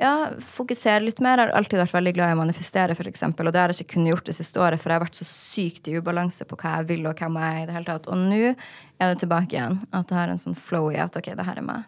ja, 0.00 0.32
fokusere 0.40 1.04
litt 1.04 1.20
mer. 1.22 1.38
Jeg 1.38 1.48
har 1.48 1.58
alltid 1.60 1.78
vært 1.78 1.94
veldig 1.94 2.12
glad 2.16 2.32
i 2.32 2.36
å 2.36 2.40
manifestere, 2.40 2.96
f.eks., 2.96 3.22
og 3.28 3.52
det 3.52 3.60
har 3.60 3.72
jeg 3.72 3.84
ikke 3.84 3.94
kunnet 3.94 4.12
gjort 4.14 4.30
det 4.30 4.36
siste 4.36 4.62
året, 4.62 4.80
for 4.80 4.90
jeg 4.90 4.98
har 4.98 5.04
vært 5.04 5.20
så 5.20 5.26
sykt 5.28 5.88
i 5.88 5.96
ubalanse 5.96 6.46
på 6.48 6.58
hva 6.58 6.78
jeg 6.80 6.88
vil 6.90 7.06
og 7.06 7.20
hvem 7.20 7.38
jeg 7.38 7.58
er 7.58 7.60
i 7.62 7.66
det 7.68 7.76
hele 7.76 7.90
tatt. 7.90 8.08
Og 8.10 8.18
nå 8.18 8.40
er 8.50 9.12
det 9.12 9.20
tilbake 9.22 9.54
igjen. 9.54 9.78
At 9.92 10.10
jeg 10.10 10.18
har 10.18 10.32
en 10.32 10.42
sånn 10.42 10.58
flow 10.58 10.90
i 10.90 10.98
at 11.02 11.18
ok, 11.18 11.34
det 11.38 11.46
her 11.46 11.60
er 11.60 11.68
meg. 11.68 11.86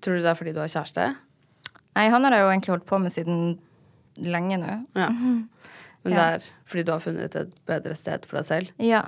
Tror 0.00 0.18
du 0.18 0.24
det 0.24 0.32
er 0.32 0.38
fordi 0.38 0.54
du 0.56 0.60
har 0.60 0.72
kjæreste? 0.74 1.08
Nei, 1.94 2.08
han 2.10 2.26
har 2.26 2.36
jeg 2.36 2.44
jo 2.44 2.52
egentlig 2.52 2.74
holdt 2.74 2.88
på 2.88 3.00
med 3.02 3.14
siden 3.14 3.42
lenge 4.22 4.60
nå. 4.62 4.78
Ja. 4.98 5.10
Men 6.04 6.16
det 6.18 6.24
er 6.24 6.48
fordi 6.68 6.84
du 6.84 6.92
har 6.92 7.00
funnet 7.00 7.36
et 7.38 7.52
bedre 7.68 7.94
sted 7.96 8.26
for 8.28 8.40
deg 8.40 8.48
selv? 8.48 8.72
Ja. 8.82 9.06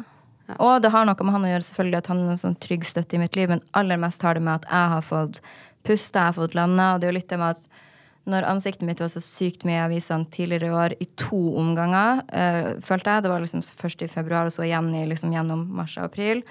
Og 0.63 0.79
det 0.81 0.93
har 0.95 1.05
noe 1.05 1.27
med 1.27 1.35
han 1.35 1.45
å 1.45 1.51
gjøre, 1.51 1.65
selvfølgelig, 1.67 1.99
at 2.01 2.11
han 2.13 2.21
er 2.23 2.31
en 2.33 2.41
sånn 2.41 2.61
trygg 2.63 2.87
støtte 2.87 3.19
i 3.19 3.21
mitt 3.21 3.37
liv, 3.37 3.51
men 3.51 3.65
aller 3.77 3.99
mest 4.01 4.23
har 4.23 4.39
det 4.39 4.45
med 4.47 4.63
at 4.63 4.69
jeg 4.71 4.93
har 4.95 5.03
fått 5.05 5.41
puste, 5.87 6.21
jeg 6.21 6.31
har 6.31 6.37
fått 6.37 6.55
landa, 6.57 6.93
og 6.95 7.03
det 7.03 7.09
er 7.09 7.13
jo 7.13 7.19
litt 7.19 7.33
det 7.33 7.41
med 7.43 7.59
at 7.59 7.83
når 8.31 8.47
ansiktet 8.51 8.87
mitt 8.89 9.03
var 9.03 9.11
så 9.11 9.23
sykt 9.23 9.67
mye 9.67 9.77
i 9.77 9.85
avisene 9.85 10.27
tidligere 10.35 10.71
i 10.71 10.75
år, 10.75 10.95
i 11.03 11.07
to 11.19 11.41
omganger, 11.59 12.25
øh, 12.27 12.71
følte 12.83 13.13
jeg, 13.13 13.27
det 13.27 13.31
var 13.31 13.43
liksom 13.43 13.63
først 13.67 14.03
i 14.03 14.11
februar, 14.11 14.49
og 14.49 14.55
så 14.55 14.65
igjen 14.67 14.89
i, 14.99 15.05
liksom, 15.11 15.35
gjennom 15.35 15.67
mars 15.79 15.95
og 15.99 16.09
april, 16.09 16.43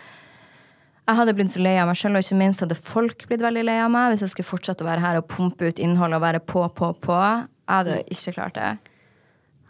jeg 1.06 1.18
hadde 1.20 1.36
blitt 1.38 1.54
så 1.54 1.62
lei 1.62 1.76
av 1.78 1.90
meg 1.90 2.00
sjøl, 2.00 2.18
og 2.18 2.24
ikke 2.26 2.40
minst 2.40 2.64
hadde 2.64 2.78
folk 2.80 3.28
blitt 3.30 3.44
veldig 3.46 3.64
lei 3.68 3.78
av 3.78 3.92
meg 3.94 4.12
hvis 4.12 4.24
jeg 4.26 4.34
skulle 4.34 4.50
fortsette 4.50 4.82
å 4.82 4.88
være 4.88 5.04
her 5.04 5.20
og 5.20 5.28
pumpe 5.30 5.70
ut 5.70 5.82
innhold 5.82 6.18
og 6.18 6.24
være 6.24 6.42
på, 6.42 6.64
på, 6.74 6.92
på. 7.04 7.20
Jeg 7.22 7.70
hadde 7.70 8.00
ikke 8.16 8.34
klart 8.40 8.58
det. 8.58 8.72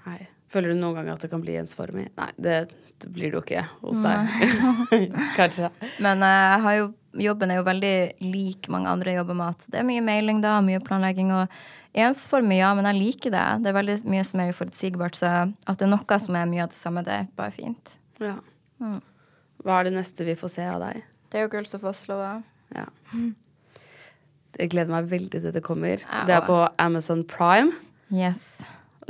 Nei. 0.06 0.20
Føler 0.56 0.72
du 0.72 0.80
noen 0.80 1.02
gang 1.02 1.10
at 1.12 1.26
det 1.26 1.32
kan 1.34 1.42
bli 1.44 1.58
ensformig? 1.60 2.06
Nei, 2.16 2.30
det, 2.40 2.60
det 3.04 3.10
blir 3.12 3.34
det 3.34 3.40
jo 3.40 3.44
ikke 3.44 3.66
hos 3.82 4.00
deg. 4.04 4.38
Kanskje. 5.40 5.72
Men 6.04 6.24
har 6.24 6.78
jo, 6.78 6.86
jobben 7.20 7.52
er 7.52 7.60
jo 7.60 7.66
veldig 7.68 7.96
lik 8.24 8.70
mange 8.72 8.94
andre 8.94 9.18
jobber 9.18 9.36
med 9.36 9.58
at 9.58 9.66
det 9.74 9.82
er 9.82 9.88
mye 9.90 10.04
mailing, 10.06 10.40
da, 10.46 10.62
mye 10.64 10.80
planlegging. 10.84 11.34
og 11.36 11.52
Ensformig, 12.06 12.62
ja, 12.62 12.70
men 12.76 12.88
jeg 12.92 13.00
liker 13.02 13.36
det. 13.36 13.44
Det 13.64 13.72
er 13.72 13.76
veldig 13.76 13.98
mye 14.12 14.24
som 14.28 14.44
er 14.44 14.54
uforutsigbart. 14.56 15.20
Så 15.20 15.34
at 15.52 15.76
det 15.76 15.90
er 15.90 15.92
noe 15.92 16.22
som 16.24 16.40
er 16.40 16.48
mye 16.52 16.64
av 16.64 16.72
det 16.72 16.80
samme, 16.80 17.04
det 17.04 17.20
er 17.20 17.28
bare 17.36 17.56
fint. 17.56 17.98
Ja. 18.24 18.38
Mm. 18.80 19.02
Hva 19.66 19.82
er 19.82 19.90
det 19.90 19.96
neste 19.98 20.28
vi 20.28 20.38
får 20.40 20.56
se 20.56 20.70
av 20.72 20.84
deg? 20.84 21.04
Det 21.36 21.42
er 21.42 21.50
jo 21.50 21.52
Girls 21.52 21.76
of 21.76 21.82
Oslo, 21.84 22.16
da. 22.16 22.36
Ja. 22.72 22.86
Jeg 24.56 24.70
gleder 24.72 24.94
meg 24.94 25.10
veldig 25.12 25.42
til 25.44 25.52
det 25.52 25.62
kommer. 25.66 26.00
Ja. 26.00 26.22
Det 26.24 26.32
er 26.32 26.46
på 26.48 26.62
Amazon 26.80 27.26
Prime. 27.28 27.74
Yes. 28.08 28.62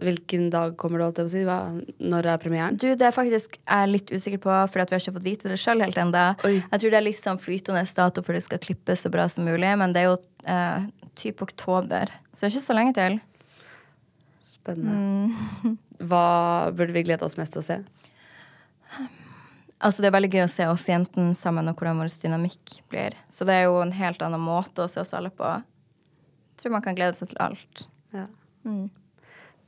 Hvilken 0.02 0.48
dag 0.50 0.74
kommer 0.74 0.98
det, 0.98 1.06
holdt 1.06 1.20
jeg 1.22 1.28
å 1.28 1.32
si? 1.36 1.44
Hva, 1.46 1.58
når 2.02 2.30
er 2.32 2.40
premieren? 2.42 2.80
Du, 2.82 2.88
det 2.98 3.06
er 3.06 3.14
faktisk 3.14 3.60
jeg 3.60 3.78
er 3.78 3.92
litt 3.92 4.10
usikker 4.10 4.42
på, 4.42 4.50
for 4.50 4.82
vi 4.82 4.96
har 4.96 5.04
ikke 5.04 5.14
fått 5.20 5.28
vite 5.28 5.52
det 5.52 5.60
sjøl 5.62 5.86
helt 5.86 6.00
ennå. 6.02 6.24
Jeg 6.50 6.82
tror 6.82 6.96
det 6.96 6.98
er 6.98 7.06
litt 7.06 7.20
sånn 7.20 7.42
flytende 7.44 7.84
dato 8.00 8.24
for 8.26 8.34
det 8.34 8.42
skal 8.48 8.64
klippes 8.64 9.06
så 9.06 9.12
bra 9.14 9.28
som 9.30 9.46
mulig, 9.46 9.70
men 9.78 9.94
det 9.94 10.02
er 10.02 10.10
jo 10.10 10.18
eh, 10.50 10.88
typ 11.22 11.46
oktober, 11.46 12.10
så 12.34 12.48
det 12.48 12.50
er 12.50 12.56
ikke 12.56 12.66
så 12.72 12.80
lenge 12.80 12.96
til. 12.98 13.20
Spennende. 14.42 15.30
Mm. 15.62 15.78
Hva 16.10 16.26
burde 16.74 16.98
vi 16.98 17.06
glede 17.06 17.30
oss 17.30 17.38
mest 17.38 17.54
til 17.54 17.62
å 17.62 17.70
se? 17.70 17.84
Altså 19.84 20.02
Det 20.02 20.10
er 20.10 20.16
veldig 20.16 20.32
gøy 20.32 20.44
å 20.46 20.52
se 20.52 20.68
oss 20.72 20.88
jentene 20.90 21.36
sammen, 21.38 21.68
og 21.70 21.80
hvordan 21.80 22.00
vår 22.00 22.12
dynamikk 22.22 22.78
blir. 22.92 23.18
Så 23.30 23.48
det 23.48 23.58
er 23.60 23.66
jo 23.68 23.82
en 23.84 23.96
helt 23.96 24.22
annen 24.24 24.42
måte 24.42 24.86
å 24.86 24.92
se 24.92 25.02
oss 25.04 25.14
alle 25.18 25.32
på. 25.36 25.50
Jeg 26.56 26.64
tror 26.64 26.78
man 26.78 26.86
kan 26.86 26.96
glede 26.96 27.18
seg 27.18 27.34
til 27.34 27.42
alt. 27.44 27.84
Ja. 28.16 28.30
Mm. 28.64 28.88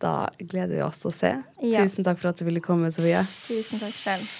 Da 0.01 0.29
gleder 0.39 0.75
vi 0.77 0.83
oss 0.85 1.01
til 1.03 1.11
å 1.11 1.17
se. 1.17 1.33
Ja. 1.65 1.83
Tusen 1.83 2.07
takk 2.07 2.21
for 2.21 2.31
at 2.31 2.39
du 2.39 2.45
ville 2.47 2.63
komme, 2.63 2.91
Sofie. 2.93 3.25
Tusen 3.49 3.83
takk 3.83 3.97
selv. 3.97 4.31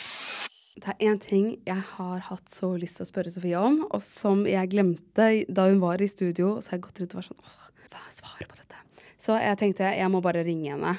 Det 0.78 0.94
er 0.94 1.08
én 1.10 1.18
ting 1.18 1.46
jeg 1.66 1.84
har 1.96 2.20
hatt 2.28 2.52
så 2.54 2.70
lyst 2.78 3.00
til 3.00 3.08
å 3.08 3.10
spørre 3.10 3.34
Sofie 3.34 3.60
om, 3.60 3.82
og 3.90 4.02
som 4.06 4.46
jeg 4.48 4.72
glemte 4.72 5.30
da 5.50 5.66
hun 5.68 5.82
var 5.82 6.02
i 6.02 6.10
studio. 6.12 6.60
Så 6.62 6.72
har 6.72 6.80
jeg 6.80 6.88
gått 6.88 7.02
rundt 7.02 7.16
og 7.16 7.22
vært 7.24 7.32
sånn 7.32 7.44
åh, 7.44 7.70
hva 7.90 8.04
er 8.06 8.18
svaret 8.22 8.52
på 8.52 8.60
dette? 8.62 8.84
Så 9.18 9.38
jeg 9.42 9.60
tenkte 9.60 9.96
jeg 9.98 10.14
må 10.14 10.22
bare 10.24 10.46
ringe 10.46 10.76
henne. 10.76 10.98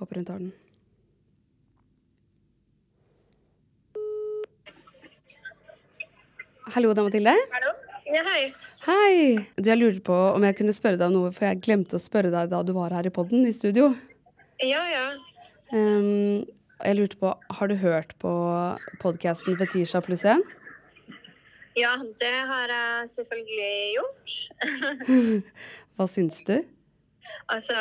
Håper 0.00 0.22
hun 0.22 0.28
tar 0.28 0.40
den. 0.40 0.54
Hallo, 6.74 6.90
er 6.90 7.04
Mathilde. 7.06 7.32
Hallo? 7.52 7.72
Ja, 8.10 8.22
hei. 8.26 8.40
Hei. 8.82 9.12
Du, 9.54 9.68
jeg 9.68 9.78
lurte 9.78 10.00
på 10.02 10.14
om 10.34 10.42
jeg 10.42 10.56
kunne 10.58 10.72
spørre 10.74 10.98
deg 10.98 11.12
om 11.12 11.14
noe, 11.14 11.30
for 11.34 11.46
jeg 11.46 11.60
glemte 11.62 11.94
å 11.94 12.02
spørre 12.02 12.32
deg 12.32 12.50
da 12.50 12.62
du 12.66 12.72
var 12.74 12.94
her 12.96 13.06
i 13.06 13.12
podden 13.14 13.46
i 13.46 13.52
studio. 13.54 13.92
Ja, 14.58 14.82
ja. 14.90 15.04
Um, 15.70 16.42
jeg 16.82 16.98
lurte 16.98 17.20
på, 17.22 17.30
Har 17.58 17.70
du 17.70 17.76
hørt 17.78 18.16
på 18.18 18.32
podkasten 19.02 19.54
Fetisha 19.60 20.02
pluss 20.02 20.26
1? 20.26 20.42
Ja, 21.78 21.94
det 22.18 22.34
har 22.50 22.74
jeg 22.74 23.14
selvfølgelig 23.14 23.72
gjort. 23.94 24.36
Hva 25.94 26.10
syns 26.10 26.42
du? 26.50 26.58
altså, 27.52 27.78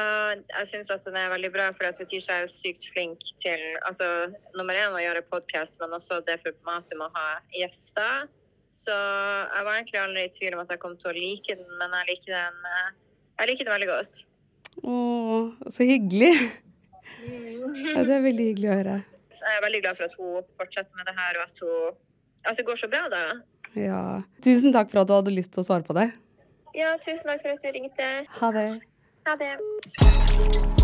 jeg 0.60 0.68
syns 0.70 0.94
at 0.94 1.06
den 1.06 1.18
er 1.18 1.34
veldig 1.34 1.52
bra, 1.54 1.72
for 1.74 1.90
at 1.90 1.98
Fetisha 1.98 2.38
er 2.38 2.46
jo 2.46 2.54
sykt 2.54 2.86
flink 2.94 3.26
til 3.42 3.62
altså, 3.82 4.30
nummer 4.54 4.78
én 4.78 4.94
å 4.94 5.02
gjøre 5.02 5.26
podkast, 5.30 5.82
men 5.82 5.98
også 5.98 6.22
det 6.28 6.38
formatet 6.44 6.98
med 7.00 7.10
å 7.10 7.16
ha 7.18 7.30
gjester. 7.56 8.28
Så 8.76 8.94
jeg 8.94 9.66
var 9.66 9.78
egentlig 9.78 10.00
aldri 10.02 10.26
i 10.28 10.32
tvil 10.36 10.56
om 10.58 10.64
at 10.66 10.74
jeg 10.74 10.82
kom 10.82 10.96
til 11.00 11.12
å 11.12 11.16
like 11.16 11.56
den, 11.58 11.68
men 11.80 11.94
jeg 12.00 12.10
liker 12.12 12.36
den, 12.36 12.58
eh, 12.72 12.90
jeg 13.40 13.52
liker 13.52 13.68
den 13.68 13.76
veldig 13.76 13.90
godt. 13.92 14.24
Å, 14.84 14.96
så 15.72 15.88
hyggelig. 15.88 16.34
Ja, 17.26 18.04
det 18.06 18.18
er 18.18 18.26
veldig 18.26 18.50
hyggelig 18.52 18.70
å 18.70 18.80
høre. 18.82 18.98
Jeg 19.36 19.58
er 19.58 19.64
veldig 19.64 19.82
glad 19.84 19.98
for 19.98 20.08
at 20.08 20.20
hun 20.20 20.52
fortsetter 20.58 21.00
med 21.00 21.08
det 21.10 21.16
her, 21.18 21.40
og 21.40 21.48
at, 21.48 21.64
hun, 21.64 21.98
at 22.46 22.60
det 22.60 22.68
går 22.68 22.80
så 22.84 22.92
bra, 22.92 23.06
da. 23.12 23.24
Ja. 23.80 24.04
Tusen 24.46 24.76
takk 24.76 24.92
for 24.92 25.04
at 25.04 25.12
du 25.12 25.16
hadde 25.18 25.36
lyst 25.36 25.56
til 25.56 25.64
å 25.64 25.68
svare 25.68 25.88
på 25.88 25.96
det. 25.98 26.10
Ja, 26.76 26.96
tusen 27.00 27.32
takk 27.32 27.44
for 27.44 27.56
at 27.56 27.64
du 27.64 27.72
ringte. 27.76 28.10
Ha 28.40 28.56
det. 28.56 28.70
Ha 29.26 29.40
det. 29.42 30.84